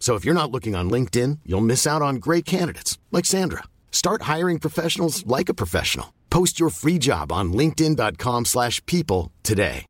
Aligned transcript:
So 0.00 0.16
if 0.16 0.24
you're 0.24 0.34
not 0.34 0.50
looking 0.50 0.74
on 0.74 0.90
LinkedIn, 0.90 1.40
you'll 1.44 1.60
miss 1.60 1.86
out 1.86 2.02
on 2.02 2.16
great 2.16 2.44
candidates 2.44 2.98
like 3.12 3.26
Sandra. 3.26 3.62
Start 3.92 4.22
hiring 4.22 4.58
professionals 4.58 5.24
like 5.26 5.48
a 5.48 5.54
professional. 5.54 6.14
Post 6.30 6.58
your 6.58 6.70
free 6.70 6.98
job 6.98 7.30
on 7.30 7.52
linkedin.com/people 7.52 9.30
today. 9.42 9.86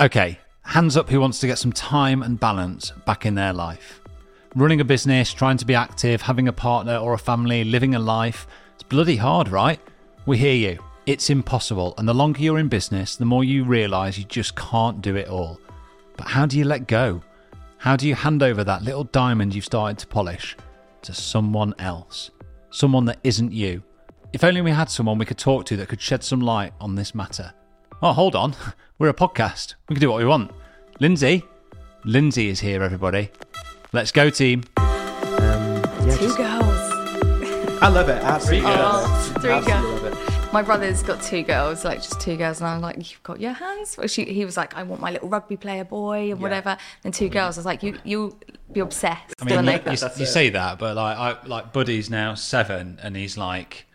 Okay, 0.00 0.38
hands 0.62 0.96
up 0.96 1.10
who 1.10 1.20
wants 1.20 1.40
to 1.40 1.46
get 1.46 1.58
some 1.58 1.74
time 1.74 2.22
and 2.22 2.40
balance 2.40 2.94
back 3.04 3.26
in 3.26 3.34
their 3.34 3.52
life. 3.52 4.00
Running 4.54 4.80
a 4.80 4.84
business, 4.84 5.34
trying 5.34 5.58
to 5.58 5.66
be 5.66 5.74
active, 5.74 6.22
having 6.22 6.48
a 6.48 6.54
partner 6.54 6.96
or 6.96 7.12
a 7.12 7.18
family, 7.18 7.64
living 7.64 7.94
a 7.94 7.98
life, 7.98 8.46
it's 8.74 8.82
bloody 8.82 9.16
hard, 9.16 9.48
right? 9.48 9.78
We 10.24 10.38
hear 10.38 10.54
you. 10.54 10.78
It's 11.04 11.28
impossible, 11.28 11.92
and 11.98 12.08
the 12.08 12.14
longer 12.14 12.40
you're 12.40 12.58
in 12.58 12.68
business, 12.68 13.16
the 13.16 13.26
more 13.26 13.44
you 13.44 13.62
realise 13.64 14.16
you 14.16 14.24
just 14.24 14.56
can't 14.56 15.02
do 15.02 15.16
it 15.16 15.28
all. 15.28 15.60
But 16.20 16.28
how 16.28 16.44
do 16.44 16.58
you 16.58 16.64
let 16.66 16.86
go? 16.86 17.22
How 17.78 17.96
do 17.96 18.06
you 18.06 18.14
hand 18.14 18.42
over 18.42 18.62
that 18.62 18.82
little 18.82 19.04
diamond 19.04 19.54
you've 19.54 19.64
started 19.64 19.96
to 20.00 20.06
polish 20.06 20.54
to 21.00 21.14
someone 21.14 21.74
else? 21.78 22.30
Someone 22.68 23.06
that 23.06 23.18
isn't 23.24 23.52
you? 23.52 23.82
If 24.34 24.44
only 24.44 24.60
we 24.60 24.70
had 24.70 24.90
someone 24.90 25.16
we 25.16 25.24
could 25.24 25.38
talk 25.38 25.64
to 25.64 25.78
that 25.78 25.88
could 25.88 25.98
shed 26.02 26.22
some 26.22 26.42
light 26.42 26.74
on 26.78 26.94
this 26.94 27.14
matter. 27.14 27.54
Oh, 28.02 28.12
hold 28.12 28.36
on. 28.36 28.54
We're 28.98 29.08
a 29.08 29.14
podcast. 29.14 29.76
We 29.88 29.94
can 29.94 30.02
do 30.02 30.10
what 30.10 30.18
we 30.18 30.26
want. 30.26 30.50
Lindsey. 31.00 31.42
Lindsey 32.04 32.50
is 32.50 32.60
here, 32.60 32.82
everybody. 32.82 33.30
Let's 33.94 34.12
go, 34.12 34.28
team. 34.28 34.64
Um, 34.76 34.86
yeah, 35.38 36.16
Two 36.18 36.26
just- 36.26 36.36
girls. 36.36 37.80
I 37.82 37.88
love 37.88 38.10
it. 38.10 38.22
Absolutely. 38.22 38.70
Love 38.70 39.36
it. 39.36 39.40
three 39.40 39.60
girls. 39.72 39.99
My 40.52 40.62
brother's 40.62 41.04
got 41.04 41.22
two 41.22 41.44
girls, 41.44 41.84
like 41.84 41.98
just 41.98 42.20
two 42.20 42.36
girls, 42.36 42.60
and 42.60 42.68
I'm 42.68 42.80
like, 42.80 42.96
"You've 42.96 43.22
got 43.22 43.40
your 43.40 43.52
hands." 43.52 43.96
Well, 43.96 44.08
she, 44.08 44.24
he 44.24 44.44
was 44.44 44.56
like, 44.56 44.76
"I 44.76 44.82
want 44.82 45.00
my 45.00 45.12
little 45.12 45.28
rugby 45.28 45.56
player 45.56 45.84
boy 45.84 46.32
and 46.32 46.40
whatever." 46.40 46.76
And 47.04 47.14
two 47.14 47.28
girls, 47.28 47.56
I 47.56 47.60
was 47.60 47.66
like, 47.66 47.84
"You, 47.84 47.98
you'll 48.02 48.36
be 48.72 48.80
obsessed." 48.80 49.34
I 49.40 49.44
mean, 49.44 49.64
you, 49.64 49.92
you, 49.92 50.08
you 50.16 50.26
say 50.26 50.50
that, 50.50 50.80
but 50.80 50.96
like, 50.96 51.16
I, 51.16 51.46
like 51.46 51.72
Buddy's 51.72 52.10
now 52.10 52.34
seven, 52.34 52.98
and 53.00 53.14
he's 53.16 53.38
like, 53.38 53.86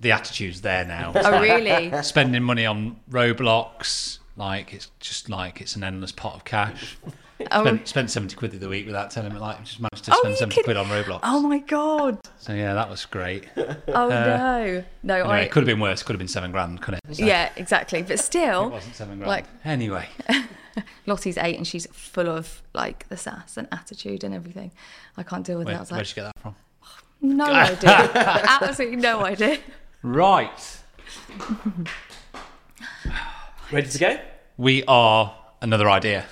the 0.00 0.12
attitude's 0.12 0.60
there 0.60 0.84
now. 0.84 1.12
It's 1.14 1.26
oh, 1.26 1.30
like 1.30 1.42
really? 1.42 2.02
Spending 2.02 2.42
money 2.42 2.66
on 2.66 3.00
Roblox, 3.10 4.18
like 4.36 4.74
it's 4.74 4.90
just 5.00 5.30
like 5.30 5.62
it's 5.62 5.76
an 5.76 5.84
endless 5.84 6.12
pot 6.12 6.34
of 6.34 6.44
cash. 6.44 6.98
Oh, 7.50 7.62
Spent, 7.64 7.88
spent 7.88 8.10
seventy 8.10 8.36
quid 8.36 8.52
the 8.52 8.68
week 8.68 8.86
without 8.86 9.10
telling 9.10 9.32
him. 9.32 9.40
Like, 9.40 9.64
just 9.64 9.80
managed 9.80 10.04
to 10.04 10.12
Oh, 10.14 10.20
spend 10.20 10.36
seventy 10.36 10.54
could- 10.56 10.64
quid 10.66 10.76
on 10.76 10.86
Roblox. 10.86 11.20
oh 11.24 11.40
my 11.40 11.58
god! 11.58 12.18
So 12.38 12.52
yeah, 12.54 12.74
that 12.74 12.88
was 12.88 13.04
great. 13.06 13.44
Oh 13.56 13.74
no, 13.88 14.04
uh, 14.04 14.82
no, 15.02 15.14
Anyway, 15.16 15.34
I. 15.34 15.40
it 15.40 15.50
could 15.50 15.62
have 15.62 15.66
been 15.66 15.80
worse. 15.80 16.02
Could 16.04 16.12
have 16.14 16.18
been 16.20 16.28
seven 16.28 16.52
grand, 16.52 16.80
couldn't 16.80 17.00
it? 17.08 17.16
So 17.16 17.24
Yeah, 17.24 17.50
exactly. 17.56 18.02
But 18.02 18.20
still, 18.20 18.66
It 18.68 18.72
wasn't 18.72 18.94
seven 18.94 19.16
grand. 19.18 19.28
like 19.28 19.46
anyway, 19.64 20.08
Lottie's 21.06 21.36
eight, 21.36 21.56
and 21.56 21.66
she's 21.66 21.86
full 21.92 22.28
of 22.28 22.62
like 22.72 23.08
the 23.08 23.16
sass 23.16 23.56
and 23.56 23.66
attitude 23.72 24.22
and 24.22 24.32
everything. 24.32 24.70
I 25.16 25.24
can't 25.24 25.44
deal 25.44 25.58
with 25.58 25.66
where, 25.66 25.74
it. 25.74 25.78
Where'd 25.78 25.90
like, 25.92 26.08
you 26.10 26.14
get 26.22 26.32
that 26.34 26.40
from? 26.40 26.54
no 27.20 27.46
idea, 27.46 28.10
absolutely 28.60 28.96
no 28.98 29.24
idea. 29.24 29.58
Right. 30.02 30.78
Ready 33.72 33.88
to 33.88 33.98
go? 33.98 34.18
We 34.56 34.84
are 34.86 35.34
another 35.60 35.90
idea. 35.90 36.26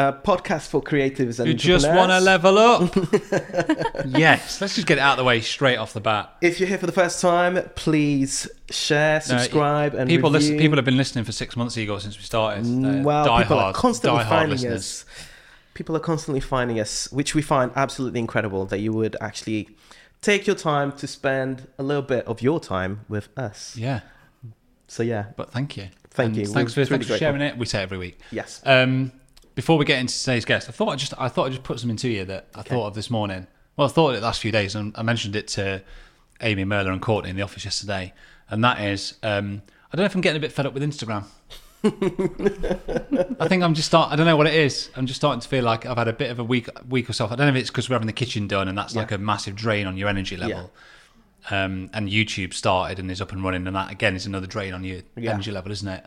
Uh, 0.00 0.12
podcast 0.22 0.68
for 0.68 0.80
creatives 0.82 1.38
and 1.40 1.48
You 1.48 1.54
just 1.54 1.86
want 1.86 2.10
to 2.10 2.20
level 2.20 2.56
up. 2.58 2.94
yes, 4.06 4.60
let's 4.60 4.74
just 4.74 4.86
get 4.86 4.96
it 4.98 5.00
out 5.00 5.12
of 5.12 5.18
the 5.18 5.24
way 5.24 5.40
straight 5.40 5.76
off 5.76 5.92
the 5.92 6.00
bat. 6.00 6.34
If 6.40 6.58
you're 6.58 6.68
here 6.68 6.78
for 6.78 6.86
the 6.86 6.92
first 6.92 7.20
time, 7.20 7.68
please 7.74 8.48
share, 8.70 9.16
No, 9.16 9.36
subscribe, 9.36 9.94
and 9.94 10.08
people 10.08 10.30
review. 10.30 10.48
listen. 10.48 10.58
People 10.58 10.76
have 10.78 10.84
been 10.84 10.96
listening 10.96 11.24
for 11.24 11.32
six 11.32 11.56
months, 11.56 11.76
Igor, 11.76 12.00
since 12.00 12.16
we 12.16 12.24
started. 12.24 12.64
They're 12.64 13.02
well, 13.02 13.24
die 13.24 13.42
people 13.42 13.58
hard, 13.58 13.74
are 13.74 13.78
constantly 13.78 14.24
finding 14.24 14.50
listeners. 14.52 15.04
us. 15.04 15.04
People 15.74 15.96
are 15.96 16.00
constantly 16.00 16.40
finding 16.40 16.80
us, 16.80 17.10
which 17.12 17.34
we 17.34 17.42
find 17.42 17.70
absolutely 17.76 18.20
incredible. 18.20 18.64
That 18.66 18.78
you 18.80 18.92
would 18.92 19.16
actually 19.20 19.68
take 20.22 20.46
your 20.46 20.56
time 20.56 20.92
to 20.92 21.06
spend 21.06 21.68
a 21.78 21.82
little 21.82 22.02
bit 22.02 22.24
of 22.26 22.40
your 22.40 22.58
time 22.60 23.04
with 23.08 23.28
us. 23.38 23.76
Yeah, 23.76 24.00
So 24.88 25.02
yeah, 25.02 25.26
but 25.36 25.50
thank 25.52 25.76
you. 25.76 25.88
Thank 26.10 26.28
And 26.28 26.36
you. 26.38 26.46
Thanks 26.46 26.74
for, 26.74 26.84
thanks 26.84 27.06
for 27.06 27.16
sharing 27.16 27.40
it. 27.40 27.56
We 27.56 27.66
say 27.66 27.82
every 27.82 27.96
week. 27.98 28.18
yes. 28.32 28.60
Um, 28.64 29.12
before 29.60 29.76
we 29.76 29.84
get 29.84 29.98
into 29.98 30.18
today's 30.18 30.46
guest, 30.46 30.70
I 30.70 30.72
thought 30.72 30.88
I 30.88 30.96
just 30.96 31.12
I 31.18 31.28
thought 31.28 31.44
I'd 31.44 31.52
just 31.52 31.64
put 31.64 31.78
something 31.78 31.98
to 31.98 32.08
you 32.08 32.24
that 32.24 32.46
I 32.54 32.62
thought 32.62 32.86
of 32.86 32.94
this 32.94 33.10
morning. 33.10 33.46
Well, 33.76 33.86
I 33.86 33.90
thought 33.90 34.12
it 34.14 34.20
the 34.20 34.22
last 34.26 34.40
few 34.40 34.50
days, 34.50 34.74
and 34.74 34.94
I 34.96 35.02
mentioned 35.02 35.36
it 35.36 35.48
to 35.48 35.82
Amy 36.40 36.64
Merler 36.64 36.90
and 36.94 37.02
Courtney 37.02 37.28
in 37.28 37.36
the 37.36 37.42
office 37.42 37.66
yesterday. 37.66 38.14
And 38.48 38.64
that 38.64 38.80
is, 38.80 39.18
um, 39.22 39.60
I 39.92 39.96
don't 39.96 40.04
know 40.04 40.06
if 40.06 40.14
I'm 40.14 40.22
getting 40.22 40.38
a 40.38 40.40
bit 40.40 40.50
fed 40.50 40.64
up 40.64 40.72
with 40.72 40.82
Instagram. 40.82 41.24
I 43.38 43.48
think 43.48 43.62
I'm 43.62 43.74
just 43.74 43.88
start. 43.88 44.10
I 44.12 44.16
don't 44.16 44.24
know 44.24 44.36
what 44.38 44.46
it 44.46 44.54
is. 44.54 44.88
I'm 44.96 45.04
just 45.06 45.20
starting 45.20 45.40
to 45.40 45.48
feel 45.48 45.62
like 45.62 45.84
I've 45.84 45.98
had 45.98 46.08
a 46.08 46.14
bit 46.14 46.30
of 46.30 46.38
a 46.38 46.44
week 46.44 46.68
week 46.88 47.10
or 47.10 47.12
so. 47.12 47.26
I 47.26 47.28
don't 47.36 47.40
know 47.40 47.48
if 47.48 47.56
it's 47.56 47.68
because 47.70 47.90
we're 47.90 47.96
having 47.96 48.06
the 48.06 48.14
kitchen 48.14 48.48
done, 48.48 48.66
and 48.66 48.78
that's 48.78 48.96
like 48.96 49.12
a 49.12 49.18
massive 49.18 49.56
drain 49.56 49.86
on 49.86 49.98
your 49.98 50.08
energy 50.08 50.38
level. 50.38 50.70
Um, 51.50 51.90
and 51.92 52.08
YouTube 52.08 52.54
started 52.54 52.98
and 52.98 53.10
is 53.10 53.20
up 53.20 53.32
and 53.32 53.44
running, 53.44 53.66
and 53.66 53.76
that 53.76 53.90
again 53.92 54.14
is 54.16 54.24
another 54.24 54.46
drain 54.46 54.72
on 54.72 54.84
your 54.84 55.00
Yeah. 55.16 55.32
energy 55.32 55.50
level, 55.50 55.70
isn't 55.70 55.88
it? 55.88 56.06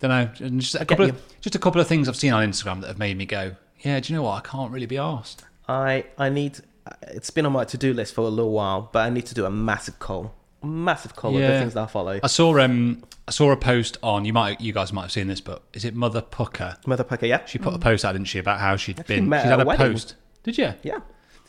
Don't 0.00 0.10
know. 0.10 0.58
Just 0.58 0.74
a 0.74 0.84
couple 0.84 1.06
of 1.06 1.22
just 1.40 1.54
a 1.54 1.58
couple 1.58 1.80
of 1.80 1.86
things 1.88 2.08
I've 2.08 2.16
seen 2.16 2.32
on 2.32 2.48
Instagram 2.48 2.80
that 2.82 2.88
have 2.88 2.98
made 2.98 3.16
me 3.16 3.26
go, 3.26 3.56
yeah. 3.80 3.98
Do 4.00 4.12
you 4.12 4.18
know 4.18 4.24
what? 4.24 4.44
I 4.44 4.48
can't 4.48 4.70
really 4.70 4.86
be 4.86 4.98
asked. 4.98 5.44
I 5.68 6.04
I 6.18 6.28
need. 6.28 6.60
It's 7.02 7.30
been 7.30 7.46
on 7.46 7.52
my 7.52 7.64
to 7.64 7.76
do 7.78 7.92
list 7.92 8.14
for 8.14 8.20
a 8.20 8.28
little 8.28 8.52
while, 8.52 8.90
but 8.92 9.00
I 9.00 9.10
need 9.10 9.26
to 9.26 9.34
do 9.34 9.44
a 9.44 9.50
massive 9.50 9.98
call, 9.98 10.34
massive 10.62 11.16
call 11.16 11.34
of 11.34 11.42
the 11.42 11.48
things 11.58 11.74
that 11.74 11.82
I 11.82 11.86
follow. 11.86 12.20
I 12.22 12.26
saw 12.28 12.58
um 12.58 13.02
I 13.26 13.32
saw 13.32 13.50
a 13.50 13.56
post 13.56 13.96
on 14.02 14.24
you 14.24 14.32
might 14.32 14.60
you 14.60 14.72
guys 14.72 14.92
might 14.92 15.02
have 15.02 15.12
seen 15.12 15.26
this, 15.26 15.40
but 15.40 15.62
is 15.72 15.84
it 15.84 15.94
Mother 15.94 16.22
Pukka? 16.22 16.86
Mother 16.86 17.02
Pukka, 17.04 17.26
yeah, 17.26 17.44
She 17.46 17.58
put 17.58 17.74
a 17.74 17.78
post 17.78 18.04
out, 18.04 18.12
didn't 18.12 18.28
she, 18.28 18.38
about 18.38 18.60
how 18.60 18.76
she'd 18.76 19.04
been 19.06 19.28
met 19.28 19.42
she'd 19.42 19.46
at 19.48 19.50
had 19.52 19.60
a 19.60 19.62
a 19.62 19.66
wedding. 19.66 19.92
post. 19.92 20.14
Did 20.44 20.58
you? 20.58 20.74
yeah. 20.82 21.00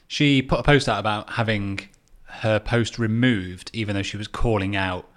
She 0.07 0.41
put 0.41 0.59
a 0.59 0.63
post 0.63 0.87
out 0.89 0.99
about 0.99 1.31
having 1.31 1.81
her 2.23 2.59
post 2.59 2.97
removed, 2.97 3.69
even 3.73 3.93
though 3.95 4.01
she 4.03 4.17
was 4.17 4.27
calling 4.27 4.75
out 4.75 5.07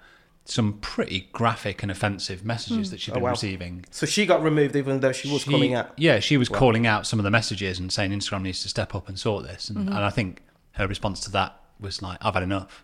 some 0.51 0.73
pretty 0.79 1.29
graphic 1.31 1.81
and 1.81 1.89
offensive 1.89 2.43
messages 2.43 2.87
hmm. 2.87 2.91
that 2.91 2.99
she'd 2.99 3.11
oh, 3.11 3.15
been 3.15 3.23
wow. 3.23 3.29
receiving. 3.29 3.85
So 3.89 4.05
she 4.05 4.25
got 4.25 4.43
removed, 4.43 4.75
even 4.75 4.99
though 4.99 5.13
she 5.13 5.31
was 5.31 5.43
She- 5.43 5.49
calling 5.49 5.73
out. 5.73 5.93
Yeah, 5.97 6.19
she 6.19 6.35
was 6.35 6.49
calling 6.49 6.85
out 6.85 7.07
some 7.07 7.19
of 7.19 7.23
the 7.23 7.31
messages 7.31 7.79
and 7.79 7.91
saying 7.91 8.11
Instagram 8.11 8.41
needs 8.41 8.61
to 8.63 8.69
step 8.69 8.93
up 8.93 9.07
and 9.07 9.17
sort 9.17 9.45
this. 9.45 9.69
And, 9.69 9.79
mm-hmm. 9.79 9.87
and 9.87 9.97
I 9.97 10.09
think 10.09 10.41
her 10.73 10.87
response 10.87 11.21
to 11.21 11.31
that 11.31 11.57
was 11.79 12.01
like, 12.01 12.17
I've 12.21 12.33
had 12.33 12.43
enough, 12.43 12.83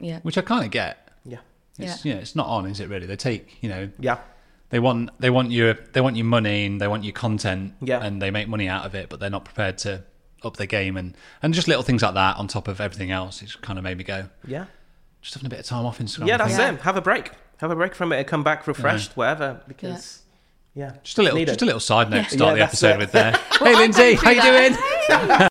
Yeah, 0.00 0.20
which 0.20 0.38
I 0.38 0.42
kind 0.42 0.64
of 0.64 0.70
get. 0.70 1.08
Yeah, 1.24 1.38
It's, 1.76 2.04
Yeah. 2.04 2.14
yeah. 2.14 2.20
it's 2.20 2.36
not 2.36 2.46
on, 2.46 2.66
is 2.66 2.78
it 2.78 2.88
really? 2.88 3.06
They 3.06 3.16
take, 3.16 3.58
you 3.60 3.68
know, 3.68 3.90
yeah, 3.98 4.18
they 4.70 4.78
want 4.78 5.10
they 5.20 5.28
want 5.28 5.50
your 5.50 5.74
they 5.92 6.00
want 6.00 6.16
your 6.16 6.24
money 6.24 6.64
and 6.66 6.80
they 6.80 6.88
want 6.88 7.04
your 7.04 7.12
content 7.12 7.74
Yeah. 7.80 8.02
and 8.02 8.22
they 8.22 8.30
make 8.30 8.48
money 8.48 8.68
out 8.68 8.86
of 8.86 8.94
it, 8.94 9.08
but 9.08 9.18
they're 9.20 9.28
not 9.28 9.44
prepared 9.44 9.76
to 9.78 10.04
up 10.44 10.56
their 10.56 10.66
game 10.66 10.96
and 10.96 11.16
and 11.42 11.52
just 11.52 11.68
little 11.68 11.82
things 11.82 12.02
like 12.02 12.14
that 12.14 12.36
on 12.36 12.48
top 12.48 12.68
of 12.68 12.80
everything 12.80 13.10
else. 13.10 13.42
It's 13.42 13.56
kind 13.56 13.78
of 13.78 13.82
made 13.82 13.98
me 13.98 14.04
go, 14.04 14.28
yeah. 14.46 14.66
Just 15.22 15.34
having 15.34 15.46
a 15.46 15.50
bit 15.50 15.60
of 15.60 15.66
time 15.66 15.86
off 15.86 15.98
Instagram. 15.98 16.26
Yeah, 16.26 16.36
that's 16.36 16.56
think. 16.56 16.80
it. 16.80 16.82
Have 16.82 16.96
a 16.96 17.00
break. 17.00 17.30
Have 17.58 17.70
a 17.70 17.76
break 17.76 17.94
from 17.94 18.12
it 18.12 18.18
and 18.18 18.26
come 18.26 18.42
back 18.42 18.66
refreshed, 18.66 19.16
whatever. 19.16 19.62
Because 19.68 20.22
yeah, 20.74 20.94
Just 21.04 21.18
a 21.18 21.22
little, 21.22 21.38
Need 21.38 21.44
it. 21.48 21.52
just 21.52 21.62
a 21.62 21.66
little 21.66 21.80
side 21.80 22.10
note 22.10 22.24
to 22.24 22.30
start 22.30 22.52
Yeah, 22.56 22.64
the 22.64 22.68
episode 22.68 22.90
it. 22.94 22.98
with 22.98 23.12
there. 23.12 23.32
Well, 23.60 23.70
hey, 23.70 23.74
I'm 23.76 23.78
Lindsey, 23.82 24.16
going 24.16 24.16
how 24.16 24.30
you 24.30 24.42
doing? 24.42 24.72
no, 25.08 25.48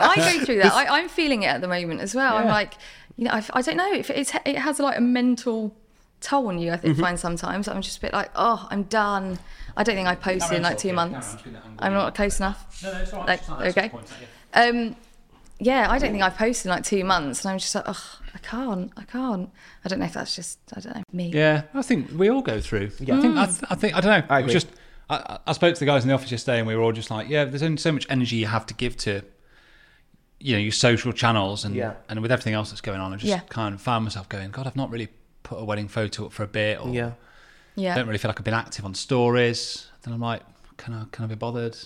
I 0.00 0.14
go 0.38 0.44
through 0.44 0.58
that. 0.62 0.72
I, 0.72 0.98
I'm 1.00 1.08
feeling 1.08 1.42
it 1.42 1.46
at 1.46 1.60
the 1.60 1.68
moment 1.68 2.00
as 2.00 2.14
well. 2.14 2.36
I'm 2.36 2.46
like, 2.46 2.74
you 3.16 3.24
know, 3.24 3.32
I, 3.32 3.44
I 3.54 3.62
don't 3.62 3.76
know 3.76 3.92
if 3.92 4.10
it's, 4.10 4.32
it 4.44 4.56
has 4.58 4.78
like 4.78 4.96
a 4.98 5.00
mental 5.00 5.74
toll 6.20 6.46
on 6.48 6.58
you. 6.58 6.70
I 6.70 6.76
Mm-hmm. 6.76 6.86
think 6.86 6.98
find 6.98 7.18
sometimes 7.18 7.66
I'm 7.68 7.82
just 7.82 7.98
a 7.98 8.00
bit 8.00 8.12
like, 8.12 8.30
oh, 8.36 8.68
I'm 8.70 8.84
done. 8.84 9.38
I 9.76 9.82
don't 9.82 9.96
think 9.96 10.06
I 10.06 10.14
posted 10.14 10.56
in 10.58 10.62
like 10.62 10.78
two 10.78 10.92
months. 10.92 11.36
I'm 11.78 11.92
not 11.94 12.14
close 12.14 12.38
enough. 12.38 12.80
No, 12.82 12.92
no, 12.92 12.98
it's 13.00 13.12
all 13.12 13.20
right. 13.20 13.28
Like, 13.28 13.40
Just 13.40 13.50
like- 13.50 13.76
okay. 13.78 13.88
point. 13.88 14.06
Um, 14.54 14.96
yeah, 15.58 15.86
I 15.90 15.98
don't 15.98 16.10
think 16.12 16.22
I've 16.22 16.36
posted 16.36 16.66
in 16.66 16.70
like 16.76 16.84
two 16.84 17.02
months, 17.04 17.44
and 17.44 17.52
I'm 17.52 17.58
just 17.58 17.74
like, 17.74 17.84
oh, 17.86 18.18
I 18.34 18.38
can't, 18.38 18.90
I 18.96 19.02
can't. 19.04 19.50
I 19.84 19.88
don't 19.88 19.98
know 19.98 20.06
if 20.06 20.14
that's 20.14 20.34
just, 20.34 20.58
I 20.74 20.80
don't 20.80 20.96
know, 20.96 21.02
me. 21.12 21.30
Yeah, 21.34 21.62
I 21.74 21.82
think 21.82 22.10
we 22.16 22.30
all 22.30 22.42
go 22.42 22.60
through. 22.60 22.90
Yeah. 22.98 23.18
I 23.18 23.20
think 23.20 23.36
I, 23.36 23.44
hmm. 23.46 23.50
th- 23.52 23.64
I 23.70 23.74
think 23.74 23.94
I 23.96 24.00
don't 24.00 24.20
know. 24.20 24.26
I 24.34 24.40
was 24.40 24.44
agree. 24.44 24.52
just 24.54 24.68
I, 25.10 25.16
I- 25.16 25.38
I 25.48 25.52
spoke 25.52 25.74
to 25.74 25.80
the 25.80 25.86
guys 25.86 26.02
in 26.04 26.08
the 26.08 26.14
office 26.14 26.30
yesterday, 26.30 26.58
and 26.58 26.66
we 26.66 26.74
were 26.74 26.82
all 26.82 26.92
just 26.92 27.10
like, 27.10 27.28
yeah, 27.28 27.44
there's 27.44 27.62
only 27.62 27.76
so 27.76 27.92
much 27.92 28.06
energy 28.08 28.36
you 28.36 28.46
have 28.46 28.64
to 28.66 28.74
give 28.74 28.96
to, 28.98 29.22
you 30.40 30.54
know, 30.54 30.58
your 30.60 30.72
social 30.72 31.12
channels, 31.12 31.64
and 31.64 31.74
Yeah. 31.74 31.94
and 32.08 32.20
with 32.20 32.32
everything 32.32 32.54
else 32.54 32.70
that's 32.70 32.80
going 32.80 33.00
on, 33.00 33.12
I 33.12 33.16
just 33.16 33.28
Yeah. 33.28 33.40
kind 33.48 33.74
of 33.74 33.80
found 33.80 34.04
myself 34.04 34.28
going, 34.28 34.50
God, 34.50 34.66
I've 34.66 34.76
not 34.76 34.90
really 34.90 35.08
put 35.42 35.60
a 35.60 35.64
wedding 35.64 35.88
photo 35.88 36.26
up 36.26 36.32
for 36.32 36.42
a 36.42 36.48
bit, 36.48 36.80
or 36.84 36.88
yeah. 36.92 37.12
Yeah. 37.74 37.92
I 37.92 37.96
don't 37.96 38.06
really 38.06 38.18
feel 38.18 38.28
like 38.28 38.38
I've 38.38 38.44
been 38.44 38.54
active 38.54 38.84
on 38.84 38.94
stories. 38.94 39.88
Then 40.02 40.12
I'm 40.14 40.20
like, 40.20 40.42
can 40.76 40.94
I 40.94 41.04
can 41.12 41.24
I 41.24 41.28
be 41.28 41.34
bothered? 41.34 41.76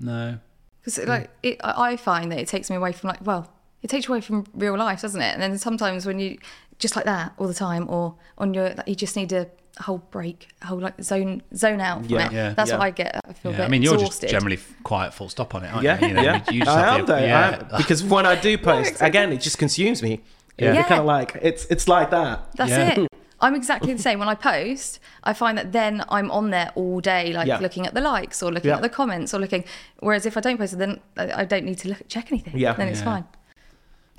No. 0.00 0.38
Because 0.80 0.98
like 1.06 1.30
it, 1.42 1.60
I 1.62 1.92
I 1.92 1.96
find 1.96 2.32
that 2.32 2.38
it 2.38 2.48
takes 2.48 2.70
me 2.70 2.76
away 2.76 2.92
from 2.92 3.08
like 3.08 3.18
well, 3.24 3.51
it 3.82 3.88
takes 3.90 4.06
you 4.08 4.14
away 4.14 4.20
from 4.20 4.44
real 4.54 4.76
life, 4.76 5.02
doesn't 5.02 5.20
it? 5.20 5.32
And 5.34 5.42
then 5.42 5.58
sometimes 5.58 6.06
when 6.06 6.18
you 6.18 6.38
just 6.78 6.96
like 6.96 7.04
that 7.04 7.32
all 7.38 7.46
the 7.46 7.54
time, 7.54 7.88
or 7.88 8.14
on 8.38 8.54
your 8.54 8.74
you 8.86 8.94
just 8.94 9.16
need 9.16 9.32
a 9.32 9.46
whole 9.80 9.98
break, 10.10 10.48
a 10.62 10.66
whole 10.66 10.78
like 10.78 11.00
zone 11.02 11.42
zone 11.54 11.80
out 11.80 12.02
from 12.04 12.14
Yeah. 12.14 12.26
it. 12.26 12.32
Yeah. 12.32 12.54
That's 12.54 12.70
Yeah. 12.70 12.78
what 12.78 12.84
I 12.84 12.90
get. 12.90 13.20
I 13.28 13.32
feel 13.32 13.50
a 13.50 13.54
Yeah, 13.54 13.58
bit 13.60 13.64
I 13.64 13.68
mean, 13.68 13.82
you're 13.82 13.94
exhausted. 13.94 14.26
just 14.28 14.32
generally 14.32 14.58
quiet, 14.82 15.14
full 15.14 15.28
stop 15.28 15.54
on 15.54 15.64
it, 15.64 15.68
aren't 15.72 15.82
Yeah, 15.84 16.00
you? 16.00 16.08
you 16.08 16.14
know, 16.14 16.22
yeah. 16.22 16.42
you 16.50 16.60
just 16.64 16.76
I 16.76 16.94
am 16.94 17.00
the- 17.06 17.06
though. 17.12 17.18
I 17.18 17.24
yeah. 17.24 17.58
am. 17.70 17.76
because 17.78 18.04
when 18.04 18.26
I 18.26 18.34
do 18.34 18.56
post, 18.70 18.96
again, 19.00 19.32
it 19.32 19.40
just 19.40 19.58
consumes 19.58 20.02
me. 20.02 20.20
Yeah. 20.58 20.66
Yeah, 20.66 20.74
Yeah. 20.74 20.82
kind 20.84 21.00
of 21.00 21.06
like 21.06 21.36
it's 21.40 21.64
it's 21.70 21.88
like 21.88 22.10
that. 22.10 22.40
That's 22.56 22.70
Yeah. 22.70 23.00
it. 23.00 23.08
I'm 23.40 23.56
exactly 23.56 23.92
the 23.92 24.00
same. 24.02 24.20
When 24.20 24.28
I 24.28 24.36
post, 24.36 25.00
I 25.24 25.32
find 25.32 25.58
that 25.58 25.72
then 25.72 26.04
I'm 26.08 26.30
on 26.30 26.50
there 26.50 26.70
all 26.76 27.00
day, 27.00 27.32
like 27.32 27.48
Yeah. 27.48 27.58
looking 27.58 27.86
at 27.88 27.94
the 27.94 28.00
likes 28.00 28.40
or 28.42 28.52
looking 28.52 28.68
Yeah. 28.68 28.76
at 28.76 28.82
the 28.82 28.88
comments 28.88 29.34
or 29.34 29.40
looking. 29.40 29.64
Whereas 29.98 30.26
if 30.26 30.36
I 30.36 30.40
don't 30.40 30.58
post 30.58 30.78
then 30.78 31.00
I 31.16 31.40
I 31.42 31.44
don't 31.44 31.64
need 31.64 31.78
to 31.78 31.88
look, 31.88 32.02
check 32.08 32.30
anything. 32.30 32.56
Yeah. 32.56 32.74
Then 32.74 32.88
it's 32.88 33.00
Yeah. 33.00 33.04
fine. 33.06 33.24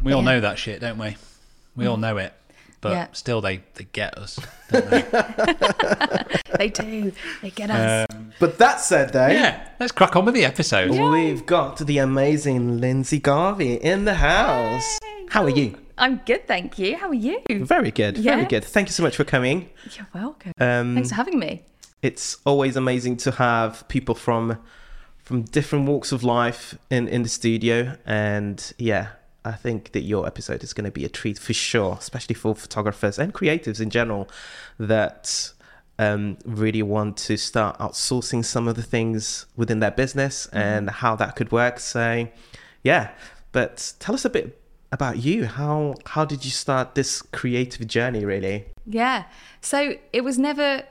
We 0.03 0.11
all 0.13 0.21
Yeah. 0.21 0.25
know 0.35 0.39
that 0.41 0.57
shit, 0.59 0.81
don't 0.81 0.97
we? 0.97 1.15
We 1.75 1.85
all 1.87 1.97
know 1.97 2.17
it, 2.17 2.33
but 2.81 2.91
Yeah. 2.91 3.07
still, 3.13 3.41
they 3.41 3.61
they 3.75 3.85
get 3.93 4.17
us. 4.17 4.39
Don't 4.71 4.89
they? 4.89 5.03
They 6.59 6.69
do. 6.69 7.11
They 7.41 7.49
get 7.49 7.71
us. 7.71 8.05
But 8.39 8.59
that 8.59 8.79
said, 8.79 9.11
though, 9.11 9.27
yeah, 9.27 9.69
let's 9.79 9.91
crack 9.91 10.15
on 10.15 10.23
with 10.25 10.35
the 10.35 10.45
episode. 10.45 10.91
we've 10.91 11.45
got 11.47 11.77
the 11.79 11.97
amazing 11.97 12.79
Lindsey 12.79 13.19
Garvey 13.19 13.73
in 13.73 14.05
the 14.05 14.13
house. 14.15 14.99
How 15.29 15.43
are 15.43 15.49
you? 15.49 15.77
I'm 15.97 16.21
good, 16.25 16.47
thank 16.47 16.77
you. 16.77 16.95
How 16.97 17.07
are 17.09 17.13
you? 17.15 17.41
Very 17.49 17.89
good. 17.91 18.17
Very 18.19 18.45
good. 18.45 18.63
Thank 18.63 18.87
you 18.87 18.93
so 18.93 19.01
much 19.03 19.15
for 19.15 19.23
coming. 19.23 19.69
You're 19.97 20.07
welcome. 20.13 20.51
Um, 20.59 20.93
Thanks 20.93 21.09
for 21.09 21.15
having 21.15 21.39
me. 21.39 21.63
it's 22.03 22.37
always 22.45 22.75
amazing 22.75 23.17
to 23.17 23.31
have 23.31 23.87
people 23.87 24.13
from 24.15 24.57
from 25.23 25.41
different 25.43 25.87
walks 25.87 26.11
of 26.11 26.23
life 26.23 26.77
in 26.91 27.07
in 27.07 27.23
the 27.23 27.29
studio 27.29 27.97
and 28.05 28.73
yeah 28.77 29.07
i 29.45 29.51
think 29.51 29.91
that 29.91 30.01
your 30.01 30.25
episode 30.25 30.63
is 30.63 30.73
going 30.73 30.85
to 30.85 30.91
be 30.91 31.05
a 31.05 31.09
treat 31.09 31.37
for 31.37 31.53
sure 31.53 31.97
especially 31.99 32.35
for 32.35 32.55
photographers 32.55 33.17
and 33.19 33.33
creatives 33.33 33.79
in 33.79 33.89
general 33.89 34.29
that 34.77 35.51
um, 35.99 36.39
really 36.43 36.81
want 36.81 37.17
to 37.17 37.37
start 37.37 37.77
outsourcing 37.77 38.43
some 38.43 38.67
of 38.67 38.75
the 38.75 38.81
things 38.81 39.45
within 39.55 39.79
their 39.79 39.91
business 39.91 40.47
and 40.47 40.89
how 40.89 41.15
that 41.15 41.35
could 41.35 41.51
work 41.51 41.79
so 41.79 42.27
yeah 42.83 43.11
but 43.51 43.93
tell 43.99 44.15
us 44.15 44.25
a 44.25 44.29
bit 44.29 44.59
about 44.91 45.17
you 45.17 45.45
how 45.45 45.93
how 46.07 46.25
did 46.25 46.43
you 46.43 46.49
start 46.49 46.95
this 46.95 47.21
creative 47.21 47.87
journey 47.87 48.25
really 48.25 48.65
Yeah. 48.85 49.25
So 49.61 49.95
it 50.11 50.23
was 50.23 50.37
never, 50.37 50.83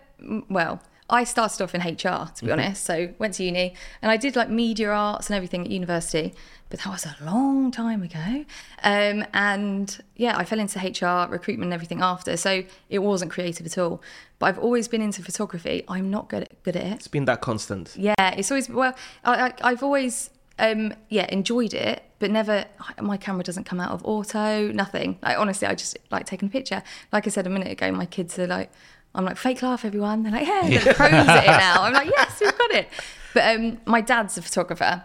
well, 0.48 0.82
I 1.10 1.24
started 1.24 1.62
off 1.62 1.74
in 1.74 1.82
HR, 1.82 2.30
to 2.36 2.44
be 2.44 2.50
honest. 2.50 2.84
So 2.84 3.12
went 3.18 3.34
to 3.34 3.44
uni 3.44 3.74
and 4.00 4.10
I 4.10 4.16
did 4.16 4.34
like 4.34 4.48
media 4.48 4.90
arts 4.90 5.28
and 5.28 5.36
everything 5.36 5.62
at 5.62 5.70
university, 5.70 6.32
but 6.72 6.80
that 6.80 6.88
was 6.88 7.04
a 7.04 7.14
long 7.22 7.70
time 7.70 8.02
ago. 8.02 8.46
Um, 8.82 9.26
and 9.34 10.02
yeah, 10.16 10.38
I 10.38 10.46
fell 10.46 10.58
into 10.58 10.78
HR, 10.78 11.30
recruitment 11.30 11.66
and 11.66 11.74
everything 11.74 12.00
after. 12.00 12.34
So 12.38 12.64
it 12.88 13.00
wasn't 13.00 13.30
creative 13.30 13.66
at 13.66 13.76
all. 13.76 14.00
But 14.38 14.46
I've 14.46 14.58
always 14.58 14.88
been 14.88 15.02
into 15.02 15.22
photography. 15.22 15.84
I'm 15.86 16.08
not 16.10 16.30
good 16.30 16.44
at, 16.44 16.62
good 16.62 16.76
at 16.76 16.86
it. 16.86 16.92
it's 16.94 17.08
been 17.08 17.26
that 17.26 17.42
constant 17.42 17.94
Yeah, 17.94 18.14
it's 18.18 18.50
always 18.50 18.70
well. 18.70 18.94
I, 19.22 19.48
I, 19.48 19.52
I've 19.62 19.82
always 19.82 20.30
um, 20.58 20.94
yeah 21.10 21.26
enjoyed 21.28 21.74
it, 21.74 22.04
but 22.18 22.30
never. 22.30 22.64
My 22.98 23.18
camera 23.18 23.44
doesn't 23.44 23.64
come 23.64 23.78
out 23.78 23.90
of 23.90 24.02
auto. 24.06 24.72
Nothing. 24.72 25.18
Like 25.22 25.38
honestly, 25.38 25.68
I 25.68 25.74
just 25.74 25.98
like 26.10 26.24
taking 26.24 26.48
a 26.48 26.50
picture. 26.50 26.82
Like 27.12 27.26
I 27.26 27.30
said 27.30 27.46
a 27.46 27.50
minute 27.50 27.70
ago, 27.70 27.92
my 27.92 28.06
kids 28.06 28.38
are 28.38 28.46
like, 28.46 28.72
I'm 29.14 29.26
like 29.26 29.36
fake 29.36 29.60
laugh, 29.60 29.84
everyone. 29.84 30.22
They're 30.22 30.32
like, 30.32 30.46
yeah, 30.46 30.62
they're 30.70 30.94
pros 30.94 31.12
at 31.12 31.44
it 31.44 31.48
now. 31.48 31.82
I'm 31.82 31.92
like, 31.92 32.08
yes, 32.08 32.40
we've 32.40 32.56
got 32.56 32.70
it. 32.70 32.88
But 33.34 33.56
um, 33.56 33.78
my 33.84 34.00
dad's 34.00 34.38
a 34.38 34.42
photographer. 34.42 35.04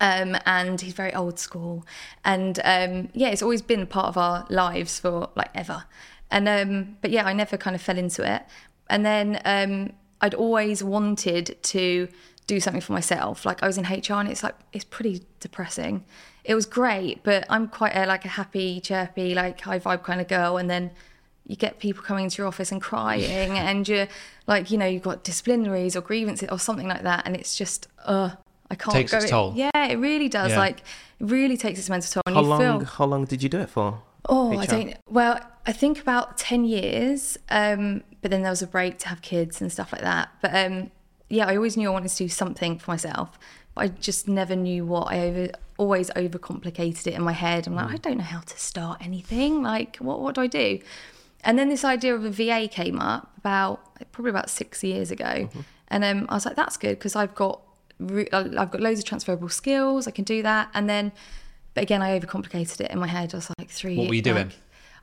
Um, 0.00 0.36
and 0.46 0.80
he's 0.80 0.92
very 0.92 1.12
old 1.12 1.40
school, 1.40 1.84
and 2.24 2.60
um, 2.62 3.08
yeah, 3.14 3.30
it's 3.30 3.42
always 3.42 3.62
been 3.62 3.84
part 3.88 4.06
of 4.06 4.16
our 4.16 4.46
lives 4.48 5.00
for 5.00 5.30
like 5.34 5.50
ever. 5.56 5.84
And 6.30 6.48
um, 6.48 6.96
but 7.00 7.10
yeah, 7.10 7.26
I 7.26 7.32
never 7.32 7.56
kind 7.56 7.74
of 7.74 7.82
fell 7.82 7.98
into 7.98 8.22
it. 8.22 8.42
And 8.88 9.04
then 9.04 9.40
um, 9.44 9.92
I'd 10.20 10.34
always 10.34 10.84
wanted 10.84 11.56
to 11.62 12.08
do 12.46 12.60
something 12.60 12.80
for 12.80 12.92
myself. 12.92 13.44
Like 13.44 13.62
I 13.62 13.66
was 13.66 13.78
in 13.78 13.84
HR, 13.84 14.14
and 14.14 14.28
it's 14.28 14.42
like 14.42 14.54
it's 14.72 14.84
pretty 14.84 15.24
depressing. 15.40 16.04
It 16.44 16.54
was 16.54 16.66
great, 16.66 17.22
but 17.22 17.44
I'm 17.48 17.68
quite 17.68 17.94
a 17.96 18.06
like 18.06 18.24
a 18.24 18.28
happy, 18.28 18.80
chirpy, 18.80 19.34
like 19.34 19.60
high 19.60 19.78
vibe 19.78 20.02
kind 20.04 20.20
of 20.20 20.28
girl. 20.28 20.56
And 20.58 20.70
then 20.70 20.90
you 21.46 21.56
get 21.56 21.78
people 21.78 22.02
coming 22.02 22.24
into 22.24 22.38
your 22.38 22.46
office 22.46 22.70
and 22.72 22.80
crying, 22.80 23.58
and 23.58 23.88
you're 23.88 24.08
like, 24.46 24.70
you 24.70 24.78
know, 24.78 24.86
you've 24.86 25.02
got 25.02 25.24
disciplinaries 25.24 25.96
or 25.96 26.00
grievances 26.00 26.48
or 26.50 26.58
something 26.58 26.88
like 26.88 27.02
that, 27.02 27.22
and 27.26 27.36
it's 27.36 27.56
just, 27.56 27.88
uh, 28.04 28.30
I 28.72 28.74
can't 28.74 28.94
Takes 28.96 29.12
go. 29.12 29.18
its 29.18 29.30
toll. 29.30 29.52
Yeah, 29.54 29.70
it 29.94 29.98
really 29.98 30.28
does. 30.28 30.50
Yeah. 30.52 30.58
Like, 30.66 30.78
it 30.80 31.26
really 31.36 31.56
takes 31.56 31.78
its 31.78 31.88
mental 31.90 32.10
toll. 32.14 32.22
And 32.26 32.34
how 32.36 32.42
you 32.42 32.48
long 32.48 32.60
feel, 32.80 32.86
how 32.98 33.04
long 33.04 33.24
did 33.26 33.42
you 33.42 33.48
do 33.48 33.60
it 33.60 33.70
for 33.70 34.00
Oh, 34.28 34.52
I 34.58 34.64
HR? 34.64 34.66
don't. 34.74 34.96
Well, 35.10 35.38
I 35.66 35.72
think 35.72 36.00
about 36.00 36.38
ten 36.38 36.64
years. 36.64 37.38
Um, 37.50 38.02
but 38.20 38.30
then 38.30 38.42
there 38.42 38.50
was 38.50 38.62
a 38.62 38.66
break 38.66 38.98
to 39.00 39.08
have 39.08 39.20
kids 39.22 39.60
and 39.60 39.70
stuff 39.70 39.92
like 39.92 40.02
that. 40.02 40.28
But 40.42 40.52
um, 40.54 40.90
yeah, 41.28 41.46
I 41.46 41.56
always 41.56 41.76
knew 41.76 41.88
I 41.88 41.92
wanted 41.92 42.10
to 42.10 42.16
do 42.24 42.28
something 42.28 42.78
for 42.78 42.90
myself. 42.90 43.38
But 43.74 43.80
I 43.84 43.88
just 43.88 44.28
never 44.28 44.54
knew 44.56 44.86
what. 44.86 45.06
I 45.12 45.20
over, 45.28 45.48
always 45.78 46.08
overcomplicated 46.10 47.06
it 47.08 47.14
in 47.14 47.22
my 47.22 47.32
head. 47.32 47.66
I'm 47.66 47.74
like, 47.74 47.88
Mm. 47.88 47.94
I 47.94 47.96
don't 47.96 48.18
know 48.18 48.24
how 48.24 48.40
to 48.40 48.58
start 48.58 48.98
anything. 49.04 49.62
Like, 49.62 49.96
what 49.96 50.20
what 50.20 50.34
do 50.34 50.40
I 50.40 50.46
do? 50.46 50.78
And 51.44 51.58
then 51.58 51.68
this 51.68 51.84
idea 51.84 52.14
of 52.14 52.24
a 52.24 52.30
VA 52.30 52.68
came 52.70 53.00
up 53.00 53.32
about 53.38 53.80
probably 54.12 54.30
about 54.30 54.48
six 54.50 54.84
years 54.84 55.10
ago, 55.10 55.24
Mm-hmm. 55.24 55.60
and 55.88 56.04
um, 56.04 56.26
I 56.28 56.34
was 56.34 56.46
like, 56.46 56.54
that's 56.56 56.76
good 56.76 56.98
because 56.98 57.16
I've 57.16 57.34
got 57.34 57.60
re- 57.60 57.71
Uh, 58.00 58.48
I've 58.58 58.70
got 58.70 58.80
loads 58.80 58.98
of 58.98 59.04
transferable 59.04 59.48
skills. 59.48 60.06
I 60.06 60.10
can 60.10 60.24
do 60.24 60.42
that. 60.42 60.70
And 60.74 60.88
then, 60.88 61.12
but 61.74 61.82
again, 61.82 62.02
I 62.02 62.18
overcomplicated 62.18 62.80
it 62.80 62.90
in 62.90 62.98
my 62.98 63.06
head. 63.06 63.34
I 63.34 63.36
was 63.36 63.50
like, 63.58 63.68
three. 63.68 63.96
What 63.96 64.08
were 64.08 64.14
you 64.14 64.22
like, 64.22 64.34
doing? 64.34 64.52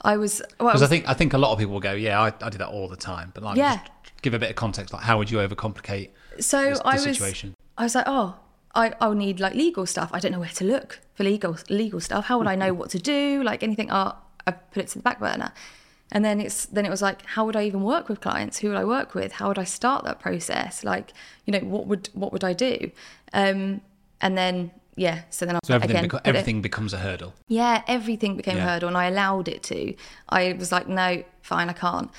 I 0.02 0.18
was. 0.18 0.42
Well, 0.60 0.70
I 0.70 0.72
Because 0.72 0.84
I 0.84 0.88
think 0.88 1.08
I 1.10 1.14
think 1.14 1.34
a 1.34 1.38
lot 1.38 1.52
of 1.52 1.60
people 1.60 1.74
will 1.74 1.82
go, 1.82 1.94
yeah, 1.94 2.22
I, 2.22 2.28
I 2.42 2.50
do 2.50 2.58
that 2.58 2.70
all 2.70 2.88
the 2.88 2.96
time. 2.96 3.32
But 3.34 3.44
like, 3.44 3.58
Yeah. 3.58 3.80
just 4.04 4.22
give 4.22 4.34
a 4.34 4.40
bit 4.40 4.50
of 4.50 4.56
context. 4.56 4.94
Like, 4.94 5.04
how 5.04 5.18
would 5.18 5.30
you 5.30 5.38
overcomplicate 5.40 6.10
so 6.40 6.70
this- 6.70 6.80
the 6.80 6.88
I 6.88 6.94
was. 6.94 7.04
situation? 7.04 7.54
I 7.78 7.84
was 7.84 7.96
like, 7.96 8.06
oh, 8.08 8.36
I 8.76 8.94
I'll 9.02 9.14
need 9.14 9.40
like 9.40 9.56
legal 9.56 9.86
stuff. 9.86 10.10
I 10.14 10.20
don't 10.20 10.32
know 10.32 10.40
where 10.40 10.50
to 10.50 10.64
look 10.64 11.00
for 11.16 11.24
legal 11.24 11.58
legal 11.70 12.00
stuff. 12.00 12.26
How 12.26 12.38
would 12.38 12.48
I 12.48 12.54
mm-hmm. 12.54 12.68
know 12.68 12.74
what 12.74 12.90
to 12.92 13.00
do? 13.00 13.44
Like 13.44 13.64
anything? 13.64 13.90
Oh, 13.92 14.16
I 14.46 14.52
put 14.52 14.84
it 14.84 14.88
to 14.90 15.00
the 15.00 15.04
back 15.04 15.20
burner. 15.20 15.52
And 16.12 16.26
then 16.26 16.42
it's 16.42 16.66
then 16.66 16.86
it 16.86 16.90
was 16.90 17.02
like, 17.02 17.24
how 17.26 17.46
would 17.46 17.56
I 17.56 17.64
even 17.66 17.84
work 17.84 18.10
with 18.10 18.20
clients? 18.22 18.58
Who 18.60 18.70
would 18.70 18.78
I 18.78 18.84
work 18.86 19.14
with? 19.14 19.34
How 19.34 19.48
would 19.48 19.60
I 19.60 19.64
start 19.64 20.06
that 20.06 20.20
process? 20.20 20.84
Like, 20.84 21.14
you 21.46 21.52
know, 21.54 21.60
what 21.60 21.86
would 21.88 22.10
what 22.14 22.32
would 22.34 22.44
I 22.44 22.54
do? 22.54 22.92
Um, 23.34 23.82
and 24.22 24.38
then 24.38 24.72
yeah, 24.96 25.22
so 25.30 25.46
then 25.46 25.56
I 25.56 25.60
was 25.62 25.68
So 25.68 25.76
everything 25.76 25.98
again, 25.98 26.10
beco- 26.10 26.24
put 26.24 26.28
it- 26.28 26.30
everything 26.30 26.62
becomes 26.62 26.94
a 26.94 26.98
hurdle. 26.98 27.34
Yeah, 27.48 27.84
everything 27.88 28.36
became 28.36 28.58
Yeah. 28.58 28.66
a 28.66 28.70
hurdle, 28.70 28.88
and 28.90 28.98
I 28.98 29.06
allowed 29.06 29.48
it 29.48 29.64
to. 29.64 29.94
I 30.28 30.54
was 30.54 30.72
like, 30.74 30.88
no, 30.90 31.24
fine, 31.42 31.70
I 31.70 31.74
can't. 31.74 32.10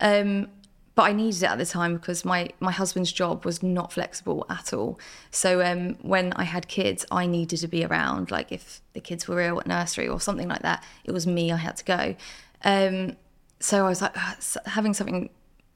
Um, 0.00 0.48
but 0.94 1.04
I 1.04 1.12
needed 1.12 1.42
it 1.42 1.46
at 1.46 1.58
the 1.58 1.66
time 1.66 1.94
because 1.94 2.24
my 2.24 2.50
my 2.60 2.72
husband's 2.72 3.12
job 3.12 3.44
was 3.44 3.62
not 3.62 3.92
flexible 3.92 4.44
at 4.50 4.72
all. 4.72 4.98
So 5.30 5.62
um, 5.64 5.94
when 6.02 6.32
I 6.34 6.44
had 6.44 6.68
kids, 6.68 7.06
I 7.10 7.26
needed 7.26 7.60
to 7.60 7.68
be 7.68 7.84
around. 7.84 8.30
Like 8.30 8.52
if 8.52 8.82
the 8.92 9.00
kids 9.00 9.26
were 9.26 9.40
ill 9.40 9.58
at 9.60 9.66
nursery 9.66 10.06
or 10.08 10.20
something 10.20 10.48
like 10.48 10.62
that, 10.62 10.84
it 11.04 11.12
was 11.12 11.26
me. 11.26 11.50
I 11.50 11.56
had 11.56 11.76
to 11.78 11.84
go. 11.84 12.14
Um, 12.64 13.16
so 13.60 13.84
I 13.84 13.88
was 13.88 14.02
like, 14.02 14.12
"Ah, 14.16 14.36
having 14.66 14.94
something 14.94 15.30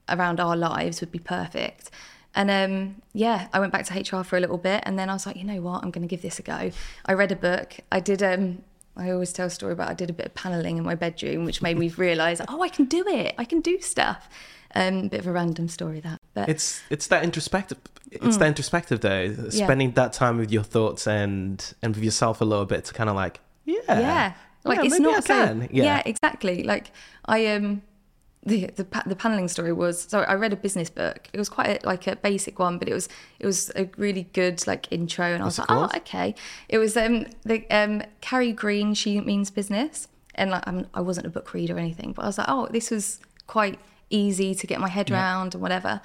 around 0.08 0.40
our 0.40 0.56
lives 0.56 1.00
would 1.00 1.12
be 1.12 1.18
perfect. 1.18 1.90
And 2.34 2.50
um, 2.50 3.02
yeah, 3.12 3.48
I 3.52 3.60
went 3.60 3.72
back 3.72 3.84
to 3.86 3.94
HR 3.98 4.22
for 4.24 4.36
a 4.36 4.40
little 4.40 4.58
bit, 4.58 4.82
and 4.86 4.98
then 4.98 5.10
I 5.10 5.12
was 5.12 5.26
like, 5.26 5.36
you 5.36 5.44
know 5.44 5.60
what, 5.60 5.82
I'm 5.82 5.90
going 5.90 6.02
to 6.02 6.08
give 6.08 6.22
this 6.22 6.38
a 6.38 6.42
go. 6.42 6.70
I 7.04 7.12
read 7.12 7.30
a 7.30 7.36
book. 7.36 7.76
I 7.90 8.00
did 8.00 8.22
um, 8.22 8.62
I 8.96 9.10
always 9.10 9.32
tell 9.32 9.46
a 9.46 9.50
story 9.50 9.72
about 9.72 9.90
I 9.90 9.94
did 9.94 10.10
a 10.10 10.12
bit 10.12 10.26
of 10.26 10.34
paneling 10.34 10.78
in 10.78 10.84
my 10.84 10.94
bedroom, 10.94 11.44
which 11.44 11.62
made 11.62 11.78
me 11.78 11.88
realise, 11.90 12.40
oh, 12.48 12.62
I 12.62 12.68
can 12.68 12.86
do 12.86 13.06
it. 13.06 13.34
I 13.38 13.44
can 13.44 13.60
do 13.60 13.80
stuff. 13.80 14.28
Um, 14.74 15.08
bit 15.08 15.20
of 15.20 15.26
a 15.26 15.32
random 15.32 15.68
story 15.68 16.00
that, 16.00 16.18
but 16.32 16.48
It's 16.48 16.82
it's 16.88 17.06
that 17.08 17.24
introspective. 17.24 17.78
It's 18.10 18.38
that 18.38 18.48
introspective 18.48 19.00
day, 19.00 19.34
Spending 19.50 19.92
that 19.92 20.14
time 20.14 20.38
with 20.38 20.50
your 20.50 20.62
thoughts 20.62 21.06
and 21.06 21.62
and 21.82 21.94
with 21.94 22.02
yourself 22.02 22.40
a 22.40 22.44
little 22.46 22.64
bit 22.64 22.86
to 22.86 22.94
kind 22.94 23.10
of 23.10 23.16
like 23.16 23.40
yeah 23.66 23.80
yeah, 23.88 24.32
like 24.64 24.78
yeah, 24.78 24.84
it's 24.84 24.92
maybe 24.92 25.04
not 25.04 25.16
I 25.16 25.20
so. 25.20 25.46
can. 25.46 25.68
Yeah. 25.72 26.02
exactly. 26.04 26.62
Like 26.62 26.90
I 27.26 27.46
um. 27.46 27.82
The, 28.44 28.66
the 28.74 28.84
the 29.06 29.14
paneling 29.14 29.46
story 29.46 29.72
was 29.72 30.02
so 30.02 30.22
I 30.22 30.34
read 30.34 30.52
a 30.52 30.56
business 30.56 30.90
book. 30.90 31.28
It 31.32 31.38
was 31.38 31.48
quite 31.48 31.80
a, 31.80 31.86
like 31.86 32.08
a 32.08 32.16
basic 32.16 32.58
one, 32.58 32.76
but 32.76 32.88
it 32.88 32.92
was 32.92 33.08
it 33.38 33.46
was 33.46 33.70
a 33.76 33.88
really 33.96 34.24
good 34.32 34.66
like 34.66 34.90
intro, 34.90 35.26
and 35.26 35.40
I 35.40 35.44
was 35.44 35.60
What's 35.60 35.70
like, 35.70 35.92
oh 35.94 35.96
okay. 35.98 36.34
It 36.68 36.78
was 36.78 36.96
um 36.96 37.26
the 37.44 37.64
um 37.70 38.02
Carrie 38.20 38.50
Green. 38.50 38.94
She 38.94 39.20
means 39.20 39.52
business, 39.52 40.08
and 40.34 40.50
like 40.50 40.66
I'm, 40.66 40.88
I 40.92 41.02
wasn't 41.02 41.28
a 41.28 41.30
book 41.30 41.54
reader 41.54 41.76
or 41.76 41.78
anything, 41.78 42.14
but 42.14 42.22
I 42.22 42.26
was 42.26 42.36
like, 42.36 42.48
oh, 42.48 42.66
this 42.72 42.90
was 42.90 43.20
quite 43.46 43.78
easy 44.10 44.56
to 44.56 44.66
get 44.66 44.80
my 44.80 44.88
head 44.88 45.12
around 45.12 45.54
and 45.54 45.62
whatever. 45.62 46.00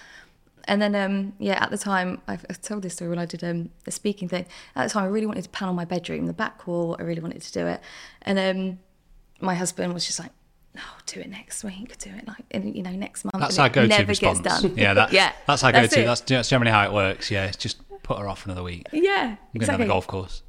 And 0.67 0.81
then, 0.81 0.95
um, 0.95 1.33
yeah, 1.39 1.63
at 1.63 1.71
the 1.71 1.77
time, 1.77 2.21
I've, 2.27 2.45
I've 2.49 2.61
told 2.61 2.83
this 2.83 2.93
story 2.93 3.09
when 3.09 3.19
I 3.19 3.25
did 3.25 3.43
um, 3.43 3.69
a 3.85 3.91
speaking 3.91 4.27
thing. 4.27 4.45
At 4.75 4.87
the 4.87 4.89
time, 4.93 5.03
I 5.05 5.07
really 5.07 5.25
wanted 5.25 5.43
to 5.43 5.49
panel 5.49 5.73
my 5.73 5.85
bedroom, 5.85 6.25
the 6.27 6.33
back 6.33 6.67
wall. 6.67 6.95
I 6.99 7.03
really 7.03 7.21
wanted 7.21 7.41
to 7.41 7.51
do 7.53 7.65
it. 7.67 7.79
And 8.23 8.37
um, 8.37 8.79
my 9.39 9.55
husband 9.55 9.93
was 9.93 10.05
just 10.05 10.19
like, 10.19 10.31
"No, 10.75 10.81
do 11.05 11.21
it 11.21 11.29
next 11.29 11.63
week. 11.63 11.97
Do 11.97 12.09
it 12.09 12.27
like, 12.27 12.43
in, 12.51 12.73
you 12.73 12.83
know, 12.83 12.91
next 12.91 13.23
month." 13.23 13.39
That's 13.39 13.59
our 13.59 13.69
go-to 13.69 13.87
never 13.87 14.07
response. 14.07 14.41
Gets 14.41 14.61
done. 14.61 14.73
Yeah, 14.77 14.93
that, 14.93 15.13
yeah, 15.13 15.31
that's 15.45 15.63
our 15.63 15.71
go-to. 15.71 16.03
That's, 16.03 16.21
that's 16.21 16.49
generally 16.49 16.71
how 16.71 16.83
it 16.83 16.91
works. 16.93 17.31
Yeah, 17.31 17.45
it's 17.45 17.57
just 17.57 17.77
put 18.03 18.19
her 18.19 18.27
off 18.27 18.45
another 18.45 18.63
week. 18.63 18.87
yeah, 18.91 19.35
You're 19.53 19.59
going 19.59 19.65
to 19.67 19.71
have 19.71 19.81
a 19.81 19.85
golf 19.85 20.07
course. 20.07 20.41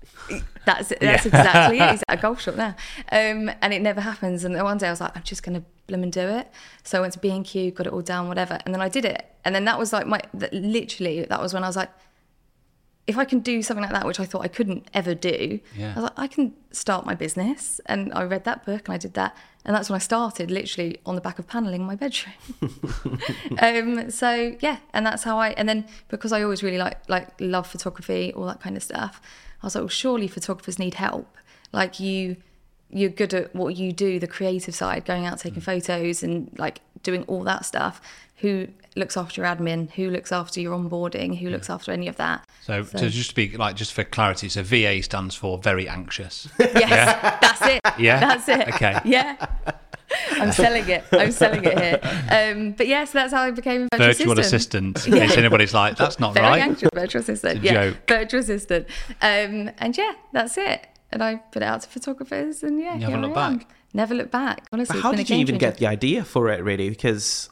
That's 0.69 0.93
that's 1.01 1.25
exactly 1.25 1.79
it. 1.81 1.91
He's 1.93 2.03
at 2.09 2.19
a 2.19 2.21
golf 2.21 2.43
shop 2.43 2.57
now, 2.57 2.77
um, 3.11 3.51
and 3.63 3.73
it 3.73 3.81
never 3.81 4.03
happens. 4.03 4.45
And 4.45 4.55
then 4.55 4.63
one 4.65 4.77
day 4.77 4.89
I 4.89 4.91
was 4.91 5.01
like, 5.01 5.17
I'm 5.17 5.23
just 5.23 5.43
gonna 5.43 5.63
blim 5.89 6.03
and 6.03 6.13
do 6.13 6.21
it. 6.21 6.47
So 6.83 6.99
I 6.99 7.01
went 7.01 7.15
to 7.15 7.19
B 7.19 7.31
and 7.31 7.43
Q, 7.45 7.71
got 7.71 7.87
it 7.87 7.93
all 7.93 8.03
down, 8.03 8.29
whatever, 8.29 8.59
and 8.65 8.75
then 8.75 8.83
I 8.83 8.91
did 8.91 9.07
it. 9.07 9.25
And 9.47 9.55
then 9.55 9.65
that 9.65 9.79
was 9.79 9.95
like 9.95 10.07
my 10.07 10.21
that, 10.35 10.53
literally 10.53 11.25
that 11.25 11.41
was 11.41 11.55
when 11.55 11.65
I 11.65 11.69
was 11.69 11.77
like, 11.77 11.89
if 13.07 13.17
I 13.17 13.25
can 13.25 13.39
do 13.41 13.63
something 13.63 13.83
like 13.83 13.93
that, 13.93 14.05
which 14.07 14.21
I 14.21 14.27
thought 14.27 14.43
I 14.43 14.49
couldn't 14.49 14.87
ever 14.93 15.15
do, 15.15 15.61
Yeah. 15.75 15.93
I 15.93 15.95
was 15.95 16.03
like, 16.03 16.19
I 16.19 16.27
can 16.27 16.53
start 16.71 17.07
my 17.07 17.15
business. 17.15 17.81
And 17.87 18.13
I 18.13 18.25
read 18.25 18.45
that 18.45 18.67
book 18.67 18.83
and 18.89 18.95
I 18.95 18.99
did 18.99 19.15
that, 19.15 19.35
and 19.65 19.75
that's 19.75 19.89
when 19.89 19.97
I 19.97 20.01
started, 20.01 20.51
literally 20.51 20.99
on 21.07 21.15
the 21.15 21.23
back 21.23 21.39
of 21.39 21.47
paneling 21.49 21.87
my 21.87 21.97
bedroom. 21.97 22.35
um, 23.59 24.11
so 24.11 24.55
yeah, 24.61 24.79
and 24.93 25.07
that's 25.07 25.23
how 25.25 25.39
I. 25.39 25.51
And 25.51 25.67
then 25.67 25.87
because 26.09 26.33
I 26.33 26.43
always 26.43 26.63
really 26.63 26.77
like 26.77 26.99
like 27.09 27.29
love 27.41 27.67
photography, 27.67 28.35
all 28.35 28.45
that 28.45 28.61
kind 28.61 28.77
of 28.77 28.83
stuff, 28.83 29.23
I 29.63 29.67
was 29.67 29.75
like, 29.75 29.83
well, 29.83 29.89
surely 29.89 30.29
photographers 30.29 30.79
need 30.79 30.95
help. 30.95 31.37
Like 31.73 32.01
you, 32.01 32.37
you're 32.91 33.11
good 33.11 33.35
at 33.35 33.55
what 33.55 33.77
you 33.77 33.93
do, 33.93 34.19
the 34.19 34.27
creative 34.27 34.75
side, 34.75 35.05
going 35.05 35.27
out 35.27 35.39
taking 35.39 35.61
mm. 35.61 35.65
photos 35.65 36.23
and 36.23 36.51
like 36.59 36.81
doing 37.03 37.25
all 37.25 37.45
that 37.45 37.65
stuff. 37.65 38.01
Who 38.37 38.69
looks 38.95 39.17
after 39.17 39.41
your 39.41 39.51
admin? 39.51 39.91
Who 39.93 40.11
looks 40.11 40.31
after 40.31 40.61
your 40.61 40.79
onboarding? 40.79 41.39
Who 41.39 41.51
looks 41.51 41.69
after 41.69 41.91
any 41.91 42.07
of 42.07 42.17
that? 42.17 42.47
So, 42.63 42.85
to 42.85 43.11
just 43.11 43.35
be 43.35 43.57
like, 43.57 43.75
just 43.75 43.93
for 43.93 44.05
clarity, 44.05 44.49
so 44.49 44.63
VA 44.63 45.03
stands 45.03 45.35
for 45.35 45.59
very 45.59 45.89
anxious. 45.89 46.49
Yes, 46.59 47.39
that's 47.41 47.63
it. 47.63 47.81
Yeah? 47.99 48.21
that's 48.21 48.49
it. 48.49 48.69
Okay. 48.75 49.01
Yeah. 49.05 49.47
I'm 50.33 50.53
selling 50.53 50.89
it. 50.89 51.05
I'm 51.13 51.33
selling 51.33 51.65
it 51.65 51.79
here. 51.79 52.01
Um, 52.31 52.73
but 52.73 52.87
yes, 52.87 53.13
that's 53.13 53.33
how 53.33 53.43
I 53.43 53.51
became 53.51 53.89
a 53.93 53.97
virtual, 53.97 54.29
Virtual 54.35 54.39
assistant. 54.41 55.07
In 55.07 55.13
case 55.15 55.37
anybody's 55.37 55.73
like, 55.75 55.97
that's 55.97 56.21
not 56.21 56.35
Very 56.35 56.47
right. 56.47 56.63
anxious 56.63 56.91
virtual 56.95 57.23
assistant. 57.23 57.63
Yeah, 57.63 57.73
joke. 57.91 57.97
virtual 58.09 58.41
assistant. 58.41 58.87
Um, 59.23 59.71
and 59.79 59.97
yeah, 59.97 60.13
that's 60.33 60.59
it. 60.59 60.87
And 61.11 61.23
I 61.23 61.37
put 61.37 61.63
it 61.63 61.67
out 61.67 61.81
to 61.83 61.89
photographers, 61.89 62.63
and 62.63 62.79
yeah, 62.81 62.95
You 62.97 63.07
here 63.07 63.17
I 63.17 63.23
am. 63.25 63.33
back? 63.33 63.67
Never 63.95 64.15
look 64.15 64.31
back. 64.31 64.67
Honestly, 64.73 64.93
But 64.93 64.97
it's 64.99 65.03
how 65.03 65.13
did 65.13 65.31
you 65.31 65.37
even 65.37 65.55
changer. 65.55 65.67
get 65.71 65.79
the 65.79 65.87
idea 65.87 66.23
for 66.25 66.51
it 66.51 66.63
really 66.63 66.91
because 66.91 67.49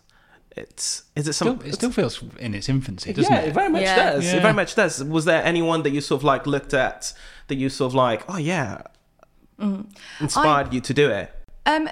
it's 0.55 1.05
is 1.17 1.27
it 1.29 1.33
Still, 1.33 1.49
something 1.49 1.69
it 1.69 1.75
still 1.75 1.91
feels 1.91 2.23
in 2.39 2.55
its 2.55 2.69
infancy, 2.69 3.13
doesn't 3.15 3.33
yeah, 3.33 3.41
it? 3.41 3.49
it 3.49 3.55
very 3.55 3.71
much 3.71 3.83
Yeah. 3.83 4.13
does. 4.13 4.25
Yeah. 4.27 4.37
It 4.37 4.43
very 4.43 4.55
much 4.55 4.75
does. 4.75 5.03
Was 5.03 5.25
there 5.25 5.43
anyone 5.43 5.83
that 5.85 5.91
you 5.91 6.01
sort 6.03 6.21
of 6.21 6.25
like 6.25 6.47
looked 6.47 6.75
at 6.75 7.15
that 7.49 7.55
you 7.57 7.69
sort 7.71 7.91
of 7.91 7.95
like, 7.95 8.25
oh 8.29 8.37
yeah, 8.39 8.83
inspired 10.21 10.73
you 10.75 10.81
to 10.81 10.95
do 10.95 11.11
it? 11.11 11.33
Um, 11.65 11.89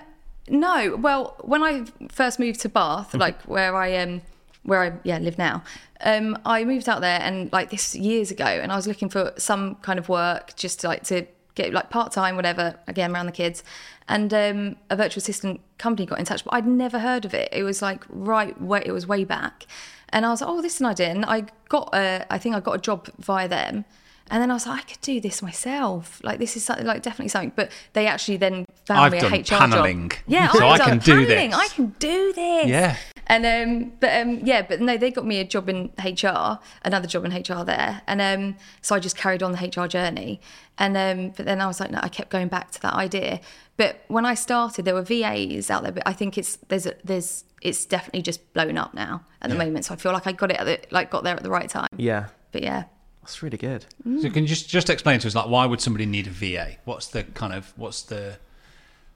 no. 0.48 0.96
Well, 0.96 1.36
when 1.42 1.62
I 1.62 1.84
first 2.10 2.38
moved 2.38 2.60
to 2.60 2.68
Bath, 2.68 3.08
Mm-hmm. 3.08 3.18
like 3.18 3.42
where 3.42 3.74
I 3.76 3.96
um, 3.96 4.22
where 4.62 4.82
I 4.82 4.92
yeah 5.02 5.18
live 5.18 5.38
now, 5.38 5.62
um, 6.02 6.38
I 6.44 6.64
moved 6.64 6.88
out 6.88 7.00
there 7.00 7.20
and 7.20 7.52
like 7.52 7.70
this 7.70 7.94
years 7.94 8.30
ago, 8.30 8.44
and 8.46 8.72
I 8.72 8.76
was 8.76 8.86
looking 8.86 9.08
for 9.08 9.32
some 9.36 9.76
kind 9.76 9.98
of 9.98 10.08
work 10.08 10.54
just 10.56 10.80
to, 10.80 10.88
like 10.88 11.02
to 11.04 11.26
get 11.54 11.72
like 11.72 11.90
part 11.90 12.12
time, 12.12 12.36
whatever. 12.36 12.78
Again, 12.86 13.12
around 13.14 13.26
the 13.26 13.32
kids, 13.32 13.62
and 14.08 14.32
um, 14.34 14.76
a 14.90 14.96
virtual 14.96 15.20
assistant 15.20 15.60
company 15.78 16.06
got 16.06 16.18
in 16.18 16.24
touch, 16.24 16.44
but 16.44 16.54
I'd 16.54 16.66
never 16.66 16.98
heard 16.98 17.24
of 17.24 17.34
it. 17.34 17.48
It 17.52 17.62
was 17.62 17.80
like 17.82 18.04
right 18.08 18.60
way 18.60 18.82
it 18.84 18.92
was 18.92 19.06
way 19.06 19.24
back, 19.24 19.66
and 20.10 20.24
I 20.26 20.30
was 20.30 20.40
like, 20.40 20.50
oh, 20.50 20.60
this 20.62 20.74
is 20.76 20.80
an 20.80 20.86
idea, 20.86 21.08
and 21.10 21.24
I 21.24 21.44
got 21.68 21.94
a, 21.94 22.26
I 22.30 22.38
think 22.38 22.54
I 22.54 22.60
got 22.60 22.72
a 22.76 22.78
job 22.80 23.08
via 23.18 23.48
them. 23.48 23.84
And 24.31 24.40
then 24.43 24.50
I 24.50 24.54
was 24.54 24.66
like, 24.66 24.81
I 24.81 24.83
could 24.85 25.00
do 25.02 25.21
this 25.21 25.43
myself. 25.43 26.21
Like 26.25 26.38
this 26.38 26.57
is 26.57 26.64
something, 26.64 26.87
like 26.87 27.02
definitely 27.02 27.28
something. 27.28 27.52
But 27.54 27.71
they 27.93 28.07
actually 28.07 28.38
then 28.38 28.64
found 28.87 29.00
I've 29.00 29.12
me 29.12 29.19
a 29.19 29.21
done 29.21 29.33
HR 29.40 29.45
panelling, 29.45 30.09
job. 30.09 30.19
Yeah, 30.26 30.50
so 30.50 30.66
I've 30.66 30.73
I 30.73 30.78
done 30.78 30.88
can 30.88 30.99
do 31.00 31.26
paneling. 31.26 31.50
this. 31.50 31.59
I 31.59 31.69
can 31.69 31.87
do 31.99 32.33
this. 32.33 32.66
Yeah. 32.66 32.97
And 33.26 33.47
um, 33.47 33.93
but 34.00 34.21
um, 34.21 34.40
yeah, 34.45 34.62
but 34.62 34.81
no, 34.81 34.97
they 34.97 35.11
got 35.11 35.26
me 35.26 35.38
a 35.40 35.45
job 35.45 35.69
in 35.69 35.90
HR, 36.02 36.59
another 36.85 37.07
job 37.07 37.25
in 37.25 37.33
HR 37.33 37.64
there, 37.64 38.02
and 38.07 38.21
um, 38.21 38.57
so 38.83 38.95
I 38.95 38.99
just 38.99 39.16
carried 39.16 39.43
on 39.43 39.52
the 39.52 39.59
HR 39.59 39.87
journey. 39.87 40.40
And 40.76 40.97
um, 40.97 41.33
but 41.37 41.47
then 41.47 41.61
I 41.61 41.66
was 41.66 41.81
like, 41.81 41.90
no, 41.90 42.00
I 42.02 42.09
kept 42.09 42.31
going 42.31 42.49
back 42.49 42.71
to 42.73 42.83
that 42.83 42.95
idea. 42.95 43.40
But 43.76 44.04
when 44.09 44.26
I 44.26 44.35
started, 44.35 44.85
there 44.85 44.95
were 44.95 45.02
VAs 45.02 45.71
out 45.71 45.83
there, 45.85 45.93
but 45.93 46.02
I 46.07 46.12
think 46.12 46.37
it's 46.37 46.57
there's 46.69 46.87
a, 46.87 46.95
there's 47.02 47.45
it's 47.62 47.87
definitely 47.87 48.23
just 48.23 48.52
blown 48.52 48.76
up 48.76 48.93
now 48.93 49.23
at 49.40 49.49
the 49.49 49.57
moment. 49.57 49.87
So 49.87 49.95
I 49.95 49.97
feel 49.97 50.12
like 50.12 50.26
I 50.26 50.33
got 50.33 50.50
it 50.50 50.59
at 50.59 50.64
the, 50.66 50.81
like 50.90 51.11
got 51.11 51.25
there 51.25 51.35
at 51.35 51.43
the 51.43 51.50
right 51.50 51.69
time. 51.69 51.88
Yeah, 51.97 52.26
But 52.52 52.62
yeah, 52.62 52.85
that's 53.25 53.43
really 53.43 53.57
good. 53.59 53.87
So 54.21 54.28
can 54.31 54.43
you 54.45 54.49
just 54.49 54.69
just 54.69 54.90
explain 54.90 55.19
to 55.21 55.26
us 55.28 55.35
like 55.35 55.49
why 55.49 55.66
would 55.66 55.81
somebody 55.81 56.07
need 56.07 56.26
a 56.26 56.31
VA? 56.31 56.76
What's 56.85 57.09
the 57.09 57.25
kind 57.25 57.52
of 57.52 57.73
what's 57.76 58.02
the 58.02 58.38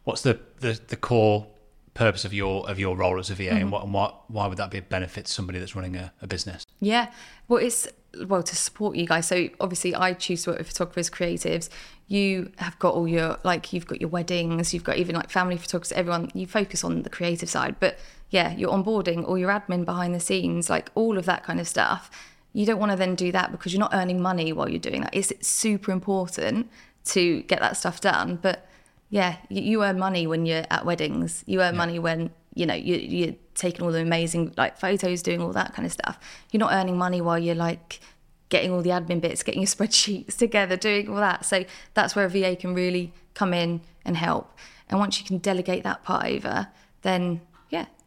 what's 0.05 0.23
the 0.23 0.41
the, 0.61 0.81
the 0.88 0.97
core 0.97 1.47
purpose 1.95 2.25
of 2.25 2.33
your 2.33 2.69
of 2.71 2.79
your 2.79 2.97
role 2.97 3.19
as 3.19 3.29
a 3.31 3.35
VA, 3.35 3.45
Mm-hmm. 3.45 3.57
and 3.57 3.73
what 3.73 3.83
and 3.85 3.93
what 3.95 4.31
why 4.31 4.47
would 4.47 4.59
that 4.59 4.71
be 4.71 4.79
a 4.79 4.83
benefit 4.83 5.27
to 5.27 5.33
somebody 5.33 5.59
that's 5.59 5.75
running 5.77 5.97
a, 5.97 6.12
a 6.23 6.27
business? 6.27 6.65
Yeah. 6.81 7.11
Well, 7.49 7.62
it's 7.62 7.88
well 8.27 8.43
to 8.43 8.57
support 8.57 8.97
you 8.97 9.07
guys. 9.07 9.27
So 9.27 9.49
obviously, 9.61 9.95
I 9.95 10.15
choose 10.15 10.45
to 10.45 10.50
work 10.50 10.59
with 10.59 10.69
photographers, 10.69 11.11
creatives. 11.11 11.69
You 12.07 12.53
have 12.57 12.79
got 12.79 12.95
all 12.95 13.07
your 13.07 13.38
like 13.45 13.73
you've 13.73 13.87
got 13.87 14.00
your 14.00 14.11
weddings, 14.11 14.73
you've 14.73 14.85
got 14.85 14.97
even 14.97 15.15
like 15.15 15.29
family 15.31 15.57
photographers. 15.59 15.93
Everyone 15.93 16.31
you 16.35 16.47
focus 16.47 16.83
on 16.85 17.03
the 17.03 17.11
creative 17.11 17.50
side, 17.50 17.77
but 17.81 17.99
yeah, 18.31 18.55
your 18.55 18.71
onboarding, 18.71 19.27
all 19.27 19.37
your 19.38 19.50
admin 19.50 19.85
behind 19.85 20.15
the 20.15 20.21
scenes, 20.21 20.71
like 20.71 20.91
all 20.95 21.19
of 21.19 21.25
that 21.27 21.43
kind 21.45 21.61
of 21.61 21.67
stuff. 21.69 22.11
You 22.52 22.67
don't 22.67 22.78
want 22.78 22.93
to 22.93 22.97
then 22.97 23.14
do 23.14 23.31
that 23.33 23.52
because 23.52 23.73
you're 23.73 23.81
not 23.81 23.95
earning 23.95 24.21
money 24.21 24.52
while 24.52 24.69
you're 24.69 24.78
doing 24.78 25.02
that. 25.02 25.14
It's 25.14 25.33
super 25.47 25.93
important 25.93 26.71
to 27.07 27.43
get 27.43 27.61
that 27.61 27.76
stuff 27.76 28.00
done, 28.00 28.38
but 28.40 28.67
yeah, 29.11 29.37
you, 29.49 29.62
you 29.62 29.85
earn 29.85 29.99
money 29.99 30.26
when 30.26 30.47
you're 30.47 30.64
at 30.71 30.85
weddings. 30.85 31.45
You 31.47 31.62
earn 31.62 31.76
money 31.76 31.99
when 31.99 32.31
you 32.55 32.67
know 32.67 32.75
you, 32.75 32.97
you're 32.97 33.35
taking 33.55 33.85
all 33.85 33.93
the 33.93 34.00
amazing 34.00 34.55
like 34.57 34.78
photos, 34.78 35.23
doing 35.23 35.40
all 35.40 35.52
that 35.52 35.75
kind 35.75 35.87
of 35.87 35.93
stuff. 35.93 36.19
You're 36.50 36.61
not 36.61 36.73
earning 36.73 36.97
money 36.97 37.21
while 37.21 37.38
you're 37.38 37.55
like 37.55 38.00
getting 38.49 38.73
all 38.73 38.83
the 38.83 38.90
admin 38.90 39.21
bits, 39.21 39.43
getting 39.43 39.62
your 39.62 39.67
spreadsheets 39.76 40.37
together, 40.37 40.76
doing 40.76 41.09
all 41.09 41.17
that. 41.17 41.45
So 41.45 41.64
that's 41.95 42.14
where 42.17 42.25
a 42.25 42.28
VA 42.28 42.57
can 42.57 42.75
really 42.75 43.12
come 43.35 43.55
in 43.55 43.81
and 44.05 44.17
help. 44.17 44.57
And 44.88 44.99
once 44.99 45.21
you 45.21 45.26
can 45.26 45.38
delegate 45.38 45.85
that 45.85 46.02
part 46.02 46.26
over, 46.26 46.69
then 47.02 47.40
yeah, 47.40 47.48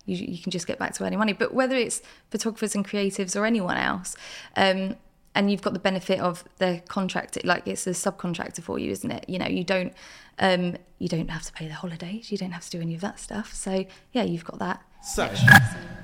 you, 0.06 0.16
you 0.18 0.38
can 0.42 0.52
just 0.52 0.68
get 0.68 0.80
back 0.80 0.94
to 0.96 1.04
earning 1.04 1.20
money. 1.20 1.34
But 1.34 1.54
whether 1.54 1.76
it's 1.76 2.02
photographers 2.30 2.76
and 2.76 2.88
creatives 2.88 3.40
or 3.40 3.46
anyone 3.46 3.78
else, 3.78 4.16
um, 4.56 4.96
and 5.34 5.50
you've 5.50 5.62
got 5.62 5.74
the 5.74 5.80
benefit 5.80 6.20
of 6.20 6.44
the 6.58 6.82
contract, 6.88 7.38
like 7.46 7.66
it's 7.68 7.88
a 7.88 7.92
subcontractor 7.92 8.62
for 8.62 8.78
you, 8.80 8.92
isn't 8.92 9.12
it? 9.12 9.26
You 9.30 9.40
know, 9.40 9.48
you 9.48 9.64
don't 9.64 9.94
um, 10.40 10.76
you 10.98 11.08
don't 11.08 11.30
have 11.30 11.44
to 11.44 11.54
pay 11.54 11.68
the 11.68 11.74
holidays, 11.74 12.32
you 12.32 12.38
don't 12.38 12.52
have 12.52 12.64
to 12.66 12.70
do 12.72 12.82
any 12.82 12.96
of 12.96 13.02
that 13.02 13.20
stuff. 13.20 13.54
So 13.54 13.86
yeah, 14.12 14.24
you've 14.24 14.44
got 14.46 14.60
that. 14.60 14.82
So, 15.04 15.30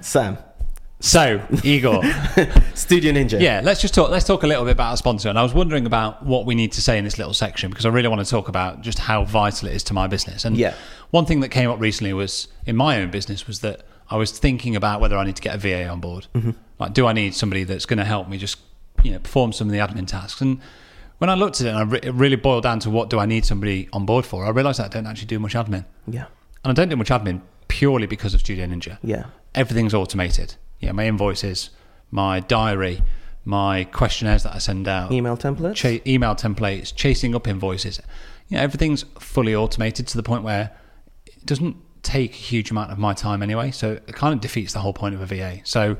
Sam, 0.01 0.37
So 0.99 1.41
Igor, 1.63 2.03
Studio 2.73 3.13
Ninja. 3.13 3.39
yeah, 3.39 3.61
let's 3.63 3.81
just 3.81 3.93
talk. 3.93 4.09
Let's 4.09 4.25
talk 4.25 4.43
a 4.43 4.47
little 4.47 4.63
bit 4.63 4.71
about 4.71 4.91
our 4.91 4.97
sponsor. 4.97 5.29
And 5.29 5.37
I 5.37 5.43
was 5.43 5.53
wondering 5.53 5.85
about 5.85 6.25
what 6.25 6.45
we 6.45 6.55
need 6.55 6.71
to 6.73 6.81
say 6.81 6.97
in 6.97 7.03
this 7.03 7.17
little 7.17 7.33
section 7.33 7.69
because 7.69 7.85
I 7.85 7.89
really 7.89 8.07
want 8.07 8.23
to 8.23 8.29
talk 8.29 8.47
about 8.47 8.81
just 8.81 8.97
how 8.99 9.23
vital 9.23 9.67
it 9.69 9.75
is 9.75 9.83
to 9.85 9.93
my 9.93 10.07
business. 10.07 10.45
And 10.45 10.57
Yeah. 10.57 10.73
One 11.11 11.25
thing 11.25 11.39
that 11.41 11.49
came 11.49 11.69
up 11.69 11.79
recently 11.79 12.13
was 12.13 12.47
in 12.65 12.75
my 12.75 13.01
own 13.01 13.11
business 13.11 13.47
was 13.47 13.59
that 13.61 13.81
I 14.09 14.17
was 14.17 14.31
thinking 14.37 14.75
about 14.75 15.01
whether 15.01 15.17
I 15.17 15.25
need 15.25 15.35
to 15.35 15.41
get 15.41 15.55
a 15.55 15.57
VA 15.57 15.87
on 15.87 15.99
board. 15.99 16.27
Mm-hmm. 16.33 16.51
Like, 16.79 16.93
do 16.93 17.07
I 17.07 17.13
need 17.13 17.33
somebody 17.33 17.63
that's 17.63 17.85
going 17.85 17.97
to 17.99 18.05
help 18.05 18.29
me 18.29 18.37
just 18.37 18.57
you 19.03 19.11
know 19.11 19.19
perform 19.19 19.53
some 19.53 19.67
of 19.67 19.73
the 19.73 19.79
admin 19.79 20.07
tasks? 20.07 20.41
And 20.41 20.59
when 21.17 21.29
I 21.29 21.33
looked 21.33 21.61
at 21.61 21.67
it, 21.67 21.69
and 21.69 21.77
I 21.77 21.83
re- 21.83 21.99
it 22.03 22.13
really 22.13 22.35
boiled 22.35 22.63
down 22.63 22.79
to 22.79 22.89
what 22.89 23.09
do 23.09 23.19
I 23.19 23.25
need 23.25 23.45
somebody 23.45 23.89
on 23.91 24.05
board 24.05 24.25
for? 24.25 24.45
I 24.45 24.49
realised 24.49 24.79
that 24.79 24.85
I 24.85 24.89
don't 24.89 25.07
actually 25.07 25.27
do 25.27 25.39
much 25.39 25.53
admin, 25.53 25.85
yeah, 26.07 26.25
and 26.63 26.71
I 26.71 26.73
don't 26.73 26.89
do 26.89 26.95
much 26.95 27.09
admin 27.09 27.41
purely 27.67 28.07
because 28.07 28.33
of 28.33 28.39
Studio 28.39 28.65
Ninja 28.65 28.97
yeah. 29.03 29.25
everything's 29.53 29.93
automated. 29.93 30.55
Yeah, 30.79 30.91
my 30.93 31.05
invoices, 31.05 31.71
my 32.11 32.39
diary, 32.39 33.01
my 33.43 33.83
questionnaires 33.85 34.43
that 34.43 34.53
I 34.55 34.59
send 34.59 34.87
out, 34.87 35.11
Email 35.11 35.35
templates. 35.35 35.75
cha- 35.75 36.01
email 36.05 36.35
templates, 36.35 36.93
chasing 36.95 37.33
up 37.35 37.47
invoices. 37.47 37.99
you 38.47 38.55
know, 38.57 38.63
everything's 38.63 39.03
fully 39.19 39.53
automated 39.55 40.07
to 40.07 40.17
the 40.17 40.23
point 40.23 40.43
where 40.43 40.71
doesn't 41.47 41.75
take 42.03 42.31
a 42.31 42.35
huge 42.35 42.71
amount 42.71 42.91
of 42.91 42.97
my 42.97 43.13
time 43.13 43.41
anyway. 43.43 43.71
So 43.71 43.93
it 43.93 44.13
kind 44.15 44.33
of 44.33 44.39
defeats 44.41 44.73
the 44.73 44.79
whole 44.79 44.93
point 44.93 45.15
of 45.15 45.21
a 45.21 45.25
VA. 45.25 45.59
So 45.63 45.97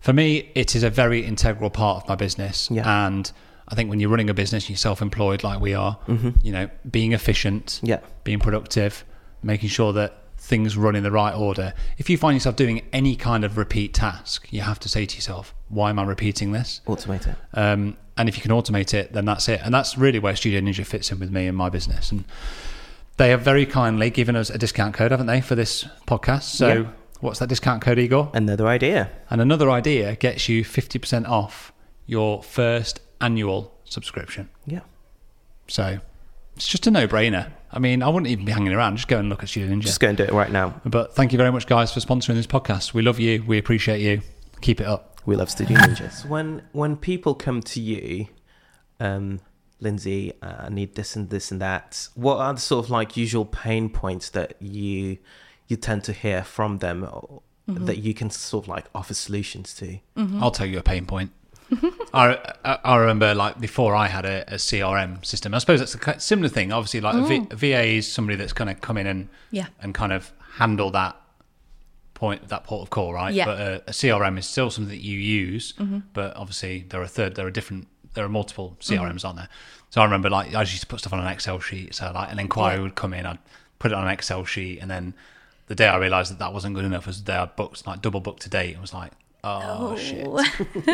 for 0.00 0.12
me, 0.12 0.50
it 0.54 0.74
is 0.76 0.82
a 0.82 0.90
very 0.90 1.24
integral 1.24 1.70
part 1.70 2.02
of 2.02 2.08
my 2.08 2.14
business. 2.14 2.68
Yeah. 2.70 3.06
And 3.06 3.30
I 3.68 3.74
think 3.74 3.90
when 3.90 4.00
you're 4.00 4.10
running 4.10 4.30
a 4.30 4.34
business, 4.34 4.68
you're 4.68 4.76
self-employed 4.76 5.42
like 5.42 5.60
we 5.60 5.74
are. 5.74 5.98
You 6.42 6.52
know, 6.52 6.68
being 6.90 7.12
efficient, 7.12 7.66
Mm-hmm. 7.66 7.86
Yeah. 7.86 8.00
being 8.24 8.38
productive, 8.40 9.04
making 9.42 9.68
sure 9.70 9.92
that 9.94 10.16
things 10.38 10.76
run 10.76 10.96
in 10.96 11.02
the 11.02 11.10
right 11.10 11.34
order. 11.34 11.74
If 11.98 12.08
you 12.08 12.16
find 12.16 12.34
yourself 12.34 12.56
doing 12.56 12.82
any 12.92 13.14
kind 13.14 13.44
of 13.44 13.56
repeat 13.58 13.92
task, 13.94 14.48
you 14.50 14.62
have 14.62 14.80
to 14.80 14.88
say 14.88 15.04
to 15.06 15.14
yourself, 15.14 15.54
"Why 15.68 15.90
am 15.90 15.98
I 15.98 16.04
repeating 16.04 16.52
this?" 16.52 16.80
Automate 16.86 17.26
it. 17.28 17.36
Um, 17.52 17.96
and 18.16 18.28
if 18.28 18.36
you 18.36 18.42
can 18.42 18.50
automate 18.50 18.94
it, 18.94 19.12
then 19.12 19.26
that's 19.26 19.48
it. 19.50 19.60
And 19.62 19.72
that's 19.74 19.98
really 19.98 20.18
where 20.18 20.34
Studio 20.34 20.60
Ninja 20.60 20.84
fits 20.86 21.12
in 21.12 21.20
with 21.20 21.30
me 21.30 21.46
and 21.46 21.56
my 21.56 21.68
business. 21.68 22.10
And 22.10 22.24
they 23.20 23.30
have 23.30 23.42
very 23.42 23.66
kindly 23.66 24.08
given 24.10 24.34
us 24.34 24.48
a 24.50 24.56
discount 24.58 24.94
code, 24.94 25.10
haven't 25.10 25.26
they, 25.26 25.40
for 25.40 25.54
this 25.54 25.84
podcast? 26.06 26.42
So 26.44 26.68
Yeah. 26.68 26.84
what's 27.20 27.38
that 27.40 27.48
discount 27.48 27.82
code, 27.82 27.98
Igor? 27.98 28.30
Another 28.32 28.66
idea. 28.66 29.10
And 29.28 29.40
another 29.40 29.70
idea 29.70 30.16
gets 30.16 30.48
you 30.48 30.64
50% 30.64 31.26
off 31.28 31.72
your 32.06 32.42
first 32.42 33.00
annual 33.20 33.74
subscription. 33.84 34.48
Yeah. 34.66 34.80
So 35.68 36.00
it's 36.56 36.66
just 36.66 36.86
a 36.86 36.90
no 36.90 37.06
brainer. 37.06 37.50
I 37.70 37.78
mean, 37.78 38.02
I 38.02 38.08
wouldn't 38.08 38.26
even 38.28 38.44
be 38.46 38.52
hanging 38.52 38.72
around. 38.72 38.96
Just 38.96 39.08
go 39.08 39.18
and 39.18 39.28
look 39.28 39.42
at 39.42 39.48
Studio 39.50 39.68
Ninja. 39.74 39.82
Just 39.82 40.00
go 40.00 40.08
and 40.08 40.16
do 40.16 40.24
it 40.24 40.32
right 40.32 40.50
now. 40.50 40.80
But 40.84 41.14
thank 41.14 41.32
you 41.32 41.38
very 41.38 41.52
much, 41.52 41.66
guys, 41.66 41.92
for 41.92 42.00
sponsoring 42.00 42.34
this 42.34 42.46
podcast. 42.46 42.94
We 42.94 43.02
love 43.02 43.20
you. 43.20 43.44
We 43.46 43.58
appreciate 43.58 44.00
you. 44.00 44.22
Keep 44.62 44.80
it 44.80 44.86
up. 44.86 45.20
We 45.26 45.36
love 45.36 45.50
Studio 45.50 45.76
Ninjas. 45.78 46.26
when 46.26 46.62
when 46.72 46.96
people 46.96 47.34
come 47.34 47.60
to 47.60 47.80
you, 47.80 48.26
um, 48.98 49.40
Lindsey, 49.80 50.32
uh, 50.42 50.66
I 50.66 50.68
need 50.68 50.94
this 50.94 51.16
and 51.16 51.30
this 51.30 51.50
and 51.50 51.60
that. 51.60 52.08
What 52.14 52.38
are 52.38 52.54
the 52.54 52.60
sort 52.60 52.84
of 52.84 52.90
like 52.90 53.16
usual 53.16 53.44
pain 53.44 53.88
points 53.88 54.30
that 54.30 54.54
you 54.60 55.18
you 55.68 55.76
tend 55.76 56.04
to 56.04 56.12
hear 56.12 56.42
from 56.42 56.78
them 56.78 57.04
or 57.04 57.42
mm-hmm. 57.68 57.84
that 57.84 57.98
you 57.98 58.12
can 58.14 58.30
sort 58.30 58.64
of 58.64 58.68
like 58.68 58.86
offer 58.94 59.14
solutions 59.14 59.74
to? 59.74 59.98
Mm-hmm. 60.16 60.42
I'll 60.42 60.50
tell 60.50 60.66
you 60.66 60.78
a 60.78 60.82
pain 60.82 61.06
point. 61.06 61.32
I, 62.12 62.36
I 62.64 62.78
I 62.84 62.96
remember 62.96 63.34
like 63.34 63.60
before 63.60 63.94
I 63.94 64.08
had 64.08 64.24
a, 64.24 64.54
a 64.54 64.56
CRM 64.56 65.24
system. 65.24 65.54
I 65.54 65.58
suppose 65.58 65.78
that's 65.80 65.94
a 65.94 66.20
similar 66.20 66.48
thing. 66.48 66.72
Obviously, 66.72 67.00
like 67.00 67.14
a, 67.14 67.18
mm. 67.18 67.52
v, 67.52 67.68
a 67.70 67.72
VA 67.72 67.84
is 67.96 68.10
somebody 68.10 68.36
that's 68.36 68.52
going 68.52 68.68
to 68.68 68.74
come 68.74 68.96
in 68.96 69.06
and 69.06 69.28
Yeah. 69.50 69.66
and 69.80 69.94
kind 69.94 70.12
of 70.12 70.32
handle 70.58 70.90
that 70.90 71.16
point, 72.20 72.48
that 72.48 72.64
port 72.64 72.82
of 72.82 72.90
call, 72.90 73.14
right? 73.14 73.34
Yeah. 73.34 73.46
But 73.46 73.60
uh, 73.60 73.64
a, 73.64 73.74
a 73.88 73.92
CRM 73.92 74.38
is 74.38 74.46
still 74.46 74.70
something 74.70 74.90
that 74.90 75.02
you 75.02 75.18
use. 75.18 75.72
Mm-hmm. 75.72 76.00
But 76.12 76.36
obviously, 76.36 76.84
there 76.88 77.00
are 77.00 77.06
third, 77.06 77.34
there 77.34 77.46
are 77.46 77.50
different, 77.50 77.88
there 78.14 78.24
are 78.24 78.28
multiple 78.28 78.76
mm-hmm. 78.80 79.04
CRMs 79.04 79.24
on 79.24 79.36
there. 79.36 79.48
So 79.90 80.00
I 80.00 80.04
remember 80.04 80.30
like 80.30 80.54
I 80.54 80.60
used 80.60 80.80
to 80.80 80.86
put 80.86 81.00
stuff 81.00 81.12
on 81.12 81.20
an 81.20 81.26
Excel 81.26 81.60
sheet. 81.60 81.94
So 81.94 82.10
like 82.14 82.30
an 82.30 82.38
inquiry 82.38 82.76
Yeah. 82.76 82.82
would 82.82 82.94
come 82.94 83.12
in, 83.14 83.26
I'd 83.26 83.38
put 83.78 83.92
it 83.92 83.94
on 83.94 84.04
an 84.04 84.10
Excel 84.10 84.44
sheet, 84.44 84.78
and 84.80 84.90
then 84.90 85.14
the 85.66 85.74
day 85.74 85.88
I 85.88 85.96
realised 85.96 86.30
that 86.32 86.38
that 86.38 86.52
wasn't 86.52 86.74
good 86.74 86.84
enough 86.84 87.06
was 87.06 87.22
the 87.22 87.32
day 87.32 87.38
I 87.38 87.46
booked 87.46 87.86
like 87.86 88.02
double 88.02 88.20
booked 88.20 88.42
to 88.42 88.48
date. 88.50 88.74
It 88.74 88.80
was 88.80 88.92
like, 88.92 89.12
oh, 89.44 89.96
shit. 89.96 90.26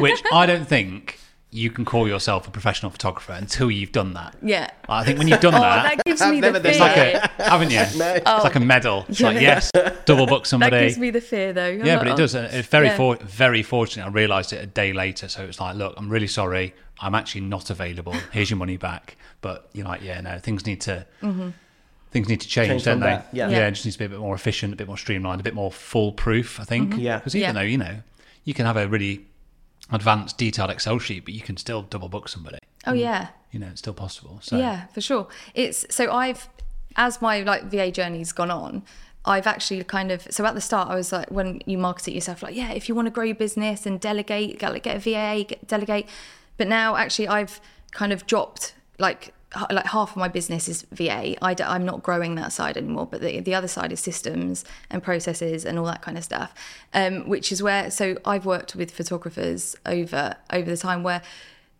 Which 0.00 0.22
I 0.32 0.46
don't 0.46 0.68
think 0.68 1.18
you 1.52 1.70
can 1.70 1.84
call 1.84 2.06
yourself 2.08 2.46
a 2.46 2.50
professional 2.50 2.90
photographer 2.90 3.32
until 3.32 3.70
you've 3.70 3.92
done 3.92 4.12
that. 4.14 4.34
Yeah. 4.42 4.68
I 4.88 5.04
think 5.04 5.18
when 5.18 5.28
you've 5.28 5.40
done 5.40 5.54
Oh, 5.54 5.60
that, 5.60 5.96
that 5.96 6.04
gives 6.04 6.20
me 6.20 6.40
the 6.40 6.60
fear. 6.60 6.78
like 6.78 6.96
a, 6.96 7.42
haven't 7.42 7.70
you? 7.70 7.78
It's 7.80 8.44
like 8.44 8.56
a 8.56 8.60
medal. 8.60 9.06
It's 9.08 9.20
like 9.20 9.40
yes, 9.40 9.70
double 10.04 10.26
book 10.26 10.44
somebody. 10.44 10.76
that 10.76 10.82
gives 10.82 10.98
me 10.98 11.10
the 11.10 11.20
fear, 11.20 11.52
though. 11.52 11.68
I'm 11.68 11.84
yeah, 11.84 11.94
like, 11.94 12.00
but 12.00 12.08
it 12.08 12.12
oh. 12.12 12.16
does. 12.16 12.34
It's 12.34 12.68
very, 12.68 12.86
Yeah. 12.88 12.96
for, 12.96 13.16
very 13.16 13.62
fortunate. 13.62 14.04
I 14.06 14.08
realised 14.08 14.52
it 14.52 14.62
a 14.62 14.66
day 14.66 14.92
later, 14.92 15.28
so 15.28 15.44
it's 15.44 15.60
like, 15.60 15.76
look, 15.76 15.94
I'm 15.96 16.08
really 16.10 16.26
sorry. 16.26 16.74
I'm 17.00 17.14
actually 17.14 17.42
not 17.42 17.70
available. 17.70 18.12
Here's 18.32 18.50
your 18.50 18.58
money 18.58 18.76
back. 18.76 19.16
But 19.40 19.68
you're 19.72 19.86
like, 19.86 20.02
yeah, 20.02 20.20
no, 20.20 20.38
things 20.38 20.66
need 20.66 20.80
to. 20.82 21.06
Mm-hmm. 21.22 21.50
Things 22.10 22.28
need 22.28 22.40
to 22.40 22.48
change, 22.48 22.68
Change 22.68 22.84
don't 22.84 23.00
they? 23.00 23.06
that, 23.06 23.28
yeah. 23.32 23.48
yeah, 23.48 23.56
Yeah. 23.58 23.66
it 23.68 23.72
just 23.72 23.84
needs 23.84 23.96
to 23.96 24.00
be 24.00 24.04
a 24.06 24.08
bit 24.08 24.18
more 24.18 24.34
efficient, 24.34 24.72
a 24.72 24.76
bit 24.76 24.86
more 24.88 24.96
streamlined, 24.96 25.40
a 25.40 25.44
bit 25.44 25.54
more 25.54 25.70
foolproof. 25.70 26.58
I 26.60 26.64
think. 26.64 26.90
Mm-hmm. 26.90 27.00
Yeah. 27.00 27.18
Because 27.18 27.36
even 27.36 27.48
Yeah. 27.48 27.52
though 27.52 27.66
you 27.66 27.78
know 27.78 27.96
you 28.44 28.54
can 28.54 28.66
have 28.66 28.76
a 28.76 28.88
really 28.88 29.26
advanced, 29.90 30.38
detailed 30.38 30.70
Excel 30.70 30.98
sheet, 30.98 31.24
but 31.24 31.34
you 31.34 31.40
can 31.40 31.56
still 31.56 31.82
double 31.82 32.08
book 32.08 32.28
somebody. 32.28 32.58
Oh, 32.86 32.92
mm. 32.92 33.00
yeah. 33.00 33.28
You 33.50 33.60
know, 33.60 33.68
it's 33.68 33.80
still 33.80 33.94
possible. 33.94 34.38
So 34.42 34.56
Yeah, 34.56 34.86
for 34.88 35.00
sure. 35.00 35.28
It's 35.54 35.86
so 35.90 36.12
I've 36.12 36.48
as 36.96 37.20
my 37.20 37.42
like 37.42 37.64
VA 37.64 37.90
journey's 37.90 38.32
gone 38.32 38.50
on, 38.50 38.82
I've 39.24 39.46
actually 39.46 39.82
kind 39.84 40.10
of 40.10 40.26
so 40.30 40.44
at 40.44 40.54
the 40.54 40.60
start 40.60 40.88
I 40.88 40.94
was 40.94 41.12
like 41.12 41.30
when 41.30 41.60
you 41.66 41.78
market 41.78 42.08
it 42.08 42.14
yourself 42.14 42.42
like 42.42 42.54
yeah 42.54 42.70
if 42.70 42.88
you 42.88 42.94
want 42.94 43.06
to 43.06 43.10
grow 43.10 43.24
your 43.24 43.34
business 43.34 43.84
and 43.84 44.00
delegate 44.00 44.58
get, 44.58 44.72
like, 44.72 44.84
get 44.84 44.96
a 44.96 44.98
VA 45.00 45.44
get, 45.44 45.66
delegate, 45.66 46.08
but 46.56 46.68
now 46.68 46.96
actually 46.96 47.28
I've 47.28 47.60
kind 47.92 48.12
of 48.12 48.26
dropped 48.26 48.74
like 48.98 49.34
like 49.70 49.86
half 49.86 50.10
of 50.10 50.16
my 50.16 50.28
business 50.28 50.68
is 50.68 50.82
VA. 50.92 51.42
I 51.42 51.54
d- 51.54 51.62
I'm 51.62 51.84
not 51.84 52.02
growing 52.02 52.34
that 52.34 52.52
side 52.52 52.76
anymore, 52.76 53.06
but 53.06 53.20
the, 53.20 53.40
the 53.40 53.54
other 53.54 53.68
side 53.68 53.92
is 53.92 54.00
systems 54.00 54.64
and 54.90 55.02
processes 55.02 55.64
and 55.64 55.78
all 55.78 55.86
that 55.86 56.02
kind 56.02 56.18
of 56.18 56.24
stuff, 56.24 56.54
um, 56.92 57.28
which 57.28 57.52
is 57.52 57.62
where 57.62 57.90
so 57.90 58.16
I've 58.24 58.44
worked 58.44 58.74
with 58.74 58.90
photographers 58.90 59.76
over 59.86 60.36
over 60.52 60.68
the 60.68 60.76
time 60.76 61.02
where 61.02 61.22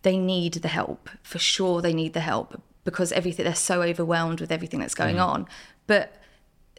they 0.02 0.16
need 0.16 0.55
the 0.55 0.68
help 0.68 1.11
for 1.22 1.38
sure 1.38 1.83
they 1.83 1.92
need 1.92 2.12
the 2.12 2.20
help 2.20 2.62
because 2.85 3.11
everything 3.11 3.44
they're 3.44 3.55
so 3.55 3.83
overwhelmed 3.83 4.40
with 4.40 4.52
everything 4.52 4.79
that's 4.79 4.94
going 4.94 5.18
on 5.18 5.48
but 5.88 6.14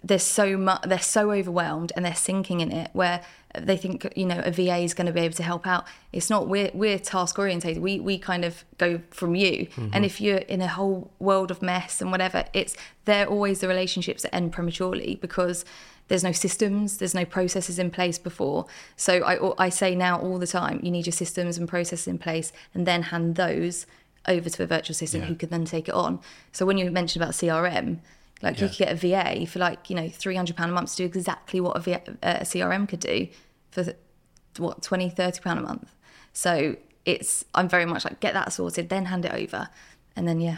there's 0.04 0.24
so 0.24 0.58
much 0.58 0.84
they're 0.84 1.00
so 1.00 1.32
overwhelmed 1.32 1.92
and 1.96 2.06
they're 2.06 2.16
sinking 2.16 2.60
in 2.62 2.72
it 2.72 2.90
where 2.94 3.22
they 3.58 3.76
think 3.78 4.08
you 4.16 4.26
know 4.26 4.40
a 4.46 4.52
VA 4.52 4.78
is 4.78 4.94
going 4.94 5.08
to 5.08 5.14
be 5.14 5.22
able 5.22 5.34
to 5.36 5.44
help 5.44 5.66
out. 5.66 5.86
It's 6.14 6.30
not 6.30 6.48
we're 6.48 6.70
we're 6.74 7.00
task 7.00 7.40
orientated. 7.40 7.82
We 7.82 8.00
we 8.00 8.20
kind 8.20 8.46
of 8.46 8.64
go 8.78 9.02
from 9.10 9.34
you. 9.36 9.66
Mm-hmm. 9.68 9.90
And 9.94 10.06
if 10.06 10.22
you're 10.22 10.38
in 10.38 10.62
a 10.62 10.68
whole 10.68 11.12
world 11.20 11.50
of 11.50 11.62
mess 11.62 12.00
and 12.02 12.12
whatever 12.12 12.46
it's 12.54 12.76
they're 13.06 13.26
always 13.28 13.60
the 13.60 13.68
relationships 13.68 14.22
that 14.24 14.36
end 14.36 14.52
prematurely 14.52 15.16
because 15.22 15.66
there's 16.10 16.24
no 16.24 16.32
systems 16.32 16.98
there's 17.00 17.16
no 17.16 17.26
processes 17.26 17.80
in 17.80 17.90
place 17.90 18.20
before. 18.20 18.68
So 18.96 19.24
i 19.24 19.66
i 19.66 19.70
say 19.70 19.96
now 19.96 20.20
all 20.20 20.38
the 20.38 20.48
time 20.48 20.80
you 20.84 20.92
need 20.92 21.08
your 21.08 21.14
systems 21.14 21.58
and 21.58 21.68
processes 21.68 22.08
in 22.08 22.20
place 22.20 22.54
and 22.74 22.86
then 22.86 23.02
hand 23.04 23.36
those 23.36 23.88
over 24.28 24.50
to 24.50 24.64
a 24.64 24.68
virtual 24.68 24.92
assistant 24.92 25.24
Yeah. 25.24 25.30
who 25.30 25.36
can 25.36 25.50
then 25.50 25.66
take 25.66 25.88
it 25.88 25.96
on. 25.96 26.20
So 26.52 26.66
when 26.68 26.78
you 26.78 26.92
mentioned 26.92 27.24
about 27.24 27.34
crm 27.34 28.00
like 28.42 28.62
you 28.62 28.68
could 28.68 28.78
get 28.78 28.92
a 28.92 28.96
VA 28.96 29.46
for 29.46 29.60
like 29.60 29.90
you 29.90 29.96
know 29.96 30.10
three 30.10 30.36
hundred 30.36 30.56
pound 30.56 30.72
a 30.72 30.74
month 30.74 30.92
to 30.92 30.98
do 30.98 31.06
exactly 31.06 31.60
what 31.60 31.76
a, 31.78 31.80
VA, 31.80 32.02
a 32.22 32.42
CRM 32.42 32.88
could 32.88 33.00
do 33.00 33.28
for 33.72 33.94
what 34.58 34.82
20 34.82 35.10
30 35.10 35.42
pound 35.42 35.60
a 35.60 35.64
month. 35.64 35.94
So 36.34 36.76
it's 37.06 37.46
I'm 37.56 37.70
very 37.70 37.86
much 37.86 38.06
like 38.06 38.20
get 38.20 38.34
that 38.34 38.54
sorted, 38.54 38.90
then 38.90 39.06
hand 39.06 39.26
it 39.26 39.34
over, 39.34 39.70
and 40.16 40.28
then 40.28 40.40
yeah, 40.40 40.58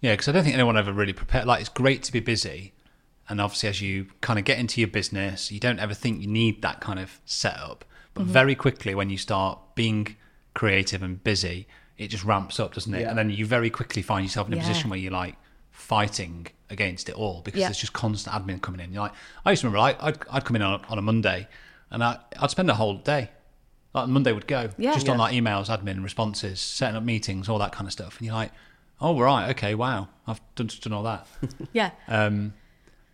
Yeah, 0.00 0.12
because 0.12 0.28
I 0.28 0.32
don't 0.32 0.44
think 0.44 0.54
anyone 0.54 0.76
ever 0.76 0.92
really 0.92 1.12
prepared. 1.12 1.46
Like, 1.46 1.60
it's 1.60 1.68
great 1.68 2.02
to 2.04 2.12
be 2.12 2.20
busy, 2.20 2.72
and 3.28 3.40
obviously, 3.40 3.68
as 3.68 3.82
you 3.82 4.06
kind 4.20 4.38
of 4.38 4.44
get 4.44 4.58
into 4.58 4.80
your 4.80 4.88
business, 4.88 5.50
you 5.50 5.60
don't 5.60 5.80
ever 5.80 5.94
think 5.94 6.22
you 6.22 6.28
need 6.28 6.62
that 6.62 6.80
kind 6.80 6.98
of 6.98 7.20
setup. 7.24 7.84
But 8.14 8.22
mm-hmm. 8.22 8.32
very 8.32 8.54
quickly, 8.54 8.94
when 8.94 9.10
you 9.10 9.18
start 9.18 9.58
being 9.74 10.16
creative 10.54 11.02
and 11.02 11.22
busy, 11.22 11.66
it 11.98 12.08
just 12.08 12.24
ramps 12.24 12.58
up, 12.60 12.74
doesn't 12.74 12.94
it? 12.94 13.02
Yeah. 13.02 13.10
And 13.10 13.18
then 13.18 13.30
you 13.30 13.44
very 13.44 13.70
quickly 13.70 14.02
find 14.02 14.24
yourself 14.24 14.46
in 14.46 14.54
a 14.54 14.56
Yeah. 14.56 14.62
position 14.62 14.90
where 14.90 14.98
you're 14.98 15.12
like 15.12 15.36
fighting 15.88 16.46
against 16.70 17.08
it 17.08 17.14
all 17.14 17.40
because 17.42 17.60
Yeah. 17.60 17.68
there's 17.68 17.78
just 17.78 17.94
constant 17.94 18.36
admin 18.36 18.60
coming 18.60 18.80
in. 18.80 18.92
You're 18.92 19.02
like, 19.04 19.12
I 19.44 19.50
used 19.50 19.62
to 19.62 19.68
remember, 19.68 19.78
like, 19.80 20.02
I'd, 20.02 20.18
I'd 20.30 20.44
come 20.44 20.56
in 20.56 20.62
on 20.62 20.84
on 20.88 20.98
a 20.98 21.02
Monday, 21.02 21.48
and 21.90 22.04
I, 22.04 22.18
I'd 22.38 22.50
spend 22.50 22.70
a 22.70 22.74
whole 22.74 22.94
day. 22.96 23.30
Like 23.94 24.06
Monday 24.08 24.32
would 24.32 24.46
go 24.46 24.68
Yeah. 24.76 24.92
just 24.92 25.08
on 25.08 25.16
like 25.16 25.32
emails, 25.34 25.66
admin, 25.74 26.04
responses, 26.04 26.60
setting 26.60 26.94
up 26.96 27.02
meetings, 27.04 27.48
all 27.48 27.58
that 27.60 27.72
kind 27.72 27.86
of 27.86 27.92
stuff, 27.92 28.18
and 28.18 28.26
you're 28.26 28.34
like, 28.34 28.52
oh 29.00 29.18
right, 29.18 29.48
okay, 29.50 29.74
wow, 29.74 30.08
I've 30.26 30.40
done, 30.56 30.68
done 30.82 30.92
all 30.92 31.04
that. 31.04 31.26
yeah, 31.72 31.90
Um, 32.06 32.52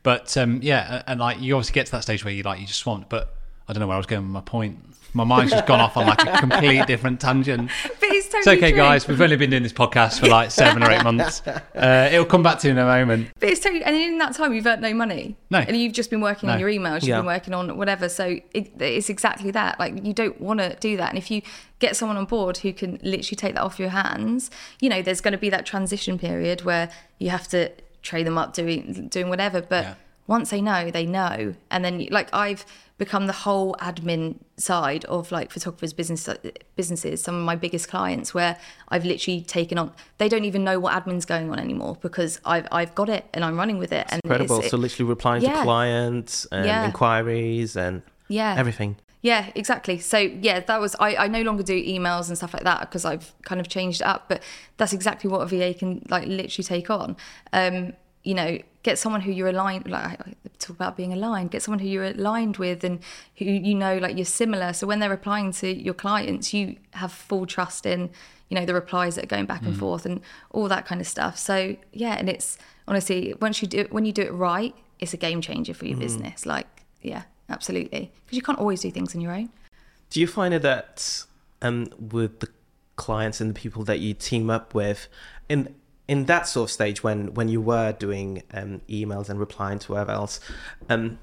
but 0.02 0.36
um, 0.36 0.58
yeah, 0.62 0.96
and, 0.96 1.04
and 1.06 1.20
like 1.20 1.40
you 1.40 1.54
obviously 1.54 1.74
get 1.74 1.86
to 1.86 1.92
that 1.92 2.02
stage 2.02 2.24
where 2.24 2.34
you 2.34 2.42
like 2.42 2.58
you 2.60 2.66
just 2.66 2.80
swamped. 2.80 3.08
But 3.08 3.34
I 3.68 3.72
don't 3.72 3.80
know 3.80 3.86
where 3.86 3.94
I 3.94 3.98
was 3.98 4.06
going 4.06 4.22
with 4.22 4.30
my 4.30 4.40
point. 4.42 4.78
My 5.16 5.22
mind's 5.22 5.52
just 5.52 5.66
gone 5.66 5.78
off 5.78 5.96
on 5.96 6.06
like 6.08 6.20
a 6.26 6.38
complete 6.38 6.86
different 6.88 7.20
tangent. 7.20 7.70
but 7.84 7.94
it's 8.02 8.34
It's 8.34 8.48
okay, 8.48 8.70
true. 8.70 8.76
guys. 8.78 9.06
We've 9.06 9.20
only 9.20 9.36
been 9.36 9.50
doing 9.50 9.62
this 9.62 9.72
podcast 9.72 10.18
for 10.18 10.26
like 10.26 10.50
seven 10.50 10.82
or 10.82 10.90
eight 10.90 11.04
months. 11.04 11.40
Uh, 11.46 12.08
it'll 12.12 12.24
come 12.24 12.42
back 12.42 12.58
to 12.58 12.66
you 12.66 12.72
in 12.72 12.78
a 12.78 12.84
moment. 12.84 13.28
But 13.38 13.50
it's 13.50 13.60
totally, 13.60 13.84
and 13.84 13.94
in 13.94 14.18
that 14.18 14.34
time 14.34 14.52
you've 14.52 14.66
earned 14.66 14.82
no 14.82 14.92
money. 14.92 15.36
No. 15.50 15.58
And 15.60 15.76
you've 15.76 15.92
just 15.92 16.10
been 16.10 16.20
working 16.20 16.48
on 16.50 16.58
your 16.58 16.68
emails, 16.68 17.02
you've 17.02 17.10
Yeah. 17.10 17.18
been 17.18 17.26
working 17.26 17.54
on 17.54 17.76
whatever. 17.78 18.08
So 18.08 18.40
it, 18.52 18.72
it's 18.80 19.08
exactly 19.08 19.52
that. 19.52 19.78
Like 19.78 20.04
you 20.04 20.14
don't 20.14 20.40
want 20.40 20.58
to 20.58 20.74
do 20.80 20.96
that. 20.96 21.10
And 21.10 21.16
if 21.18 21.30
you 21.30 21.42
get 21.78 21.94
someone 21.94 22.16
on 22.16 22.24
board 22.24 22.56
who 22.58 22.72
can 22.72 22.94
literally 23.04 23.36
take 23.36 23.54
that 23.54 23.62
off 23.62 23.78
your 23.78 23.90
hands, 23.90 24.50
you 24.80 24.88
know, 24.88 25.00
there's 25.00 25.20
going 25.20 25.32
to 25.32 25.38
be 25.38 25.48
that 25.50 25.64
transition 25.64 26.18
period 26.18 26.62
where 26.62 26.90
you 27.20 27.30
have 27.30 27.46
to 27.48 27.70
train 28.02 28.24
them 28.24 28.36
up 28.36 28.52
doing 28.52 29.06
doing 29.12 29.28
whatever. 29.28 29.60
But 29.62 29.84
Yeah. 29.84 29.94
once 30.26 30.50
they 30.50 30.60
know, 30.60 30.90
they 30.90 31.06
know. 31.06 31.54
And 31.70 31.84
then 31.84 32.04
like 32.10 32.28
I've 32.34 32.66
become 32.96 33.26
the 33.26 33.32
whole 33.32 33.74
admin 33.80 34.36
side 34.56 35.04
of 35.06 35.32
like 35.32 35.50
photographers 35.50 35.92
business 35.92 36.28
businesses 36.76 37.20
some 37.22 37.34
of 37.34 37.42
my 37.44 37.56
biggest 37.56 37.88
clients 37.88 38.32
where 38.32 38.56
I've 38.88 39.04
literally 39.04 39.40
taken 39.42 39.78
on 39.78 39.92
they 40.18 40.28
don't 40.28 40.44
even 40.44 40.62
know 40.62 40.78
what 40.78 40.92
admin's 40.94 41.24
going 41.24 41.50
on 41.50 41.58
anymore 41.58 41.98
because 42.00 42.40
I've 42.44 42.68
I've 42.70 42.94
got 42.94 43.08
it 43.08 43.24
and 43.34 43.44
I'm 43.44 43.56
running 43.56 43.78
with 43.78 43.92
it 43.92 44.06
and 44.10 44.20
Incredible. 44.24 44.56
it's- 44.58 44.70
so 44.70 44.76
literally 44.76 45.08
replying 45.08 45.42
to 45.42 45.52
clients 45.62 46.46
and 46.52 46.66
Yeah. 46.66 46.84
inquiries 46.84 47.76
and 47.76 48.02
Yeah. 48.28 48.54
everything. 48.56 48.96
Yeah, 49.22 49.50
exactly. 49.54 49.98
So 49.98 50.18
yeah, 50.18 50.60
that 50.60 50.80
was 50.80 50.94
I, 51.00 51.16
I 51.16 51.28
no 51.28 51.40
longer 51.42 51.62
do 51.62 51.72
emails 51.82 52.28
and 52.28 52.36
stuff 52.36 52.52
like 52.52 52.64
that 52.64 52.80
because 52.80 53.04
I've 53.06 53.32
kind 53.42 53.58
of 53.60 53.68
changed 53.68 54.02
it 54.02 54.06
up. 54.06 54.28
But 54.28 54.42
that's 54.76 54.92
exactly 54.92 55.30
what 55.30 55.40
a 55.40 55.46
VA 55.46 55.72
can 55.74 56.04
like 56.10 56.26
literally 56.28 56.64
take 56.64 56.90
on. 56.90 57.16
Um, 57.52 57.94
you 58.24 58.34
know, 58.34 58.58
get 58.82 58.98
someone 58.98 59.20
who 59.20 59.30
you're 59.30 59.48
aligned 59.48 59.88
like 59.88 60.20
I 60.20 60.34
talk 60.58 60.76
about 60.76 60.96
being 60.96 61.12
aligned. 61.12 61.50
Get 61.50 61.62
someone 61.62 61.78
who 61.78 61.86
you're 61.86 62.04
aligned 62.04 62.56
with 62.56 62.82
and 62.82 63.00
who 63.36 63.44
you 63.44 63.74
know 63.74 63.98
like 63.98 64.16
you're 64.16 64.24
similar. 64.24 64.72
So 64.72 64.86
when 64.86 64.98
they're 64.98 65.10
replying 65.10 65.52
to 65.52 65.72
your 65.72 65.94
clients, 65.94 66.52
you 66.52 66.76
have 66.92 67.12
full 67.12 67.46
trust 67.46 67.86
in 67.86 68.10
you 68.48 68.58
know 68.58 68.66
the 68.66 68.74
replies 68.74 69.14
that 69.14 69.24
are 69.24 69.28
going 69.28 69.46
back 69.46 69.62
and 69.62 69.76
forth 69.76 70.06
and 70.06 70.20
all 70.50 70.68
that 70.68 70.86
kind 70.86 71.00
of 71.00 71.06
stuff. 71.06 71.38
So 71.38 71.76
yeah, 71.92 72.14
and 72.14 72.28
it's 72.28 72.58
honestly 72.88 73.34
once 73.40 73.62
you 73.62 73.68
do 73.68 73.78
it, 73.78 73.92
when 73.92 74.04
you 74.04 74.12
do 74.12 74.22
it 74.22 74.32
right, 74.32 74.74
it's 74.98 75.14
a 75.14 75.18
game 75.18 75.40
changer 75.40 75.74
for 75.74 75.86
your 75.86 75.98
business. 75.98 76.46
Like 76.46 76.66
yeah, 77.02 77.22
absolutely, 77.48 78.10
because 78.24 78.36
you 78.36 78.42
can't 78.42 78.58
always 78.58 78.80
do 78.80 78.90
things 78.90 79.14
on 79.14 79.20
your 79.20 79.32
own. 79.32 79.50
Do 80.10 80.20
you 80.20 80.26
find 80.26 80.54
it 80.54 80.62
that 80.62 81.24
um, 81.62 81.88
with 81.98 82.40
the 82.40 82.48
clients 82.96 83.40
and 83.40 83.50
the 83.50 83.54
people 83.54 83.84
that 83.84 84.00
you 84.00 84.14
team 84.14 84.50
up 84.50 84.74
with, 84.74 85.08
in 85.48 85.74
in 86.06 86.26
that 86.26 86.46
sort 86.46 86.68
of 86.68 86.72
stage 86.72 87.02
when 87.02 87.34
when 87.34 87.48
you 87.48 87.60
were 87.60 87.92
doing 87.92 88.42
um, 88.52 88.80
emails 88.88 89.28
and 89.28 89.40
replying 89.40 89.78
to 89.80 89.88
whoever 89.88 90.12
else, 90.12 90.40
um, 90.88 91.18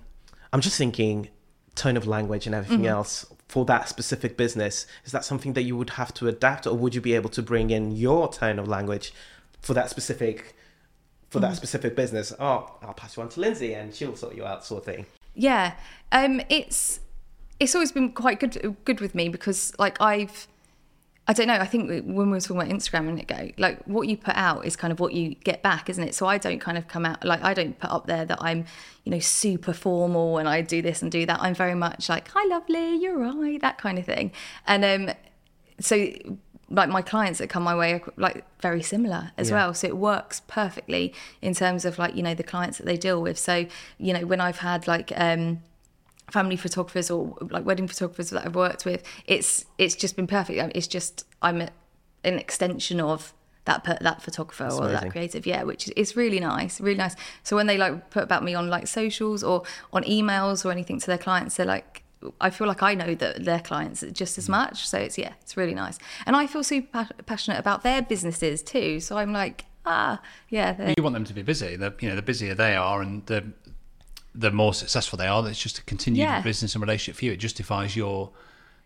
I'm 0.52 0.62
just 0.62 0.78
thinking 0.78 1.30
tone 1.76 1.98
of 1.98 2.06
language 2.06 2.46
and 2.46 2.56
everything 2.56 2.86
else 2.88 3.26
for 3.48 3.66
that 3.66 3.90
specific 3.90 4.38
business. 4.38 4.86
Is 5.06 5.12
that 5.12 5.26
something 5.26 5.54
that 5.54 5.64
you 5.64 5.78
would 5.78 5.92
have 5.92 6.14
to 6.16 6.28
adapt, 6.28 6.66
or 6.66 6.76
would 6.76 6.96
you 6.96 7.02
be 7.02 7.14
able 7.14 7.30
to 7.32 7.42
bring 7.42 7.70
in 7.70 7.92
your 7.92 8.32
tone 8.32 8.60
of 8.60 8.68
language 8.68 9.14
for 9.62 9.74
that 9.74 9.90
specific 9.90 10.56
for 11.30 11.40
that 11.40 11.56
specific 11.56 11.96
business? 11.96 12.34
Oh, 12.40 12.78
I'll 12.82 12.94
pass 12.94 13.16
you 13.16 13.24
on 13.24 13.30
to 13.30 13.40
Lindsey 13.40 13.74
and 13.74 13.94
she'll 13.96 14.16
sort 14.16 14.36
you 14.36 14.46
out, 14.46 14.66
sort 14.66 14.86
of 14.86 14.94
thing. 14.94 15.06
Yeah, 15.34 15.74
um, 16.12 16.42
it's 16.50 17.00
it's 17.60 17.76
always 17.76 17.92
been 17.92 18.12
quite 18.12 18.40
good 18.40 18.76
good 18.86 19.00
with 19.00 19.16
me 19.16 19.30
because 19.30 19.74
like 19.80 20.00
I've 20.02 20.48
I 21.32 21.34
don't 21.34 21.48
know. 21.48 21.54
I 21.54 21.66
think 21.66 21.88
when 21.90 22.04
we 22.06 22.26
were 22.26 22.42
talking 22.42 22.58
about 22.58 22.68
Instagram 22.68 23.00
a 23.00 23.04
minute 23.04 23.32
ago, 23.32 23.52
like 23.58 23.82
what 23.86 24.10
you 24.10 24.18
put 24.18 24.36
out 24.36 24.66
is 24.66 24.76
kind 24.76 24.92
of 24.92 25.00
what 25.00 25.14
you 25.14 25.36
get 25.36 25.64
back, 25.64 25.90
isn't 25.90 26.04
it? 26.04 26.14
So 26.14 26.26
I 26.26 26.38
don't 26.38 26.60
kind 26.60 26.78
of 26.78 26.90
come 26.90 27.06
out 27.06 27.24
like 27.24 27.42
I 27.42 27.54
don't 27.54 27.80
put 27.80 27.90
up 27.90 28.06
there 28.06 28.26
that 28.26 28.40
I'm, 28.42 28.66
you 29.06 29.14
know, 29.14 29.20
super 29.20 29.72
formal 29.72 30.40
and 30.40 30.50
I 30.50 30.60
do 30.60 30.82
this 30.82 31.02
and 31.02 31.10
do 31.10 31.26
that. 31.28 31.40
I'm 31.42 31.56
very 31.56 31.74
much 31.74 32.10
like, 32.10 32.28
"Hi, 32.34 32.46
lovely, 32.50 32.98
you're 32.98 33.18
right," 33.18 33.62
that 33.62 33.78
kind 33.78 33.98
of 33.98 34.06
thing. 34.06 34.34
And 34.68 34.84
um, 34.84 35.16
so 35.80 36.12
like 36.70 36.90
my 36.90 37.02
clients 37.02 37.40
that 37.40 37.48
come 37.48 37.64
my 37.64 37.78
way 37.78 37.94
are 37.94 38.02
like 38.18 38.44
very 38.60 38.84
similar 38.84 39.32
as 39.38 39.50
Yeah. 39.52 39.56
well 39.56 39.74
so 39.74 39.88
it 39.88 39.96
works 39.96 40.42
perfectly 40.48 41.14
in 41.42 41.54
terms 41.54 41.86
of 41.86 41.98
like 41.98 42.14
you 42.16 42.24
know 42.24 42.34
the 42.34 42.44
clients 42.44 42.78
that 42.78 42.86
they 42.86 42.96
deal 42.98 43.22
with 43.22 43.38
so 43.38 43.66
you 43.98 44.14
know 44.14 44.26
when 44.26 44.40
i've 44.40 44.60
had 44.60 44.88
like 44.88 45.12
um 45.18 45.62
family 46.32 46.56
photographers 46.56 47.12
or 47.12 47.38
like 47.50 47.66
wedding 47.66 47.88
photographers 47.88 48.30
that 48.32 48.46
I've 48.46 48.56
worked 48.56 48.86
with, 48.86 49.04
it's 49.26 49.66
it's 49.78 49.96
just 49.96 50.16
been 50.16 50.28
perfect. 50.28 50.76
It's 50.76 50.88
just 50.88 51.26
I'm 51.42 51.62
a, 51.62 51.70
an 52.24 52.40
extension 52.40 53.00
of 53.00 53.34
that 53.66 53.84
per, 53.84 53.98
that 54.02 54.22
photographer 54.22 54.66
or 54.66 54.88
amazing. 54.88 54.92
that 54.92 55.12
creative, 55.12 55.46
yeah, 55.46 55.64
which 55.64 55.92
is 55.96 56.16
really 56.16 56.40
nice, 56.40 56.82
really 56.82 56.98
nice. 56.98 57.16
So 57.44 57.56
when 57.56 57.68
they 57.68 57.78
like 57.78 58.10
put 58.10 58.24
about 58.24 58.44
me 58.44 58.56
on 58.56 58.70
like 58.70 58.88
socials 58.88 59.44
or 59.44 59.64
on 59.94 60.04
emails 60.04 60.66
or 60.66 60.72
anything 60.72 61.00
to 61.00 61.08
their 61.08 61.20
clients, 61.20 61.56
they're 61.58 61.66
like. 61.66 62.04
I 62.40 62.52
feel 62.52 62.68
like 62.68 62.84
I 62.84 62.94
know 62.94 63.16
that 63.16 63.46
their 63.46 63.62
clients 63.62 64.04
just 64.12 64.38
as 64.38 64.48
much, 64.48 64.88
so 64.88 65.00
it's 65.00 65.18
yeah, 65.18 65.34
it's 65.42 65.58
really 65.58 65.74
nice, 65.74 65.98
and 66.28 66.36
I 66.36 66.46
feel 66.46 66.64
super 66.64 66.88
pa- 66.92 67.10
passionate 67.26 67.58
about 67.58 67.82
their 67.82 68.04
businesses 68.04 68.62
too. 68.62 69.00
So 69.00 69.18
I'm 69.18 69.34
like, 69.34 69.66
ah, 69.88 70.22
yeah, 70.50 70.94
You 70.98 71.02
want 71.02 71.14
them 71.14 71.26
to 71.26 71.34
be 71.34 71.42
busy. 71.42 71.76
The 71.76 71.94
you 72.00 72.10
know 72.10 72.16
the 72.16 72.22
busier 72.22 72.54
they 72.54 72.76
are, 72.76 73.02
and 73.02 73.26
the 73.26 73.44
the 74.34 74.52
more 74.52 74.74
successful 74.74 75.18
they 75.18 75.28
are. 75.28 75.48
It's 75.50 75.60
just 75.62 75.78
a 75.80 75.84
continued 75.84 76.22
Yeah. 76.24 76.42
business 76.42 76.74
and 76.76 76.82
relationship 76.82 77.18
for 77.18 77.26
you. 77.26 77.32
It 77.34 77.38
justifies 77.38 77.96
your, 77.96 78.32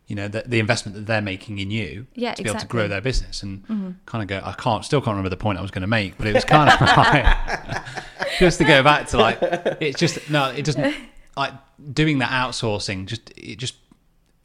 you 0.07 0.15
know, 0.15 0.27
the, 0.27 0.43
the 0.45 0.59
investment 0.59 0.95
that 0.95 1.05
they're 1.05 1.21
making 1.21 1.59
in 1.59 1.69
you 1.71 2.07
Yeah, 2.15 2.33
to 2.33 2.43
be 2.43 2.49
able 2.49 2.59
to 2.59 2.65
grow 2.67 2.87
their 2.87 3.01
business 3.01 3.43
and 3.43 3.63
kind 4.05 4.21
of 4.23 4.27
go. 4.27 4.41
I 4.43 4.53
can't 4.53 4.83
still 4.83 5.01
can't 5.01 5.13
remember 5.13 5.29
the 5.29 5.37
point 5.37 5.59
I 5.59 5.61
was 5.61 5.71
going 5.71 5.81
to 5.81 5.87
make, 5.87 6.17
but 6.17 6.27
it 6.27 6.33
was 6.33 6.45
kind 6.45 6.69
of 6.69 6.81
like 6.97 7.83
just 8.39 8.57
to 8.59 8.63
go 8.65 8.81
back 8.83 9.07
to 9.09 9.17
like 9.17 9.37
it's 9.81 9.99
just 9.99 10.29
no, 10.29 10.49
it 10.51 10.65
doesn't 10.65 10.95
like 11.37 11.53
doing 11.93 12.19
that 12.19 12.31
outsourcing. 12.31 13.05
Just 13.05 13.31
it 13.37 13.57
just 13.57 13.75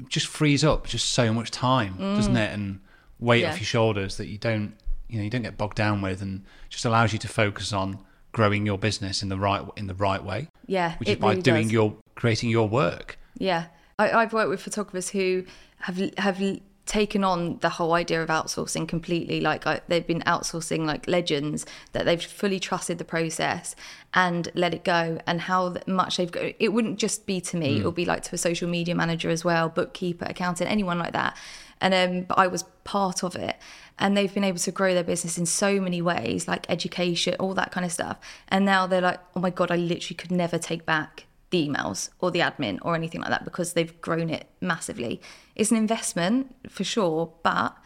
just 0.09 0.27
frees 0.27 0.65
up 0.65 0.87
just 0.87 1.11
so 1.11 1.33
much 1.33 1.51
time, 1.51 1.97
doesn't 1.99 2.37
it? 2.37 2.53
And 2.53 2.81
weight 3.19 3.41
Mm. 3.41 3.43
Yeah. 3.43 3.51
off 3.53 3.59
your 3.61 3.67
shoulders 3.67 4.17
that 4.17 4.27
you 4.29 4.39
don't 4.39 4.75
you 5.09 5.19
know 5.19 5.25
you 5.25 5.31
don't 5.31 5.43
get 5.43 5.57
bogged 5.59 5.77
down 5.77 6.01
with, 6.03 6.21
and 6.23 6.45
just 6.69 6.85
allows 6.85 7.13
you 7.13 7.19
to 7.19 7.29
focus 7.29 7.73
on 7.73 7.99
growing 8.33 8.67
your 8.67 8.79
business 8.79 9.23
in 9.23 9.29
the 9.29 9.39
right 9.39 9.63
in 9.77 9.87
the 9.87 9.95
right 9.95 10.23
way. 10.23 10.49
Yeah, 10.67 10.97
which 10.99 11.09
is 11.09 11.17
by 11.17 11.31
really 11.31 11.43
doing 11.43 11.63
does. 11.65 11.73
your 11.73 11.97
creating 12.15 12.51
your 12.51 12.69
work. 12.69 13.19
Yeah, 13.39 13.67
I, 13.99 14.11
I've 14.11 14.33
worked 14.33 14.51
with 14.51 14.63
photographers 14.63 15.11
who 15.11 15.45
have 15.81 15.99
have 16.19 16.41
taken 16.87 17.23
on 17.23 17.57
the 17.59 17.69
whole 17.69 17.93
idea 17.93 18.21
of 18.21 18.29
outsourcing 18.29 18.89
completely. 18.89 19.41
Like 19.41 19.67
I, 19.67 19.81
they've 19.87 20.07
been 20.07 20.23
outsourcing 20.23 20.87
like 20.87 21.07
legends 21.07 21.65
that 21.93 22.05
they've 22.05 22.21
fully 22.21 22.59
trusted 22.59 22.99
the 22.99 23.05
process 23.05 23.77
and 24.13 24.49
let 24.55 24.75
it 24.75 24.83
go, 24.83 25.21
and 25.27 25.41
how 25.43 25.77
much 25.87 26.17
they've. 26.17 26.31
Go- 26.31 26.53
it 26.59 26.73
wouldn't 26.73 26.99
just 26.99 27.27
be 27.27 27.41
to 27.43 27.57
me; 27.57 27.75
hmm. 27.75 27.83
it 27.83 27.85
would 27.85 27.95
be 27.95 28.05
like 28.05 28.23
to 28.25 28.35
a 28.35 28.39
social 28.39 28.69
media 28.69 28.95
manager 28.95 29.31
as 29.31 29.45
well, 29.45 29.69
bookkeeper, 29.69 30.27
accountant, 30.29 30.71
anyone 30.71 30.99
like 30.99 31.13
that. 31.13 31.37
And 31.81 31.95
um, 31.95 32.23
but 32.23 32.39
I 32.39 32.47
was 32.47 32.65
part 32.85 33.23
of 33.23 33.37
it, 33.37 33.57
and 33.99 34.17
they've 34.17 34.33
been 34.33 34.45
able 34.45 34.59
to 34.59 34.73
grow 34.73 34.95
their 34.95 35.05
business 35.05 35.39
in 35.39 35.47
so 35.47 35.81
many 35.81 36.03
ways, 36.03 36.47
like 36.47 36.69
education, 36.69 37.35
all 37.39 37.55
that 37.55 37.73
kind 37.73 37.87
of 37.87 37.93
stuff. 37.93 38.19
And 38.49 38.65
now 38.65 38.87
they're 38.87 39.01
like, 39.01 39.21
oh 39.35 39.41
my 39.41 39.51
god, 39.51 39.71
I 39.71 39.77
literally 39.77 40.17
could 40.17 40.31
never 40.31 40.59
take 40.59 40.85
back 40.85 41.27
the 41.51 41.69
emails 41.69 42.11
or 42.21 42.31
the 42.31 42.41
admin 42.41 42.79
or 42.83 42.95
anything 42.95 43.21
like 43.21 43.31
that 43.31 43.45
because 43.45 43.73
they've 43.73 44.01
grown 44.01 44.31
it 44.31 44.47
massively. 44.61 45.21
It's 45.55 45.71
an 45.71 45.77
investment 45.77 46.55
for 46.69 46.85
sure, 46.85 47.33
but 47.43 47.77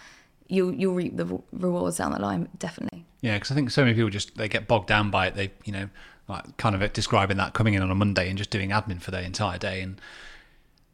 you 0.49 0.71
you'll 0.73 0.95
reap 0.95 1.17
the 1.17 1.41
rewards 1.53 1.97
down 1.97 2.13
the 2.13 2.21
line 2.21 2.49
definitely. 2.59 3.05
Yeah, 3.21 3.35
because 3.35 3.51
I 3.51 3.55
think 3.55 3.71
so 3.71 3.83
many 3.83 3.95
people 3.95 4.11
just 4.11 4.37
they 4.37 4.49
get 4.49 4.69
bogged 4.69 4.89
down 4.89 5.11
by 5.11 5.27
it. 5.29 5.35
They 5.35 5.51
you 5.65 5.73
know 5.73 5.89
like 6.29 6.57
kind 6.57 6.75
of 6.75 6.93
describing 6.93 7.37
that 7.39 7.55
coming 7.55 7.75
in 7.75 7.83
on 7.83 7.91
a 7.91 7.95
Monday 7.95 8.29
and 8.29 8.39
just 8.39 8.51
doing 8.51 8.71
admin 8.71 9.01
for 9.01 9.11
the 9.11 9.23
entire 9.23 9.59
day, 9.59 9.81
and 9.81 10.01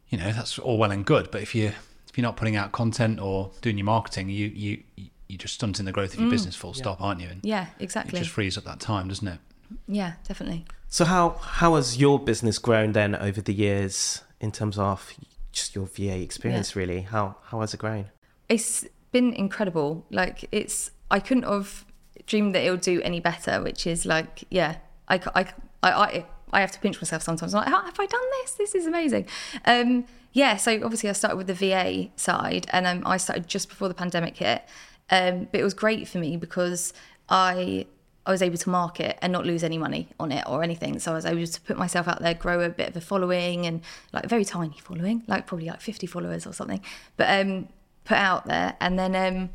you 0.09 0.19
know 0.19 0.33
that's 0.33 0.59
all 0.59 0.79
well 0.79 0.93
and 0.93 1.05
good. 1.05 1.31
But 1.31 1.43
if 1.43 1.55
you 1.55 1.73
if 2.11 2.19
you're 2.19 2.23
not 2.23 2.37
putting 2.37 2.57
out 2.57 2.73
content 2.73 3.21
or 3.21 3.51
doing 3.63 3.79
your 3.79 3.85
marketing, 3.87 4.29
you 4.29 4.47
you 4.49 4.83
you're 5.29 5.39
just 5.39 5.55
stunting 5.55 5.85
the 5.87 5.93
growth 5.93 6.15
of 6.15 6.21
your 6.21 6.31
business. 6.31 6.57
Full 6.57 6.75
stop, 6.75 7.01
aren't 7.01 7.21
you? 7.21 7.29
And 7.29 7.41
Mm. 7.43 7.47
Yeah, 7.47 7.67
it 7.79 7.85
exactly. 7.85 8.19
just 8.19 8.31
frees 8.31 8.59
up 8.59 8.65
that 8.65 8.81
time, 8.81 9.09
doesn't 9.09 9.29
it? 9.29 9.39
yeah, 9.87 10.15
definitely. 10.27 10.65
So 10.89 11.05
how 11.05 11.31
how 11.41 11.77
has 11.77 11.97
your 11.99 12.19
business 12.19 12.59
grown 12.59 12.93
then 12.93 13.15
over 13.15 13.41
the 13.41 13.55
years 13.55 14.23
in 14.41 14.51
terms 14.51 14.77
of 14.79 15.15
just 15.53 15.75
your 15.77 15.87
VA 15.87 16.21
experience? 16.21 16.75
Really, 16.75 17.03
how 17.03 17.37
how 17.45 17.61
has 17.61 17.73
it 17.75 17.79
grown? 17.79 18.07
It's 18.49 18.85
been 19.13 19.33
incredible. 19.33 20.05
Like 20.11 20.49
it's 20.51 20.91
I 21.13 21.21
couldn't 21.21 21.45
have 21.45 21.85
dreamed 22.27 22.55
that 22.57 22.65
it 22.65 22.71
would 22.71 22.81
do 22.81 23.01
any 23.03 23.21
better. 23.21 23.63
Which 23.63 23.87
is 23.87 24.05
like 24.05 24.43
yeah, 24.51 24.77
I 25.07 25.21
I 25.37 25.47
I 25.85 26.25
I 26.53 26.61
have 26.61 26.73
to 26.73 26.81
pinch 26.81 27.01
myself 27.01 27.23
sometimes. 27.23 27.55
I'm 27.55 27.61
like, 27.61 27.69
how 27.69 27.85
have 27.85 28.01
I 28.01 28.07
done 28.07 28.29
this? 28.43 28.55
This 28.55 28.75
is 28.75 28.87
amazing. 28.87 29.27
Um, 29.65 30.07
yeah. 30.33 30.57
So 30.57 30.81
obviously 30.85 31.09
I 31.09 31.13
started 31.13 31.37
with 31.37 31.47
the 31.47 31.55
VA 31.55 32.11
side, 32.17 32.67
and 32.71 32.87
um, 32.87 33.03
I 33.07 33.17
started 33.17 33.47
just 33.47 33.69
before 33.69 33.89
the 33.89 33.95
pandemic 33.95 34.37
hit. 34.37 34.63
Um, 35.11 35.49
but 35.51 35.61
it 35.61 35.65
was 35.65 35.75
great 35.75 36.07
for 36.07 36.19
me 36.19 36.37
because 36.37 36.93
I 37.29 37.87
I 38.27 38.33
was 38.33 38.43
able 38.43 38.59
to 38.59 38.71
market 38.71 39.19
and 39.23 39.33
not 39.33 39.47
lose 39.47 39.65
any 39.65 39.79
money 39.79 40.09
on 40.21 40.31
it 40.31 40.45
or 40.47 40.63
anything. 40.63 40.99
So 40.99 41.13
I 41.13 41.15
was 41.15 41.27
able 41.27 41.47
to 41.47 41.61
put 41.63 41.79
myself 41.79 42.07
out 42.07 42.21
there, 42.21 42.35
grow 42.35 42.61
a 42.61 42.69
bit 42.69 42.91
of 42.91 42.97
a 42.97 43.01
following 43.01 43.67
and 43.67 43.81
like 44.13 44.25
a 44.25 44.29
very 44.29 44.45
tiny 44.45 44.77
following, 44.81 45.25
like 45.27 45.47
probably 45.47 45.67
like 45.67 45.81
50 45.81 46.07
followers 46.07 46.47
or 46.47 46.53
something. 46.53 46.81
But 47.17 47.41
um, 47.41 47.69
put 48.05 48.19
out 48.19 48.47
there 48.47 48.77
and 48.81 48.99
then 48.99 49.17
um, 49.17 49.51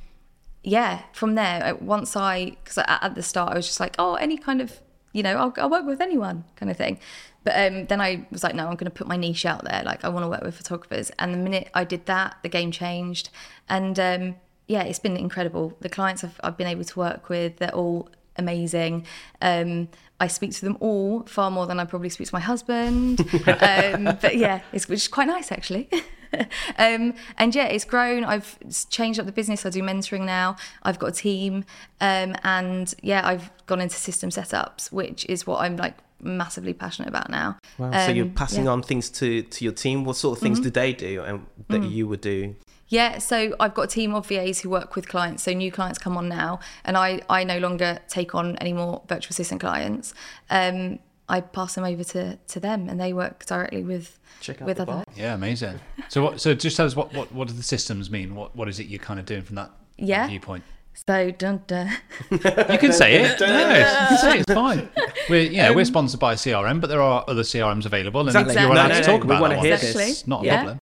yeah, 0.64 1.04
from 1.14 1.36
there, 1.36 1.64
uh, 1.64 1.76
once 1.76 2.16
I, 2.16 2.58
because 2.64 2.80
at 2.80 3.14
the 3.14 3.22
start 3.22 3.54
I 3.54 3.56
was 3.56 3.68
just 3.68 3.80
like, 3.80 3.96
oh, 4.00 4.16
any 4.16 4.36
kind 4.36 4.62
of, 4.62 4.82
you 5.14 5.22
know, 5.22 5.36
I'll, 5.36 5.54
I'll 5.58 5.70
work 5.70 5.86
with 5.86 6.02
anyone 6.02 6.44
kind 6.56 6.72
of 6.72 6.76
thing. 6.76 7.00
But 7.46 7.54
um, 7.56 7.86
then 7.86 8.02
I 8.02 8.28
was 8.32 8.44
like, 8.44 8.56
no, 8.56 8.64
I'm 8.64 8.76
going 8.76 8.86
to 8.86 8.92
put 8.92 9.08
my 9.08 9.16
niche 9.16 9.46
out 9.46 9.64
there. 9.64 9.84
Like, 9.86 10.04
I 10.04 10.10
want 10.10 10.26
to 10.26 10.30
work 10.30 10.44
with 10.44 10.56
photographers. 10.58 11.12
And 11.20 11.34
the 11.34 11.38
minute 11.38 11.70
I 11.74 11.86
did 11.86 12.08
that, 12.08 12.38
the 12.42 12.50
game 12.50 12.72
changed. 12.72 13.30
And 13.70 13.98
um, 14.00 14.36
yeah, 14.68 14.84
it's 14.84 15.00
been 15.00 15.16
incredible. 15.16 15.78
The 15.80 15.90
clients 15.90 16.24
I've, 16.24 16.40
I've 16.44 16.58
been 16.58 16.68
able 16.68 16.84
to 16.84 17.00
work 17.00 17.30
with, 17.30 17.58
they're 17.58 17.74
all 17.74 18.10
amazing. 18.38 19.06
Um, 19.42 19.90
I 20.20 20.28
speak 20.28 20.54
to 20.54 20.62
them 20.62 20.78
all 20.80 21.24
far 21.24 21.52
more 21.52 21.68
than 21.68 21.80
I 21.80 21.86
probably 21.86 22.10
speak 22.10 22.28
to 22.28 22.36
my 22.36 22.40
husband. 22.40 23.22
um, 23.48 24.18
but 24.22 24.36
yeah, 24.36 24.62
it's 24.74 24.88
which 24.88 25.02
is 25.02 25.08
quite 25.08 25.28
nice 25.28 25.52
actually. 25.52 25.90
um, 26.78 27.14
and 27.38 27.54
yeah, 27.54 27.66
it's 27.66 27.86
grown. 27.86 28.24
I've 28.24 28.58
changed 28.90 29.20
up 29.20 29.26
the 29.26 29.32
business. 29.32 29.66
I 29.66 29.70
do 29.70 29.82
mentoring 29.82 30.26
now. 30.26 30.56
I've 30.84 31.00
got 31.00 31.08
a 31.08 31.12
team, 31.12 31.66
um, 32.02 32.36
and 32.44 32.94
yeah, 33.02 33.22
I've 33.26 33.52
gone 33.68 33.82
into 33.82 33.96
system 33.96 34.30
setups, 34.30 34.92
which 34.92 35.26
is 35.28 35.46
what 35.46 35.62
I'm 35.62 35.78
like 35.78 35.96
massively 36.22 36.74
passionate 36.74 37.10
about 37.10 37.30
now. 37.30 37.58
Wow. 37.78 37.92
so 38.06 38.12
you're 38.12 38.26
Um, 38.26 38.32
passing 38.34 38.60
yeah. 38.66 38.72
Mm-hmm. 38.72 38.74
on 38.74 38.84
things 38.84 39.10
to 39.12 39.44
to 39.44 39.64
your 39.64 39.74
team. 39.74 40.04
What 40.06 40.16
sort 40.16 40.38
of 40.38 40.42
things 40.44 40.60
do 40.60 40.70
they 40.70 40.94
do 40.94 41.24
and 41.24 41.46
that 41.70 41.82
Mm. 41.82 41.92
you 41.92 42.08
would 42.08 42.22
do? 42.22 42.56
Yeah, 42.88 43.18
so 43.18 43.56
I've 43.60 43.74
got 43.74 43.82
a 43.84 43.88
team 43.88 44.14
of 44.14 44.28
VAs 44.28 44.60
who 44.60 44.70
work 44.70 44.96
with 44.96 45.08
clients. 45.08 45.42
So 45.44 45.52
new 45.54 45.72
clients 45.72 45.98
come 45.98 46.16
on 46.18 46.30
now, 46.30 46.60
and 46.84 46.96
I 46.98 47.22
I 47.30 47.44
no 47.44 47.58
longer 47.58 48.00
take 48.08 48.36
on 48.36 48.56
any 48.58 48.74
more 48.74 49.02
virtual 49.08 49.32
assistant 49.32 49.60
clients. 49.62 50.14
Um, 50.50 51.00
I 51.28 51.42
pass 51.42 51.74
them 51.74 51.84
over 51.84 52.04
to 52.04 52.38
to 52.38 52.60
them, 52.60 52.88
and 52.90 53.00
they 53.00 53.12
work 53.12 53.46
directly 53.48 53.84
with 53.84 54.20
Check 54.40 54.62
out 54.62 54.68
with 54.68 54.80
other. 54.80 54.92
bar. 54.92 55.04
Yeah, 55.16 55.34
amazing. 55.34 55.80
So 56.10 56.22
what? 56.24 56.40
So 56.42 56.54
just 56.54 56.78
tell 56.78 56.86
us 56.86 56.96
what 56.96 57.12
what 57.14 57.32
what 57.34 57.48
do 57.48 57.54
the 57.56 57.64
systems 57.64 58.12
mean? 58.12 58.36
What 58.36 58.56
what 58.56 58.70
is 58.70 58.80
it 58.80 58.86
you're 58.88 59.00
kind 59.00 59.20
of 59.20 59.26
doing 59.26 59.42
from 59.42 59.56
that 59.56 59.72
Yeah. 59.98 60.28
viewpoint? 60.28 60.64
So 61.08 61.30
dun 61.32 61.62
dun. 61.68 61.90
You 62.32 62.78
can 62.80 62.94
say 62.94 63.16
it. 63.22 63.40
no, 63.40 63.48
you 63.48 64.08
can 64.08 64.18
say 64.18 64.38
it, 64.40 64.46
it's 64.48 64.54
fine. 64.54 64.90
We're 65.30 65.42
yeah, 65.52 65.68
Um, 65.70 65.76
we're 65.76 65.86
sponsored 65.86 66.20
by 66.20 66.36
CRM, 66.36 66.80
but 66.82 66.88
there 66.88 67.02
are 67.02 67.24
other 67.28 67.44
CRMs 67.44 67.86
available, 67.86 68.22
and 68.22 68.30
Exactly. 68.30 68.56
you're 68.62 68.72
allowed 68.72 68.88
No, 68.90 68.96
to 68.96 69.02
talk 69.04 69.20
no, 69.24 69.26
we 69.28 69.36
about 69.36 69.42
wanna 69.42 69.56
that 69.56 69.62
hear 69.62 69.72
one. 69.74 69.82
this. 69.82 70.10
It's 70.12 70.28
not 70.28 70.44
a 70.44 70.46
Yeah. 70.46 70.56
problem. 70.58 70.80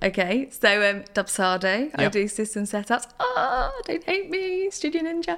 Okay, 0.00 0.48
so 0.50 0.90
um, 0.90 1.02
Dubsado, 1.12 1.90
I 1.96 2.08
do 2.08 2.28
system 2.28 2.64
setups. 2.64 3.08
Oh, 3.18 3.72
don't 3.84 4.04
hate 4.04 4.30
me, 4.30 4.70
Studio 4.70 5.02
Ninja. 5.02 5.34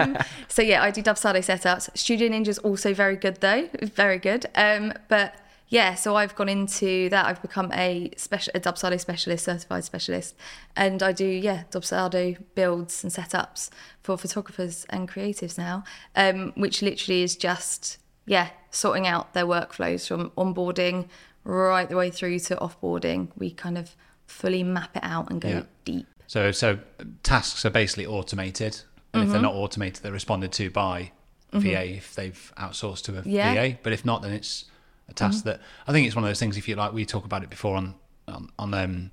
um, 0.00 0.16
so 0.48 0.62
yeah, 0.62 0.80
I 0.82 0.92
do 0.92 1.02
Dubsado 1.02 1.38
setups. 1.38 1.90
Studio 1.98 2.28
Ninja 2.28 2.48
is 2.48 2.58
also 2.58 2.94
very 2.94 3.16
good 3.16 3.40
though, 3.40 3.68
very 3.82 4.18
good. 4.18 4.46
Um, 4.54 4.92
but 5.08 5.34
yeah, 5.68 5.94
so 5.94 6.16
I've 6.16 6.34
gone 6.34 6.48
into 6.48 7.08
that. 7.10 7.26
I've 7.26 7.42
become 7.42 7.70
a 7.72 8.10
special, 8.16 8.52
a 8.54 8.60
Dubsado 8.60 8.98
specialist, 8.98 9.44
certified 9.44 9.84
specialist, 9.84 10.34
and 10.76 11.02
I 11.02 11.12
do 11.12 11.26
yeah 11.26 11.64
Dubsado 11.70 12.36
builds 12.54 13.02
and 13.04 13.12
setups 13.12 13.70
for 14.02 14.16
photographers 14.16 14.86
and 14.90 15.08
creatives 15.08 15.58
now, 15.58 15.84
um, 16.16 16.52
which 16.56 16.80
literally 16.82 17.22
is 17.22 17.36
just 17.36 17.98
yeah 18.26 18.48
sorting 18.70 19.06
out 19.06 19.34
their 19.34 19.44
workflows 19.46 20.06
from 20.08 20.30
onboarding 20.36 21.08
right 21.44 21.88
the 21.88 21.96
way 21.96 22.10
through 22.10 22.38
to 22.38 22.56
offboarding. 22.56 23.28
We 23.36 23.50
kind 23.50 23.78
of 23.78 23.94
fully 24.26 24.62
map 24.62 24.96
it 24.96 25.02
out 25.04 25.30
and 25.30 25.40
go 25.40 25.48
Yeah. 25.48 25.62
deep. 25.84 26.06
So 26.26 26.50
so 26.52 26.78
tasks 27.22 27.64
are 27.64 27.70
basically 27.70 28.06
automated, 28.06 28.80
and 29.12 29.20
Mm-hmm. 29.20 29.22
if 29.22 29.32
they're 29.32 29.42
not 29.42 29.54
automated, 29.54 30.02
they're 30.02 30.12
responded 30.12 30.52
to 30.52 30.70
by 30.70 31.12
VA 31.52 31.92
if 31.96 32.14
they've 32.14 32.52
outsourced 32.58 33.02
to 33.04 33.18
a 33.18 33.22
Yeah. 33.24 33.54
Mm-hmm. 33.54 33.72
VA. 33.74 33.78
But 33.82 33.92
if 33.94 34.04
not, 34.04 34.20
then 34.22 34.32
it's 34.32 34.66
a 35.08 35.12
task 35.14 35.44
that 35.44 35.60
I 35.86 35.92
think 35.92 36.06
it's 36.06 36.16
one 36.16 36.24
of 36.24 36.28
those 36.30 36.38
things. 36.40 36.56
If 36.56 36.68
you 36.68 36.76
like, 36.76 36.92
we 36.92 37.04
talk 37.04 37.24
about 37.24 37.42
it 37.42 37.50
before 37.50 37.76
on 37.76 37.94
on, 38.26 38.50
on 38.58 38.74
um 38.74 39.10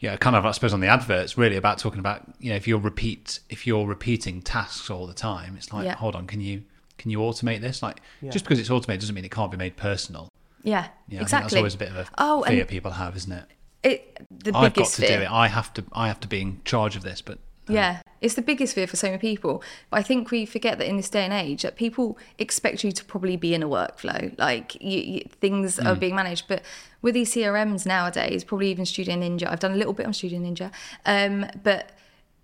yeah, 0.00 0.16
kind 0.16 0.36
of 0.36 0.46
I 0.46 0.52
suppose 0.52 0.72
on 0.72 0.80
the 0.80 0.86
adverts, 0.86 1.36
really 1.36 1.56
about 1.56 1.78
talking 1.78 1.98
about 1.98 2.22
you 2.38 2.50
know 2.50 2.56
if 2.56 2.68
you're 2.68 2.78
repeat 2.78 3.40
if 3.50 3.66
you're 3.66 3.86
repeating 3.86 4.42
tasks 4.42 4.90
all 4.90 5.06
the 5.06 5.14
time, 5.14 5.54
it's 5.56 5.72
like 5.72 5.86
Yeah. 5.86 5.94
hold 5.96 6.14
on, 6.16 6.26
can 6.26 6.40
you 6.40 6.62
can 6.98 7.10
you 7.10 7.18
automate 7.18 7.60
this? 7.60 7.82
Like 7.82 8.00
just 8.30 8.44
because 8.44 8.58
it's 8.58 8.70
automated 8.70 9.00
doesn't 9.00 9.14
mean 9.14 9.24
it 9.24 9.30
can't 9.30 9.50
be 9.50 9.56
made 9.56 9.76
personal. 9.76 10.28
Yeah, 10.62 10.88
Yeah, 11.08 11.22
exactly. 11.22 11.44
that's 11.44 11.56
always 11.56 11.74
a 11.74 11.78
bit 11.78 11.88
of 11.90 11.96
a 11.96 12.06
oh, 12.18 12.42
fear 12.42 12.64
people 12.64 12.90
have, 12.92 13.16
isn't 13.16 13.32
it? 13.32 13.44
it 13.84 14.26
the 14.30 14.50
I've 14.56 14.74
got 14.74 14.86
to 14.88 15.02
fear. 15.02 15.18
do 15.18 15.22
it. 15.24 15.30
I 15.30 15.46
have 15.46 15.72
to. 15.74 15.84
I 15.92 16.08
have 16.08 16.18
to 16.20 16.28
be 16.28 16.40
in 16.42 16.60
charge 16.64 16.96
of 16.96 17.02
this. 17.02 17.20
But 17.22 17.38
Yeah, 17.68 18.02
it's 18.20 18.34
the 18.34 18.42
biggest 18.42 18.74
fear 18.74 18.86
for 18.86 18.96
so 18.96 19.08
many 19.08 19.18
people. 19.18 19.62
But 19.90 19.98
I 19.98 20.02
think 20.02 20.30
we 20.30 20.46
forget 20.46 20.78
that 20.78 20.86
in 20.86 20.96
this 20.96 21.08
day 21.08 21.24
and 21.24 21.32
age, 21.32 21.62
that 21.62 21.76
people 21.76 22.18
expect 22.38 22.84
you 22.84 22.92
to 22.92 23.04
probably 23.04 23.36
be 23.36 23.54
in 23.54 23.62
a 23.62 23.68
workflow, 23.68 24.36
like 24.38 24.80
you, 24.82 25.00
you, 25.00 25.20
things 25.40 25.78
are 25.78 25.94
being 25.94 26.14
managed. 26.14 26.46
But 26.48 26.62
with 27.02 27.14
these 27.14 27.32
CRMs 27.34 27.86
nowadays, 27.86 28.44
probably 28.44 28.70
even 28.70 28.86
Studio 28.86 29.16
Ninja, 29.16 29.48
I've 29.48 29.60
done 29.60 29.72
a 29.72 29.76
little 29.76 29.92
bit 29.92 30.06
on 30.06 30.12
Studio 30.12 30.40
Ninja, 30.40 30.72
um, 31.06 31.46
but 31.62 31.97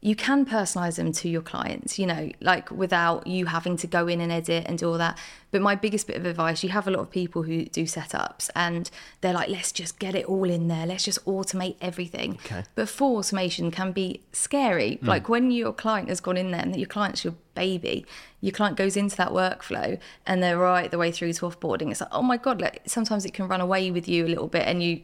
you 0.04 0.14
can 0.14 0.44
personalize 0.44 0.96
them 0.96 1.12
to 1.12 1.30
your 1.30 1.40
clients, 1.40 1.98
you 1.98 2.06
know, 2.06 2.30
like 2.42 2.70
without 2.70 3.26
you 3.26 3.46
having 3.46 3.74
to 3.74 3.86
go 3.86 4.06
in 4.06 4.20
and 4.20 4.30
edit 4.30 4.66
and 4.68 4.78
do 4.78 4.90
all 4.90 4.98
that. 4.98 5.18
But 5.50 5.62
my 5.62 5.74
biggest 5.74 6.06
bit 6.06 6.16
of 6.16 6.26
advice, 6.26 6.62
you 6.62 6.68
have 6.68 6.86
a 6.86 6.90
lot 6.90 7.00
of 7.00 7.10
people 7.10 7.44
who 7.44 7.64
do 7.64 7.84
setups 7.84 8.50
and 8.54 8.90
they're 9.22 9.32
like, 9.32 9.48
let's 9.48 9.72
just 9.72 9.98
get 9.98 10.14
it 10.14 10.26
all 10.26 10.50
in 10.50 10.68
there. 10.68 10.84
Let's 10.84 11.04
just 11.04 11.24
automate 11.24 11.76
everything. 11.80 12.38
Okay. 12.44 12.64
But 12.74 12.90
full 12.90 13.16
automation 13.16 13.70
can 13.70 13.92
be 13.92 14.20
scary. 14.32 14.98
Mm. 15.02 15.06
Like 15.06 15.30
when 15.30 15.50
your 15.50 15.72
client 15.72 16.10
has 16.10 16.20
gone 16.20 16.36
in 16.36 16.50
there 16.50 16.60
and 16.60 16.76
your 16.76 16.86
client's 16.86 17.24
your 17.24 17.34
baby, 17.54 18.04
your 18.42 18.52
client 18.52 18.76
goes 18.76 18.98
into 18.98 19.16
that 19.16 19.30
workflow 19.30 19.98
and 20.26 20.42
they're 20.42 20.58
right 20.58 20.90
the 20.90 20.98
way 20.98 21.12
through 21.12 21.32
to 21.32 21.46
offboarding. 21.46 21.90
It's 21.90 22.02
like, 22.02 22.10
oh 22.12 22.20
my 22.20 22.36
God, 22.36 22.60
like 22.60 22.82
sometimes 22.84 23.24
it 23.24 23.32
can 23.32 23.48
run 23.48 23.62
away 23.62 23.90
with 23.90 24.06
you 24.06 24.26
a 24.26 24.28
little 24.28 24.48
bit 24.48 24.66
and 24.66 24.82
you 24.82 25.00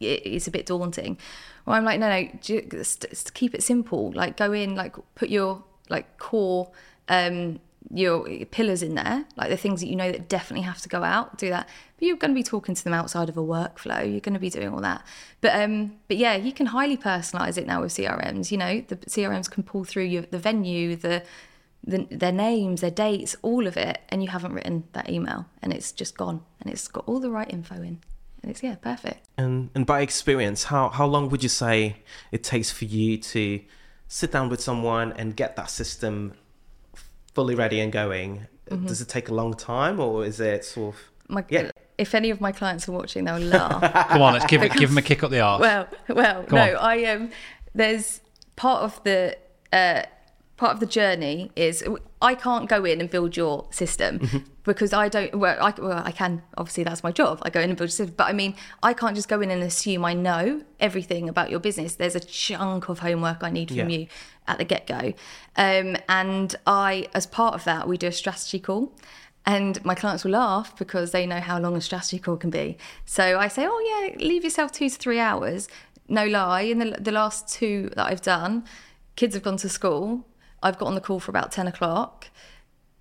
it's 0.00 0.46
a 0.46 0.50
bit 0.50 0.66
daunting. 0.66 1.18
Well, 1.66 1.76
I'm 1.76 1.84
like, 1.84 2.00
no, 2.00 2.08
no, 2.08 2.28
just, 2.40 3.34
keep 3.34 3.54
it 3.54 3.62
simple. 3.62 4.12
Like 4.12 4.36
go 4.36 4.52
in, 4.52 4.74
like 4.74 4.96
put 5.14 5.30
your 5.30 5.64
like 5.88 6.18
core, 6.18 6.70
um, 7.08 7.60
your 7.92 8.26
pillars 8.46 8.82
in 8.82 8.94
there, 8.94 9.26
like 9.36 9.50
the 9.50 9.56
things 9.56 9.80
that 9.80 9.88
you 9.88 9.96
know 9.96 10.10
that 10.10 10.28
definitely 10.28 10.64
have 10.64 10.80
to 10.82 10.88
go 10.88 11.02
out. 11.02 11.38
Do 11.38 11.50
that, 11.50 11.68
but 11.96 12.06
you're 12.06 12.16
going 12.16 12.30
to 12.30 12.34
be 12.34 12.42
talking 12.42 12.74
to 12.74 12.84
them 12.84 12.94
outside 12.94 13.28
of 13.28 13.36
a 13.36 13.42
workflow. 13.42 14.00
You're 14.10 14.20
going 14.20 14.34
to 14.34 14.40
be 14.40 14.50
doing 14.50 14.68
all 14.68 14.80
that. 14.80 15.04
But 15.40 15.60
um, 15.60 15.96
but 16.08 16.16
yeah, 16.16 16.36
you 16.36 16.52
can 16.52 16.66
highly 16.66 16.96
personalize 16.96 17.58
it 17.58 17.66
now 17.66 17.82
with 17.82 17.92
CRMs. 17.92 18.50
You 18.50 18.58
know, 18.58 18.84
the 18.86 18.96
CRMs 18.96 19.50
can 19.50 19.62
pull 19.62 19.84
through 19.84 20.04
your 20.04 20.22
the 20.22 20.38
venue, 20.38 20.96
the 20.96 21.22
the, 21.86 22.06
their 22.10 22.32
names, 22.32 22.80
their 22.80 22.90
dates, 22.90 23.36
all 23.42 23.66
of 23.66 23.76
it, 23.76 24.00
and 24.08 24.22
you 24.22 24.30
haven't 24.30 24.52
written 24.52 24.84
that 24.92 25.10
email, 25.10 25.46
and 25.62 25.72
it's 25.72 25.92
just 25.92 26.16
gone, 26.16 26.42
and 26.60 26.72
it's 26.72 26.88
got 26.88 27.06
all 27.06 27.20
the 27.20 27.30
right 27.30 27.50
info 27.50 27.76
in, 27.76 28.00
and 28.44 28.50
it's 28.50 28.62
yeah, 28.62 28.74
perfect. 28.74 29.26
And 29.38 29.70
and 29.74 29.86
by 29.86 30.02
experience, 30.02 30.64
how 30.64 30.90
how 30.90 31.06
long 31.06 31.30
would 31.30 31.42
you 31.42 31.48
say 31.48 31.96
it 32.30 32.44
takes 32.44 32.70
for 32.70 32.84
you 32.84 33.16
to 33.16 33.60
sit 34.06 34.30
down 34.32 34.50
with 34.50 34.60
someone 34.60 35.12
and 35.12 35.34
get 35.34 35.56
that 35.56 35.70
system 35.70 36.34
fully 37.32 37.54
ready 37.54 37.80
and 37.80 37.90
going? 37.90 38.46
Mm-hmm. 38.70 38.86
Does 38.86 39.00
it 39.00 39.08
take 39.08 39.30
a 39.30 39.34
long 39.34 39.54
time, 39.54 39.98
or 39.98 40.26
is 40.26 40.40
it 40.40 40.64
sort 40.64 40.94
of 40.94 41.00
My, 41.28 41.44
Yeah. 41.48 41.70
If 41.96 42.14
any 42.14 42.30
of 42.30 42.40
my 42.40 42.52
clients 42.52 42.88
are 42.88 42.92
watching, 42.92 43.24
they'll 43.24 43.38
laugh. 43.38 43.80
come 44.08 44.20
on, 44.20 44.34
let's 44.34 44.46
give 44.46 44.60
give 44.74 44.90
them 44.90 44.98
a 44.98 45.02
kick 45.02 45.22
up 45.22 45.30
the 45.30 45.40
arse. 45.40 45.60
well, 45.60 45.88
well, 46.08 46.42
Go 46.42 46.56
no, 46.56 46.76
on. 46.76 46.76
I 46.76 47.04
um, 47.04 47.30
there's 47.74 48.20
part 48.56 48.82
of 48.82 49.02
the 49.04 49.38
uh, 49.72 50.02
part 50.58 50.74
of 50.74 50.80
the 50.80 50.86
journey 50.86 51.50
is 51.56 51.82
I 52.30 52.34
can't 52.34 52.68
go 52.68 52.84
in 52.84 53.00
and 53.02 53.08
build 53.10 53.36
your 53.36 53.66
system 53.70 54.18
Mm-hmm. 54.18 54.38
because 54.70 54.92
I 54.92 55.08
don't. 55.14 55.30
Well, 55.42 55.56
I 55.68 55.70
well, 55.78 56.02
I 56.04 56.12
can 56.20 56.42
obviously 56.56 56.84
that's 56.84 57.02
my 57.08 57.12
job. 57.20 57.34
I 57.46 57.50
go 57.50 57.60
in 57.60 57.68
and 57.70 57.76
build 57.78 57.90
a 57.90 57.92
system, 57.92 58.14
but 58.16 58.26
I 58.32 58.32
mean, 58.32 58.52
I 58.82 58.92
can't 59.00 59.14
just 59.14 59.28
go 59.28 59.40
in 59.44 59.50
and 59.50 59.62
assume 59.62 60.04
I 60.12 60.14
know 60.14 60.44
everything 60.80 61.28
about 61.28 61.48
your 61.52 61.60
business. 61.60 61.90
There's 61.96 62.16
a 62.16 62.20
chunk 62.20 62.88
of 62.88 62.98
homework 63.00 63.38
I 63.48 63.50
need 63.50 63.68
from 63.68 63.88
Yeah. 63.90 63.98
you 63.98 64.06
at 64.46 64.56
the 64.58 64.64
get 64.64 64.86
go, 64.86 65.02
um, 65.56 65.96
and 66.08 66.48
I, 66.66 67.08
as 67.14 67.26
part 67.26 67.54
of 67.54 67.62
that, 67.64 67.86
we 67.88 67.96
do 67.98 68.08
a 68.08 68.12
strategy 68.12 68.58
call. 68.58 68.92
And 69.46 69.84
my 69.84 69.94
clients 69.94 70.24
will 70.24 70.32
laugh 70.32 70.74
because 70.78 71.10
they 71.10 71.26
know 71.26 71.40
how 71.40 71.58
long 71.60 71.76
a 71.76 71.80
strategy 71.82 72.18
call 72.18 72.38
can 72.38 72.48
be. 72.48 72.78
So 73.04 73.38
I 73.38 73.48
say, 73.48 73.66
oh, 73.68 73.80
yeah, 73.90 74.26
leave 74.30 74.42
yourself 74.42 74.72
two 74.72 74.88
to 74.88 74.96
three 75.04 75.20
hours. 75.20 75.68
No 76.08 76.24
lie, 76.26 76.62
in 76.62 76.78
the, 76.78 76.96
the 76.98 77.12
last 77.12 77.48
two 77.52 77.90
that 77.96 78.06
I've 78.10 78.22
done, 78.22 78.64
kids 79.16 79.34
have 79.34 79.42
gone 79.42 79.58
to 79.58 79.68
school. 79.68 80.24
I've 80.64 80.78
got 80.78 80.86
on 80.86 80.94
the 80.96 81.00
call 81.00 81.20
for 81.20 81.30
about 81.30 81.52
10 81.52 81.68
o'clock. 81.68 82.28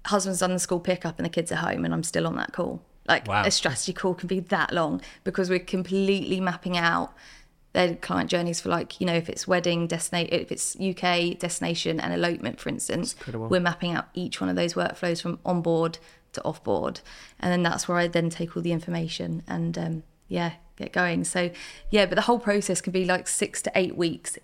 Husband's 0.06 0.40
done 0.42 0.54
the 0.54 0.60
school 0.60 0.80
pickup 0.80 1.18
and 1.18 1.26
the 1.26 1.30
kids 1.30 1.52
are 1.52 1.56
home, 1.56 1.86
and 1.86 1.94
I'm 1.94 2.04
still 2.04 2.28
on 2.28 2.36
that 2.36 2.52
call. 2.54 2.82
Like 3.08 3.28
Wow. 3.28 3.44
a 3.46 3.52
strategy 3.52 3.94
call 3.94 4.14
can 4.14 4.28
be 4.28 4.40
that 4.42 4.74
long 4.74 5.02
because 5.24 5.50
we're 5.50 5.60
completely 5.60 6.40
mapping 6.40 6.78
out 6.78 7.14
their 7.74 7.96
client 7.96 8.30
journeys 8.30 8.62
for 8.62 8.70
like 8.70 9.02
you 9.02 9.08
know 9.08 9.16
if 9.16 9.28
it's 9.28 9.48
wedding 9.48 9.88
destination 9.88 10.32
if 10.32 10.52
it's 10.52 10.76
uk 10.80 11.40
destination 11.40 12.00
and 12.00 12.14
elopement 12.14 12.60
for 12.60 12.70
instance 12.70 13.16
we're 13.50 13.60
mapping 13.60 13.92
out 13.94 14.06
each 14.14 14.40
one 14.40 14.48
of 14.48 14.56
those 14.56 14.76
workflows 14.76 15.20
from 15.24 15.40
onboard 15.44 15.98
to 16.34 16.40
offboard 16.42 17.02
and 17.40 17.52
then 17.52 17.64
that's 17.64 17.88
where 17.88 17.98
i 17.98 18.08
then 18.08 18.30
take 18.30 18.56
all 18.56 18.62
the 18.62 18.72
information 18.72 19.42
and 19.48 19.76
um, 19.76 20.04
yeah 20.28 20.52
get 20.78 20.94
going 20.94 21.24
so 21.24 21.50
yeah 21.90 22.06
but 22.06 22.14
the 22.14 22.22
whole 22.22 22.38
process 22.40 22.80
can 22.80 22.94
be 22.94 23.06
like 23.06 23.28
six 23.28 23.60
to 23.60 23.72
eight 23.74 23.98
weeks 23.98 24.38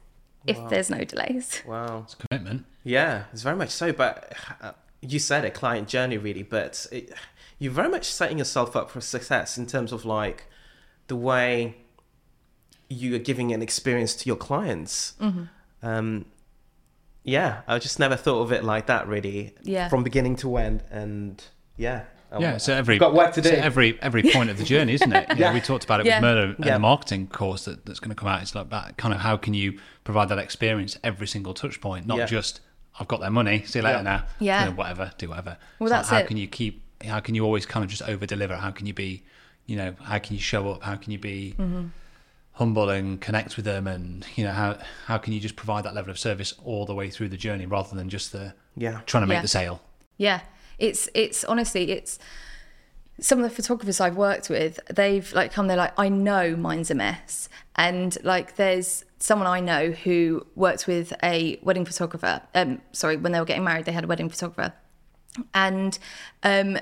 if 0.49 0.69
there's 0.69 0.89
no 0.89 1.03
delays 1.03 1.61
wow? 1.67 2.01
It's 2.03 2.15
commitment. 2.15 2.65
Yeah, 2.83 3.25
it's 3.31 3.41
very 3.41 3.55
much 3.55 3.69
so. 3.69 3.91
But 3.91 4.33
uh, 4.61 4.71
you 5.01 5.19
said 5.19 5.45
a 5.45 5.51
client 5.51 5.87
journey, 5.87 6.17
really. 6.17 6.43
But 6.43 6.87
it, 6.91 7.13
you're 7.59 7.71
very 7.71 7.89
much 7.89 8.05
setting 8.05 8.37
yourself 8.37 8.75
up 8.75 8.89
for 8.89 9.01
success 9.01 9.57
in 9.57 9.67
terms 9.67 9.91
of 9.91 10.05
like 10.05 10.45
the 11.07 11.15
way 11.15 11.77
you 12.89 13.15
are 13.15 13.19
giving 13.19 13.51
an 13.51 13.61
experience 13.61 14.15
to 14.15 14.27
your 14.27 14.35
clients. 14.35 15.13
Mm-hmm. 15.21 15.43
Um, 15.83 16.25
yeah, 17.23 17.61
I 17.67 17.77
just 17.79 17.99
never 17.99 18.15
thought 18.15 18.41
of 18.41 18.51
it 18.51 18.63
like 18.63 18.87
that, 18.87 19.07
really. 19.07 19.53
Yeah. 19.61 19.89
From 19.89 20.03
beginning 20.03 20.35
to 20.37 20.57
end, 20.57 20.83
and 20.89 21.43
yeah. 21.77 22.03
I- 22.31 22.39
Yeah, 22.39 22.57
so 22.57 22.73
every 22.73 22.95
I've 22.95 22.99
got 22.99 23.13
work 23.13 23.33
to 23.33 23.41
do. 23.41 23.49
so 23.49 23.55
every 23.55 23.99
every 24.01 24.23
point 24.23 24.49
of 24.49 24.57
the 24.57 24.63
journey, 24.63 24.93
isn't 24.93 25.11
it? 25.11 25.27
You 25.29 25.35
know, 25.35 25.47
Yeah. 25.47 25.53
we 25.53 25.61
talked 25.61 25.83
about 25.83 25.99
it 26.01 26.05
Yeah. 26.05 26.17
with 26.17 26.21
Murder 26.23 26.43
and 26.55 26.65
Yeah. 26.65 26.73
the 26.73 26.79
marketing 26.79 27.27
course 27.27 27.65
that, 27.65 27.85
that's 27.85 27.99
going 27.99 28.09
to 28.09 28.15
come 28.15 28.27
out. 28.29 28.41
It's 28.41 28.53
like 28.55 28.69
that 28.69 28.97
kind 28.97 29.13
of 29.13 29.21
how 29.21 29.35
can 29.37 29.53
you 29.53 29.79
provide 30.03 30.29
that 30.29 30.37
experience 30.37 30.97
every 31.03 31.27
single 31.27 31.53
touch 31.53 31.81
point, 31.81 32.05
not 32.05 32.17
Yeah. 32.17 32.25
just 32.25 32.61
I've 32.99 33.07
got 33.07 33.19
their 33.21 33.29
money, 33.31 33.63
see 33.65 33.79
you 33.79 33.83
later 33.83 33.97
Yeah. 33.99 34.03
now, 34.03 34.23
Yeah. 34.39 34.59
you 34.65 34.69
know, 34.71 34.75
whatever, 34.75 35.11
do 35.17 35.29
whatever. 35.29 35.57
Well, 35.79 35.87
It's 35.93 36.11
like, 36.11 36.17
how 36.19 36.23
it. 36.23 36.27
can 36.27 36.37
you 36.37 36.47
keep? 36.47 36.83
How 37.05 37.19
can 37.21 37.33
you 37.33 37.45
always 37.45 37.65
kind 37.65 37.83
of 37.83 37.89
just 37.89 38.01
over 38.03 38.25
deliver? 38.25 38.57
How 38.57 38.71
can 38.71 38.85
you 38.85 38.93
be, 38.93 39.23
you 39.65 39.77
know, 39.77 39.95
how 40.03 40.19
can 40.19 40.35
you 40.35 40.41
show 40.41 40.69
up? 40.71 40.83
How 40.83 40.95
can 40.95 41.11
you 41.11 41.17
be 41.19 41.55
Mm-hmm. 41.57 41.85
humble 42.53 42.89
and 42.89 43.21
connect 43.21 43.55
with 43.55 43.65
them? 43.65 43.87
And 43.87 44.25
you 44.35 44.43
know, 44.43 44.51
how 44.51 44.77
how 45.07 45.17
can 45.17 45.33
you 45.33 45.39
just 45.39 45.55
provide 45.55 45.83
that 45.85 45.95
level 45.95 46.11
of 46.11 46.19
service 46.19 46.53
all 46.63 46.85
the 46.85 46.93
way 46.93 47.09
through 47.09 47.29
the 47.29 47.37
journey 47.37 47.65
rather 47.65 47.95
than 47.95 48.09
just 48.09 48.31
the 48.33 48.53
Yeah. 48.75 48.99
trying 49.05 49.23
to 49.23 49.27
make 49.27 49.37
Yeah. 49.37 49.41
the 49.41 49.47
sale? 49.47 49.81
Yeah, 50.17 50.41
it's 50.79 51.09
it's 51.13 51.43
honestly 51.43 51.91
it's 51.91 52.19
some 53.21 53.39
of 53.39 53.43
the 53.43 53.55
photographers 53.55 53.99
I've 53.99 54.15
worked 54.15 54.49
with. 54.49 54.79
They've 54.89 55.31
like 55.33 55.51
come. 55.53 55.67
They're 55.67 55.77
like, 55.77 55.97
I 55.97 56.09
know 56.09 56.55
mine's 56.55 56.89
a 56.91 56.95
mess, 56.95 57.49
and 57.75 58.17
like 58.23 58.55
there's 58.55 59.05
someone 59.19 59.47
I 59.47 59.59
know 59.59 59.91
who 59.91 60.45
worked 60.55 60.87
with 60.87 61.13
a 61.21 61.59
wedding 61.61 61.85
photographer. 61.85 62.41
Um, 62.55 62.81
sorry, 62.91 63.17
when 63.17 63.31
they 63.31 63.39
were 63.39 63.45
getting 63.45 63.63
married, 63.63 63.85
they 63.85 63.91
had 63.91 64.03
a 64.03 64.07
wedding 64.07 64.29
photographer, 64.29 64.73
and 65.53 65.97
um, 66.43 66.79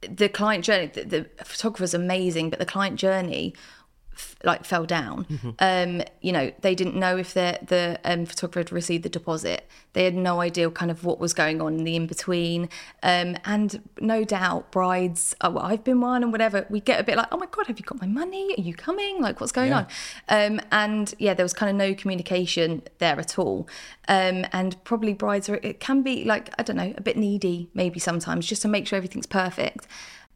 the 0.00 0.28
client 0.28 0.64
journey. 0.64 0.86
The, 0.86 1.04
the 1.04 1.44
photographer's 1.44 1.94
amazing, 1.94 2.50
but 2.50 2.58
the 2.58 2.66
client 2.66 2.96
journey 2.98 3.54
f- 4.20 4.36
like 4.44 4.64
fell 4.64 4.84
down. 4.84 5.24
Mm-hmm. 5.24 5.50
Um, 5.58 6.02
you 6.20 6.32
know, 6.32 6.52
they 6.60 6.74
didn't 6.74 6.96
know 6.96 7.16
if 7.16 7.34
the 7.34 7.58
the 7.66 7.98
um, 8.04 8.26
photographer 8.26 8.60
had 8.60 8.72
received 8.72 9.02
the 9.04 9.08
deposit. 9.08 9.66
They 9.92 10.04
had 10.04 10.14
no 10.14 10.40
idea 10.40 10.70
kind 10.70 10.90
of 10.90 11.04
what 11.04 11.18
was 11.18 11.32
going 11.32 11.60
on 11.60 11.78
in 11.78 11.84
the 11.84 11.96
in 11.96 12.06
between. 12.06 12.68
Um, 13.02 13.36
and 13.44 13.88
no 14.00 14.24
doubt, 14.24 14.70
brides, 14.70 15.34
oh, 15.40 15.50
well, 15.50 15.64
I've 15.64 15.82
been 15.82 16.00
one 16.00 16.22
and 16.22 16.30
whatever. 16.30 16.66
We 16.70 16.80
get 16.80 17.00
a 17.00 17.02
bit 17.02 17.16
like, 17.16 17.26
oh 17.32 17.38
my 17.38 17.46
god, 17.50 17.66
have 17.66 17.78
you 17.78 17.84
got 17.84 18.00
my 18.00 18.06
money? 18.06 18.54
Are 18.56 18.60
you 18.60 18.74
coming? 18.74 19.20
Like, 19.20 19.40
what's 19.40 19.52
going 19.52 19.72
on? 19.72 19.86
Um, 20.28 20.60
and 20.70 21.12
yeah, 21.18 21.34
there 21.34 21.44
was 21.44 21.52
kind 21.52 21.70
of 21.70 21.76
no 21.76 21.94
communication 21.94 22.82
there 22.98 23.18
at 23.18 23.38
all. 23.38 23.68
Um, 24.08 24.46
and 24.52 24.82
probably 24.84 25.14
brides 25.14 25.48
are 25.48 25.60
it 25.62 25.80
can 25.80 26.02
be 26.02 26.24
like 26.24 26.50
I 26.58 26.62
don't 26.62 26.76
know 26.76 26.92
a 26.96 27.00
bit 27.00 27.16
needy 27.16 27.70
maybe 27.74 28.00
sometimes 28.00 28.46
just 28.46 28.62
to 28.62 28.68
make 28.68 28.86
sure 28.86 28.96
everything's 28.96 29.26
perfect. 29.26 29.86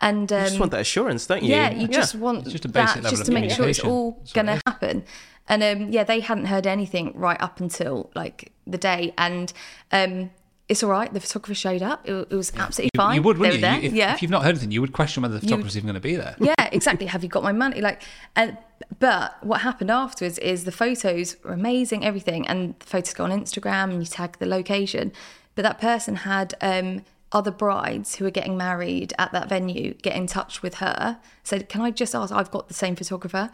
And 0.00 0.30
um, 0.32 0.38
You 0.42 0.46
just 0.48 0.60
want 0.60 0.72
that 0.72 0.80
assurance, 0.80 1.26
don't 1.26 1.42
you? 1.42 1.50
yeah, 1.50 1.70
you 1.72 1.88
just 1.88 2.14
want 2.14 2.42
It's 2.42 2.52
just 2.52 2.64
a 2.64 2.68
basic 2.68 2.96
that 2.96 3.04
level 3.04 3.10
just 3.10 3.22
of 3.22 3.26
to 3.26 3.32
make 3.32 3.50
sure 3.50 3.68
it's 3.68 3.80
all 3.80 4.12
That's 4.18 4.32
going 4.32 4.46
to 4.46 4.54
is. 4.54 4.62
happen. 4.66 5.04
And 5.48 5.62
um, 5.62 5.90
yeah, 5.92 6.04
they 6.04 6.20
hadn't 6.20 6.46
heard 6.46 6.66
anything 6.66 7.12
right 7.14 7.40
up 7.40 7.60
until 7.60 8.10
like 8.14 8.52
the 8.66 8.78
day, 8.78 9.12
and 9.18 9.52
um, 9.92 10.30
it's 10.70 10.82
all 10.82 10.90
right. 10.90 11.12
The 11.12 11.20
photographer 11.20 11.54
showed 11.54 11.82
up. 11.82 12.08
It, 12.08 12.12
it 12.30 12.34
was 12.34 12.50
absolutely 12.56 12.90
You, 12.94 12.98
fine. 12.98 13.14
you 13.16 13.22
would, 13.22 13.36
they 13.36 13.40
wouldn't 13.40 13.62
were 13.62 13.68
you? 13.68 13.80
there. 13.80 13.84
If, 13.88 13.92
yeah, 13.92 14.14
if 14.14 14.22
you've 14.22 14.30
not 14.30 14.42
heard 14.42 14.50
anything, 14.52 14.70
you 14.70 14.80
would 14.80 14.94
question 14.94 15.22
whether 15.22 15.34
the 15.34 15.40
photographer's 15.40 15.76
even 15.76 15.86
going 15.86 15.94
to 15.94 16.00
be 16.00 16.16
there. 16.16 16.34
yeah, 16.40 16.54
exactly. 16.72 17.06
Have 17.06 17.22
you 17.22 17.28
got 17.28 17.42
my 17.42 17.52
money? 17.52 17.82
Like, 17.82 18.02
and 18.36 18.56
but 19.00 19.36
what 19.44 19.60
happened 19.60 19.90
afterwards 19.90 20.38
is 20.38 20.64
the 20.64 20.72
photos 20.72 21.36
were 21.44 21.52
amazing, 21.52 22.04
everything, 22.06 22.48
and 22.48 22.74
the 22.78 22.86
photos 22.86 23.12
go 23.12 23.24
on 23.24 23.30
Instagram 23.30 23.90
and 23.90 24.00
you 24.02 24.06
tag 24.06 24.38
the 24.38 24.46
location. 24.46 25.12
But 25.56 25.62
that 25.62 25.78
person 25.78 26.16
had 26.16 26.54
um, 26.62 27.02
other 27.34 27.50
brides 27.50 28.14
who 28.16 28.24
were 28.24 28.30
getting 28.30 28.56
married 28.56 29.12
at 29.18 29.32
that 29.32 29.48
venue 29.48 29.92
get 29.94 30.14
in 30.16 30.26
touch 30.26 30.62
with 30.62 30.76
her, 30.76 31.18
said, 31.42 31.68
"Can 31.68 31.80
I 31.82 31.90
just 31.90 32.14
ask? 32.14 32.32
I've 32.32 32.50
got 32.50 32.68
the 32.68 32.74
same 32.74 32.96
photographer. 32.96 33.50